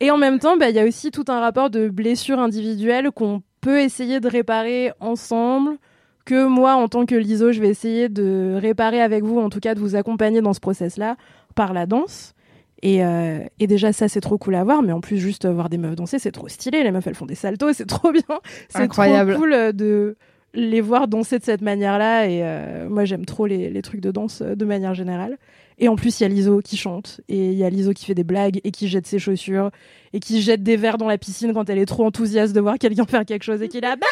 Et 0.01 0.11
en 0.11 0.17
même 0.19 0.39
temps, 0.39 0.57
bah, 0.57 0.69
il 0.71 0.77
y 0.77 0.79
a 0.79 0.85
aussi 0.85 1.11
tout 1.11 1.25
un 1.29 1.41
rapport 1.41 1.71
de 1.71 1.89
blessures 1.89 2.39
individuelles 2.39 3.11
qu'on 3.11 3.43
peut 3.69 3.81
essayer 3.81 4.19
de 4.19 4.29
réparer 4.29 4.93
ensemble. 4.99 5.77
Que 6.25 6.47
moi, 6.47 6.75
en 6.75 6.89
tant 6.89 7.05
que 7.07 7.15
liso, 7.15 7.53
je 7.53 7.61
vais 7.61 7.69
essayer 7.69 8.09
de 8.09 8.55
réparer 8.57 9.01
avec 9.01 9.25
vous, 9.25 9.39
en 9.41 9.49
tout 9.51 9.61
cas 9.61 9.75
de 9.75 9.81
vous 9.81 9.95
accompagner 9.95 10.41
dans 10.43 10.53
ce 10.55 10.61
process-là 10.61 11.17
par 11.55 11.73
la 11.75 11.85
danse. 11.87 12.35
Et, 12.83 13.05
euh, 13.05 13.41
et 13.61 13.67
déjà, 13.67 13.93
ça, 13.93 14.09
c'est 14.09 14.21
trop 14.21 14.39
cool 14.39 14.55
à 14.55 14.65
voir. 14.65 14.83
Mais 14.83 14.93
en 14.93 15.01
plus, 15.01 15.19
juste 15.19 15.47
voir 15.47 15.69
des 15.69 15.79
meufs 15.79 15.97
danser, 15.97 16.19
c'est 16.19 16.33
trop 16.33 16.49
stylé. 16.49 16.83
Les 16.83 16.91
meufs, 16.91 17.07
elles 17.07 17.15
font 17.15 17.27
des 17.27 17.35
saltos, 17.35 17.73
c'est 17.75 17.87
trop 17.87 18.13
bien. 18.13 18.23
C'est 18.69 18.81
Incroyable. 18.81 19.33
trop 19.33 19.41
cool 19.41 19.53
euh, 19.53 19.73
de 19.73 20.17
les 20.55 20.81
voir 20.81 21.09
danser 21.09 21.39
de 21.39 21.45
cette 21.45 21.63
manière-là. 21.63 22.27
Et 22.27 22.41
euh, 22.43 22.89
moi, 22.89 23.05
j'aime 23.05 23.25
trop 23.27 23.47
les, 23.47 23.71
les 23.71 23.83
trucs 23.83 24.01
de 24.01 24.11
danse 24.11 24.41
de 24.43 24.65
manière 24.65 24.95
générale. 24.95 25.37
Et 25.81 25.89
en 25.89 25.95
plus, 25.97 26.19
il 26.19 26.25
y 26.25 26.27
a 26.27 26.29
Liso 26.29 26.61
qui 26.61 26.77
chante. 26.77 27.21
Et 27.29 27.53
il 27.53 27.59
y 27.59 27.65
a 27.65 27.71
Liso 27.71 27.93
qui 27.93 28.05
fait 28.05 28.15
des 28.15 28.25
blagues 28.25 28.61
et 28.65 28.71
qui 28.73 28.89
jette 28.89 29.07
ses 29.07 29.19
chaussures. 29.19 29.71
Et 30.13 30.21
qui 30.21 30.43
jette 30.43 30.63
des 30.63 30.77
verres 30.77 30.99
dans 30.99 31.07
la 31.07 31.19
piscine 31.19 31.53
quand 31.55 31.71
elle 31.71 31.79
est 31.79 31.87
trop 31.87 32.05
enthousiaste 32.05 32.53
de 32.55 32.61
voir 32.61 32.79
quelqu'un 32.79 33.05
faire 33.07 33.25
quelque 33.25 33.45
chose. 33.45 33.63
Et 33.63 33.69
qui 33.69 33.79
est 33.79 33.83
là, 33.83 33.95
bah 33.97 34.07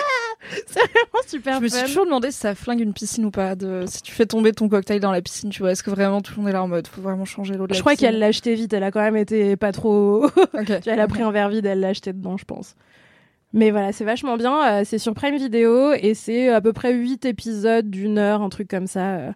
C'est 0.67 0.81
vraiment 0.81 1.27
super 1.27 1.59
Je 1.59 1.63
me 1.63 1.69
suis 1.69 1.83
toujours 1.85 2.05
demandé 2.05 2.31
si 2.31 2.39
ça 2.39 2.55
flingue 2.55 2.81
une 2.81 2.93
piscine 2.93 3.25
ou 3.25 3.31
pas. 3.31 3.57
De... 3.57 3.85
Si 3.87 4.03
tu 4.03 4.13
fais 4.13 4.27
tomber 4.27 4.53
ton 4.53 4.69
cocktail 4.69 5.01
dans 5.01 5.11
la 5.11 5.23
piscine, 5.23 5.51
tu 5.51 5.63
vois, 5.63 5.73
est-ce 5.73 5.83
que 5.83 5.91
vraiment 5.91 6.21
tout 6.21 6.35
le 6.37 6.43
monde 6.43 6.51
est 6.51 6.53
là 6.53 6.63
en 6.63 6.69
mode 6.69 6.87
faut 6.87 7.01
vraiment 7.01 7.25
changer 7.25 7.55
l'eau 7.55 7.67
de 7.67 7.73
la 7.73 7.77
Je 7.77 7.81
crois 7.81 7.97
qu'elle 7.97 8.19
l'a 8.19 8.27
acheté 8.27 8.55
vite. 8.55 8.73
Elle 8.73 8.85
a 8.85 8.91
quand 8.93 9.01
même 9.03 9.17
été 9.17 9.57
pas 9.57 9.73
trop. 9.73 10.27
Elle 10.87 11.01
a 11.01 11.09
pris 11.09 11.23
un 11.23 11.33
verre 11.33 11.49
vide, 11.49 11.67
elle 11.67 11.81
l'a 11.81 11.89
acheté 11.89 12.13
dedans, 12.13 12.37
je 12.37 12.45
pense. 12.45 12.77
Mais 13.53 13.71
voilà, 13.71 13.93
c'est 13.93 14.05
vachement 14.05 14.37
bien. 14.37 14.81
euh, 14.81 14.83
c'est 14.85 14.99
sur 14.99 15.15
Prime 15.15 15.37
Video 15.37 15.93
et 15.95 16.15
c'est 16.15 16.49
à 16.49 16.61
peu 16.61 16.73
près 16.73 16.93
8 16.93 17.25
épisodes 17.25 17.89
d'une 17.89 18.19
heure, 18.19 18.43
un 18.43 18.49
truc 18.51 18.69
comme 18.69 18.87
ça. 18.87 19.33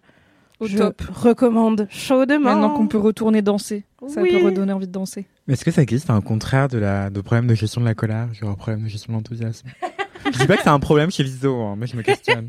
Au 0.61 0.67
je 0.67 0.77
top. 0.77 1.01
recommande 1.13 1.87
chaudement. 1.89 2.39
Maintenant 2.39 2.69
qu'on 2.69 2.87
peut 2.87 2.97
retourner 2.99 3.41
danser, 3.41 3.83
ça 4.07 4.21
Oui. 4.21 4.29
peut 4.31 4.45
redonner 4.45 4.71
envie 4.73 4.87
de 4.87 4.91
danser. 4.91 5.25
Mais 5.47 5.53
est-ce 5.55 5.65
que 5.65 5.71
ça 5.71 5.81
existe 5.81 6.09
un 6.09 6.21
contraire 6.21 6.67
de 6.69 6.77
la 6.77 7.09
de 7.09 7.19
problème 7.19 7.47
de 7.47 7.55
gestion 7.55 7.81
de 7.81 7.85
la 7.85 7.95
colère, 7.95 8.33
genre 8.33 8.55
problème 8.55 8.83
de 8.83 8.87
gestion 8.89 9.11
de 9.13 9.17
l'enthousiasme? 9.17 9.67
Je 10.31 10.37
dis 10.37 10.45
pas 10.45 10.55
que 10.55 10.63
c'est 10.63 10.69
un 10.69 10.79
problème 10.79 11.09
chez 11.11 11.23
l'ISO, 11.23 11.59
hein, 11.61 11.75
mais 11.77 11.87
je 11.87 11.97
me 11.97 12.03
questionne. 12.03 12.47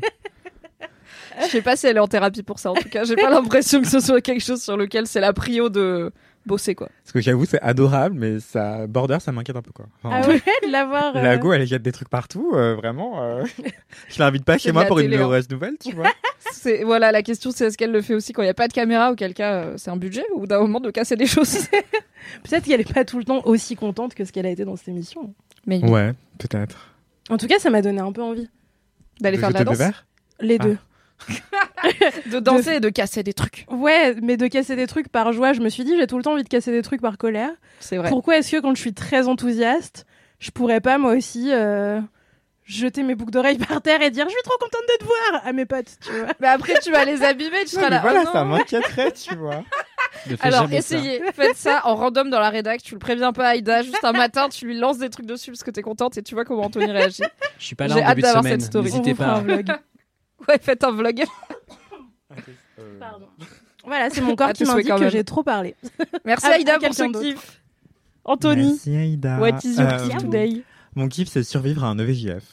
Je 1.41 1.47
sais 1.47 1.61
pas 1.63 1.75
si 1.75 1.87
elle 1.87 1.97
est 1.97 1.99
en 1.99 2.07
thérapie 2.07 2.43
pour 2.43 2.59
ça. 2.59 2.71
En 2.71 2.75
tout 2.75 2.87
cas, 2.89 3.03
j'ai 3.05 3.15
pas 3.15 3.29
l'impression 3.31 3.81
que 3.81 3.87
ce 3.87 3.99
soit 3.99 4.21
quelque 4.21 4.43
chose 4.43 4.61
sur 4.61 4.77
lequel 4.77 5.07
c'est 5.07 5.19
la 5.19 5.33
prio 5.33 5.69
de 5.69 6.11
bosser 6.45 6.75
quoi. 6.75 6.89
Parce 7.03 7.11
que 7.13 7.21
j'avoue, 7.21 7.45
c'est 7.45 7.61
adorable, 7.61 8.15
mais 8.17 8.39
ça 8.39 8.87
border, 8.87 9.17
ça 9.19 9.31
m'inquiète 9.31 9.55
un 9.55 9.61
peu 9.61 9.71
quoi. 9.71 9.85
Enfin, 10.03 10.21
Ah 10.23 10.27
ouais, 10.27 10.41
de 10.67 10.71
l'avoir. 10.71 11.15
euh, 11.15 11.21
La 11.21 11.37
go, 11.37 11.53
elle 11.53 11.65
jette 11.65 11.81
des 11.81 11.91
trucs 11.91 12.09
partout, 12.09 12.51
euh, 12.53 12.75
vraiment. 12.75 13.23
euh, 13.23 13.43
je 14.09 14.19
l'invite 14.19 14.43
pas 14.45 14.57
chez 14.57 14.71
moi 14.71 14.85
pour 14.85 14.99
une 14.99 15.05
télé, 15.05 15.17
hein. 15.17 15.21
heureuse 15.25 15.49
nouvelle, 15.49 15.75
tu 15.79 15.93
vois. 15.93 16.11
C'est 16.51 16.83
voilà 16.83 17.11
la 17.11 17.23
question, 17.23 17.51
c'est 17.51 17.65
est-ce 17.67 17.77
qu'elle 17.77 17.91
le 17.91 18.01
fait 18.01 18.13
aussi 18.13 18.31
quand 18.31 18.41
il 18.43 18.45
y 18.45 18.49
a 18.49 18.53
pas 18.53 18.67
de 18.67 18.73
caméra, 18.73 19.11
auquel 19.11 19.33
cas 19.33 19.53
euh, 19.63 19.73
c'est 19.77 19.89
un 19.89 19.97
budget 19.97 20.23
ou 20.35 20.45
d'un 20.45 20.59
moment 20.59 20.79
de 20.79 20.91
casser 20.91 21.15
des 21.15 21.25
choses? 21.25 21.67
Peut-être 22.43 22.65
qu'elle 22.65 22.79
est 22.81 22.93
pas 22.93 23.03
tout 23.05 23.17
le 23.17 23.23
temps 23.25 23.41
aussi 23.45 23.75
contente 23.75 24.13
que 24.13 24.23
ce 24.23 24.31
qu'elle 24.31 24.45
a 24.45 24.49
été 24.49 24.63
dans 24.63 24.75
cette 24.75 24.87
émission. 24.89 25.33
Mais 25.65 25.83
Ouais, 25.83 26.13
peut-être. 26.37 26.89
En 27.29 27.37
tout 27.37 27.47
cas, 27.47 27.59
ça 27.59 27.69
m'a 27.69 27.81
donné 27.81 27.99
un 27.99 28.11
peu 28.11 28.21
envie. 28.21 28.49
d'aller 29.19 29.37
faire 29.37 29.49
de 29.49 29.53
la 29.55 29.63
danse, 29.63 29.77
Les 30.39 30.57
Ah. 30.59 30.63
De 32.31 32.39
danser 32.39 32.75
et 32.75 32.79
de 32.79 32.89
casser 32.89 33.23
des 33.23 33.33
trucs. 33.33 33.65
Ouais, 33.69 34.15
mais 34.21 34.37
de 34.37 34.47
casser 34.47 34.75
des 34.75 34.87
trucs 34.87 35.09
par 35.09 35.31
joie, 35.33 35.53
je 35.53 35.61
me 35.61 35.69
suis 35.69 35.83
dit, 35.83 35.95
j'ai 35.97 36.07
tout 36.07 36.17
le 36.17 36.23
temps 36.23 36.33
envie 36.33 36.43
de 36.43 36.49
casser 36.49 36.71
des 36.71 36.81
trucs 36.81 37.01
par 37.01 37.17
colère. 37.17 37.51
C'est 37.79 37.97
vrai. 37.97 38.09
Pourquoi 38.09 38.37
est-ce 38.37 38.51
que 38.51 38.61
quand 38.61 38.73
je 38.75 38.79
suis 38.81 38.93
très 38.93 39.27
enthousiaste, 39.27 40.05
je 40.39 40.51
pourrais 40.51 40.81
pas 40.81 40.97
moi 40.97 41.13
aussi 41.13 41.49
euh, 41.51 41.99
jeter 42.65 43.03
mes 43.03 43.15
boucles 43.15 43.31
d'oreilles 43.31 43.57
par 43.69 43.81
terre 43.81 44.01
et 44.01 44.09
dire 44.09 44.25
je 44.25 44.31
suis 44.33 44.43
trop 44.43 44.57
contente 44.59 44.81
de 44.87 44.97
te 44.99 45.05
voir 45.05 45.41
à 45.45 45.53
mes 45.53 45.65
potes, 45.65 45.97
tu 46.05 46.11
vois 46.11 46.27
Mais 46.39 46.47
après 46.47 46.73
tu 46.81 46.91
vas 46.91 47.05
les 47.05 47.23
abîmer, 47.23 47.65
tu 47.65 47.75
Ouais, 47.75 47.81
seras 47.81 47.89
mais 47.89 47.95
là. 47.95 48.01
voilà, 48.01 48.23
oh 48.25 48.29
ça 48.31 48.43
non. 48.43 48.49
m'inquiéterait, 48.51 49.11
tu 49.11 49.35
vois. 49.35 49.63
Alors 50.41 50.69
ça. 50.69 50.75
essayez, 50.75 51.21
faites 51.33 51.57
ça 51.57 51.81
en 51.85 51.95
random 51.95 52.29
dans 52.29 52.39
la 52.39 52.49
rédac, 52.49 52.81
tu 52.83 52.93
le 52.93 52.99
préviens 52.99 53.33
pas 53.33 53.47
à 53.47 53.49
Aïda, 53.51 53.81
juste 53.81 54.03
un 54.03 54.11
matin 54.13 54.47
tu 54.47 54.65
lui 54.65 54.77
lances 54.77 54.99
des 54.99 55.09
trucs 55.09 55.25
dessus 55.25 55.51
parce 55.51 55.63
que 55.63 55.71
t'es 55.71 55.81
contente 55.81 56.17
et 56.17 56.23
tu 56.23 56.35
vois 56.35 56.45
comment 56.45 56.63
Anthony 56.65 56.91
réagit. 56.91 57.23
Je 57.57 57.65
suis 57.65 57.75
pas 57.75 57.87
là 57.87 57.95
J'ai 57.95 58.01
en 58.01 58.05
hâte 58.05 58.09
début 58.15 58.21
de 58.21 58.27
d'avoir 58.27 58.43
semaine. 58.43 58.59
cette 58.59 58.69
story. 58.69 58.85
N'hésitez 58.85 59.11
On 59.11 59.13
vous 59.13 59.49
fera 59.49 59.63
pas. 59.63 59.79
Ouais, 60.47 60.59
faites 60.61 60.83
un 60.83 60.91
vlog. 60.91 61.23
Pardon. 62.99 63.27
Voilà, 63.85 64.09
c'est 64.09 64.21
mon 64.21 64.35
corps 64.35 64.47
À 64.49 64.53
qui 64.53 64.63
m'indique 64.65 64.87
que 64.95 65.09
j'ai 65.09 65.23
trop 65.23 65.43
parlé. 65.43 65.75
Merci 66.25 66.45
À- 66.47 66.51
à 66.51 66.53
Aïda 66.55 66.79
pour 66.79 66.93
ce 66.93 67.03
kiff. 67.21 67.61
Anthony, 68.25 68.67
Merci 68.67 68.95
Aïda. 68.95 69.39
what 69.39 69.59
is 69.63 69.75
your 69.77 69.81
Euh, 69.89 69.97
kiff 70.07 70.17
today 70.17 70.63
Mon 70.95 71.07
kiff, 71.09 71.27
c'est 71.29 71.43
survivre 71.43 71.83
à 71.83 71.87
un 71.87 71.97
EVJF. 71.99 72.43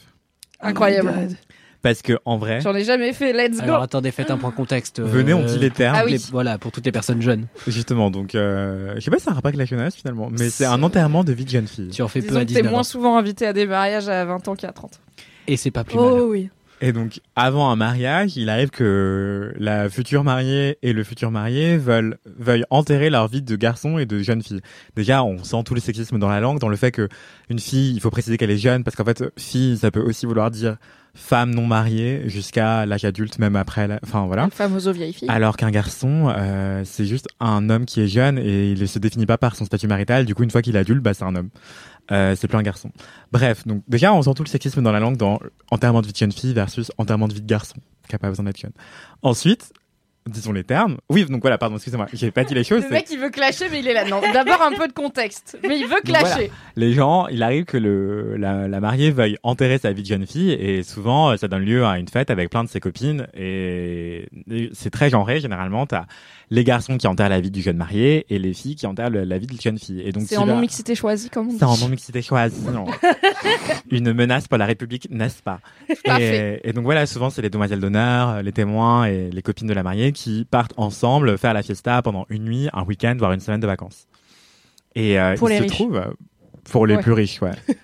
Incroyable. 0.59 1.13
Oh. 1.15 1.33
Parce 1.81 2.01
que, 2.03 2.19
en 2.25 2.37
vrai, 2.37 2.61
J'en 2.61 2.75
ai 2.75 2.83
jamais 2.83 3.11
fait, 3.13 3.33
let's 3.33 3.57
go. 3.57 3.63
Alors 3.63 3.81
attendez, 3.81 4.11
faites 4.11 4.29
un 4.29 4.37
point 4.37 4.51
contexte. 4.51 4.99
euh, 4.99 5.03
venez, 5.05 5.33
on 5.33 5.43
dit 5.43 5.57
les 5.57 5.71
termes. 5.71 5.95
Ah 5.97 6.03
oui. 6.05 6.11
les- 6.11 6.17
voilà, 6.31 6.57
pour 6.59 6.71
toutes 6.71 6.85
les 6.85 6.91
personnes 6.91 7.21
jeunes. 7.21 7.47
Justement, 7.67 8.11
donc, 8.11 8.35
euh, 8.35 8.93
je 8.95 8.99
sais 8.99 9.09
pas 9.09 9.17
si 9.17 9.23
c'est 9.23 9.29
un 9.31 9.33
rapport 9.33 9.47
avec 9.47 9.57
la 9.57 9.65
jeunesse 9.65 9.95
finalement, 9.95 10.29
mais 10.29 10.49
c'est 10.51 10.65
un 10.65 10.83
enterrement 10.83 11.23
de 11.23 11.33
vie 11.33 11.45
de 11.45 11.49
jeune 11.49 11.67
fille. 11.67 11.89
Tu 11.89 12.01
en 12.03 12.07
fais 12.07 12.19
peu 12.21 12.27
Disons 12.27 12.39
à 12.39 12.43
que 12.43 12.49
t'es 12.49 12.53
19 12.55 12.71
moins 12.71 12.81
ans. 12.81 12.83
souvent 12.83 13.17
invité 13.17 13.47
à 13.47 13.53
des 13.53 13.65
mariages 13.65 14.09
à 14.09 14.23
20 14.25 14.47
ans 14.49 14.55
qu'à 14.55 14.71
30. 14.73 14.99
Et 15.47 15.57
c'est 15.57 15.71
pas 15.71 15.83
plus 15.83 15.95
mal. 15.95 16.05
Oh 16.05 16.27
oui. 16.29 16.49
Et 16.81 16.93
donc, 16.93 17.21
avant 17.35 17.69
un 17.69 17.75
mariage, 17.75 18.37
il 18.37 18.49
arrive 18.49 18.71
que 18.71 19.53
la 19.57 19.87
future 19.87 20.23
mariée 20.23 20.79
et 20.81 20.93
le 20.93 21.03
futur 21.03 21.29
marié 21.29 21.77
veulent, 21.77 22.17
veuillent 22.25 22.65
enterrer 22.71 23.11
leur 23.11 23.27
vie 23.27 23.43
de 23.43 23.55
garçon 23.55 23.99
et 23.99 24.07
de 24.07 24.19
jeune 24.19 24.41
fille. 24.41 24.61
Déjà, 24.95 25.23
on 25.23 25.43
sent 25.43 25.63
tout 25.63 25.75
le 25.75 25.79
sexisme 25.79 26.17
dans 26.17 26.29
la 26.29 26.39
langue, 26.39 26.59
dans 26.59 26.69
le 26.69 26.75
fait 26.75 26.91
que 26.91 27.07
une 27.49 27.59
fille, 27.59 27.93
il 27.93 28.01
faut 28.01 28.09
préciser 28.09 28.37
qu'elle 28.37 28.49
est 28.49 28.57
jeune, 28.57 28.83
parce 28.83 28.95
qu'en 28.95 29.05
fait, 29.05 29.23
fille, 29.37 29.77
ça 29.77 29.91
peut 29.91 30.01
aussi 30.01 30.25
vouloir 30.25 30.49
dire 30.49 30.77
femme 31.13 31.53
non 31.53 31.67
mariée 31.67 32.23
jusqu'à 32.27 32.85
l'âge 32.85 33.05
adulte, 33.05 33.37
même 33.37 33.55
après, 33.55 33.87
la... 33.87 33.99
enfin 34.03 34.25
voilà. 34.25 34.45
Une 34.45 34.51
femme 34.51 34.75
aux 34.75 34.91
vieilles 34.91 35.13
filles. 35.13 35.29
Alors 35.29 35.57
qu'un 35.57 35.71
garçon, 35.71 36.33
euh, 36.35 36.83
c'est 36.85 37.05
juste 37.05 37.27
un 37.39 37.69
homme 37.69 37.85
qui 37.85 38.01
est 38.01 38.07
jeune 38.07 38.37
et 38.37 38.71
il 38.71 38.79
ne 38.79 38.85
se 38.85 38.97
définit 38.97 39.25
pas 39.25 39.37
par 39.37 39.55
son 39.55 39.65
statut 39.65 39.87
marital. 39.87 40.25
Du 40.25 40.35
coup, 40.35 40.43
une 40.43 40.51
fois 40.51 40.61
qu'il 40.61 40.75
est 40.75 40.79
adulte, 40.79 41.01
bah, 41.01 41.13
c'est 41.13 41.25
un 41.25 41.35
homme. 41.35 41.49
Euh, 42.11 42.35
c'est 42.35 42.47
plus 42.47 42.57
un 42.57 42.63
garçon. 42.63 42.91
Bref, 43.31 43.65
donc 43.65 43.83
déjà, 43.87 44.13
on 44.13 44.21
sent 44.21 44.33
tout 44.35 44.43
le 44.43 44.49
sexisme 44.49 44.81
dans 44.81 44.91
la 44.91 44.99
langue 44.99 45.17
dans 45.17 45.39
enterrement 45.71 46.01
de 46.01 46.07
vie 46.07 46.13
de 46.13 46.17
jeune 46.17 46.31
fille 46.31 46.53
versus 46.53 46.91
enterrement 46.97 47.27
de 47.27 47.33
vie 47.33 47.41
de 47.41 47.47
garçon, 47.47 47.77
qui 48.07 48.15
a 48.15 48.19
pas 48.19 48.29
besoin 48.29 48.45
d'être 48.45 48.59
jeune. 48.59 48.73
Ensuite, 49.21 49.71
disons 50.27 50.51
les 50.51 50.63
termes. 50.63 50.97
Oui, 51.09 51.25
donc 51.25 51.41
voilà, 51.41 51.57
pardon, 51.57 51.75
excusez-moi, 51.75 52.07
j'ai 52.13 52.31
pas 52.31 52.43
dit 52.43 52.53
les 52.53 52.63
choses. 52.63 52.83
Le 52.83 52.89
mec 52.89 53.07
il 53.11 53.17
veut 53.17 53.29
clasher 53.29 53.65
mais 53.71 53.79
il 53.79 53.87
est 53.87 53.93
là. 53.93 54.05
Non, 54.05 54.21
d'abord 54.33 54.61
un 54.61 54.73
peu 54.73 54.87
de 54.87 54.93
contexte. 54.93 55.57
Mais 55.67 55.79
il 55.79 55.87
veut 55.87 55.95
voilà. 56.05 56.19
clasher. 56.21 56.51
les 56.75 56.93
gens, 56.93 57.27
il 57.27 57.41
arrive 57.41 57.65
que 57.65 57.77
le, 57.77 58.35
la, 58.37 58.67
la 58.67 58.79
mariée 58.79 59.11
veuille 59.11 59.37
enterrer 59.43 59.77
sa 59.79 59.91
vie 59.93 60.03
de 60.03 60.07
jeune 60.07 60.27
fille 60.27 60.51
et 60.51 60.83
souvent 60.83 61.31
euh, 61.31 61.37
ça 61.37 61.47
donne 61.47 61.63
lieu 61.63 61.85
à 61.85 61.97
une 61.97 62.07
fête 62.07 62.29
avec 62.29 62.49
plein 62.49 62.63
de 62.63 62.69
ses 62.69 62.79
copines 62.79 63.27
et, 63.33 64.27
et 64.49 64.69
c'est 64.73 64.91
très 64.91 65.09
genré 65.09 65.39
généralement. 65.39 65.85
T'as 65.87 66.05
les 66.53 66.63
garçons 66.63 66.97
qui 66.97 67.07
enterrent 67.07 67.29
la 67.29 67.39
vie 67.41 67.49
du 67.49 67.61
jeune 67.61 67.77
marié 67.77 68.25
et 68.29 68.37
les 68.37 68.53
filles 68.53 68.75
qui 68.75 68.85
enterrent 68.85 69.09
le- 69.09 69.23
la 69.23 69.37
vie 69.39 69.47
de 69.47 69.59
jeune 69.59 69.79
fille. 69.79 70.01
Et 70.01 70.11
donc 70.11 70.25
C'est 70.27 70.37
en 70.37 70.45
non 70.45 70.59
mixité 70.59 70.93
choisi 70.95 71.29
comme 71.29 71.47
on 71.47 71.51
dit. 71.51 71.57
C'est 71.57 71.63
en 71.65 71.77
non 71.77 71.87
mixité 71.87 72.21
choisie. 72.21 72.61
non. 72.71 72.85
une 73.89 74.13
menace 74.13 74.47
pour 74.47 74.57
la 74.57 74.65
République, 74.65 75.07
n'est-ce 75.09 75.41
pas? 75.41 75.59
Et, 76.19 76.59
et 76.63 76.73
donc 76.73 76.83
voilà, 76.83 77.05
souvent 77.05 77.29
c'est 77.29 77.41
les 77.41 77.49
demoiselles 77.49 77.79
d'honneur, 77.79 78.29
euh, 78.29 78.41
les 78.41 78.51
témoins 78.51 79.05
et 79.05 79.29
les 79.31 79.41
copines 79.41 79.67
de 79.67 79.73
la 79.73 79.83
mariée 79.83 80.11
qui 80.11 80.45
partent 80.49 80.73
ensemble 80.77 81.37
faire 81.37 81.53
la 81.53 81.63
fiesta 81.63 82.01
pendant 82.01 82.25
une 82.29 82.43
nuit, 82.45 82.69
un 82.73 82.83
week-end, 82.83 83.15
voire 83.17 83.31
une 83.31 83.39
semaine 83.39 83.59
de 83.61 83.67
vacances. 83.67 84.07
Et 84.93 85.19
euh, 85.19 85.35
Pour 85.37 85.49
il 85.49 85.53
les 85.53 85.57
se 85.59 85.63
riches. 85.63 85.71
trouve, 85.73 86.03
pour 86.69 86.85
les 86.85 86.95
Ouais. 86.97 87.01
plus 87.01 87.13
riches, 87.13 87.41
ouais. 87.41 87.51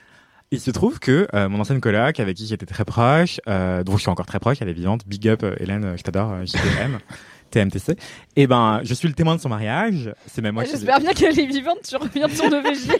Il 0.52 0.62
se 0.62 0.72
trouve 0.72 1.00
que 1.00 1.28
euh, 1.34 1.50
mon 1.50 1.60
ancienne 1.60 1.82
coloc, 1.82 2.22
avec 2.22 2.38
qui 2.38 2.48
j'étais 2.48 2.66
très 2.66 2.86
proche, 2.86 3.42
euh, 3.50 3.84
dont 3.84 3.98
je 3.98 4.02
suis 4.04 4.10
encore 4.10 4.26
très 4.26 4.40
proche, 4.40 4.58
elle 4.62 4.70
est 4.70 4.74
vivante, 4.74 5.02
big 5.06 5.28
up 5.28 5.46
Hélène, 5.60 5.96
je 5.98 6.04
t'adore, 6.04 6.38
JDM, 6.46 7.00
TMTC. 7.50 7.96
Et 8.36 8.48
ben, 8.48 8.82
je 8.84 8.94
suis 8.94 9.08
le 9.08 9.14
témoin 9.14 9.36
de 9.36 9.42
son 9.42 9.50
mariage. 9.50 10.12
C'est 10.28 10.42
même 10.42 10.54
moi 10.54 10.64
qui. 10.64 10.72
J'espère 10.72 11.00
bien 11.00 11.14
qu'elle 11.14 11.40
est 11.40 11.46
vivante, 11.46 11.80
tu 11.88 11.96
reviens 11.96 12.28
de 12.28 12.34
son 12.34 12.52
EVJ. 12.52 12.90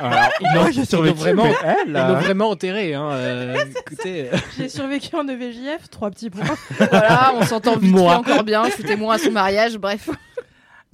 Alors, 0.00 0.30
non, 0.54 0.66
j'ai 0.66 0.72
Ils 0.72 0.78
l'ont 0.78 0.84
survécu, 0.84 1.18
vraiment, 1.18 1.44
mais 1.44 1.54
elle. 1.64 1.88
ils 1.88 1.96
euh, 1.96 2.08
l'ont 2.08 2.20
vraiment 2.20 2.50
enterré. 2.50 2.94
Hein. 2.94 3.10
euh, 3.10 3.64
écoutez, 3.86 4.28
euh, 4.32 4.36
J'ai 4.56 4.68
survécu 4.68 5.14
en 5.16 5.26
EVJF, 5.26 5.90
trois 5.90 6.10
petits 6.10 6.30
points. 6.30 6.44
voilà, 6.78 7.32
on 7.34 7.44
s'entend 7.44 7.74
encore 7.74 8.44
bien. 8.44 8.64
Je 8.66 8.72
suis 8.72 8.84
témoin 8.84 9.16
à 9.16 9.18
son 9.18 9.32
mariage, 9.32 9.76
bref. 9.76 10.08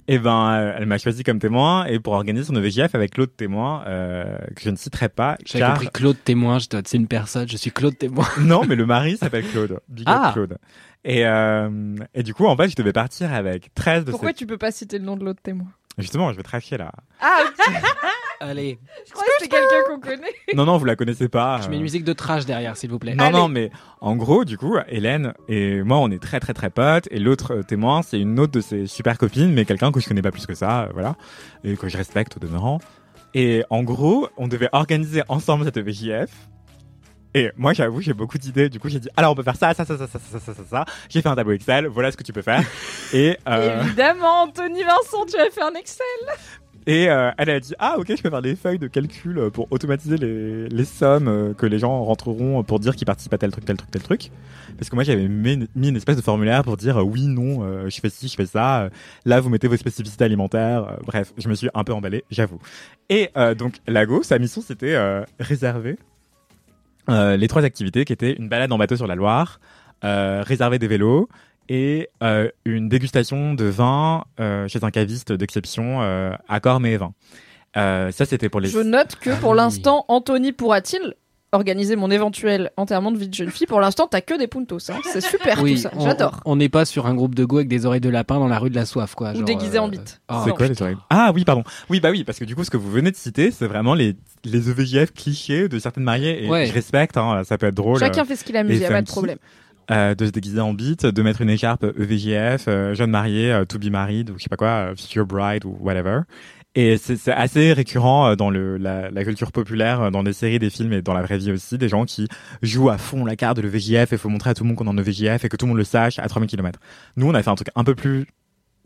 Et 0.07 0.19
ben, 0.19 0.51
euh, 0.51 0.75
elle 0.77 0.85
m'a 0.85 0.97
choisi 0.99 1.23
comme 1.23 1.39
témoin 1.39 1.85
et 1.85 1.99
pour 1.99 2.13
organiser 2.13 2.45
son 2.45 2.55
EVJF 2.55 2.93
avec 2.93 3.17
l'autre 3.17 3.33
témoin 3.35 3.83
euh, 3.87 4.37
que 4.55 4.61
je 4.61 4.69
ne 4.69 4.75
citerai 4.75 5.09
pas. 5.09 5.35
J'avais 5.45 5.59
car- 5.65 5.73
compris 5.73 5.89
Claude 5.91 6.17
témoin. 6.23 6.59
J'étais, 6.59 6.77
c'est 6.85 6.97
une 6.97 7.07
personne. 7.07 7.47
Je 7.49 7.57
suis 7.57 7.71
Claude 7.71 7.97
témoin. 7.97 8.27
Non, 8.39 8.63
mais 8.67 8.75
le 8.75 8.85
mari 8.85 9.17
s'appelle 9.17 9.45
Claude. 9.47 9.79
Big 9.89 10.07
up 10.07 10.15
Ah. 10.21 10.31
Claude. 10.33 10.57
Et, 11.03 11.25
euh, 11.25 11.95
et 12.13 12.21
du 12.23 12.33
coup, 12.35 12.45
en 12.45 12.55
fait, 12.55 12.69
je 12.69 12.75
devais 12.75 12.93
partir 12.93 13.33
avec 13.33 13.73
13 13.73 14.05
de 14.05 14.11
Pourquoi 14.11 14.29
ces... 14.29 14.35
tu 14.35 14.45
peux 14.47 14.57
pas 14.57 14.71
citer 14.71 14.99
le 14.99 15.05
nom 15.05 15.17
de 15.17 15.25
l'autre 15.25 15.41
témoin? 15.41 15.67
Justement, 15.97 16.31
je 16.31 16.37
vais 16.37 16.43
tracher 16.43 16.77
là. 16.77 16.91
Ah, 17.21 17.43
ok. 17.45 17.73
Allez, 18.41 18.79
je 19.07 19.11
crois 19.13 19.23
que 19.23 19.31
c'est 19.39 19.47
quelqu'un 19.47 19.83
qu'on 19.87 19.99
connaît. 19.99 20.33
Non, 20.53 20.65
non, 20.65 20.77
vous 20.77 20.85
la 20.85 20.95
connaissez 20.95 21.29
pas. 21.29 21.59
je 21.61 21.67
euh. 21.67 21.69
mets 21.69 21.77
une 21.77 21.83
musique 21.83 22.03
de 22.03 22.13
trash 22.13 22.45
derrière, 22.45 22.75
s'il 22.75 22.89
vous 22.89 22.99
plaît. 22.99 23.15
Non, 23.15 23.31
non, 23.31 23.47
mais 23.47 23.71
en 24.01 24.15
gros, 24.15 24.43
du 24.43 24.57
coup, 24.57 24.75
Hélène 24.87 25.33
et 25.47 25.81
moi, 25.83 25.97
on 25.99 26.11
est 26.11 26.21
très, 26.21 26.39
très, 26.39 26.53
très 26.53 26.69
potes. 26.69 27.07
Et 27.11 27.19
l'autre 27.19 27.55
euh, 27.55 27.63
témoin, 27.63 28.01
c'est 28.01 28.19
une 28.19 28.39
autre 28.39 28.51
de 28.51 28.61
ses 28.61 28.87
super 28.87 29.17
copines, 29.17 29.53
mais 29.53 29.65
quelqu'un 29.65 29.91
que 29.91 29.99
je 29.99 30.07
connais 30.07 30.21
pas 30.21 30.31
plus 30.31 30.45
que 30.45 30.53
ça, 30.53 30.83
euh, 30.83 30.89
voilà. 30.93 31.15
Et 31.63 31.77
que 31.77 31.87
je 31.87 31.97
respecte 31.97 32.35
au 32.37 32.39
demeurant. 32.39 32.79
Et 33.33 33.63
en 33.69 33.83
gros, 33.83 34.27
on 34.37 34.47
devait 34.47 34.69
organiser 34.71 35.23
ensemble 35.29 35.65
cette 35.65 35.79
VJF. 35.79 36.29
Et 37.35 37.51
moi, 37.57 37.73
j'avoue, 37.73 37.99
j'ai 37.99 38.13
beaucoup 38.13 38.37
d'idées. 38.37 38.69
Du 38.69 38.79
coup, 38.79 38.87
j'ai 38.87 38.99
dit, 38.99 39.09
alors 39.17 39.33
on 39.33 39.35
peut 39.35 39.43
faire 39.43 39.57
ça, 39.57 39.73
ça, 39.73 39.83
ça, 39.83 39.97
ça, 39.97 40.07
ça, 40.07 40.19
ça, 40.19 40.39
ça, 40.39 40.53
ça, 40.53 40.63
ça. 40.69 40.85
J'ai 41.09 41.21
fait 41.21 41.27
un 41.27 41.35
tableau 41.35 41.51
Excel. 41.51 41.87
Voilà 41.87 42.09
ce 42.09 42.15
que 42.15 42.23
tu 42.23 42.31
peux 42.31 42.41
faire. 42.41 42.63
Et 43.13 43.37
euh, 43.49 43.83
Évidemment, 43.83 44.43
Anthony 44.43 44.83
Vincent, 44.83 45.25
tu 45.27 45.35
as 45.37 45.51
fait 45.51 45.61
un 45.61 45.73
Excel. 45.73 46.05
Et 46.87 47.09
euh, 47.09 47.31
elle 47.37 47.49
a 47.49 47.59
dit 47.59 47.73
ah 47.79 47.95
ok 47.97 48.13
je 48.15 48.21
peux 48.21 48.29
faire 48.29 48.43
des 48.43 48.55
feuilles 48.55 48.77
de 48.77 48.85
calcul 48.85 49.49
pour 49.51 49.67
automatiser 49.71 50.17
les, 50.17 50.69
les 50.69 50.85
sommes 50.85 51.27
euh, 51.27 51.53
que 51.55 51.65
les 51.65 51.79
gens 51.79 52.03
rentreront 52.03 52.61
pour 52.61 52.79
dire 52.79 52.95
qu'ils 52.95 53.07
participent 53.07 53.33
à 53.33 53.39
tel 53.39 53.49
truc 53.49 53.65
tel 53.65 53.75
truc 53.75 53.89
tel 53.89 54.03
truc 54.03 54.29
parce 54.77 54.91
que 54.91 54.95
moi 54.95 55.03
j'avais 55.03 55.27
mis, 55.27 55.67
une 55.75 55.95
espèce 55.95 56.15
de 56.15 56.21
formulaire 56.21 56.63
pour 56.63 56.77
dire 56.77 56.97
oui 56.97 57.25
non 57.25 57.89
je 57.89 57.99
fais 57.99 58.11
ci 58.11 58.27
je 58.27 58.35
fais 58.35 58.45
ça 58.45 58.89
là 59.25 59.41
vous 59.41 59.49
mettez 59.49 59.67
vos 59.67 59.77
spécificités 59.77 60.25
alimentaires 60.25 60.99
bref 61.07 61.33
je 61.39 61.49
me 61.49 61.55
suis 61.55 61.69
un 61.73 61.83
peu 61.83 61.91
emballé 61.91 62.23
j'avoue 62.29 62.59
et 63.09 63.29
euh, 63.37 63.53
donc 63.53 63.75
Lago 63.87 64.23
sa 64.23 64.39
mission 64.39 64.61
c'était 64.61 64.95
euh, 64.95 65.23
réserver 65.39 65.97
euh, 67.09 67.37
les 67.37 67.47
trois 67.47 67.63
activités 67.63 68.05
qui 68.05 68.13
étaient 68.13 68.33
une 68.33 68.49
balade 68.49 68.71
en 68.71 68.77
bateau 68.77 68.95
sur 68.95 69.07
la 69.07 69.15
Loire 69.15 69.59
euh, 70.03 70.43
réserver 70.45 70.79
des 70.79 70.87
vélos 70.87 71.29
et 71.69 72.09
euh, 72.21 72.49
une 72.65 72.89
dégustation 72.89 73.53
de 73.55 73.65
vin 73.65 74.23
euh, 74.39 74.67
chez 74.67 74.83
un 74.83 74.91
caviste 74.91 75.31
d'exception 75.31 76.01
euh, 76.01 76.31
à 76.47 76.59
Corme 76.59 76.85
et 76.85 76.97
vin. 76.97 77.13
Euh, 77.77 78.11
ça, 78.11 78.25
c'était 78.25 78.49
pour 78.49 78.61
les. 78.61 78.69
Je 78.69 78.79
note 78.79 79.15
que 79.15 79.31
Ah 79.31 79.35
pour 79.37 79.51
oui. 79.51 79.57
l'instant, 79.57 80.05
Anthony 80.07 80.51
pourra-t-il 80.51 81.13
organiser 81.51 81.95
mon 81.95 82.11
éventuel 82.11 82.71
enterrement 82.75 83.11
de 83.11 83.17
vie 83.17 83.29
de 83.29 83.33
jeune 83.33 83.49
fille 83.49 83.67
Pour 83.67 83.79
l'instant, 83.79 84.07
t'as 84.09 84.21
que 84.21 84.37
des 84.37 84.47
puntos. 84.47 84.77
Hein. 84.91 84.99
C'est 85.11 85.21
super 85.21 85.59
tout 85.59 85.77
ça. 85.77 85.89
on- 85.95 86.01
J'adore. 86.05 86.41
On 86.45 86.55
n'est 86.57 86.69
pas 86.69 86.83
sur 86.85 87.05
un 87.07 87.15
groupe 87.15 87.33
de 87.35 87.45
go 87.45 87.57
avec 87.57 87.67
des 87.69 87.85
oreilles 87.85 88.01
de 88.01 88.09
lapin 88.09 88.39
dans 88.39 88.47
la 88.47 88.59
rue 88.59 88.69
de 88.69 88.75
la 88.75 88.85
soif, 88.85 89.15
quoi. 89.15 89.31
Ou 89.31 89.35
genre, 89.37 89.43
déguisé 89.45 89.79
en 89.79 89.87
euh, 89.87 89.91
bite. 89.91 90.21
ah, 90.27 90.41
C'est 90.45 90.51
quoi 90.51 90.67
les 90.67 90.81
oreilles? 90.81 90.97
Ah 91.09 91.31
oui, 91.33 91.45
pardon. 91.45 91.63
Oui, 91.89 91.99
bah 92.01 92.09
oui, 92.11 92.23
parce 92.23 92.39
que 92.39 92.45
du 92.45 92.55
coup, 92.55 92.63
ce 92.63 92.69
que 92.69 92.77
vous 92.77 92.91
venez 92.91 93.11
de 93.11 93.15
citer, 93.15 93.51
c'est 93.51 93.67
vraiment 93.67 93.93
les 93.93 94.15
les 94.43 94.69
EVJF 94.69 95.11
clichés 95.13 95.67
de 95.69 95.79
certaines 95.79 96.03
mariées. 96.03 96.45
Et 96.45 96.49
Ouais. 96.49 96.65
je 96.67 96.73
respecte, 96.73 97.17
hein, 97.17 97.41
ça 97.45 97.57
peut 97.57 97.65
être 97.67 97.75
drôle. 97.75 97.99
Chacun 97.99 98.25
fait 98.25 98.35
ce 98.35 98.43
qu'il 98.43 98.55
amuse, 98.57 98.77
et 98.79 98.83
y 98.83 98.85
a 98.85 98.89
pas 98.89 99.01
de 99.01 99.07
problème. 99.07 99.37
euh, 99.91 100.13
de 100.15 100.25
se 100.25 100.31
déguiser 100.31 100.59
en 100.59 100.73
bite, 100.73 101.05
de 101.05 101.21
mettre 101.21 101.41
une 101.41 101.49
écharpe 101.49 101.83
EVJF, 101.83 102.65
euh, 102.67 102.93
jeune 102.95 103.11
mariée, 103.11 103.51
euh, 103.51 103.65
to 103.65 103.77
be 103.79 103.85
married, 103.91 104.31
ou 104.31 104.37
je 104.37 104.43
sais 104.43 104.49
pas 104.49 104.55
quoi, 104.57 104.67
euh, 104.67 104.95
future 104.95 105.25
bride 105.27 105.63
ou 105.65 105.77
whatever. 105.79 106.21
Et 106.75 106.97
c'est 106.97 107.15
c'est 107.15 107.31
assez 107.31 107.71
récurrent 107.71 108.27
euh, 108.27 108.35
dans 108.35 108.49
le, 108.49 108.77
la, 108.77 109.09
la 109.09 109.23
culture 109.23 109.51
populaire, 109.53 110.01
euh, 110.01 110.11
dans 110.11 110.23
des 110.23 110.33
séries, 110.33 110.59
des 110.59 110.69
films 110.69 110.91
et 110.93 111.01
dans 111.01 111.13
la 111.13 111.21
vraie 111.21 111.37
vie 111.37 111.51
aussi, 111.51 111.77
des 111.77 111.87
gens 111.87 112.03
qui 112.05 112.27
jouent 112.61 112.89
à 112.89 112.97
fond 112.97 113.23
la 113.23 113.37
carte 113.37 113.57
de 113.57 113.61
l'EVJF 113.61 114.11
et 114.11 114.17
faut 114.17 114.29
montrer 114.29 114.49
à 114.49 114.53
tout 114.53 114.63
le 114.63 114.67
monde 114.67 114.77
qu'on 114.77 114.85
est 114.85 114.89
en 114.89 114.97
EVJF 114.97 115.45
et 115.45 115.49
que 115.49 115.55
tout 115.55 115.65
le 115.65 115.69
monde 115.69 115.77
le 115.77 115.85
sache 115.85 116.19
à 116.19 116.27
3000 116.27 116.49
km. 116.49 116.79
Nous, 117.15 117.27
on 117.27 117.33
a 117.33 117.41
fait 117.41 117.49
un 117.49 117.55
truc 117.55 117.69
un 117.75 117.83
peu 117.85 117.95
plus 117.95 118.27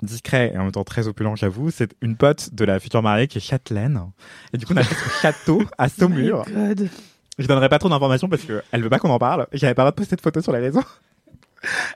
discret 0.04 0.52
et 0.54 0.58
en 0.58 0.64
même 0.64 0.72
temps 0.72 0.84
très 0.84 1.08
opulent, 1.08 1.36
j'avoue. 1.36 1.72
C'est 1.72 1.94
une 2.02 2.16
pote 2.16 2.54
de 2.54 2.64
la 2.64 2.80
future 2.80 3.02
mariée 3.02 3.28
qui 3.28 3.40
est 3.40 3.42
châtelaine. 3.42 4.00
Et 4.54 4.58
du 4.58 4.66
coup, 4.66 4.74
on 4.74 4.78
a 4.78 4.84
fait 4.84 4.96
ce 4.96 5.10
château 5.22 5.64
à 5.78 5.90
Saumur. 5.90 6.46
God. 6.46 6.90
Je 7.40 7.48
donnerai 7.48 7.70
pas 7.70 7.80
trop 7.80 7.90
d'informations 7.90 8.30
parce 8.30 8.44
que 8.44 8.62
elle 8.72 8.84
veut 8.84 8.90
pas 8.90 9.00
qu'on 9.00 9.10
en 9.10 9.20
parle. 9.20 9.48
J'avais 9.54 9.74
pas 9.74 9.82
le 9.82 9.86
droit 9.86 9.92
de 9.92 9.96
poster 9.96 10.16
de 10.16 10.22
photos 10.22 10.44
sur 10.44 10.54
les 10.54 10.60
réseaux. 10.60 10.84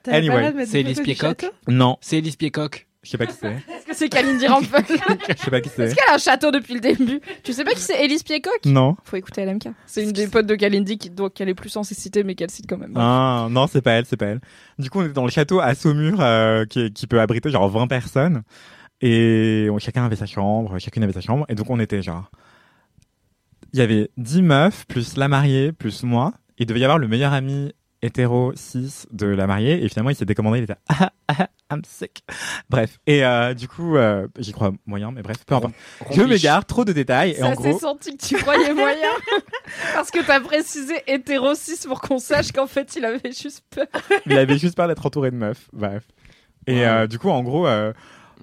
Anyway, 0.07 0.65
c'est 0.65 0.81
Elise 0.81 1.01
Piecock 1.01 1.45
Non, 1.67 1.97
C'est 2.01 2.17
Elise 2.17 2.35
Piecock. 2.35 2.87
Je 3.03 3.09
sais 3.09 3.17
pas 3.17 3.25
qui 3.25 3.35
c'est. 3.39 3.51
Est-ce 3.51 3.85
que 3.85 3.93
c'est 3.95 4.09
Kalindi 4.09 4.47
Rampel 4.47 4.83
Je 4.87 5.43
sais 5.43 5.51
pas 5.51 5.61
qui 5.61 5.69
c'est. 5.69 5.83
Est-ce 5.83 5.95
qu'elle 5.95 6.09
a 6.09 6.15
un 6.15 6.17
château 6.17 6.51
depuis 6.51 6.73
le 6.75 6.79
début? 6.79 7.19
Tu 7.43 7.53
sais 7.53 7.63
pas 7.63 7.73
qui 7.73 7.81
c'est 7.81 8.03
Elise 8.03 8.23
Piecock 8.23 8.59
Non. 8.65 8.95
Faut 9.03 9.17
écouter 9.17 9.45
LMK. 9.45 9.67
C'est 9.85 10.03
une 10.03 10.11
des 10.13 10.27
potes 10.27 10.45
de 10.47 10.55
Kalindi 10.55 10.97
qui 10.97 11.09
doit 11.09 11.29
qu'elle 11.29 11.49
est 11.49 11.53
plus 11.53 11.69
censée 11.69 11.93
citer, 11.95 12.23
mais 12.23 12.35
qu'elle 12.35 12.49
cite 12.49 12.65
quand 12.67 12.77
même. 12.77 12.93
Ah, 12.95 13.47
non, 13.51 13.67
c'est 13.67 13.81
pas 13.81 13.91
elle, 13.91 14.05
c'est 14.05 14.17
pas 14.17 14.27
elle. 14.27 14.41
Du 14.79 14.89
coup, 14.89 14.99
on 14.99 15.03
était 15.03 15.13
dans 15.13 15.25
le 15.25 15.31
château 15.31 15.59
à 15.59 15.75
Saumur 15.75 16.17
euh, 16.21 16.65
qui, 16.65 16.91
qui 16.93 17.05
peut 17.07 17.19
abriter 17.19 17.49
genre 17.49 17.69
20 17.69 17.87
personnes. 17.87 18.43
Et 19.01 19.67
on- 19.69 19.79
chacun 19.79 20.05
avait 20.05 20.15
sa 20.15 20.25
chambre, 20.25 20.79
chacune 20.79 21.03
avait 21.03 21.11
sa 21.13 21.21
chambre. 21.21 21.45
Et 21.49 21.55
donc, 21.55 21.69
on 21.69 21.79
était 21.79 22.01
genre... 22.01 22.31
Il 23.73 23.79
y 23.79 23.81
avait 23.81 24.09
10 24.17 24.41
meufs, 24.43 24.85
plus 24.87 25.17
la 25.17 25.27
mariée, 25.27 25.71
plus 25.71 26.03
moi. 26.03 26.31
Il 26.59 26.67
devait 26.67 26.79
y 26.79 26.83
avoir 26.85 26.99
le 26.99 27.07
meilleur 27.07 27.33
ami 27.33 27.73
hétéro 28.03 28.51
6 28.55 29.07
de 29.11 29.25
la 29.27 29.47
mariée. 29.47 29.83
Et 29.83 29.89
finalement, 29.89 30.09
il 30.11 30.15
s'est 30.15 30.25
décommandé, 30.25 30.59
il 30.59 30.63
était 30.65 30.75
ah, 30.89 31.11
ah, 31.27 31.47
I'm 31.71 31.81
sick. 31.87 32.23
Bref. 32.69 32.99
Et 33.07 33.25
euh, 33.25 33.53
du 33.55 33.67
coup, 33.67 33.95
euh, 33.97 34.27
j'y 34.37 34.51
crois 34.51 34.71
moyen, 34.85 35.11
mais 35.11 35.21
bref, 35.23 35.37
peu 35.45 35.55
importe. 35.55 35.73
Je 36.11 36.21
m'égare, 36.21 36.65
trop 36.65 36.85
de 36.85 36.93
détails. 36.93 37.31
Et 37.31 37.35
Ça 37.35 37.49
s'est 37.55 37.69
gros... 37.69 37.79
senti 37.79 38.15
que 38.15 38.23
tu 38.23 38.35
croyais 38.35 38.73
moyen. 38.73 39.09
Parce 39.95 40.11
que 40.11 40.23
t'as 40.23 40.39
précisé 40.41 40.93
hétéro 41.07 41.55
6 41.55 41.87
pour 41.87 42.01
qu'on 42.01 42.19
sache 42.19 42.51
qu'en 42.51 42.67
fait 42.67 42.95
il 42.95 43.05
avait 43.05 43.31
juste 43.31 43.63
peur. 43.69 43.87
il 44.25 44.37
avait 44.37 44.57
juste 44.59 44.75
peur 44.75 44.87
d'être 44.87 45.05
entouré 45.05 45.31
de 45.31 45.35
meufs. 45.37 45.67
Bref. 45.73 46.03
Et 46.67 46.75
Ouais. 46.75 46.85
euh, 46.85 47.07
du 47.07 47.19
coup, 47.19 47.29
en 47.29 47.41
gros, 47.43 47.67
euh, 47.67 47.91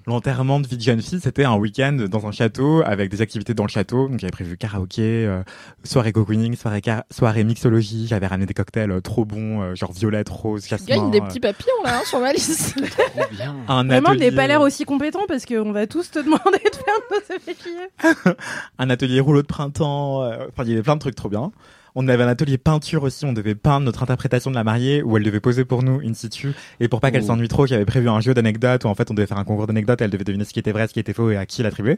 l'enterrement 0.07 0.59
de 0.59 0.67
vie 0.67 0.77
de 0.77 0.81
jeune 0.81 1.01
fille, 1.01 1.19
c'était 1.21 1.43
un 1.43 1.55
week-end 1.55 1.93
dans 2.09 2.25
un 2.27 2.31
château 2.31 2.81
avec 2.85 3.09
des 3.11 3.21
activités 3.21 3.53
dans 3.53 3.63
le 3.63 3.69
château. 3.69 4.07
Donc, 4.07 4.19
j'avais 4.19 4.31
prévu 4.31 4.57
karaoké, 4.57 5.25
euh, 5.27 5.43
soirée 5.83 6.11
cocooning, 6.11 6.55
soirée, 6.55 6.81
car- 6.81 7.03
soirée 7.11 7.43
mixologie. 7.43 8.07
J'avais 8.07 8.27
ramené 8.27 8.45
des 8.45 8.53
cocktails 8.53 8.91
euh, 8.91 9.01
trop 9.01 9.25
bons, 9.25 9.61
euh, 9.61 9.75
genre 9.75 9.91
violette, 9.91 10.29
rose, 10.29 10.67
jasmin. 10.67 10.95
Gagne 10.95 11.11
des 11.11 11.19
euh, 11.19 11.25
petits 11.25 11.39
papillons 11.39 11.83
là 11.83 11.97
hein, 11.99 12.01
sur 12.05 12.19
ma 12.19 12.33
liste. 12.33 12.75
Trop 12.91 13.23
bien. 13.31 13.55
un 13.67 13.83
Vraiment, 13.85 14.09
atelier, 14.09 14.29
n'est 14.31 14.35
pas 14.35 14.47
l'air 14.47 14.61
aussi 14.61 14.85
compétent 14.85 15.21
parce 15.27 15.45
qu'on 15.45 15.71
va 15.71 15.87
tous 15.87 16.09
te 16.11 16.19
demander 16.19 16.41
de 16.63 16.75
faire 16.75 16.99
nos 17.11 17.35
effets 17.35 18.35
un 18.79 18.89
atelier 18.89 19.19
rouleau 19.19 19.41
de 19.41 19.47
printemps. 19.47 20.23
euh, 20.23 20.45
Enfin, 20.49 20.63
il 20.63 20.69
y 20.69 20.73
avait 20.73 20.83
plein 20.83 20.95
de 20.95 21.01
trucs 21.01 21.15
trop 21.15 21.29
bien. 21.29 21.51
On 21.95 22.07
avait 22.07 22.23
un 22.23 22.27
atelier 22.27 22.57
peinture 22.57 23.03
aussi. 23.03 23.25
On 23.25 23.33
devait 23.33 23.55
peindre 23.55 23.85
notre 23.85 24.03
interprétation 24.03 24.49
de 24.51 24.55
la 24.55 24.63
mariée 24.63 25.03
où 25.03 25.17
elle 25.17 25.23
devait 25.23 25.39
poser 25.39 25.65
pour 25.65 25.83
nous 25.83 25.99
in 26.05 26.13
situ. 26.13 26.53
Et 26.79 26.87
pour 26.87 27.01
pas 27.01 27.11
qu'elle 27.11 27.23
s'ennuie 27.23 27.47
trop, 27.47 27.65
j'avais 27.67 27.85
prévu 27.85 28.09
un 28.09 28.21
jeu 28.21 28.33
d'anecdotes 28.33 28.85
où 28.85 28.87
en 28.87 28.95
fait 28.95 29.09
on 29.11 29.13
devait 29.13 29.27
faire 29.27 29.37
un 29.37 29.43
concours 29.43 29.67
d'anecdotes. 29.67 30.01
Elle 30.01 30.09
devait 30.11 30.23
deviner 30.23 30.45
ce 30.45 30.53
qui 30.53 30.59
était 30.59 30.71
vrai, 30.71 30.87
ce 30.87 30.93
qui 30.93 30.99
était 30.99 31.13
faux 31.13 31.29
et 31.31 31.37
à 31.37 31.45
qui 31.45 31.63
l'attribuer. 31.63 31.97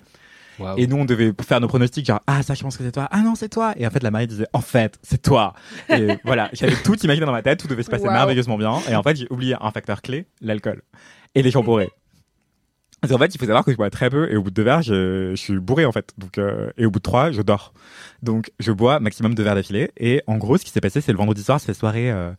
Et 0.78 0.86
nous, 0.86 0.98
on 0.98 1.06
devait 1.06 1.34
faire 1.42 1.60
nos 1.60 1.68
pronostics, 1.68 2.06
genre, 2.06 2.20
ah, 2.28 2.44
ça, 2.44 2.54
je 2.54 2.62
pense 2.62 2.78
que 2.78 2.84
c'est 2.84 2.92
toi. 2.92 3.08
Ah 3.10 3.22
non, 3.22 3.34
c'est 3.34 3.50
toi. 3.50 3.74
Et 3.76 3.88
en 3.88 3.90
fait, 3.90 4.04
la 4.04 4.12
mariée 4.12 4.28
disait, 4.28 4.46
en 4.54 4.62
fait, 4.62 5.00
c'est 5.02 5.20
toi. 5.20 5.56
Et 5.90 6.10
voilà, 6.26 6.52
j'avais 6.54 6.76
tout 6.76 6.96
imaginé 7.00 7.26
dans 7.26 7.32
ma 7.32 7.42
tête, 7.42 7.60
tout 7.60 7.68
devait 7.68 7.82
se 7.82 7.90
passer 7.90 8.06
Wow. 8.06 8.12
merveilleusement 8.12 8.58
bien. 8.60 8.78
Et 8.88 8.96
en 8.96 9.02
fait, 9.02 9.16
j'ai 9.16 9.28
oublié 9.32 9.56
un 9.60 9.72
facteur 9.72 10.04
clé, 10.04 10.28
l'alcool. 10.42 10.84
Et 11.34 11.42
les 11.42 11.50
gens 11.50 11.64
bourrés. 11.64 11.90
Parce 13.04 13.12
qu'en 13.12 13.20
fait, 13.20 13.36
il 13.36 13.38
faut 13.38 13.46
savoir 13.46 13.66
que 13.66 13.72
je 13.74 13.76
bois 13.76 13.90
très 13.90 14.10
peu 14.10 14.32
et 14.32 14.38
au 14.38 14.44
bout 14.44 14.50
de 14.50 14.56
deux 14.56 14.64
verres, 14.64 14.82
je, 14.82 15.36
suis 15.36 15.60
bourré 15.60 15.84
en 15.84 15.92
fait. 15.92 16.14
Donc, 16.18 16.38
euh, 16.38 16.72
et 16.78 16.86
au 16.86 16.90
bout 16.90 17.00
de 17.00 17.04
trois, 17.04 17.34
je 17.34 17.42
dors. 17.42 17.74
Donc, 18.22 18.50
je 18.62 18.72
bois 18.72 19.02
maximum 19.02 19.36
deux 19.36 19.44
verres 19.44 19.56
d'affilée. 19.56 19.92
Et 19.98 20.22
en 20.26 20.38
gros, 20.38 20.58
ce 20.58 20.64
qui 20.64 20.72
s'est 20.72 20.80
passé, 20.80 21.02
c'est 21.02 21.12
le 21.12 21.18
vendredi 21.18 21.44
soir, 21.44 21.60
c'est 21.60 21.74
soirée 21.74 22.10
euh, 22.10 22.32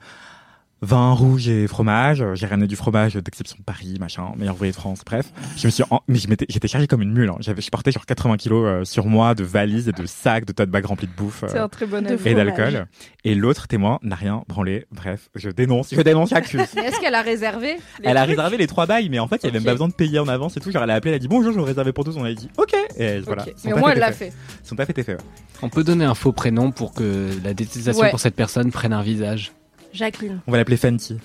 vin 0.83 1.13
rouge 1.13 1.49
et 1.49 1.67
fromage. 1.67 2.25
J'ai 2.35 2.47
ramené 2.47 2.67
du 2.67 2.77
fromage 2.77 3.15
d'exception 3.15 3.57
de 3.59 3.65
Paris, 3.65 3.97
machin, 3.99 4.33
meilleur 4.37 4.55
ouvrier 4.55 4.73
de 4.73 4.77
France. 4.77 5.01
Bref, 5.07 5.33
je 5.57 5.67
me 5.67 5.71
suis, 5.71 5.83
en- 5.91 6.03
mais 6.09 6.19
je 6.19 6.29
m'étais, 6.29 6.45
j'étais 6.49 6.69
chargé 6.69 6.87
comme 6.87 7.01
une 7.01 7.13
mule. 7.13 7.31
Hein. 7.31 7.37
J'avais, 7.41 7.63
je 7.63 7.71
portais 7.71 7.91
genre 7.91 8.05
80 8.05 8.37
kilos 8.37 8.67
euh, 8.67 8.85
sur 8.85 9.07
moi 9.07 9.35
de 9.35 9.45
valises 9.45 9.89
et 9.89 9.93
de 9.93 10.05
sacs, 10.05 10.45
de 10.45 10.53
tote 10.53 10.69
bags 10.69 10.85
remplis 10.85 11.07
de 11.07 11.13
bouffe. 11.13 11.45
euh, 11.45 11.49
C'est 11.51 11.59
un 11.59 11.69
très 11.69 11.87
bon 11.87 12.03
De 12.05 12.13
avis. 12.13 12.29
et 12.29 12.35
d'alcool. 12.35 12.87
Et 13.25 13.35
l'autre 13.35 13.67
témoin 13.67 13.99
n'a 14.03 14.17
rien 14.17 14.43
branlé. 14.49 14.85
Bref, 14.93 15.31
je 15.35 15.49
dénonce, 15.49 15.95
je 15.95 16.01
dénonce, 16.03 16.31
j'accuse. 16.31 16.61
Est-ce 16.77 17.01
qu'elle 17.01 17.15
a 17.15 17.23
réservé 17.23 17.77
les 18.01 18.09
Elle 18.09 18.17
a 18.19 18.25
trucs 18.25 18.37
réservé 18.37 18.57
les 18.59 18.67
trois 18.67 18.87
bails, 18.87 19.09
mais 19.09 19.19
en 19.19 19.29
fait, 19.29 19.37
il 19.43 19.47
y 19.47 19.49
avait 19.49 19.59
même 19.61 19.65
pas 19.65 19.73
besoin 19.73 19.89
de 19.89 19.95
payer 19.95 20.19
en 20.19 20.29
avance 20.29 20.57
et 20.57 20.61
tout. 20.61 20.71
Genre, 20.71 20.83
elle 20.83 20.91
a 20.91 20.95
appelé, 20.95 21.13
elle 21.13 21.17
a 21.17 21.19
dit 21.21 21.29
bonjour, 21.29 21.53
je 21.53 21.59
veux 21.59 21.65
réserver 21.65 21.93
pour 21.93 22.05
tous. 22.05 22.17
On 22.19 22.25
a 22.25 22.33
dit 22.35 22.51
ok. 22.59 22.75
Et 22.99 23.21
voilà. 23.21 23.47
Mais 23.65 23.73
au 23.73 23.79
moins 23.79 23.93
elle 23.93 23.99
l'a 24.01 24.13
fait. 24.13 24.33
Son 24.63 24.77
taf 24.77 24.91
était 24.91 25.03
fait. 25.03 25.15
ouais. 25.15 25.21
On 25.63 25.71
peut 25.71 25.85
donner 25.85 26.05
un 26.05 26.15
faux 26.15 26.33
prénom 26.33 26.71
pour 26.73 26.93
que 26.93 27.31
la 27.43 27.55
détestation 27.55 28.03
Ouais. 28.03 28.11
pour 28.11 28.21
cette 28.21 28.35
personne 28.37 28.71
prenne 28.71 28.93
un 28.93 29.03
visage. 29.03 29.53
Jacqueline. 29.95 30.41
On 30.47 30.53
va 30.53 30.59
l'appeler 30.59 30.77
Fenty. 30.77 31.19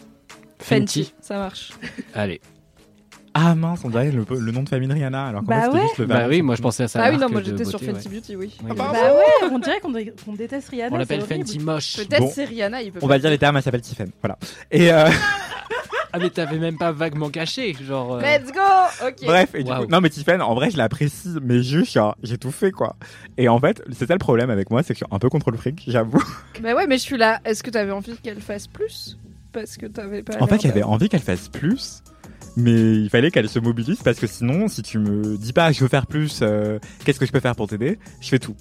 Fenty, 0.60 1.14
ça 1.22 1.38
marche. 1.38 1.72
Allez. 2.14 2.40
Ah 3.34 3.54
mince, 3.56 3.82
on 3.84 3.90
dirait 3.90 4.12
le, 4.12 4.26
le 4.30 4.52
nom 4.52 4.64
de 4.64 4.70
famille 4.70 4.88
de 4.88 4.94
Rihanna. 4.94 5.28
Alors 5.28 5.42
qu'en 5.42 5.48
Bah 5.48 5.62
fait, 5.62 5.66
c'était 5.68 5.78
ouais. 5.78 5.84
juste 5.88 5.98
le 6.00 6.06
Bah 6.08 6.26
oui, 6.28 6.42
moi 6.42 6.56
je 6.56 6.62
pensais 6.62 6.84
à 6.84 6.88
ça. 6.88 7.02
Ah 7.04 7.12
oui, 7.12 7.18
non, 7.18 7.30
moi 7.30 7.42
j'étais 7.44 7.64
sur 7.64 7.80
Fenty 7.80 8.10
Beauty, 8.10 8.36
oui. 8.36 8.58
Ah. 8.70 8.74
Bah 8.74 8.92
ouais, 8.92 9.50
on 9.52 9.60
dirait 9.60 9.80
qu'on 9.80 9.92
dé- 9.92 10.14
qu'on 10.26 10.34
déteste 10.34 10.70
Rihanna. 10.70 10.96
On 10.96 10.98
l'appelle. 10.98 11.22
Fenty 11.22 11.60
moche. 11.60 11.98
Peut-être 11.98 12.22
Bon. 12.22 12.32
c'est 12.34 12.46
Rihanna, 12.46 12.82
il 12.82 12.92
peut 12.92 13.00
On 13.02 13.08
va 13.08 13.20
dire 13.20 13.30
les 13.30 13.38
termes, 13.38 13.56
elle 13.58 13.64
s'appelle 13.64 13.82
Tiffen. 13.82 14.10
Voilà. 14.22 14.38
Et 14.72 14.92
euh, 14.92 15.08
Ah 16.12 16.20
mais 16.20 16.30
t'avais 16.30 16.58
même 16.58 16.78
pas 16.78 16.92
vaguement 16.92 17.30
caché, 17.30 17.76
genre. 17.86 18.16
euh, 18.16 18.22
Let's 18.22 18.52
go 18.52 19.06
Ok. 19.08 19.16
bref, 19.26 19.54
et 19.54 19.64
du 19.64 19.72
coup, 19.72 19.86
non 19.88 20.02
mais 20.02 20.10
Tiffen, 20.10 20.42
en 20.42 20.56
vrai, 20.56 20.72
je 20.72 20.78
l'apprécie, 20.78 21.36
mais 21.42 21.62
juste, 21.62 21.94
genre, 21.94 22.16
j'ai 22.24 22.38
tout 22.38 22.52
fait 22.52 22.72
quoi. 22.72 22.96
Et 23.38 23.48
en 23.48 23.60
fait, 23.60 23.82
c'est 23.92 24.08
ça 24.08 24.14
le 24.14 24.20
problème 24.20 24.50
avec 24.50 24.70
moi, 24.72 24.82
c'est 24.82 24.94
que 24.94 25.00
je 25.00 25.06
suis 25.06 25.14
un 25.16 25.20
peu 25.20 25.30
contre 25.30 25.52
le 25.52 25.58
fric, 25.58 25.84
j'avoue. 25.88 26.22
Bah 26.62 26.74
ouais, 26.76 26.88
mais 26.88 26.98
je 26.98 27.04
suis 27.04 27.18
là. 27.18 27.40
Est-ce 27.46 27.62
que 27.64 27.70
t'avais 27.70 27.92
envie 27.92 28.18
qu'elle 28.18 28.42
fasse 28.42 28.68
plus? 28.68 29.18
Parce 29.54 29.78
que 29.78 29.86
t'avais 29.86 30.24
pas. 30.24 30.42
En 30.42 30.48
fait, 30.48 30.62
j'avais 30.62 30.84
envie 30.84 31.10
qu'elle 31.10 31.22
fasse 31.22 31.48
plus, 31.48 32.02
mais 32.58 32.96
il 32.96 33.10
fallait 33.10 33.32
qu'elle 33.32 33.48
se 33.50 33.60
mobilise 33.60 34.02
parce 34.04 34.20
que 34.20 34.28
sinon, 34.28 34.68
si 34.68 34.82
tu 34.82 34.98
me 35.00 35.38
dis 35.38 35.54
pas 35.54 35.72
je 35.72 35.80
veux 35.82 35.88
faire 35.88 36.06
plus, 36.08 36.40
euh, 36.42 36.80
qu'est-ce 37.06 37.20
que 37.20 37.26
je 37.26 37.32
peux 37.32 37.40
faire 37.40 37.56
pour 37.56 37.68
t'aider, 37.68 37.98
je 38.22 38.28
fais 38.30 38.40
tout. 38.40 38.56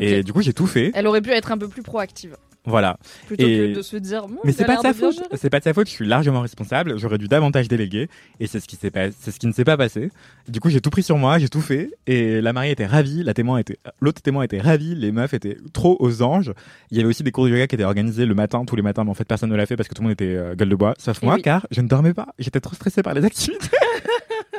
Et 0.00 0.22
du 0.22 0.32
coup, 0.32 0.42
j'ai 0.42 0.52
tout 0.52 0.66
fait. 0.66 0.90
Elle 0.94 1.06
aurait 1.06 1.22
pu 1.22 1.30
être 1.30 1.52
un 1.52 1.58
peu 1.58 1.68
plus 1.68 1.82
proactive. 1.82 2.36
Voilà. 2.66 2.96
Plutôt 3.26 3.46
Et- 3.46 3.72
que 3.72 3.76
de 3.76 3.82
se 3.82 3.96
dire. 3.98 4.26
Bon, 4.26 4.38
Mais 4.44 4.52
c'est 4.52 4.64
pas 4.64 4.76
de 4.76 4.80
sa 4.82 4.94
faute. 4.94 5.22
C'est 5.34 5.50
pas 5.50 5.58
de 5.58 5.64
sa 5.64 5.74
faute. 5.74 5.86
Je 5.86 5.92
suis 5.92 6.06
largement 6.06 6.40
responsable. 6.40 6.98
J'aurais 6.98 7.18
dû 7.18 7.28
davantage 7.28 7.68
déléguer. 7.68 8.08
Et 8.40 8.46
c'est 8.46 8.58
ce 8.60 8.66
qui 8.66 8.76
s'est 8.76 8.90
pas, 8.90 9.10
c'est 9.10 9.30
ce 9.30 9.38
qui 9.38 9.46
ne 9.46 9.52
s'est 9.52 9.64
pas 9.64 9.76
passé. 9.76 10.10
Du 10.48 10.60
coup, 10.60 10.70
j'ai 10.70 10.80
tout 10.80 10.90
pris 10.90 11.02
sur 11.02 11.18
moi. 11.18 11.38
J'ai 11.38 11.48
tout 11.50 11.60
fait. 11.60 11.90
Et 12.06 12.40
la 12.40 12.52
mariée 12.54 12.72
était 12.72 12.86
ravie. 12.86 13.22
La 13.22 13.34
témoin 13.34 13.58
était, 13.58 13.78
l'autre 14.00 14.22
témoin 14.22 14.44
était 14.44 14.60
ravie. 14.60 14.94
Les 14.94 15.12
meufs 15.12 15.34
étaient 15.34 15.58
trop 15.74 15.96
aux 16.00 16.22
anges. 16.22 16.52
Il 16.90 16.96
y 16.96 17.00
avait 17.00 17.08
aussi 17.08 17.22
des 17.22 17.32
cours 17.32 17.44
de 17.44 17.50
yoga 17.50 17.66
qui 17.66 17.74
étaient 17.74 17.84
organisés 17.84 18.24
le 18.24 18.34
matin, 18.34 18.64
tous 18.64 18.76
les 18.76 18.82
matins. 18.82 19.04
Mais 19.04 19.10
en 19.10 19.14
fait, 19.14 19.24
personne 19.24 19.50
ne 19.50 19.56
l'a 19.56 19.66
fait 19.66 19.76
parce 19.76 19.88
que 19.88 19.94
tout 19.94 20.00
le 20.02 20.08
monde 20.08 20.12
était 20.14 20.34
euh, 20.34 20.54
gueule 20.54 20.70
de 20.70 20.76
bois. 20.76 20.94
Sauf 20.98 21.22
Et 21.22 21.26
moi, 21.26 21.34
oui. 21.36 21.42
car 21.42 21.66
je 21.70 21.80
ne 21.82 21.88
dormais 21.88 22.14
pas. 22.14 22.28
J'étais 22.38 22.60
trop 22.60 22.74
stressée 22.74 23.02
par 23.02 23.12
les 23.14 23.24
activités. 23.26 23.68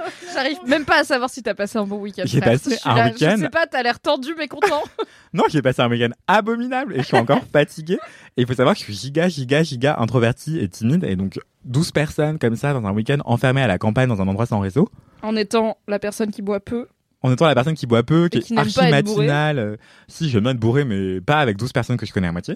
J'arrive 0.33 0.57
même 0.67 0.85
pas 0.85 0.99
à 0.99 1.03
savoir 1.03 1.29
si 1.29 1.41
t'as 1.43 1.53
passé 1.53 1.77
un 1.77 1.85
bon 1.85 1.97
week-end. 1.97 2.23
J'ai 2.25 2.41
passé 2.41 2.77
un 2.85 2.95
là, 2.95 3.05
week-end. 3.07 3.33
Je 3.37 3.41
sais 3.43 3.49
pas, 3.49 3.65
t'as 3.67 3.83
l'air 3.83 3.99
tendu 3.99 4.33
mais 4.37 4.47
content. 4.47 4.83
Non, 5.33 5.43
j'ai 5.49 5.61
passé 5.61 5.81
un 5.81 5.89
week-end 5.89 6.11
abominable 6.27 6.93
et 6.95 6.99
je 6.99 7.03
suis 7.03 7.17
encore 7.17 7.41
fatigué. 7.51 7.97
Et 8.37 8.41
il 8.41 8.47
faut 8.47 8.53
savoir 8.53 8.73
que 8.75 8.79
je 8.79 8.85
suis 8.85 8.93
giga, 8.93 9.27
giga, 9.27 9.63
giga 9.63 9.97
introverti 9.99 10.59
et 10.59 10.67
timide. 10.69 11.03
Et 11.03 11.15
donc, 11.15 11.39
12 11.65 11.91
personnes 11.91 12.39
comme 12.39 12.55
ça 12.55 12.73
dans 12.73 12.85
un 12.85 12.91
week-end 12.93 13.17
enfermées 13.25 13.61
à 13.61 13.67
la 13.67 13.77
campagne 13.77 14.07
dans 14.07 14.21
un 14.21 14.27
endroit 14.27 14.45
sans 14.45 14.59
réseau. 14.59 14.89
en 15.23 15.35
étant 15.35 15.77
la 15.87 15.99
personne 15.99 16.31
qui 16.31 16.41
boit 16.41 16.59
peu. 16.59 16.87
En 17.21 17.31
étant 17.33 17.47
la 17.47 17.55
personne 17.55 17.73
qui 17.73 17.87
boit 17.87 18.03
peu, 18.03 18.29
qui 18.29 18.39
qui 18.39 18.53
est 18.53 18.57
archi 18.57 18.79
matinale. 18.89 19.57
euh, 19.59 19.75
Si, 20.07 20.29
j'aime 20.29 20.43
bien 20.43 20.51
être 20.51 20.59
bourré, 20.59 20.85
mais 20.85 21.19
pas 21.21 21.39
avec 21.39 21.57
12 21.57 21.71
personnes 21.73 21.97
que 21.97 22.05
je 22.05 22.13
connais 22.13 22.27
à 22.27 22.31
moitié. 22.31 22.55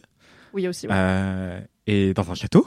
Oui, 0.54 0.68
aussi. 0.68 0.86
ouais. 0.88 0.94
Euh, 0.96 1.60
et 1.88 2.14
dans 2.14 2.30
un 2.32 2.36
château. 2.36 2.66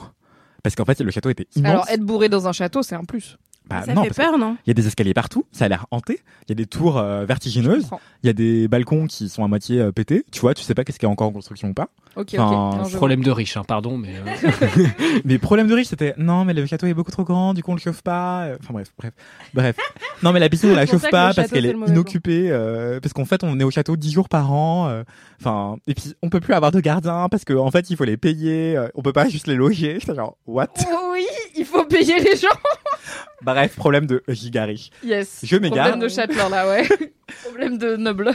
Parce 0.63 0.75
qu'en 0.75 0.85
fait, 0.85 0.99
le 1.01 1.11
château 1.11 1.29
était 1.29 1.47
immense. 1.55 1.71
Alors, 1.71 1.89
être 1.89 2.01
bourré 2.01 2.29
dans 2.29 2.47
un 2.47 2.51
château, 2.51 2.83
c'est 2.83 2.95
un 2.95 3.03
plus. 3.05 3.37
Bah, 3.69 3.83
Ça 3.85 3.93
non, 3.93 4.03
fait 4.03 4.13
peur, 4.13 4.37
non? 4.37 4.57
Il 4.65 4.69
y 4.69 4.71
a 4.71 4.73
des 4.73 4.87
escaliers 4.87 5.13
partout, 5.13 5.45
ça 5.51 5.65
a 5.65 5.67
l'air 5.69 5.85
hanté. 5.91 6.19
Il 6.47 6.49
y 6.49 6.51
a 6.51 6.55
des 6.55 6.65
tours 6.65 6.97
euh, 6.97 7.25
vertigineuses. 7.25 7.87
Il 8.21 8.27
y 8.27 8.29
a 8.29 8.33
des 8.33 8.67
balcons 8.67 9.07
qui 9.07 9.29
sont 9.29 9.43
à 9.43 9.47
moitié 9.47 9.79
euh, 9.79 9.91
pétés. 9.91 10.25
Tu 10.31 10.41
vois, 10.41 10.53
tu 10.53 10.63
sais 10.63 10.73
pas 10.75 10.83
qu'est-ce 10.83 10.99
qui 10.99 11.05
est 11.05 11.09
encore 11.09 11.27
en 11.27 11.31
construction 11.31 11.69
ou 11.69 11.73
pas. 11.73 11.87
Ok, 12.15 12.27
ok. 12.33 12.39
Enfin, 12.39 12.77
Non, 12.77 12.83
vois. 12.83 12.97
Problème 12.97 13.23
de 13.23 13.31
riche, 13.31 13.57
hein, 13.57 13.63
pardon, 13.67 13.97
mais. 13.97 14.09
euh, 14.15 14.85
Mais 15.25 15.37
problème 15.39 15.67
de 15.67 15.73
riche, 15.73 15.87
c'était 15.87 16.13
non, 16.17 16.45
mais 16.45 16.53
le 16.53 16.65
château 16.65 16.85
est 16.87 16.93
beaucoup 16.93 17.09
trop 17.09 17.23
grand, 17.23 17.53
du 17.53 17.63
coup 17.63 17.71
on 17.71 17.75
le 17.75 17.79
chauffe 17.79 18.01
pas. 18.03 18.43
Euh, 18.43 18.57
Enfin 18.61 18.73
bref, 18.73 18.89
bref, 18.97 19.13
bref. 19.53 19.75
Non, 20.21 20.31
mais 20.33 20.39
la 20.39 20.49
piscine 20.49 20.69
on 20.71 20.75
la 20.75 20.85
C'est 20.85 20.91
chauffe 20.91 21.09
pas 21.09 21.33
parce 21.33 21.49
qu'elle 21.49 21.63
c'est 21.63 21.69
est 21.69 21.89
inoccupée. 21.91 22.49
euh, 22.51 22.99
parce 22.99 23.13
qu'en 23.13 23.25
fait 23.25 23.43
on 23.43 23.59
est 23.59 23.63
au 23.63 23.71
château 23.71 23.95
10 23.95 24.11
jours 24.11 24.29
par 24.29 24.51
an. 24.51 24.89
euh, 24.89 25.03
Enfin, 25.41 25.77
et 25.87 25.93
puis 25.95 26.13
on 26.21 26.29
peut 26.29 26.39
plus 26.39 26.53
avoir 26.53 26.71
de 26.71 26.79
gardiens 26.79 27.27
parce 27.29 27.45
qu'en 27.45 27.71
fait 27.71 27.89
il 27.89 27.97
faut 27.97 28.03
les 28.05 28.17
payer. 28.17 28.77
euh, 28.77 28.89
on 28.95 29.01
peut 29.01 29.13
pas 29.13 29.27
juste 29.27 29.47
les 29.47 29.55
loger. 29.55 29.97
J'étais 29.99 30.13
genre 30.15 30.37
what? 30.45 30.67
Oui, 31.11 31.25
il 31.57 31.65
faut 31.65 31.85
payer 31.85 32.19
les 32.19 32.35
gens. 32.35 32.47
Bref, 33.43 33.75
problème 33.75 34.05
de 34.05 34.23
giga 34.27 34.65
riche. 34.65 34.89
Yes. 35.03 35.41
Je 35.43 35.57
m'égare. 35.57 35.89
Problème 35.89 36.07
de 36.09 36.13
châtelain, 36.13 36.49
là, 36.49 36.67
ouais. 36.69 36.87
Problème 37.43 37.77
de 37.77 37.95
noble. 37.95 38.31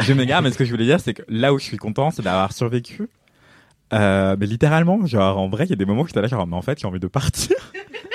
Je 0.00 0.12
m'égare, 0.12 0.42
mais 0.42 0.50
ce 0.50 0.58
que 0.58 0.64
je 0.64 0.70
voulais 0.70 0.84
dire, 0.84 1.00
c'est 1.00 1.14
que 1.14 1.22
là 1.28 1.52
où 1.52 1.58
je 1.58 1.64
suis 1.64 1.76
content, 1.76 2.10
c'est 2.10 2.22
d'avoir 2.22 2.52
survécu. 2.52 3.08
Euh, 3.92 4.36
mais 4.38 4.46
littéralement, 4.46 5.04
genre 5.06 5.38
en 5.38 5.48
vrai, 5.48 5.64
il 5.64 5.70
y 5.70 5.72
a 5.74 5.76
des 5.76 5.84
moments 5.84 6.02
où 6.02 6.06
j'étais 6.06 6.22
là, 6.22 6.28
genre, 6.28 6.46
mais 6.46 6.56
en 6.56 6.62
fait, 6.62 6.78
j'ai 6.78 6.86
envie 6.86 7.00
de 7.00 7.08
partir. 7.08 7.56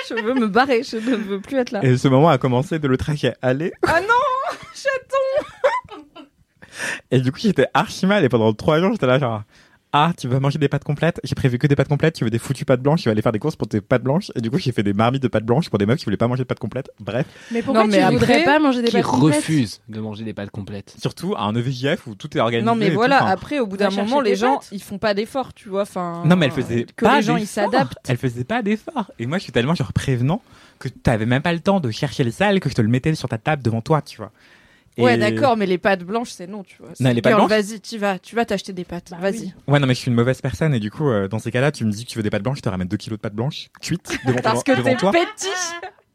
Je 0.08 0.14
veux 0.14 0.34
me 0.34 0.48
barrer, 0.48 0.82
je 0.82 0.96
ne 0.96 1.16
veux 1.16 1.40
plus 1.40 1.58
être 1.58 1.70
là. 1.70 1.84
Et 1.84 1.96
ce 1.98 2.08
moment 2.08 2.30
a 2.30 2.38
commencé 2.38 2.78
de 2.78 2.88
le 2.88 2.96
traquer 2.96 3.32
aller. 3.42 3.72
Ah 3.86 4.00
non 4.00 4.56
Chaton 4.74 6.24
Et 7.10 7.20
du 7.20 7.30
coup, 7.30 7.38
j'étais 7.40 7.66
archi 7.74 8.06
mal. 8.06 8.24
Et 8.24 8.28
pendant 8.28 8.52
trois 8.54 8.80
jours, 8.80 8.92
j'étais 8.92 9.06
là, 9.06 9.18
genre, 9.18 9.42
ah, 9.92 10.12
tu 10.18 10.28
veux 10.28 10.38
manger 10.38 10.58
des 10.58 10.68
pâtes 10.68 10.84
complètes? 10.84 11.18
J'ai 11.24 11.34
prévu 11.34 11.58
que 11.58 11.66
des 11.66 11.74
pâtes 11.74 11.88
complètes. 11.88 12.14
Tu 12.14 12.24
veux 12.24 12.30
des 12.30 12.38
foutues 12.38 12.64
pâtes 12.66 12.82
blanches? 12.82 13.00
Tu 13.02 13.08
vas 13.08 13.12
aller 13.12 13.22
faire 13.22 13.32
des 13.32 13.38
courses 13.38 13.56
pour 13.56 13.68
tes 13.68 13.80
pâtes 13.80 14.02
blanches. 14.02 14.30
Et 14.34 14.40
du 14.42 14.50
coup, 14.50 14.58
j'ai 14.58 14.70
fait 14.72 14.82
des 14.82 14.92
marmites 14.92 15.22
de 15.22 15.28
pâtes 15.28 15.44
blanches 15.44 15.70
pour 15.70 15.78
des 15.78 15.86
meufs 15.86 15.98
qui 15.98 16.04
voulaient 16.04 16.16
pas 16.18 16.28
manger 16.28 16.42
de 16.42 16.46
pâtes 16.48 16.58
complètes. 16.58 16.90
Bref. 17.00 17.26
Mais 17.52 17.62
pourquoi 17.62 17.84
Non, 17.84 17.88
mais 17.90 17.98
tu 18.06 18.12
voudrais 18.12 18.34
après, 18.34 18.44
pas 18.44 18.58
manger 18.58 18.82
des 18.82 18.88
qui 18.88 18.96
pâtes 18.96 19.04
complètes? 19.06 19.36
refuse 19.36 19.80
de 19.88 20.00
manger 20.00 20.24
des 20.24 20.34
pâtes 20.34 20.50
complètes. 20.50 20.94
Surtout 21.00 21.34
à 21.36 21.42
un 21.44 21.54
E 21.54 21.58
EVJF 21.60 22.06
où 22.06 22.14
tout 22.14 22.36
est 22.36 22.40
organisé. 22.40 22.66
Non, 22.66 22.74
mais 22.74 22.88
tout. 22.90 22.96
voilà, 22.96 23.24
après, 23.26 23.60
au 23.60 23.66
bout 23.66 23.76
d'un 23.78 23.90
moment, 23.90 24.20
les 24.20 24.36
gens, 24.36 24.56
pâtes. 24.58 24.68
ils 24.72 24.82
font 24.82 24.98
pas 24.98 25.14
d'efforts, 25.14 25.54
tu 25.54 25.68
vois. 25.70 25.82
Enfin, 25.82 26.22
Non, 26.26 26.36
mais 26.36 26.46
elle 26.46 26.52
faisait 26.52 26.84
que 26.94 27.04
pas 27.04 27.16
les 27.16 27.22
gens, 27.22 27.36
ils 27.36 27.40
d'efforts. 27.40 27.64
s'adaptent. 27.72 27.96
Elle 28.08 28.16
faisait 28.18 28.44
pas 28.44 28.62
d'efforts. 28.62 29.10
Et 29.18 29.26
moi, 29.26 29.38
je 29.38 29.44
suis 29.44 29.52
tellement 29.52 29.74
genre 29.74 29.92
prévenant 29.94 30.42
que 30.78 30.88
t'avais 30.88 31.26
même 31.26 31.42
pas 31.42 31.52
le 31.52 31.60
temps 31.60 31.80
de 31.80 31.90
chercher 31.90 32.24
les 32.24 32.30
salles 32.30 32.60
que 32.60 32.68
je 32.68 32.74
te 32.74 32.82
le 32.82 32.88
mettais 32.88 33.14
sur 33.14 33.28
ta 33.28 33.38
table 33.38 33.62
devant 33.62 33.80
toi, 33.80 34.02
tu 34.02 34.18
vois. 34.18 34.30
Ouais, 35.04 35.16
d'accord, 35.16 35.56
mais 35.56 35.66
les 35.66 35.78
pâtes 35.78 36.02
blanches, 36.04 36.30
c'est 36.30 36.46
non, 36.46 36.62
tu 36.64 36.76
vois. 36.80 36.90
Non, 37.00 37.10
les 37.12 37.22
pâtes 37.22 37.34
blanches 37.34 37.48
Vas-y, 37.50 37.80
tu 37.80 37.98
vas, 37.98 38.18
tu 38.18 38.34
vas 38.36 38.44
t'acheter 38.44 38.72
des 38.72 38.84
pâtes. 38.84 39.08
Bah 39.10 39.18
vas-y. 39.20 39.38
oui. 39.40 39.52
Ouais, 39.66 39.78
non, 39.78 39.86
mais 39.86 39.94
je 39.94 40.00
suis 40.00 40.08
une 40.08 40.14
mauvaise 40.16 40.40
personne 40.40 40.74
et 40.74 40.80
du 40.80 40.90
coup, 40.90 41.08
euh, 41.08 41.28
dans 41.28 41.38
ces 41.38 41.50
cas-là, 41.50 41.72
tu 41.72 41.84
me 41.84 41.90
dis 41.90 42.04
que 42.04 42.10
tu 42.10 42.18
veux 42.18 42.22
des 42.22 42.30
pâtes 42.30 42.42
blanches, 42.42 42.58
je 42.58 42.62
te 42.62 42.68
ramène 42.68 42.88
2 42.88 42.96
kilos 42.96 43.18
de 43.18 43.22
pâtes 43.22 43.34
blanches 43.34 43.68
cuites 43.80 44.18
devant, 44.26 44.38
Parce 44.42 44.62
que 44.64 44.72
devant 44.72 44.90
t'es 44.90 44.96
toi. 44.96 45.12
petit. 45.12 45.48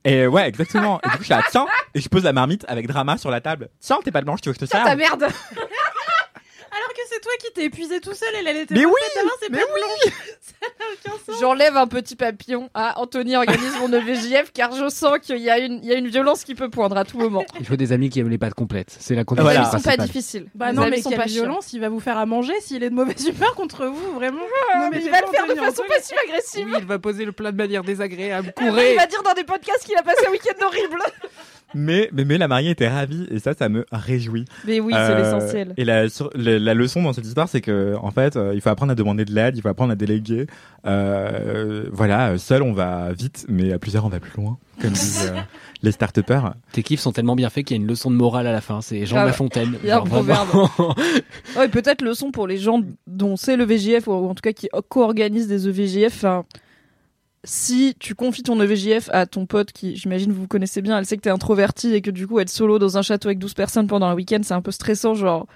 Et 0.06 0.28
ouais, 0.28 0.48
exactement. 0.50 1.00
Et 1.06 1.10
du 1.10 1.16
coup, 1.16 1.22
je 1.24 1.28
suis 1.28 1.34
là, 1.34 1.44
tiens, 1.50 1.66
et 1.96 2.02
je 2.02 2.10
pose 2.10 2.24
la 2.26 2.34
marmite 2.34 2.66
avec 2.68 2.88
drama 2.88 3.18
sur 3.18 3.32
la 3.32 3.40
table. 3.40 3.70
Tiens, 3.80 4.00
t'es 4.04 4.12
pâtes 4.12 4.26
blanches, 4.26 4.42
tu 4.42 4.50
veux 4.50 4.54
que 4.54 4.60
je 4.60 4.66
te 4.66 4.70
Ta 4.72 4.84
serve 4.86 4.98
merde. 4.98 5.28
Alors 6.76 6.90
que 6.90 7.02
c'est 7.10 7.20
toi 7.22 7.32
qui 7.40 7.52
t'es 7.54 7.66
épuisé 7.66 8.00
tout 8.00 8.14
seul 8.14 8.30
et 8.36 8.40
elle 8.50 8.58
était 8.58 8.74
Mais 8.74 8.82
pas 8.84 8.88
oui, 8.90 8.94
mais 9.52 9.60
pâtes 9.60 9.68
blanches. 9.70 10.14
Ça 10.42 10.68
n'a 10.80 10.86
aucun 11.12 11.24
sens. 11.32 11.40
J'enlève 11.40 11.78
un 11.78 11.88
petit 11.88 12.16
papillon 12.16 12.70
à 12.74 13.00
Anthony 13.00 13.36
organise 13.36 13.76
mon 13.80 13.92
EVJF 13.94 14.52
car 14.54 14.72
je 14.76 14.90
sens 14.90 15.20
qu'il 15.22 15.38
y 15.38 15.50
a 15.50 15.60
une, 15.60 15.80
il 15.84 15.86
y 15.86 15.94
a 15.94 15.98
une 15.98 16.08
violence 16.08 16.44
qui 16.44 16.56
peut 16.56 16.70
poindre 16.70 16.98
à 16.98 17.06
tout 17.06 17.18
moment. 17.18 17.44
Il 17.60 17.66
faut 17.66 17.76
des 17.76 17.92
amis 17.92 18.10
qui 18.10 18.20
aiment 18.20 18.30
les 18.30 18.38
pâtes 18.38 18.54
complètes. 18.56 18.96
C'est 19.00 19.14
la 19.14 19.22
Les 19.22 19.26
condition 19.26 19.44
Voilà. 19.46 19.70
amis 19.70 19.82
sont 19.84 19.90
pas 19.90 19.98
difficiles. 19.98 20.48
Bah 20.56 20.72
Les 20.72 20.78
non, 20.78 20.88
mais 20.90 21.02
sont 21.02 21.12
pas 21.12 21.26
violence, 21.26 21.74
il 21.74 21.80
va 21.80 21.90
vous 21.90 22.00
faire 22.00 22.18
à 22.18 22.26
manger 22.26 22.54
s'il 22.62 22.84
est 22.84 22.90
de 22.90 22.96
mauvaise 22.96 23.28
humeur 23.28 23.54
contre 23.56 23.86
vous, 23.86 24.14
vraiment. 24.14 24.42
Ah, 24.74 24.86
Ne 24.88 24.92
mais 24.98 25.04
il 25.04 25.12
va 25.12 25.22
le 25.22 25.28
faire 25.28 25.46
de 25.48 25.54
façon 25.56 25.84
danger. 25.84 25.90
passive-agressive. 25.96 26.68
Oui, 26.68 26.76
il 26.80 26.86
va 26.86 27.00
poser 27.00 27.26
le 27.26 27.32
plat 27.32 27.52
de 27.52 27.58
manière 27.58 27.84
désagréable. 27.84 28.54
Il 28.60 28.68
Courez 28.70 28.96
va 28.96 29.06
dire 29.06 29.22
dans 29.24 29.34
des 29.34 29.44
podcasts 29.44 29.84
qu'il 29.86 29.98
a 29.98 30.04
passé 30.04 30.26
un 30.28 30.32
week-end 30.32 30.66
horrible. 30.66 31.00
Mais, 31.76 32.10
mais, 32.14 32.26
mais 32.26 32.38
la 32.38 32.48
mariée 32.48 32.70
était 32.72 32.88
ravie 32.88 33.28
et 33.32 33.40
ça, 33.40 33.54
ça 33.54 33.70
me 33.70 33.86
réjouit. 33.92 34.46
Mais 34.66 34.80
oui, 34.80 34.94
c'est 34.94 35.00
Euh, 35.00 35.18
l'essentiel. 35.18 35.74
Et 35.78 35.86
la, 35.86 36.10
sur- 36.10 36.30
la, 36.36 36.60
la 36.60 36.74
leçon 36.74 37.02
dans 37.04 37.14
cette 37.14 37.26
histoire, 37.26 37.48
c'est 37.50 37.62
que 37.62 37.96
en 38.02 38.12
fait, 38.12 38.36
euh, 38.36 38.52
il 38.54 38.62
faut 38.62 38.70
apprendre 38.70 38.92
à 38.92 38.96
demander 38.96 39.26
de 39.26 39.34
l'aide, 39.34 39.56
il 39.58 39.62
faut 39.62 39.70
apprendre 39.70 39.92
à 39.92 39.96
déléguer. 39.96 40.48
Euh, 40.86 41.86
voilà, 41.92 42.38
seul 42.38 42.62
on 42.64 42.74
va 42.74 43.12
vite, 43.14 43.46
mais 43.50 43.72
à 43.74 43.80
plusieurs 43.80 44.06
on 44.06 44.10
va 44.10 44.20
plus 44.20 44.36
loin, 44.42 44.58
comme 44.82 44.92
disent 44.92 45.32
euh, 45.34 45.40
les 45.82 45.92
start-upers. 45.92 46.54
Tes 46.72 46.84
kiffs 46.84 47.00
sont 47.00 47.12
tellement 47.12 47.36
bien 47.36 47.50
faits 47.50 47.66
qu'il 47.66 47.78
y 47.78 47.80
a 47.80 47.82
une 47.82 47.88
leçon 47.90 48.12
de 48.12 48.16
morale 48.16 48.48
à 48.48 48.52
la 48.52 48.62
fin. 48.62 48.82
C'est 48.82 49.06
Jean 49.06 49.18
Ah 49.18 49.22
de 49.22 49.26
La 49.26 49.32
ouais. 49.32 49.38
Fontaine. 49.38 49.74
Il 49.84 49.88
y 49.90 49.92
a 49.92 50.00
un 50.00 50.04
vraiment. 50.04 50.70
Ouais, 51.58 51.68
peut-être 51.70 52.02
leçon 52.02 52.32
pour 52.32 52.48
les 52.48 52.58
gens 52.58 52.82
dont 53.08 53.36
c'est 53.36 53.56
le 53.58 53.66
VJF 53.66 54.08
ou 54.08 54.12
en 54.12 54.36
tout 54.36 54.42
cas 54.42 54.54
qui 54.54 54.68
co-organisent 54.90 55.48
des 55.48 55.68
E 55.68 55.70
EVJF. 55.70 56.14
Enfin, 56.16 56.46
si 57.44 57.96
tu 58.00 58.16
confies 58.16 58.44
ton 58.44 58.60
EVJF 58.62 59.10
à 59.12 59.26
ton 59.26 59.46
pote 59.46 59.72
qui, 59.72 59.96
j'imagine, 59.96 60.32
vous 60.32 60.42
vous 60.42 60.48
connaissez 60.48 60.82
bien, 60.82 60.98
elle 60.98 61.06
sait 61.06 61.18
que 61.18 61.22
t'es 61.22 61.30
introverti 61.30 61.94
et 61.94 62.02
que 62.02 62.12
du 62.12 62.28
coup, 62.28 62.40
être 62.40 62.50
solo 62.50 62.80
dans 62.80 62.98
un 62.98 63.02
château 63.02 63.28
avec 63.28 63.40
12 63.40 63.54
personnes 63.54 63.88
pendant 63.88 64.06
un 64.06 64.16
week-end, 64.16 64.40
c'est 64.44 64.54
un 64.54 64.62
peu 64.62 64.72
stressant. 64.72 65.14
Genre, 65.14 65.48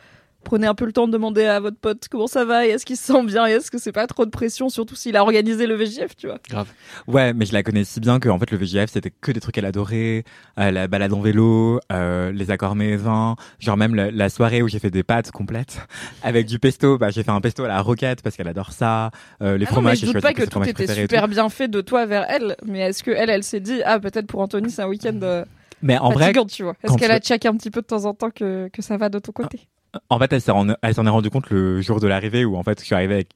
prenez 0.48 0.66
un 0.66 0.74
peu 0.76 0.86
le 0.86 0.93
temps 0.93 1.08
de 1.08 1.12
demander 1.12 1.43
à 1.45 1.60
votre 1.60 1.78
pote 1.78 2.08
comment 2.10 2.28
ça 2.28 2.45
va 2.45 2.66
et 2.66 2.70
est-ce 2.70 2.86
qu'il 2.86 2.95
se 2.98 3.04
sent 3.04 3.24
bien 3.26 3.45
et 3.48 3.52
est-ce 3.52 3.70
que 3.70 3.78
c'est 3.78 3.91
pas 3.91 4.08
trop 4.08 4.26
de 4.26 4.32
pression, 4.32 4.70
surtout 4.70 4.95
s'il 4.95 5.16
a 5.18 5.22
organisé 5.22 5.68
le 5.68 5.76
VJF, 5.76 6.16
tu 6.16 6.28
vois. 6.28 6.38
Grave. 6.50 6.70
Ouais, 7.08 7.34
mais 7.34 7.45
je 7.45 7.52
la 7.54 7.64
connais 7.64 7.84
si 7.84 8.00
bien 8.00 8.20
que 8.20 8.30
en 8.30 8.39
fait 8.39 8.50
le 8.52 8.58
VJF 8.58 8.89
c'était 8.89 9.12
que 9.12 9.32
des 9.32 9.39
trucs 9.41 9.56
qu'elle 9.56 9.66
adorait, 9.66 10.24
euh, 10.58 10.72
la 10.72 10.88
balade 10.88 11.12
en 11.14 11.20
vélo, 11.20 11.80
euh, 11.91 12.32
les 12.32 12.50
accords 12.50 12.76
vins, 12.76 13.36
genre 13.60 13.76
même 13.78 13.93
la, 13.93 14.10
la 14.10 14.30
soirée 14.30 14.62
où 14.62 14.68
j'ai 14.70 14.80
fait 14.80 14.89
des 14.89 15.04
pâtes 15.04 15.32
complètes 15.32 15.86
avec 16.24 16.45
du 16.48 16.60
pesto, 16.60 16.98
bah 16.98 17.10
j'ai 17.10 17.24
fait 17.24 17.32
un 17.32 17.41
pesto 17.41 17.66
à 17.66 17.68
la 17.68 17.82
roquette 17.82 18.22
parce 18.22 18.36
qu'elle 18.38 18.48
adore 18.48 18.72
ça, 18.72 19.12
euh, 19.41 19.58
les 19.58 19.66
Ah 19.66 19.76
non, 19.76 19.82
mais 19.82 19.95
fromages, 19.95 20.00
je 20.00 20.06
doute 20.06 20.22
pas 20.22 20.34
que 20.34 20.43
tout 20.43 20.52
fromages 20.52 20.70
était 20.70 20.88
super 20.88 21.28
bien 21.28 21.50
fait 21.50 21.68
de 21.68 21.82
toi 21.82 22.06
vers 22.06 22.26
elle, 22.30 22.56
mais 22.66 22.80
est-ce 22.80 23.04
que 23.04 23.12
elle, 23.12 23.30
elle 23.30 23.43
s'est 23.43 23.60
dit, 23.60 23.82
ah, 23.86 24.00
peut-être 24.00 24.28
pour 24.28 24.39
Anthony, 24.39 24.72
c'est 24.72 24.82
un 24.82 24.88
week-end 24.88 25.20
euh, 25.24 25.43
Mais 25.82 25.98
en 25.98 26.12
vrai, 26.12 26.32
tu 26.50 26.64
vois. 26.64 26.76
Est-ce 26.84 26.95
qu'elle 26.95 27.10
tu- 27.10 27.16
a 27.16 27.20
check 27.20 27.45
un 27.45 27.56
petit 27.58 27.70
peu 27.72 27.82
de 27.82 27.86
temps 27.88 28.06
en 28.06 28.14
temps 28.14 28.30
que, 28.32 28.70
que 28.72 28.82
ça 28.82 28.95
va 28.98 29.10
de 29.10 29.20
ton 29.20 29.32
côté? 29.34 29.68
En 30.10 30.20
fait, 30.20 30.34
elle 30.34 30.41
s'en 30.41 30.68
est 30.70 31.10
rendu 31.10 31.30
compte 31.30 31.50
le 31.50 31.82
jour 31.82 32.00
de 32.00 32.08
l'arrivée 32.08 32.45
où 32.45 32.56
en 32.58 32.64
fait 32.64 32.80
je 32.80 32.86
suis 32.86 32.95
arrivé 32.95 33.14
avec 33.16 33.30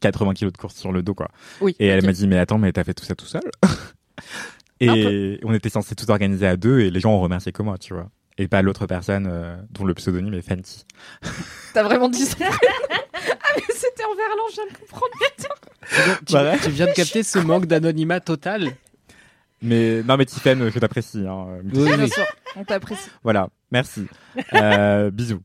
80 0.00 0.34
kilos 0.34 0.52
de 0.52 0.58
course 0.58 0.74
sur 0.76 0.92
le 0.92 1.02
dos 1.02 1.14
quoi. 1.14 1.28
Oui. 1.60 1.74
Et 1.78 1.86
elle 1.86 2.04
m'a 2.04 2.12
dit 2.12 2.26
mais 2.26 2.38
attends 2.38 2.58
mais 2.58 2.72
t'as 2.72 2.84
fait 2.84 2.94
tout 2.94 3.04
ça 3.04 3.14
tout 3.14 3.26
seul? 3.26 3.42
Et 4.80 5.40
on 5.44 5.54
était 5.54 5.68
censé 5.70 5.94
tout 5.94 6.10
organiser 6.10 6.46
à 6.46 6.56
deux 6.56 6.80
et 6.80 6.90
les 6.90 7.00
gens 7.00 7.12
ont 7.12 7.20
remercié 7.20 7.52
que 7.52 7.62
moi 7.62 7.78
tu 7.78 7.94
vois. 7.94 8.10
Et 8.36 8.48
pas 8.48 8.60
l'autre 8.60 8.86
personne 8.86 9.28
euh, 9.30 9.56
dont 9.70 9.84
le 9.84 9.94
pseudonyme 9.94 10.34
est 10.34 10.42
Fenty. 10.42 10.84
T'as 11.74 11.82
vraiment 11.84 12.08
dit 12.08 12.24
ça? 12.24 12.36
Ah, 13.46 13.52
mais 13.56 13.62
c'était 13.74 14.04
en 14.04 14.14
verlan, 14.16 14.42
je 14.50 14.54
viens 14.56 14.66
de 14.66 14.76
comprendre. 14.76 15.12
Tu, 16.26 16.32
Voilà. 16.32 16.58
tu 16.58 16.70
viens 16.70 16.86
de 16.86 16.92
capter 16.92 17.22
ce 17.22 17.38
manque 17.38 17.66
d'anonymat 17.66 18.20
total. 18.20 18.70
Mais 19.62 20.02
non 20.02 20.16
mais 20.16 20.26
Tiffen, 20.26 20.68
je 20.70 20.78
t'apprécie. 20.78 21.24
Hein. 21.26 21.46
Oui, 21.72 21.84
Bien 21.84 21.98
oui. 22.00 22.10
sûr, 22.10 22.24
on 22.56 22.64
t'apprécie. 22.64 23.08
Voilà, 23.22 23.48
merci. 23.70 24.06
Euh, 24.54 25.10
bisous. 25.10 25.40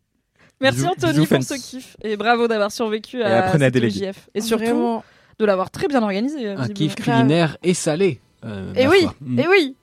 Merci 0.61 0.79
Bisous- 0.81 0.87
Anthony 0.89 1.13
bisous, 1.13 1.25
pour 1.35 1.43
ce 1.43 1.53
kiff 1.55 1.95
et 2.03 2.17
bravo 2.17 2.47
d'avoir 2.47 2.71
survécu 2.71 3.19
Et 3.19 3.23
à 3.23 3.45
à 3.45 3.57
cette 3.57 3.73
déléguer. 3.73 4.07
EJF. 4.09 4.29
Et 4.33 4.41
surtout 4.41 4.63
Vraiment. 4.65 5.03
de 5.39 5.45
l'avoir 5.45 5.69
très 5.71 5.87
bien 5.87 6.03
organisé. 6.03 6.49
Un 6.49 6.67
kiff 6.67 6.95
culinaire 6.95 7.57
et 7.63 7.73
salé. 7.73 8.19
euh, 8.45 8.73
Et 8.75 8.87
oui. 8.87 9.05
Mm. 9.21 9.39
et 9.39 9.47
oui. 9.47 9.75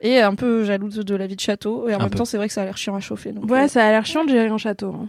Et 0.00 0.20
un 0.20 0.34
peu 0.34 0.64
jalouse 0.64 0.96
de 0.96 1.14
la 1.14 1.26
vie 1.26 1.36
de 1.36 1.40
château. 1.40 1.88
Et 1.88 1.94
en 1.94 1.98
Un 1.98 2.02
même 2.02 2.10
peu. 2.10 2.18
temps, 2.18 2.24
c'est 2.24 2.38
vrai 2.38 2.48
que 2.48 2.54
ça 2.54 2.62
a 2.62 2.64
l'air 2.64 2.76
chiant 2.78 2.96
à 2.96 3.00
chauffer. 3.00 3.32
Donc, 3.32 3.50
Ouais, 3.50 3.64
euh, 3.64 3.68
ça 3.68 3.84
a 3.86 3.90
l'air 3.90 4.04
chiant 4.06 4.24
de 4.24 4.30
gérer 4.30 4.48
un 4.48 4.58
château. 4.58 4.88
hein. 4.94 5.08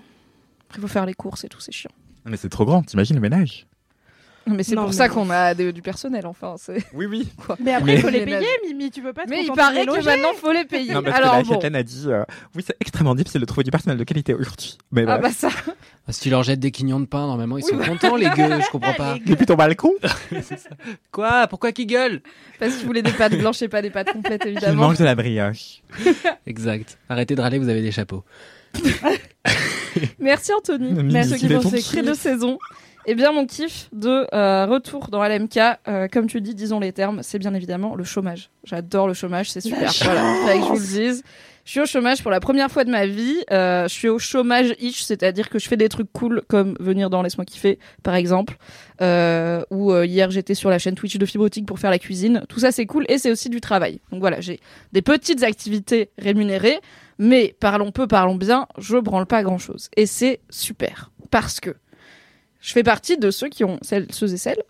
après, 0.67 0.79
il 0.79 0.81
faut 0.81 0.87
faire 0.87 1.05
les 1.05 1.13
courses 1.13 1.43
et 1.45 1.49
tout, 1.49 1.59
c'est 1.61 1.71
chiant. 1.71 1.91
Mais 2.25 2.37
c'est 2.37 2.49
trop 2.49 2.65
grand, 2.65 2.83
t'imagines 2.83 3.15
le 3.15 3.21
ménage? 3.21 3.65
Mais 4.47 4.63
c'est 4.63 4.75
pour 4.75 4.87
mais- 4.87 4.91
ça 4.93 5.07
qu'on 5.07 5.29
a 5.29 5.53
des- 5.53 5.71
du 5.71 5.81
personnel, 5.83 6.25
enfin. 6.25 6.55
c'est- 6.57 6.83
Oui, 6.93 7.05
oui. 7.05 7.29
Mais 7.59 7.73
après, 7.73 7.85
Mais- 7.85 7.95
il 7.95 8.01
faut 8.01 8.09
les 8.09 8.25
payer, 8.25 8.47
Mimi, 8.67 8.89
tu 8.89 9.01
peux 9.01 9.13
pas 9.13 9.25
te 9.25 9.29
Mais 9.29 9.43
il 9.43 9.51
paraît 9.51 9.85
que 9.85 10.03
maintenant, 10.03 10.33
faut 10.35 10.51
les 10.51 10.65
payer. 10.65 10.93
Non, 10.93 11.03
parce 11.03 11.15
Alors 11.17 11.31
que 11.33 11.37
la 11.51 11.69
bon. 11.69 11.75
A 11.77 11.83
dit 11.83 12.03
euh, 12.07 12.23
oui, 12.55 12.63
c'est 12.65 12.75
extrêmement 12.79 13.13
difficile 13.13 13.39
de 13.39 13.45
trouver 13.45 13.63
du 13.63 13.69
personnel 13.71 13.97
de 13.99 14.03
qualité 14.03 14.33
aujourd'hui. 14.33 14.77
Mais 14.91 15.05
Ah 15.07 15.19
bah 15.19 15.29
ça. 15.31 15.49
Ah, 16.07 16.11
Si 16.11 16.21
tu 16.21 16.29
leur 16.31 16.41
jettes 16.41 16.59
des 16.59 16.71
quignons 16.71 16.99
de 16.99 17.05
pain, 17.05 17.27
normalement 17.27 17.57
ils 17.59 17.63
Oui, 17.63 17.69
sont 17.69 17.77
bah. 17.77 17.87
contents 17.87 18.15
les 18.15 18.29
gueux, 18.29 18.59
je 18.61 18.69
comprends 18.71 18.93
pas. 18.97 19.17
Depuis 19.25 19.45
ton 19.45 19.55
balcon, 19.55 19.91
Quoi? 21.11 21.45
Pourquoi 21.47 21.71
qu'ils 21.71 21.85
gueulent? 21.87 22.21
Parce 22.59 22.75
qu'ils 22.75 22.87
voulaient 22.87 23.03
des 23.03 23.11
pâtes 23.11 23.35
blanches 23.37 23.61
et 23.61 23.67
pas 23.67 23.81
des 23.83 23.91
pâtes 23.91 24.11
complètes, 24.11 24.41
il 24.45 24.51
évidemment. 24.53 24.87
mange 24.87 24.97
de 24.97 25.03
la 25.03 25.13
brioche. 25.15 25.81
Exact. 26.47 26.97
Arrêtez 27.09 27.35
de 27.35 27.41
râler, 27.41 27.59
vous 27.59 27.69
avez 27.69 27.81
des 27.83 27.91
chapeaux. 27.91 28.23
Merci 30.19 30.53
Anthony. 30.53 30.93
Mimi, 30.93 31.13
Merci 31.13 31.35
il 31.43 31.51
est 31.51 31.55
pour 31.59 31.69
ces 31.69 31.81
cris 31.81 32.01
de 32.01 32.13
saison. 32.13 32.57
Eh 33.05 33.15
bien, 33.15 33.31
mon 33.31 33.45
kiff 33.45 33.89
de 33.93 34.27
euh, 34.33 34.65
retour 34.65 35.07
dans 35.09 35.23
LMK, 35.23 35.57
euh, 35.87 36.07
comme 36.07 36.27
tu 36.27 36.41
dis, 36.41 36.53
disons 36.53 36.79
les 36.79 36.93
termes, 36.93 37.23
c'est 37.23 37.39
bien 37.39 37.53
évidemment 37.53 37.95
le 37.95 38.03
chômage. 38.03 38.49
J'adore 38.63 39.07
le 39.07 39.13
chômage, 39.13 39.49
c'est 39.49 39.61
super. 39.61 39.91
Voilà, 40.03 40.21
fallait 40.45 40.59
que 40.59 40.65
je 40.65 40.69
vous 40.69 40.79
le 40.79 40.85
dise. 40.85 41.23
Je 41.65 41.71
suis 41.71 41.79
au 41.79 41.85
chômage 41.85 42.21
pour 42.21 42.31
la 42.31 42.39
première 42.39 42.71
fois 42.71 42.83
de 42.83 42.89
ma 42.89 43.05
vie. 43.05 43.43
Euh, 43.51 43.87
je 43.87 43.93
suis 43.93 44.09
au 44.09 44.19
chômage 44.19 44.75
ish, 44.79 45.03
c'est-à-dire 45.03 45.49
que 45.49 45.59
je 45.59 45.67
fais 45.67 45.77
des 45.77 45.89
trucs 45.89 46.11
cool 46.11 46.41
comme 46.47 46.75
venir 46.79 47.09
dans 47.09 47.21
Laisse-moi 47.21 47.45
kiffer, 47.45 47.77
par 48.03 48.15
exemple. 48.15 48.57
Euh, 49.01 49.61
ou 49.69 49.91
euh, 49.91 50.05
hier 50.05 50.31
j'étais 50.31 50.55
sur 50.55 50.69
la 50.69 50.79
chaîne 50.79 50.95
Twitch 50.95 51.17
de 51.17 51.25
Fibrotique 51.25 51.65
pour 51.65 51.79
faire 51.79 51.91
la 51.91 51.99
cuisine. 51.99 52.43
Tout 52.49 52.59
ça 52.59 52.71
c'est 52.71 52.85
cool 52.85 53.05
et 53.09 53.17
c'est 53.17 53.31
aussi 53.31 53.49
du 53.49 53.61
travail. 53.61 53.99
Donc 54.11 54.21
voilà, 54.21 54.41
j'ai 54.41 54.59
des 54.91 55.01
petites 55.01 55.43
activités 55.43 56.09
rémunérées, 56.17 56.79
mais 57.19 57.55
parlons 57.59 57.91
peu, 57.91 58.07
parlons 58.07 58.35
bien, 58.35 58.67
je 58.77 58.97
branle 58.97 59.25
pas 59.25 59.43
grand-chose. 59.43 59.89
Et 59.95 60.05
c'est 60.05 60.39
super 60.49 61.11
parce 61.29 61.59
que 61.59 61.75
je 62.61 62.71
fais 62.71 62.83
partie 62.83 63.17
de 63.17 63.31
ceux 63.31 63.49
qui 63.49 63.63
ont 63.63 63.79
ceux 63.81 64.33
et 64.33 64.37
celles 64.37 64.63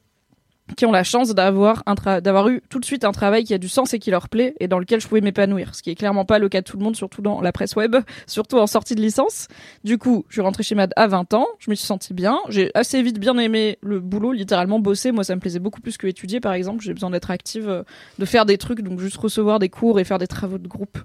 qui 0.76 0.86
ont 0.86 0.92
la 0.92 1.04
chance 1.04 1.34
d'avoir 1.34 1.84
d'avoir 2.22 2.48
eu 2.48 2.62
tout 2.70 2.80
de 2.80 2.86
suite 2.86 3.04
un 3.04 3.12
travail 3.12 3.44
qui 3.44 3.54
a 3.54 3.58
du 3.58 3.70
sens 3.70 3.94
et 3.94 4.00
qui 4.00 4.12
leur 4.12 4.30
plaît 4.30 4.56
et 4.60 4.68
dans 4.68 4.80
lequel 4.80 5.02
je 5.02 5.08
pouvais 5.08 5.22
m'épanouir 5.22 5.76
ce 5.76 5.82
qui 5.82 5.90
est 5.90 5.96
clairement 5.96 6.26
pas 6.26 6.40
le 6.40 6.50
cas 6.50 6.62
de 6.62 6.66
tout 6.66 6.78
le 6.78 6.84
monde 6.84 6.96
surtout 6.96 7.22
dans 7.22 7.42
la 7.42 7.52
presse 7.52 7.76
web 7.76 7.96
surtout 8.28 8.58
en 8.58 8.68
sortie 8.68 8.96
de 8.96 9.02
licence. 9.02 9.48
Du 9.84 9.98
coup 9.98 10.26
je 10.30 10.36
suis 10.36 10.42
rentrée 10.42 10.64
chez 10.64 10.76
Mad 10.76 10.94
à 10.96 11.08
20 11.08 11.34
ans 11.34 11.48
je 11.60 11.70
me 11.70 11.76
suis 11.76 11.86
sentie 11.86 12.14
bien 12.14 12.40
j'ai 12.50 12.72
assez 12.74 13.02
vite 13.02 13.20
bien 13.20 13.38
aimé 13.38 13.78
le 13.82 14.00
boulot 14.00 14.32
littéralement 14.32 14.80
bosser. 14.80 15.12
Moi 15.12 15.24
ça 15.24 15.36
me 15.36 15.42
plaisait 15.42 15.60
beaucoup 15.60 15.82
plus 15.82 15.98
que 15.98 16.08
étudier 16.08 16.40
par 16.40 16.54
exemple. 16.54 16.84
J'ai 16.84 16.94
besoin 16.94 17.10
d'être 17.10 17.32
active 17.32 17.70
euh, 17.70 17.84
de 18.20 18.26
faire 18.26 18.46
des 18.46 18.58
trucs 18.58 18.82
donc 18.82 19.00
juste 19.00 19.18
recevoir 19.18 19.60
des 19.60 19.70
cours 19.70 20.00
et 20.00 20.04
faire 20.04 20.20
des 20.20 20.28
travaux 20.28 20.58
de 20.58 20.68
groupe 20.68 20.98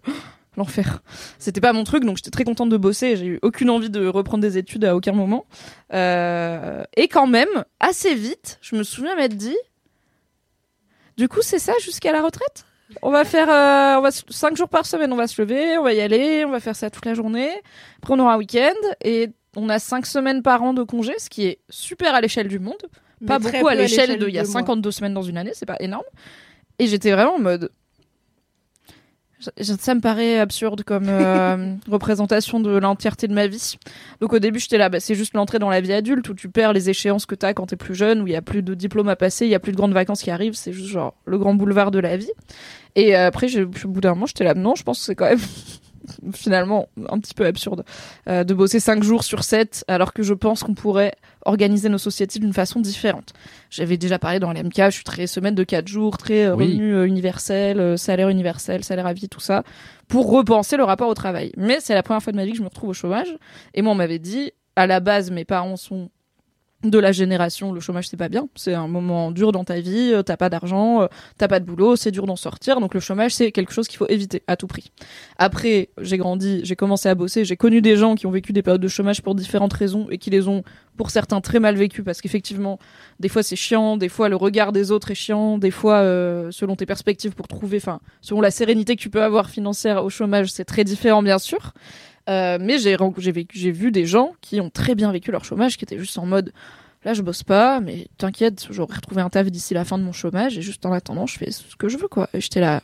l'enfer. 0.56 1.02
C'était 1.38 1.60
pas 1.60 1.72
mon 1.72 1.84
truc, 1.84 2.04
donc 2.04 2.16
j'étais 2.16 2.30
très 2.30 2.44
contente 2.44 2.68
de 2.68 2.76
bosser. 2.76 3.16
J'ai 3.16 3.26
eu 3.26 3.38
aucune 3.42 3.70
envie 3.70 3.90
de 3.90 4.06
reprendre 4.06 4.42
des 4.42 4.58
études 4.58 4.84
à 4.84 4.96
aucun 4.96 5.12
moment. 5.12 5.46
Euh, 5.92 6.82
et 6.96 7.08
quand 7.08 7.26
même, 7.26 7.64
assez 7.80 8.14
vite, 8.14 8.58
je 8.62 8.76
me 8.76 8.82
souviens 8.82 9.16
m'être 9.16 9.36
dit, 9.36 9.56
du 11.16 11.28
coup, 11.28 11.40
c'est 11.42 11.58
ça 11.58 11.72
jusqu'à 11.82 12.12
la 12.12 12.22
retraite? 12.22 12.64
On 13.02 13.10
va 13.10 13.24
faire, 13.24 13.50
euh, 13.50 13.98
on 13.98 14.02
va 14.02 14.10
cinq 14.10 14.56
jours 14.56 14.68
par 14.68 14.86
semaine, 14.86 15.12
on 15.12 15.16
va 15.16 15.26
se 15.26 15.40
lever, 15.40 15.76
on 15.78 15.82
va 15.82 15.92
y 15.92 16.00
aller, 16.00 16.44
on 16.44 16.50
va 16.50 16.60
faire 16.60 16.76
ça 16.76 16.88
toute 16.88 17.04
la 17.04 17.14
journée. 17.14 17.50
Après, 17.98 18.14
on 18.14 18.18
aura 18.18 18.34
un 18.34 18.38
week-end 18.38 18.74
et 19.02 19.30
on 19.56 19.68
a 19.68 19.78
cinq 19.78 20.06
semaines 20.06 20.42
par 20.42 20.62
an 20.62 20.72
de 20.72 20.82
congé, 20.84 21.14
ce 21.18 21.28
qui 21.28 21.46
est 21.46 21.58
super 21.68 22.14
à 22.14 22.20
l'échelle 22.20 22.48
du 22.48 22.58
monde. 22.58 22.76
Pas 23.26 23.38
Mais 23.38 23.50
beaucoup 23.50 23.68
à 23.68 23.74
l'échelle 23.74 24.18
de, 24.18 24.28
il 24.28 24.34
y 24.34 24.38
a 24.38 24.42
de 24.42 24.48
moi. 24.48 24.60
52 24.60 24.90
semaines 24.90 25.14
dans 25.14 25.22
une 25.22 25.38
année, 25.38 25.52
c'est 25.54 25.66
pas 25.66 25.76
énorme. 25.80 26.04
Et 26.78 26.86
j'étais 26.86 27.10
vraiment 27.10 27.36
en 27.36 27.40
mode, 27.40 27.70
Ça 29.60 29.94
me 29.94 30.00
paraît 30.00 30.38
absurde 30.38 30.82
comme 30.82 31.06
euh, 31.08 31.74
représentation 31.90 32.60
de 32.60 32.70
l'entièreté 32.70 33.28
de 33.28 33.34
ma 33.34 33.46
vie. 33.46 33.76
Donc 34.20 34.32
au 34.32 34.38
début, 34.38 34.58
j'étais 34.58 34.78
là, 34.78 34.88
bah, 34.88 35.00
c'est 35.00 35.14
juste 35.14 35.34
l'entrée 35.34 35.58
dans 35.58 35.70
la 35.70 35.80
vie 35.80 35.92
adulte 35.92 36.28
où 36.28 36.34
tu 36.34 36.48
perds 36.48 36.72
les 36.72 36.90
échéances 36.90 37.26
que 37.26 37.34
t'as 37.34 37.54
quand 37.54 37.66
t'es 37.66 37.76
plus 37.76 37.94
jeune, 37.94 38.22
où 38.22 38.26
il 38.26 38.32
y 38.32 38.36
a 38.36 38.42
plus 38.42 38.62
de 38.62 38.74
diplômes 38.74 39.08
à 39.08 39.16
passer, 39.16 39.46
il 39.46 39.50
y 39.50 39.54
a 39.54 39.60
plus 39.60 39.72
de 39.72 39.76
grandes 39.76 39.94
vacances 39.94 40.22
qui 40.22 40.30
arrivent, 40.30 40.54
c'est 40.54 40.72
juste 40.72 40.88
genre 40.88 41.14
le 41.24 41.38
grand 41.38 41.54
boulevard 41.54 41.90
de 41.90 41.98
la 41.98 42.16
vie. 42.16 42.30
Et 42.94 43.16
euh, 43.16 43.26
après, 43.26 43.48
au 43.58 43.66
bout 43.66 44.00
d'un 44.00 44.14
moment, 44.14 44.26
j'étais 44.26 44.44
là, 44.44 44.54
non, 44.54 44.74
je 44.74 44.82
pense 44.82 44.98
que 44.98 45.04
c'est 45.04 45.14
quand 45.14 45.28
même 45.28 45.38
finalement 46.32 46.88
un 47.08 47.18
petit 47.18 47.34
peu 47.34 47.44
absurde 47.46 47.84
euh, 48.28 48.44
de 48.44 48.54
bosser 48.54 48.80
5 48.80 49.02
jours 49.02 49.24
sur 49.24 49.44
7 49.44 49.84
alors 49.88 50.12
que 50.12 50.22
je 50.22 50.34
pense 50.34 50.62
qu'on 50.62 50.74
pourrait 50.74 51.12
organiser 51.46 51.88
nos 51.88 51.98
sociétés 51.98 52.38
d'une 52.38 52.52
façon 52.52 52.80
différente. 52.80 53.32
J'avais 53.70 53.96
déjà 53.96 54.18
parlé 54.18 54.38
dans 54.38 54.52
l'MK, 54.52 54.76
je 54.86 54.90
suis 54.90 55.04
très 55.04 55.26
semaine 55.26 55.54
de 55.54 55.64
4 55.64 55.88
jours, 55.88 56.18
très 56.18 56.46
euh, 56.46 56.54
Oui. 56.54 56.66
revenu 56.66 56.94
euh, 56.94 57.06
universel, 57.06 57.80
euh, 57.80 57.96
salaire 57.96 58.28
universel, 58.28 58.84
salaire 58.84 59.06
à 59.06 59.12
vie, 59.12 59.28
tout 59.28 59.40
ça, 59.40 59.62
pour 60.08 60.30
repenser 60.30 60.76
le 60.76 60.84
rapport 60.84 61.08
au 61.08 61.14
travail. 61.14 61.52
Mais 61.56 61.78
c'est 61.80 61.94
la 61.94 62.02
première 62.02 62.22
fois 62.22 62.32
de 62.32 62.36
ma 62.36 62.44
vie 62.44 62.52
que 62.52 62.58
je 62.58 62.62
me 62.62 62.68
retrouve 62.68 62.90
au 62.90 62.94
chômage. 62.94 63.36
Et 63.74 63.82
moi, 63.82 63.92
on 63.92 63.96
m'avait 63.96 64.18
dit, 64.18 64.52
à 64.76 64.86
la 64.86 65.00
base, 65.00 65.30
mes 65.30 65.44
parents 65.44 65.76
sont 65.76 66.10
de 66.90 66.98
la 66.98 67.12
génération, 67.12 67.72
le 67.72 67.80
chômage 67.80 68.08
c'est 68.08 68.16
pas 68.16 68.28
bien, 68.28 68.48
c'est 68.54 68.74
un 68.74 68.88
moment 68.88 69.30
dur 69.30 69.52
dans 69.52 69.64
ta 69.64 69.80
vie, 69.80 70.12
euh, 70.12 70.22
t'as 70.22 70.36
pas 70.36 70.48
d'argent, 70.48 71.02
euh, 71.02 71.06
t'as 71.38 71.48
pas 71.48 71.60
de 71.60 71.64
boulot, 71.64 71.96
c'est 71.96 72.10
dur 72.10 72.26
d'en 72.26 72.36
sortir, 72.36 72.80
donc 72.80 72.94
le 72.94 73.00
chômage 73.00 73.34
c'est 73.34 73.52
quelque 73.52 73.72
chose 73.72 73.88
qu'il 73.88 73.98
faut 73.98 74.08
éviter 74.08 74.42
à 74.46 74.56
tout 74.56 74.66
prix. 74.66 74.90
Après, 75.38 75.90
j'ai 76.00 76.18
grandi, 76.18 76.60
j'ai 76.64 76.76
commencé 76.76 77.08
à 77.08 77.14
bosser, 77.14 77.44
j'ai 77.44 77.56
connu 77.56 77.80
des 77.80 77.96
gens 77.96 78.14
qui 78.14 78.26
ont 78.26 78.30
vécu 78.30 78.52
des 78.52 78.62
périodes 78.62 78.80
de 78.80 78.88
chômage 78.88 79.22
pour 79.22 79.34
différentes 79.34 79.72
raisons 79.72 80.06
et 80.10 80.18
qui 80.18 80.30
les 80.30 80.48
ont 80.48 80.62
pour 80.96 81.10
certains 81.10 81.40
très 81.40 81.60
mal 81.60 81.76
vécues 81.76 82.02
parce 82.02 82.20
qu'effectivement, 82.20 82.78
des 83.20 83.28
fois 83.28 83.42
c'est 83.42 83.56
chiant, 83.56 83.96
des 83.96 84.08
fois 84.08 84.28
le 84.28 84.36
regard 84.36 84.72
des 84.72 84.90
autres 84.90 85.10
est 85.10 85.14
chiant, 85.16 85.58
des 85.58 85.70
fois 85.70 85.96
euh, 85.96 86.50
selon 86.50 86.76
tes 86.76 86.86
perspectives 86.86 87.34
pour 87.34 87.48
trouver, 87.48 87.76
enfin 87.76 88.00
selon 88.20 88.40
la 88.40 88.50
sérénité 88.50 88.96
que 88.96 89.00
tu 89.00 89.10
peux 89.10 89.22
avoir 89.22 89.50
financière 89.50 90.04
au 90.04 90.10
chômage, 90.10 90.50
c'est 90.50 90.64
très 90.64 90.84
différent 90.84 91.22
bien 91.22 91.38
sûr. 91.38 91.72
Euh, 92.28 92.58
mais 92.60 92.78
j'ai 92.78 92.96
ren- 92.96 93.14
j'ai 93.18 93.32
vécu- 93.32 93.56
j'ai 93.58 93.70
vu 93.70 93.92
des 93.92 94.04
gens 94.06 94.32
qui 94.40 94.60
ont 94.60 94.70
très 94.70 94.94
bien 94.94 95.12
vécu 95.12 95.30
leur 95.30 95.44
chômage, 95.44 95.76
qui 95.76 95.84
étaient 95.84 95.98
juste 95.98 96.18
en 96.18 96.26
mode 96.26 96.52
là 97.04 97.14
je 97.14 97.22
bosse 97.22 97.44
pas, 97.44 97.78
mais 97.80 98.08
t'inquiète, 98.18 98.66
j'aurai 98.70 98.96
retrouvé 98.96 99.22
un 99.22 99.30
taf 99.30 99.48
d'ici 99.50 99.74
la 99.74 99.84
fin 99.84 99.96
de 99.96 100.02
mon 100.02 100.12
chômage 100.12 100.58
et 100.58 100.62
juste 100.62 100.84
en 100.86 100.92
attendant 100.92 101.26
je 101.26 101.38
fais 101.38 101.50
ce 101.52 101.76
que 101.76 101.88
je 101.88 101.96
veux 101.98 102.08
quoi. 102.08 102.28
Et 102.34 102.40
j'étais 102.40 102.60
là, 102.60 102.82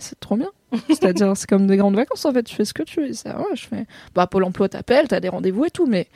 c'est 0.00 0.18
trop 0.18 0.36
bien. 0.36 0.50
C'est-à-dire 0.88 1.36
c'est 1.36 1.48
comme 1.48 1.66
des 1.68 1.76
grandes 1.76 1.94
vacances 1.96 2.24
en 2.24 2.32
fait, 2.32 2.42
tu 2.42 2.54
fais 2.56 2.64
ce 2.64 2.74
que 2.74 2.82
tu 2.82 3.00
veux. 3.00 3.08
Et 3.08 3.14
ça, 3.14 3.38
ouais, 3.38 3.54
je 3.54 3.66
fais, 3.66 3.86
bah 4.14 4.26
Pôle 4.26 4.42
Emploi 4.44 4.68
t'appelle, 4.68 5.06
t'as 5.06 5.20
des 5.20 5.28
rendez-vous 5.28 5.64
et 5.66 5.70
tout, 5.70 5.86
mais 5.86 6.08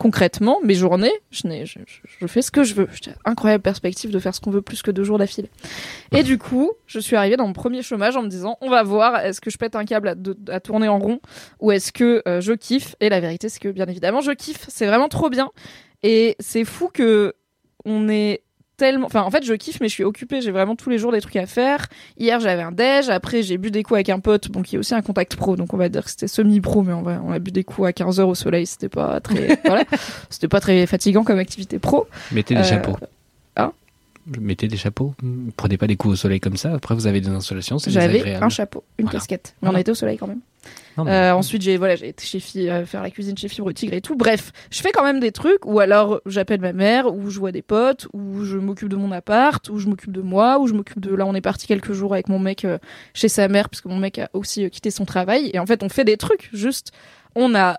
concrètement 0.00 0.60
mes 0.64 0.74
journées, 0.74 1.12
je, 1.30 1.46
je, 1.66 2.26
fais 2.26 2.40
ce 2.40 2.50
que 2.50 2.64
je 2.64 2.74
veux. 2.74 2.88
Incroyable 3.26 3.62
perspective 3.62 4.10
de 4.10 4.18
faire 4.18 4.34
ce 4.34 4.40
qu'on 4.40 4.50
veut 4.50 4.62
plus 4.62 4.80
que 4.80 4.90
deux 4.90 5.04
jours 5.04 5.18
d'affilée. 5.18 5.50
Et 6.16 6.22
du 6.22 6.38
coup, 6.38 6.72
je 6.86 6.98
suis 6.98 7.16
arrivée 7.16 7.36
dans 7.36 7.46
mon 7.46 7.52
premier 7.52 7.82
chômage 7.82 8.16
en 8.16 8.22
me 8.22 8.28
disant, 8.28 8.56
on 8.62 8.70
va 8.70 8.82
voir, 8.82 9.20
est-ce 9.20 9.42
que 9.42 9.50
je 9.50 9.58
pète 9.58 9.76
un 9.76 9.84
câble 9.84 10.16
à 10.48 10.60
tourner 10.60 10.88
en 10.88 10.98
rond 10.98 11.20
ou 11.60 11.70
est-ce 11.70 11.92
que 11.92 12.22
euh, 12.26 12.40
je 12.40 12.54
kiffe? 12.54 12.96
Et 13.00 13.10
la 13.10 13.20
vérité, 13.20 13.50
c'est 13.50 13.60
que 13.60 13.68
bien 13.68 13.86
évidemment, 13.86 14.22
je 14.22 14.32
kiffe. 14.32 14.64
C'est 14.68 14.86
vraiment 14.86 15.08
trop 15.08 15.28
bien. 15.28 15.50
Et 16.02 16.34
c'est 16.40 16.64
fou 16.64 16.88
que 16.88 17.34
on 17.84 18.08
est 18.08 18.42
tellement. 18.80 19.06
Enfin, 19.06 19.22
en 19.22 19.30
fait, 19.30 19.44
je 19.44 19.52
kiffe, 19.54 19.78
mais 19.80 19.88
je 19.88 19.92
suis 19.94 20.04
occupée. 20.04 20.40
J'ai 20.40 20.50
vraiment 20.50 20.74
tous 20.74 20.88
les 20.90 20.98
jours 20.98 21.12
des 21.12 21.20
trucs 21.20 21.36
à 21.36 21.46
faire. 21.46 21.86
Hier, 22.18 22.40
j'avais 22.40 22.62
un 22.62 22.72
déj. 22.72 23.08
Après, 23.10 23.42
j'ai 23.42 23.58
bu 23.58 23.70
des 23.70 23.82
coups 23.82 23.96
avec 23.96 24.08
un 24.08 24.18
pote, 24.20 24.48
bon, 24.48 24.62
qui 24.62 24.76
est 24.76 24.78
aussi 24.78 24.94
un 24.94 25.02
contact 25.02 25.36
pro. 25.36 25.54
Donc, 25.56 25.72
on 25.74 25.76
va 25.76 25.88
dire 25.88 26.02
que 26.04 26.10
c'était 26.10 26.28
semi-pro, 26.28 26.82
mais 26.82 26.92
on, 26.94 27.02
va, 27.02 27.20
on 27.24 27.30
a 27.30 27.38
bu 27.38 27.50
des 27.52 27.62
coups 27.62 27.86
à 27.88 27.92
15 27.92 28.18
heures 28.20 28.28
au 28.28 28.34
soleil. 28.34 28.66
C'était 28.66 28.88
pas 28.88 29.20
très. 29.20 29.60
voilà. 29.64 29.84
C'était 30.30 30.48
pas 30.48 30.60
très 30.60 30.86
fatigant 30.86 31.22
comme 31.24 31.38
activité 31.38 31.78
pro. 31.78 32.06
Mettez 32.32 32.54
des 32.54 32.60
Euh, 32.60 32.64
chapeaux. 32.64 32.96
hein 33.56 33.72
Mettez 34.38 34.66
des 34.68 34.76
chapeaux. 34.76 35.14
Prenez 35.56 35.76
pas 35.76 35.86
des 35.86 35.96
coups 35.96 36.14
au 36.14 36.16
soleil 36.16 36.40
comme 36.40 36.56
ça. 36.56 36.72
Après, 36.74 36.94
vous 36.94 37.06
avez 37.06 37.20
des 37.20 37.28
insolations. 37.28 37.78
C'est 37.78 37.90
J'avais 37.90 38.34
un 38.36 38.48
chapeau, 38.48 38.82
une 38.98 39.04
Voilà. 39.06 39.18
casquette. 39.18 39.54
Mais 39.62 39.68
on 39.68 39.70
Voilà. 39.70 39.80
était 39.80 39.90
au 39.90 39.94
soleil 39.94 40.16
quand 40.18 40.26
même. 40.26 40.40
Non, 40.96 41.04
mais- 41.04 41.10
Euh, 41.10 41.34
ensuite, 41.34 41.62
j'ai 41.62 41.76
voilà, 41.76 41.96
j'ai 41.96 42.08
été 42.08 42.24
chez 42.24 42.70
euh, 42.70 42.84
faire 42.84 43.02
la 43.02 43.10
cuisine 43.10 43.36
chez 43.36 43.48
Fibre 43.48 43.72
Tigre 43.72 43.94
et 43.94 44.00
tout. 44.00 44.16
Bref, 44.16 44.52
je 44.70 44.80
fais 44.80 44.90
quand 44.92 45.02
même 45.04 45.20
des 45.20 45.32
trucs 45.32 45.64
ou 45.64 45.80
alors 45.80 46.20
j'appelle 46.26 46.60
ma 46.60 46.72
mère 46.72 47.12
ou 47.14 47.30
je 47.30 47.38
vois 47.38 47.52
des 47.52 47.62
potes 47.62 48.06
ou 48.12 48.44
je 48.44 48.56
m'occupe 48.58 48.88
de 48.88 48.96
mon 48.96 49.10
appart 49.12 49.66
ou 49.70 49.78
je 49.78 49.88
m'occupe 49.88 50.12
de 50.12 50.20
moi 50.20 50.58
ou 50.58 50.66
je 50.66 50.74
m'occupe 50.74 51.00
de 51.00 51.14
là 51.14 51.24
on 51.26 51.34
est 51.34 51.40
parti 51.40 51.66
quelques 51.66 51.92
jours 51.92 52.12
avec 52.12 52.28
mon 52.28 52.38
mec 52.38 52.64
euh, 52.64 52.78
chez 53.14 53.28
sa 53.28 53.48
mère 53.48 53.68
puisque 53.68 53.86
mon 53.86 53.96
mec 53.96 54.18
a 54.18 54.28
aussi 54.34 54.68
quitté 54.70 54.90
son 54.90 55.04
travail 55.04 55.50
et 55.54 55.58
en 55.58 55.66
fait 55.66 55.82
on 55.82 55.88
fait 55.88 56.04
des 56.04 56.16
trucs 56.16 56.50
juste 56.52 56.92
on 57.34 57.54
a 57.54 57.78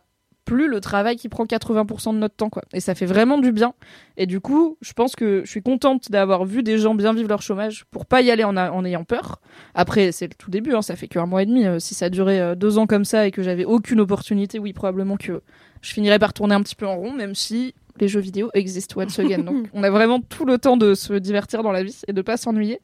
plus 0.56 0.68
le 0.68 0.82
travail 0.82 1.16
qui 1.16 1.30
prend 1.30 1.46
80% 1.46 2.14
de 2.14 2.18
notre 2.20 2.36
temps 2.36 2.50
quoi 2.50 2.64
et 2.74 2.82
ça 2.82 2.94
fait 2.94 3.06
vraiment 3.06 3.38
du 3.38 3.54
bien 3.54 3.74
et 4.18 4.26
du 4.26 4.42
coup 4.42 4.78
je 4.82 4.92
pense 4.92 5.16
que 5.16 5.44
je 5.46 5.50
suis 5.50 5.62
contente 5.62 6.12
d'avoir 6.12 6.44
vu 6.44 6.62
des 6.62 6.78
gens 6.78 6.94
bien 6.94 7.14
vivre 7.14 7.30
leur 7.30 7.42
chômage 7.42 7.86
pour 7.90 8.06
pas 8.06 8.22
y 8.22 8.32
aller 8.32 8.44
en, 8.44 8.58
a- 8.58 8.70
en 8.72 8.84
ayant 8.84 9.06
peur 9.06 9.40
après, 9.76 10.12
c'est 10.12 10.28
le 10.28 10.34
tout 10.38 10.52
début, 10.52 10.74
hein, 10.74 10.82
ça 10.82 10.96
fait 10.98 11.08
qu'un 11.08 11.26
mois 11.26 11.44
et 11.44 11.46
demi. 11.46 11.66
Euh, 11.66 11.80
si 11.80 11.94
ça 11.96 12.10
durait 12.10 12.40
euh, 12.42 12.56
deux 12.56 12.78
ans 12.78 12.88
comme 12.88 13.06
ça 13.06 13.28
et 13.28 13.32
que 13.32 13.42
j'avais 13.44 13.64
aucune 13.64 14.00
opportunité, 14.02 14.60
oui, 14.60 14.74
probablement 14.74 15.16
que 15.18 15.42
je 15.82 15.94
finirais 15.94 16.20
par 16.20 16.34
tourner 16.34 16.56
un 16.56 16.62
petit 16.62 16.76
peu 16.76 16.86
en 16.86 16.96
rond, 16.98 17.14
même 17.14 17.36
si 17.36 17.74
les 18.00 18.08
jeux 18.10 18.20
vidéo 18.20 18.50
existent 18.54 19.00
once 19.02 19.18
again. 19.20 19.40
Donc, 19.40 19.68
on 19.74 19.84
a 19.84 19.90
vraiment 19.90 20.20
tout 20.20 20.46
le 20.46 20.58
temps 20.58 20.76
de 20.78 20.94
se 20.94 21.14
divertir 21.14 21.64
dans 21.64 21.72
la 21.72 21.84
vie 21.84 22.02
et 22.08 22.14
de 22.14 22.22
pas 22.22 22.36
s'ennuyer. 22.38 22.82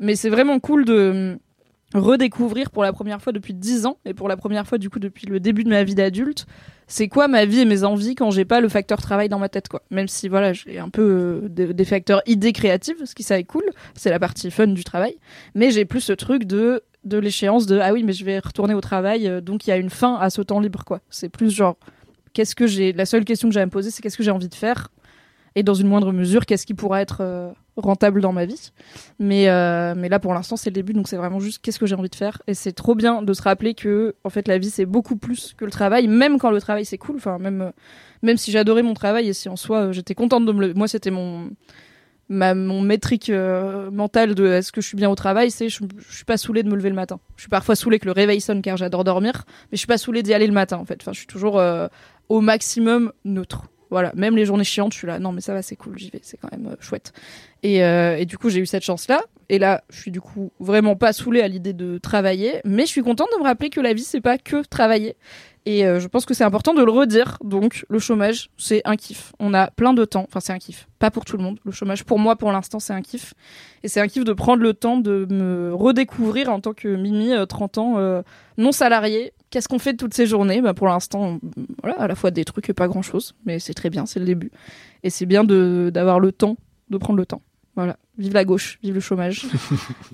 Mais 0.00 0.14
c'est 0.16 0.28
vraiment 0.30 0.58
cool 0.60 0.84
de 0.84 1.38
redécouvrir 1.94 2.70
pour 2.70 2.82
la 2.82 2.92
première 2.92 3.22
fois 3.22 3.32
depuis 3.32 3.54
dix 3.54 3.86
ans 3.86 3.98
et 4.04 4.12
pour 4.12 4.28
la 4.28 4.36
première 4.36 4.66
fois 4.66 4.76
du 4.76 4.90
coup 4.90 4.98
depuis 4.98 5.26
le 5.26 5.40
début 5.40 5.64
de 5.64 5.70
ma 5.70 5.84
vie 5.84 5.94
d'adulte 5.94 6.46
c'est 6.86 7.08
quoi 7.08 7.28
ma 7.28 7.46
vie 7.46 7.60
et 7.60 7.64
mes 7.64 7.82
envies 7.84 8.14
quand 8.14 8.30
j'ai 8.30 8.44
pas 8.44 8.60
le 8.60 8.68
facteur 8.68 9.00
travail 9.00 9.28
dans 9.28 9.38
ma 9.38 9.48
tête 9.48 9.68
quoi. 9.68 9.82
Même 9.90 10.06
si 10.06 10.28
voilà 10.28 10.52
j'ai 10.52 10.78
un 10.78 10.90
peu 10.90 11.40
euh, 11.44 11.48
des, 11.48 11.72
des 11.72 11.84
facteurs 11.86 12.20
idées 12.26 12.52
créatives 12.52 12.96
ce 13.04 13.14
qui 13.14 13.22
ça 13.22 13.38
est 13.38 13.44
cool 13.44 13.64
c'est 13.94 14.10
la 14.10 14.18
partie 14.18 14.50
fun 14.50 14.66
du 14.66 14.84
travail 14.84 15.16
mais 15.54 15.70
j'ai 15.70 15.86
plus 15.86 16.00
ce 16.00 16.12
truc 16.12 16.44
de 16.44 16.82
de 17.04 17.16
l'échéance 17.16 17.64
de 17.64 17.78
ah 17.78 17.92
oui 17.94 18.02
mais 18.02 18.12
je 18.12 18.24
vais 18.24 18.38
retourner 18.38 18.74
au 18.74 18.82
travail 18.82 19.26
euh, 19.26 19.40
donc 19.40 19.66
il 19.66 19.70
y 19.70 19.72
a 19.72 19.78
une 19.78 19.90
fin 19.90 20.16
à 20.16 20.28
ce 20.28 20.42
temps 20.42 20.60
libre 20.60 20.84
quoi. 20.84 21.00
C'est 21.08 21.30
plus 21.30 21.50
genre 21.50 21.76
qu'est-ce 22.34 22.54
que 22.54 22.66
j'ai 22.66 22.92
la 22.92 23.06
seule 23.06 23.24
question 23.24 23.48
que 23.48 23.54
j'ai 23.54 23.60
à 23.60 23.66
me 23.66 23.70
poser 23.70 23.90
c'est 23.90 24.02
qu'est-ce 24.02 24.18
que 24.18 24.22
j'ai 24.22 24.30
envie 24.30 24.48
de 24.48 24.54
faire? 24.54 24.88
Et 25.54 25.62
dans 25.62 25.74
une 25.74 25.88
moindre 25.88 26.12
mesure 26.12 26.44
qu'est-ce 26.44 26.66
qui 26.66 26.74
pourra 26.74 27.00
être 27.00 27.18
euh, 27.22 27.50
rentable 27.78 28.20
dans 28.20 28.32
ma 28.32 28.44
vie. 28.44 28.72
Mais 29.18 29.48
euh, 29.48 29.94
mais 29.96 30.08
là 30.08 30.18
pour 30.18 30.34
l'instant 30.34 30.56
c'est 30.56 30.70
le 30.70 30.74
début 30.74 30.92
donc 30.92 31.08
c'est 31.08 31.16
vraiment 31.16 31.40
juste 31.40 31.60
qu'est-ce 31.62 31.78
que 31.78 31.86
j'ai 31.86 31.94
envie 31.94 32.08
de 32.08 32.14
faire. 32.14 32.42
Et 32.46 32.54
c'est 32.54 32.72
trop 32.72 32.94
bien 32.94 33.22
de 33.22 33.32
se 33.32 33.42
rappeler 33.42 33.74
que 33.74 34.14
en 34.24 34.30
fait 34.30 34.48
la 34.48 34.58
vie 34.58 34.70
c'est 34.70 34.86
beaucoup 34.86 35.16
plus 35.16 35.54
que 35.56 35.64
le 35.64 35.70
travail 35.70 36.08
même 36.08 36.38
quand 36.38 36.50
le 36.50 36.60
travail 36.60 36.84
c'est 36.84 36.98
cool. 36.98 37.16
Enfin 37.16 37.38
même 37.38 37.62
euh, 37.62 37.70
même 38.22 38.36
si 38.36 38.50
j'adorais 38.50 38.82
mon 38.82 38.94
travail 38.94 39.28
et 39.28 39.32
si 39.32 39.48
en 39.48 39.56
soi 39.56 39.78
euh, 39.78 39.92
j'étais 39.92 40.14
contente 40.14 40.44
de 40.44 40.52
me 40.52 40.66
le 40.66 40.74
moi 40.74 40.88
c'était 40.88 41.10
mon 41.10 41.50
ma 42.28 42.54
mon 42.54 42.82
métrique 42.82 43.32
mentale 43.90 44.34
de 44.34 44.46
est-ce 44.46 44.70
que 44.70 44.82
je 44.82 44.86
suis 44.86 44.96
bien 44.96 45.08
au 45.08 45.14
travail 45.14 45.50
c'est 45.50 45.70
je, 45.70 45.82
je 45.96 46.14
suis 46.14 46.26
pas 46.26 46.36
saoulée 46.36 46.62
de 46.62 46.68
me 46.68 46.76
lever 46.76 46.90
le 46.90 46.94
matin. 46.94 47.20
Je 47.36 47.42
suis 47.42 47.48
parfois 47.48 47.74
saoulée 47.74 47.98
que 47.98 48.06
le 48.06 48.12
réveil 48.12 48.40
sonne 48.40 48.60
car 48.60 48.76
j'adore 48.76 49.04
dormir 49.04 49.44
mais 49.70 49.76
je 49.76 49.78
suis 49.78 49.86
pas 49.86 49.98
saoulée 49.98 50.22
d'y 50.22 50.34
aller 50.34 50.46
le 50.46 50.52
matin 50.52 50.76
en 50.76 50.84
fait. 50.84 50.98
Enfin 51.00 51.12
je 51.12 51.18
suis 51.18 51.26
toujours 51.26 51.62
au 52.28 52.40
maximum 52.42 53.12
neutre 53.24 53.64
Voilà, 53.90 54.12
même 54.14 54.36
les 54.36 54.44
journées 54.44 54.64
chiantes, 54.64 54.92
je 54.92 54.98
suis 54.98 55.06
là. 55.06 55.18
Non, 55.18 55.32
mais 55.32 55.40
ça 55.40 55.54
va, 55.54 55.62
c'est 55.62 55.76
cool, 55.76 55.98
j'y 55.98 56.10
vais, 56.10 56.20
c'est 56.22 56.36
quand 56.36 56.50
même 56.52 56.66
euh, 56.66 56.76
chouette. 56.80 57.12
Et, 57.62 57.82
euh, 57.82 58.16
et 58.16 58.26
du 58.26 58.36
coup, 58.36 58.50
j'ai 58.50 58.60
eu 58.60 58.66
cette 58.66 58.84
chance-là. 58.84 59.22
Et 59.48 59.58
là, 59.58 59.82
je 59.88 59.98
suis 60.00 60.10
du 60.10 60.20
coup 60.20 60.52
vraiment 60.60 60.94
pas 60.94 61.12
saoulée 61.14 61.40
à 61.40 61.48
l'idée 61.48 61.72
de 61.72 61.96
travailler, 61.98 62.60
mais 62.64 62.82
je 62.82 62.90
suis 62.90 63.02
contente 63.02 63.28
de 63.34 63.38
me 63.38 63.44
rappeler 63.44 63.70
que 63.70 63.80
la 63.80 63.94
vie, 63.94 64.02
c'est 64.02 64.20
pas 64.20 64.36
que 64.36 64.62
travailler. 64.66 65.16
Et 65.64 65.86
euh, 65.86 66.00
je 66.00 66.08
pense 66.08 66.24
que 66.24 66.34
c'est 66.34 66.44
important 66.44 66.74
de 66.74 66.82
le 66.82 66.90
redire. 66.90 67.38
Donc, 67.42 67.84
le 67.88 67.98
chômage, 67.98 68.50
c'est 68.56 68.82
un 68.84 68.96
kiff. 68.96 69.32
On 69.38 69.52
a 69.54 69.70
plein 69.70 69.92
de 69.92 70.04
temps. 70.04 70.24
Enfin, 70.28 70.40
c'est 70.40 70.52
un 70.52 70.58
kiff. 70.58 70.88
Pas 70.98 71.10
pour 71.10 71.24
tout 71.24 71.36
le 71.36 71.42
monde. 71.42 71.58
Le 71.64 71.72
chômage, 71.72 72.04
pour 72.04 72.18
moi, 72.18 72.36
pour 72.36 72.52
l'instant, 72.52 72.78
c'est 72.78 72.94
un 72.94 73.02
kiff. 73.02 73.34
Et 73.82 73.88
c'est 73.88 74.00
un 74.00 74.08
kiff 74.08 74.24
de 74.24 74.32
prendre 74.32 74.62
le 74.62 74.74
temps 74.74 74.96
de 74.98 75.26
me 75.30 75.74
redécouvrir 75.74 76.50
en 76.50 76.60
tant 76.60 76.72
que 76.72 76.88
Mimi, 76.88 77.32
euh, 77.32 77.44
30 77.46 77.78
ans, 77.78 78.22
non 78.56 78.72
salariée. 78.72 79.32
Qu'est-ce 79.50 79.68
qu'on 79.68 79.78
fait 79.78 79.92
de 79.92 79.98
toutes 79.98 80.14
ces 80.14 80.26
journées? 80.26 80.60
Bah, 80.60 80.74
Pour 80.74 80.88
l'instant, 80.88 81.38
voilà, 81.82 81.98
à 82.00 82.06
la 82.08 82.14
fois 82.14 82.30
des 82.30 82.44
trucs 82.44 82.68
et 82.68 82.74
pas 82.74 82.88
grand-chose. 82.88 83.34
Mais 83.46 83.58
c'est 83.58 83.74
très 83.74 83.90
bien, 83.90 84.04
c'est 84.06 84.20
le 84.20 84.26
début. 84.26 84.50
Et 85.02 85.10
c'est 85.10 85.26
bien 85.26 85.44
de 85.44 85.90
d'avoir 85.92 86.20
le 86.20 86.32
temps, 86.32 86.56
de 86.90 86.98
prendre 86.98 87.18
le 87.18 87.26
temps. 87.26 87.42
Voilà. 87.76 87.96
Vive 88.18 88.34
la 88.34 88.44
gauche, 88.44 88.78
vive 88.82 88.94
le 88.94 89.00
chômage. 89.00 89.46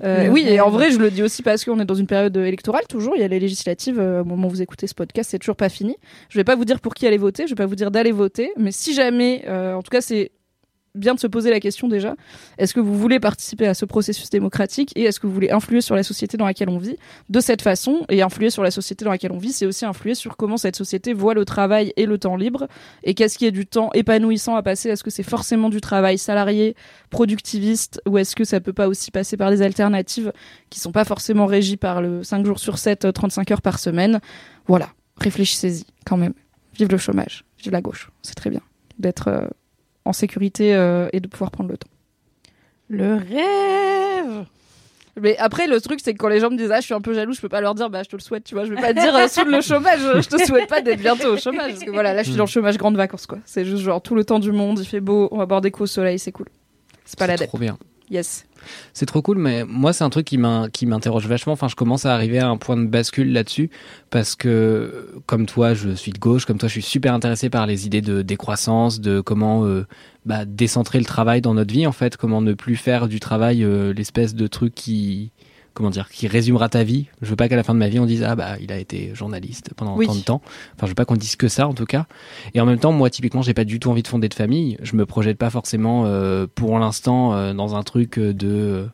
Euh, 0.03 0.27
oui, 0.27 0.45
et 0.47 0.59
en 0.59 0.69
vrai, 0.69 0.91
je 0.91 0.99
le 0.99 1.09
dis 1.09 1.23
aussi 1.23 1.41
parce 1.41 1.63
qu'on 1.65 1.79
est 1.79 1.85
dans 1.85 1.95
une 1.95 2.05
période 2.05 2.35
électorale 2.37 2.83
toujours. 2.87 3.13
Il 3.15 3.21
y 3.21 3.23
a 3.23 3.27
les 3.27 3.39
législatives. 3.39 3.97
euh, 3.99 4.21
au 4.21 4.25
moment 4.25 4.47
où 4.47 4.49
vous 4.51 4.61
écoutez 4.61 4.85
ce 4.87 4.93
podcast, 4.93 5.31
c'est 5.31 5.39
toujours 5.39 5.55
pas 5.55 5.69
fini. 5.69 5.95
Je 6.29 6.37
vais 6.37 6.43
pas 6.43 6.55
vous 6.55 6.65
dire 6.65 6.79
pour 6.81 6.93
qui 6.93 7.07
aller 7.07 7.17
voter. 7.17 7.45
Je 7.47 7.51
vais 7.51 7.55
pas 7.55 7.65
vous 7.65 7.75
dire 7.75 7.89
d'aller 7.91 8.11
voter. 8.11 8.51
Mais 8.57 8.71
si 8.71 8.93
jamais, 8.93 9.45
euh, 9.47 9.73
en 9.73 9.81
tout 9.81 9.89
cas, 9.89 10.01
c'est 10.01 10.31
bien 10.95 11.13
de 11.13 11.19
se 11.19 11.27
poser 11.27 11.49
la 11.49 11.59
question 11.59 11.87
déjà. 11.87 12.15
Est-ce 12.57 12.73
que 12.73 12.79
vous 12.79 12.97
voulez 12.97 13.19
participer 13.19 13.67
à 13.67 13.73
ce 13.73 13.85
processus 13.85 14.29
démocratique 14.29 14.91
et 14.95 15.03
est-ce 15.03 15.19
que 15.19 15.27
vous 15.27 15.33
voulez 15.33 15.51
influer 15.51 15.81
sur 15.81 15.95
la 15.95 16.03
société 16.03 16.37
dans 16.37 16.45
laquelle 16.45 16.69
on 16.69 16.77
vit 16.77 16.97
de 17.29 17.39
cette 17.39 17.61
façon 17.61 18.05
Et 18.09 18.21
influer 18.21 18.49
sur 18.49 18.63
la 18.63 18.71
société 18.71 19.05
dans 19.05 19.11
laquelle 19.11 19.31
on 19.31 19.37
vit, 19.37 19.51
c'est 19.51 19.65
aussi 19.65 19.85
influer 19.85 20.15
sur 20.15 20.37
comment 20.37 20.57
cette 20.57 20.75
société 20.75 21.13
voit 21.13 21.33
le 21.33 21.45
travail 21.45 21.93
et 21.97 22.05
le 22.05 22.17
temps 22.17 22.35
libre 22.35 22.67
et 23.03 23.13
qu'est-ce 23.13 23.37
qui 23.37 23.45
est 23.45 23.51
du 23.51 23.65
temps 23.65 23.89
épanouissant 23.93 24.55
à 24.55 24.63
passer? 24.63 24.89
Est-ce 24.89 25.03
que 25.03 25.11
c'est 25.11 25.23
forcément 25.23 25.69
du 25.69 25.81
travail 25.81 26.17
salarié, 26.17 26.75
productiviste 27.09 28.01
ou 28.07 28.17
est-ce 28.17 28.35
que 28.35 28.43
ça 28.43 28.59
peut 28.59 28.73
pas 28.73 28.87
aussi 28.87 29.11
passer 29.11 29.37
par 29.37 29.51
des 29.51 29.61
alternatives 29.61 30.31
qui 30.69 30.79
sont 30.79 30.91
pas 30.91 31.05
forcément 31.05 31.45
régies 31.45 31.77
par 31.77 32.01
le 32.01 32.23
5 32.23 32.45
jours 32.45 32.59
sur 32.59 32.77
7, 32.77 33.05
euh, 33.05 33.11
35 33.11 33.51
heures 33.51 33.61
par 33.61 33.79
semaine? 33.79 34.19
Voilà, 34.67 34.89
réfléchissez-y 35.17 35.85
quand 36.05 36.17
même. 36.17 36.33
Vive 36.77 36.89
le 36.89 36.97
chômage, 36.97 37.45
vive 37.59 37.71
la 37.71 37.81
gauche, 37.81 38.09
c'est 38.21 38.35
très 38.35 38.49
bien 38.49 38.61
d'être 38.99 39.27
euh, 39.27 39.47
en 40.05 40.13
sécurité 40.13 40.73
euh, 40.75 41.09
et 41.13 41.19
de 41.19 41.27
pouvoir 41.27 41.51
prendre 41.51 41.69
le 41.69 41.77
temps. 41.77 41.89
Le 42.87 43.15
rêve 43.15 44.45
Mais 45.19 45.35
après, 45.37 45.67
le 45.67 45.81
truc, 45.81 45.99
c'est 46.03 46.13
que 46.13 46.19
quand 46.19 46.27
les 46.29 46.39
gens 46.39 46.51
me 46.51 46.57
disent 46.57 46.71
Ah, 46.71 46.79
je 46.79 46.85
suis 46.85 46.93
un 46.93 47.01
peu 47.01 47.13
jaloux, 47.13 47.33
je 47.33 47.41
peux 47.41 47.49
pas 47.49 47.61
leur 47.61 47.73
dire 47.75 47.89
Bah, 47.89 48.03
je 48.03 48.09
te 48.09 48.15
le 48.15 48.21
souhaite, 48.21 48.43
tu 48.43 48.53
vois. 48.53 48.65
Je 48.65 48.73
vais 48.73 48.79
pas 48.79 48.93
te 48.93 48.99
dire 48.99 49.15
euh, 49.15 49.27
Sous 49.27 49.43
le 49.43 49.61
chômage, 49.61 49.99
je 49.99 50.29
te 50.29 50.43
souhaite 50.45 50.69
pas 50.69 50.81
d'être 50.81 51.01
bientôt 51.01 51.33
au 51.33 51.37
chômage. 51.37 51.71
Parce 51.71 51.83
que 51.83 51.91
voilà, 51.91 52.13
là, 52.13 52.21
je 52.21 52.29
suis 52.29 52.37
dans 52.37 52.45
le 52.45 52.49
chômage 52.49 52.77
grande 52.77 52.95
vacances, 52.95 53.25
quoi. 53.25 53.39
C'est 53.45 53.65
juste 53.65 53.83
genre 53.83 54.01
tout 54.01 54.15
le 54.15 54.23
temps 54.23 54.39
du 54.39 54.51
monde, 54.51 54.79
il 54.79 54.85
fait 54.85 55.01
beau, 55.01 55.27
on 55.31 55.37
va 55.37 55.45
boire 55.45 55.61
des 55.61 55.71
coups 55.71 55.89
au 55.89 55.93
soleil, 55.93 56.19
c'est 56.19 56.31
cool. 56.31 56.47
C'est 57.05 57.17
pas 57.17 57.27
la 57.27 57.35
dette. 57.37 57.49
Trop 57.49 57.57
bien. 57.57 57.77
Yes. 58.09 58.45
C'est 58.93 59.05
trop 59.07 59.21
cool, 59.23 59.37
mais 59.39 59.63
moi, 59.65 59.91
c'est 59.93 60.03
un 60.03 60.09
truc 60.09 60.25
qui 60.27 60.37
m'in- 60.37 60.69
qui 60.69 60.85
m'interroge 60.85 61.27
vachement. 61.27 61.53
Enfin, 61.53 61.67
je 61.67 61.75
commence 61.75 62.05
à 62.05 62.13
arriver 62.13 62.37
à 62.39 62.47
un 62.49 62.57
point 62.57 62.77
de 62.77 62.85
bascule 62.85 63.31
là-dessus 63.33 63.69
parce 64.11 64.35
que, 64.35 65.09
comme 65.25 65.45
toi, 65.47 65.73
je 65.73 65.89
suis 65.91 66.11
de 66.11 66.19
gauche, 66.19 66.45
comme 66.45 66.57
toi, 66.59 66.67
je 66.69 66.73
suis 66.73 66.81
super 66.83 67.13
intéressé 67.13 67.49
par 67.49 67.65
les 67.65 67.85
idées 67.87 68.01
de 68.01 68.21
décroissance, 68.21 69.01
de 69.01 69.21
comment 69.21 69.65
euh, 69.65 69.85
bah, 70.25 70.45
décentrer 70.45 70.99
le 70.99 71.05
travail 71.05 71.41
dans 71.41 71.55
notre 71.55 71.73
vie, 71.73 71.87
en 71.87 71.91
fait, 71.91 72.15
comment 72.15 72.41
ne 72.41 72.53
plus 72.53 72.75
faire 72.75 73.07
du 73.07 73.19
travail 73.19 73.63
euh, 73.63 73.91
l'espèce 73.93 74.35
de 74.35 74.45
truc 74.47 74.73
qui, 74.75 75.31
comment 75.75 75.91
dire, 75.91 76.09
qui 76.09 76.27
résumera 76.27 76.67
ta 76.69 76.83
vie. 76.83 77.05
Je 77.21 77.29
veux 77.29 77.35
pas 77.35 77.47
qu'à 77.47 77.55
la 77.55 77.61
fin 77.63 77.75
de 77.75 77.79
ma 77.79 77.87
vie, 77.89 77.99
on 77.99 78.07
dise 78.07 78.23
ah 78.23 78.35
bah 78.35 78.55
il 78.59 78.71
a 78.71 78.79
été 78.79 79.11
journaliste 79.13 79.71
pendant 79.75 79.95
Oui. 79.95 80.07
tant 80.07 80.15
de 80.15 80.21
temps. 80.21 80.41
Enfin, 80.75 80.87
je 80.87 80.87
veux 80.87 80.95
pas 80.95 81.05
qu'on 81.05 81.15
dise 81.15 81.35
que 81.35 81.47
ça, 81.47 81.67
en 81.67 81.73
tout 81.75 81.85
cas. 81.85 82.07
Et 82.55 82.61
en 82.61 82.65
même 82.65 82.79
temps, 82.79 82.91
moi, 82.91 83.11
typiquement, 83.11 83.43
j'ai 83.43 83.53
pas 83.53 83.65
du 83.65 83.79
tout 83.79 83.91
envie 83.91 84.01
de 84.01 84.07
fonder 84.07 84.27
de 84.29 84.33
famille. 84.33 84.77
Je 84.81 84.95
me 84.95 85.05
projette 85.05 85.37
pas 85.37 85.51
forcément, 85.51 86.05
euh, 86.07 86.47
pour 86.55 86.79
l'instant, 86.79 87.35
euh, 87.35 87.53
dans 87.53 87.75
un 87.75 87.83
truc 87.83 88.17
euh, 88.17 88.33
de. 88.33 88.87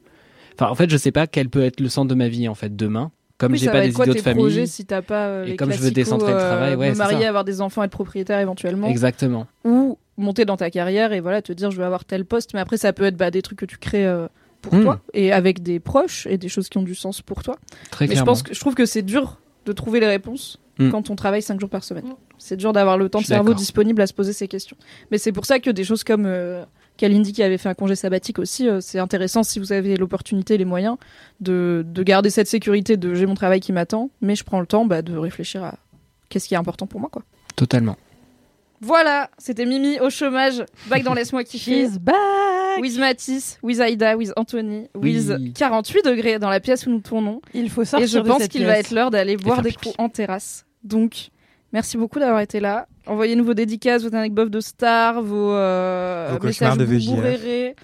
Enfin, 0.60 0.70
en 0.70 0.76
fait, 0.76 0.90
je 0.90 0.98
sais 0.98 1.12
pas 1.12 1.28
quel 1.28 1.48
peut 1.50 1.64
être 1.64 1.80
le 1.80 1.88
centre 1.88 2.10
de 2.10 2.16
ma 2.16 2.28
vie, 2.28 2.50
en 2.50 2.56
fait, 2.56 2.76
demain. 2.76 3.12
Comme 3.38 3.54
Oui, 3.54 3.58
j'ai 3.58 3.72
pas 3.72 3.82
des 3.82 3.92
quoi 3.92 4.06
idiots 4.06 4.14
de 4.16 4.20
famille. 4.22 4.44
projets 4.44 4.68
si 4.68 4.86
t'as 4.86 5.02
pas 5.02 5.26
euh, 5.28 5.46
Et 5.46 5.52
les 5.52 5.56
comme 5.56 5.72
je 5.72 5.80
veux 5.80 5.90
décentrer 5.90 6.32
le 6.32 6.38
travail, 6.38 6.74
euh, 6.74 6.78
ouais, 6.78 6.92
me 6.92 6.96
marier, 6.96 7.22
ça. 7.22 7.28
avoir 7.30 7.44
des 7.44 7.60
enfants, 7.62 7.82
être 7.82 7.90
propriétaire 7.92 8.40
éventuellement. 8.40 8.88
Exactement. 8.88 9.48
Ou 9.66 9.98
monter 10.18 10.46
dans 10.46 10.58
ta 10.58 10.70
carrière 10.70 11.12
et 11.14 11.22
voilà, 11.22 11.42
te 11.42 11.52
dire 11.52 11.72
je 11.72 11.78
veux 11.78 11.86
avoir 11.86 12.06
tel 12.06 12.24
poste. 12.26 12.54
Mais 12.54 12.60
après, 12.60 12.78
ça 12.78 12.94
peut 12.94 13.04
être 13.06 13.18
bah, 13.18 13.32
des 13.32 13.42
trucs 13.42 13.58
que 13.58 13.66
tu 13.66 13.78
crées 13.80 14.06
euh, 14.06 14.28
pour 14.62 14.74
Hmm. 14.76 14.84
toi 14.84 15.02
et 15.14 15.32
avec 15.32 15.62
des 15.64 15.80
proches 15.80 16.28
et 16.28 16.38
des 16.38 16.50
choses 16.50 16.70
qui 16.70 16.78
ont 16.78 16.84
du 16.84 16.96
sens 16.96 17.22
pour 17.22 17.44
toi. 17.44 17.58
Très 17.90 18.06
Mais 18.06 18.10
je 18.10 18.12
clairement. 18.14 18.32
pense 18.34 18.44
que 18.44 18.54
je 18.54 18.60
trouve 18.60 18.76
que 18.76 18.86
c'est 18.86 19.02
dur 19.02 19.40
de 19.66 19.72
trouver 19.74 20.00
les 20.00 20.08
réponses 20.08 20.58
Mm. 20.80 20.90
quand 20.90 21.10
on 21.10 21.16
travaille 21.18 21.42
5 21.42 21.60
jours 21.60 21.70
par 21.70 21.84
semaine. 21.84 22.06
C'est 22.38 22.56
dur 22.56 22.72
d'avoir 22.72 22.98
le 22.98 23.10
temps 23.10 23.20
de 23.20 23.26
cerveau 23.26 23.54
disponible 23.54 24.02
à 24.02 24.08
se 24.08 24.14
poser 24.14 24.32
ces 24.34 24.48
questions. 24.48 24.78
Mais 25.12 25.18
c'est 25.18 25.34
pour 25.34 25.46
ça 25.46 25.60
que 25.60 25.70
des 25.70 25.84
choses 25.84 26.04
comme 26.06 26.26
euh, 26.26 26.64
Kalindi 26.96 27.34
qui 27.34 27.44
avait 27.44 27.58
fait 27.58 27.68
un 27.70 27.74
congé 27.74 27.96
sabbatique 27.96 28.40
aussi, 28.40 28.68
euh, 28.70 28.80
c'est 28.80 28.98
intéressant 28.98 29.44
si 29.44 29.60
vous 29.60 29.74
avez 29.74 29.98
l'opportunité 29.98 30.54
et 30.56 30.58
les 30.58 30.66
moyens 30.66 30.96
de, 31.42 31.84
de 31.86 32.04
garder 32.04 32.30
cette 32.30 32.48
sécurité 32.48 32.96
de 32.96 33.14
j'ai 33.14 33.26
mon 33.26 33.36
travail 33.36 33.60
qui 33.60 33.74
m'attend, 33.74 34.10
mais 34.22 34.36
je 34.36 34.44
prends 34.46 34.62
le 34.62 34.66
temps 34.66 34.86
bah, 34.86 35.02
de 35.02 35.16
réfléchir 35.18 35.62
à 35.64 35.76
qu'est-ce 36.30 36.48
qui 36.48 36.54
est 36.54 36.58
important 36.58 36.88
pour 36.88 37.02
moi. 37.02 37.10
quoi. 37.12 37.24
Totalement. 37.58 37.98
Voilà, 38.84 39.30
c'était 39.38 39.66
Mimi 39.68 40.00
au 40.00 40.10
chômage, 40.10 40.64
back 40.90 41.04
dans 41.04 41.14
Laisse-moi 41.14 41.44
kiffer. 41.44 41.86
She's 41.86 42.00
back 42.00 42.16
With 42.80 42.98
Mathis, 42.98 43.60
with 43.62 43.80
Aïda, 43.80 44.18
with 44.18 44.32
Anthony, 44.36 44.88
with 44.96 45.30
Oui. 45.38 45.54
48 45.54 46.04
degrés 46.04 46.40
dans 46.40 46.50
la 46.50 46.60
pièce 46.60 46.88
où 46.88 46.90
nous 46.90 47.00
tournons. 47.00 47.42
Il 47.54 47.70
faut 47.70 47.84
sortir 47.86 48.06
Et 48.06 48.10
je 48.10 48.18
de 48.18 48.28
pense 48.28 48.48
qu'il 48.48 48.66
va 48.66 48.80
être 48.80 48.90
l'heure 48.92 49.12
d'aller 49.12 49.38
boire 49.38 49.62
des 49.62 49.72
coups 49.72 49.94
en 50.00 50.10
terrasse. 50.10 50.66
Donc, 50.84 51.30
merci 51.74 51.96
beaucoup 51.98 52.18
d'avoir 52.18 52.40
été 52.42 52.60
là. 52.60 52.88
Envoyez-nous 53.06 53.44
vos 53.46 53.54
dédicaces, 53.54 54.04
vos 54.04 54.16
anecdotes 54.16 54.50
de 54.50 54.60
stars, 54.60 55.22
vos, 55.22 55.52
euh, 55.52 56.36
Vos 56.40 56.44
messages 56.48 56.78
de 56.78 56.84
VJF. 56.86 57.76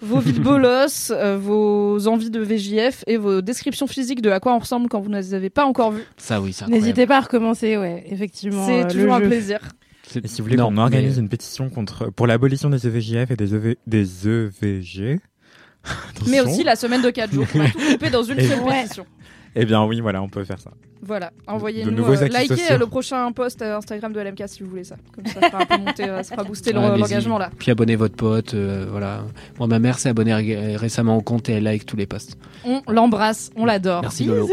vos 0.00 0.20
vides 0.20 0.40
bolos, 0.40 1.10
euh, 1.10 1.36
vos 1.36 2.06
envies 2.06 2.30
de 2.30 2.40
VJF 2.40 3.04
et 3.06 3.18
vos 3.18 3.42
descriptions 3.42 3.86
physiques 3.86 4.22
de 4.22 4.30
à 4.30 4.40
quoi 4.40 4.54
on 4.54 4.60
ressemble 4.60 4.88
quand 4.88 5.00
vous 5.00 5.10
ne 5.10 5.18
les 5.18 5.34
avez 5.34 5.50
pas 5.50 5.66
encore 5.66 5.90
vus. 5.90 6.04
Ça, 6.16 6.40
oui, 6.40 6.50
incroyable. 6.50 6.72
N'hésitez 6.72 7.06
pas 7.06 7.18
à 7.18 7.20
recommencer, 7.20 7.76
ouais, 7.76 8.04
effectivement. 8.08 8.64
C'est 8.66 8.84
euh, 8.84 8.88
toujours 8.88 9.18
le 9.18 9.24
un 9.24 9.28
plaisir. 9.28 9.58
Et 10.16 10.28
si 10.28 10.40
vous 10.40 10.44
voulez 10.44 10.56
Non, 10.56 10.68
qu'on 10.68 10.78
organise 10.78 11.16
mais- 11.16 11.22
une 11.22 11.28
pétition 11.28 11.68
contre 11.70 12.10
pour 12.10 12.26
l'abolition 12.26 12.70
des 12.70 12.86
EVJF 12.86 13.30
et 13.30 13.36
des, 13.36 13.54
EV, 13.54 13.76
des 13.86 14.28
EVG. 14.28 15.20
Mais 16.28 16.40
aussi 16.40 16.64
la 16.64 16.76
semaine 16.76 17.02
de 17.02 17.10
4 17.10 17.32
jours. 17.32 17.46
On 17.54 17.58
va 17.58 17.68
tout 17.70 17.78
couper 17.78 18.10
dans 18.10 18.22
une 18.22 18.38
Et- 18.38 18.46
seule 18.48 18.60
Ouais. 18.60 18.82
pétition. 18.82 19.06
Eh 19.54 19.64
bien 19.64 19.82
oui, 19.84 20.00
voilà, 20.00 20.22
on 20.22 20.28
peut 20.28 20.44
faire 20.44 20.60
ça. 20.60 20.70
Voilà, 21.00 21.32
envoyez-nous, 21.46 22.04
euh, 22.04 22.24
likez 22.28 22.46
sociaux. 22.48 22.64
euh, 22.72 22.78
le 22.78 22.86
prochain 22.86 23.32
post 23.32 23.62
euh, 23.62 23.76
Instagram 23.78 24.12
de 24.12 24.20
LMK 24.20 24.42
si 24.46 24.62
vous 24.62 24.68
voulez 24.68 24.84
ça. 24.84 24.96
Comme 25.14 25.26
ça, 25.26 25.40
ça 25.40 25.48
fera 25.48 25.62
un 25.62 25.66
peu 25.66 25.78
monter, 25.78 26.04
ça 26.22 26.34
fera 26.34 26.44
booster 26.48 26.74
Ouais, 26.76 26.98
l'engagement 26.98 27.38
là. 27.38 27.50
Puis 27.58 27.70
abonnez 27.70 27.96
votre 27.96 28.14
pote, 28.16 28.54
euh, 28.54 28.86
voilà. 28.90 29.24
Moi, 29.58 29.68
ma 29.68 29.78
mère 29.78 29.98
s'est 29.98 30.10
abonnée 30.10 30.34
ré- 30.34 30.76
récemment 30.76 31.16
au 31.16 31.22
compte 31.22 31.48
et 31.48 31.52
elle 31.54 31.62
like 31.64 31.86
tous 31.86 31.96
les 31.96 32.06
posts. 32.06 32.36
On 32.64 32.82
l'embrasse, 32.88 33.50
on 33.56 33.64
l'adore. 33.64 34.02
Merci 34.02 34.24
Lolo. 34.24 34.48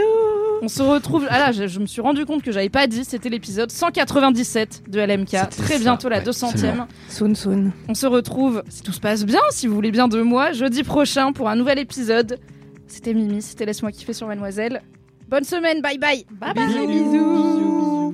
On 0.62 0.68
se 0.68 0.82
retrouve. 0.82 1.28
Ah 1.30 1.40
là, 1.40 1.52
je, 1.52 1.68
je 1.68 1.80
me 1.80 1.86
suis 1.86 2.02
rendu 2.02 2.26
compte 2.26 2.42
que 2.42 2.52
j'avais 2.52 2.70
pas 2.70 2.88
dit, 2.88 3.04
c'était 3.04 3.30
l'épisode 3.30 3.72
197 3.72 4.84
de 4.90 5.00
LMK. 5.00 5.30
Très 5.50 5.50
ça, 5.50 5.80
bientôt 5.80 6.10
la 6.10 6.20
ouais, 6.20 6.24
200ème. 6.24 6.86
Soon, 7.10 7.36
soon. 7.36 7.72
On 7.88 7.94
se 7.94 8.08
retrouve, 8.08 8.64
si 8.70 8.82
tout 8.82 8.92
se 8.92 9.00
passe 9.00 9.26
bien, 9.26 9.42
si 9.52 9.68
vous 9.68 9.76
voulez 9.76 9.92
bien 9.92 10.08
de 10.08 10.22
moi, 10.22 10.52
jeudi 10.52 10.84
prochain 10.84 11.34
pour 11.34 11.50
un 11.50 11.56
nouvel 11.56 11.80
épisode. 11.80 12.40
C'était 12.88 13.14
Mimi, 13.14 13.42
c'était 13.42 13.66
Laisse-moi 13.66 13.92
kiffer 13.92 14.14
sur 14.14 14.28
Mademoiselle. 14.28 14.82
Bonne 15.28 15.44
semaine, 15.44 15.82
bye 15.82 15.98
bye. 15.98 16.26
Bye 16.32 16.54
bye. 16.54 16.88
Bisous. 16.88 18.14